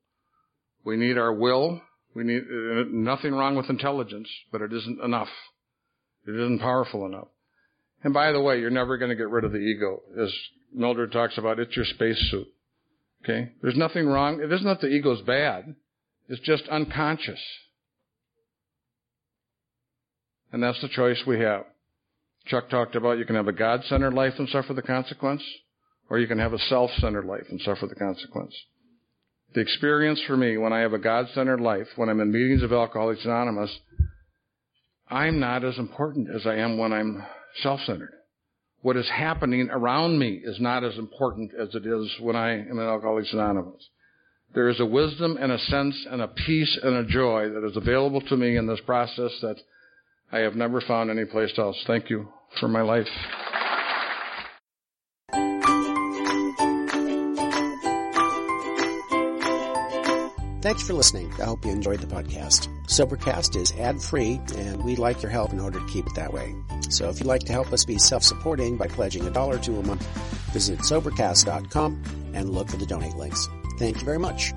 We 0.84 0.98
need 0.98 1.18
our 1.18 1.34
will. 1.34 1.82
We 2.16 2.24
need 2.24 2.44
uh, 2.44 2.84
nothing 2.90 3.34
wrong 3.34 3.56
with 3.56 3.70
intelligence, 3.70 4.30
but 4.52 4.62
it 4.62 4.74
isn't 4.74 5.02
enough. 5.02 5.30
It 6.28 6.36
isn't 6.36 6.60
powerful 6.60 7.06
enough. 7.06 7.28
And 8.04 8.14
by 8.14 8.32
the 8.32 8.42
way, 8.42 8.60
you're 8.60 8.70
never 8.70 8.98
going 8.98 9.10
to 9.10 9.16
get 9.16 9.30
rid 9.30 9.46
of 9.46 9.52
the 9.52 9.60
ego, 9.60 10.02
as 10.20 10.34
Mildred 10.74 11.12
talks 11.12 11.38
about. 11.38 11.60
It's 11.60 11.76
your 11.76 11.86
spacesuit. 11.86 12.48
Okay, 13.24 13.52
there's 13.62 13.78
nothing 13.78 14.08
wrong. 14.08 14.42
It 14.42 14.52
isn't 14.52 14.68
that 14.68 14.82
the 14.82 14.88
ego's 14.88 15.22
bad. 15.22 15.76
It's 16.28 16.42
just 16.42 16.68
unconscious, 16.68 17.40
and 20.52 20.62
that's 20.62 20.82
the 20.82 20.90
choice 20.90 21.22
we 21.26 21.40
have. 21.40 21.66
Chuck 22.46 22.70
talked 22.70 22.96
about 22.96 23.18
you 23.18 23.26
can 23.26 23.36
have 23.36 23.48
a 23.48 23.54
God 23.54 23.84
centered 23.86 24.14
life 24.14 24.34
and 24.38 24.50
suffer 24.50 24.74
the 24.74 24.82
consequence, 24.82 25.44
or 26.10 26.20
you 26.20 26.28
can 26.28 26.40
have 26.40 26.54
a 26.54 26.60
self 26.60 26.92
centered 26.98 27.26
life 27.26 27.46
and 27.50 27.62
suffer 27.62 27.88
the 27.88 27.96
consequence. 27.96 28.54
The 29.54 29.62
experience 29.62 30.22
for 30.26 30.36
me 30.36 30.58
when 30.58 30.74
I 30.74 30.80
have 30.80 30.94
a 30.94 31.00
God 31.00 31.28
centered 31.34 31.62
life, 31.62 31.88
when 31.96 32.10
I'm 32.10 32.20
in 32.20 32.32
meetings 32.32 32.64
of 32.64 32.74
Alcoholics 32.74 33.24
Anonymous, 33.24 33.72
I'm 35.10 35.40
not 35.40 35.64
as 35.64 35.78
important 35.78 36.30
as 36.34 36.46
I 36.48 36.56
am 36.56 36.78
when 36.78 36.92
I'm 36.92 37.24
self 37.62 37.80
centered. 37.82 38.14
What 38.82 38.98
is 38.98 39.08
happening 39.10 39.70
around 39.72 40.20
me 40.20 40.42
is 40.44 40.60
not 40.60 40.84
as 40.84 40.98
important 40.98 41.52
as 41.58 41.74
it 41.74 41.86
is 41.86 42.12
when 42.20 42.36
I 42.36 42.54
am 42.54 42.80
in 42.80 42.80
Alcoholics 42.80 43.32
Anonymous. 43.32 43.88
There 44.54 44.68
is 44.68 44.80
a 44.80 44.86
wisdom 44.86 45.38
and 45.40 45.52
a 45.52 45.58
sense 45.58 45.96
and 46.10 46.22
a 46.22 46.28
peace 46.28 46.80
and 46.84 46.96
a 46.96 47.06
joy 47.06 47.50
that 47.50 47.66
is 47.66 47.78
available 47.78 48.22
to 48.22 48.36
me 48.36 48.58
in 48.58 48.68
this 48.68 48.82
process 48.86 49.32
that 49.42 49.56
I 50.34 50.40
have 50.40 50.56
never 50.56 50.82
found 50.82 51.12
any 51.12 51.26
place 51.26 51.52
else. 51.60 51.82
Thank 51.86 52.10
you 52.10 52.28
for 52.60 52.68
my 52.68 52.82
life. 52.82 53.08
Thanks 60.64 60.82
for 60.82 60.94
listening. 60.94 61.32
I 61.40 61.44
hope 61.44 61.64
you 61.66 61.72
enjoyed 61.72 62.00
the 62.00 62.08
podcast. 62.08 62.68
Sobercast 62.88 63.56
is 63.56 63.74
ad 63.74 64.02
free, 64.02 64.42
and 64.56 64.84
we'd 64.84 64.98
like 64.98 65.22
your 65.22 65.32
help 65.32 65.54
in 65.54 65.60
order 65.60 65.80
to 65.80 65.86
keep 65.86 66.08
it 66.08 66.16
that 66.16 66.34
way. 66.34 66.56
So 66.90 67.10
if 67.10 67.20
you'd 67.20 67.28
like 67.28 67.42
to 67.42 67.52
help 67.52 67.72
us 67.72 67.86
be 67.86 68.00
self 68.00 68.24
supporting 68.24 68.76
by 68.76 68.88
pledging 68.88 69.28
a 69.28 69.30
dollar 69.30 69.60
to 69.60 69.78
a 69.78 69.84
month, 69.86 70.04
visit 70.52 70.80
Sobercast.com 70.80 72.02
and 72.34 72.50
look 72.50 72.70
for 72.70 72.78
the 72.78 72.88
donate 72.88 73.16
links. 73.16 73.48
Thank 73.78 74.00
you 74.00 74.06
very 74.06 74.20
much. 74.20 74.54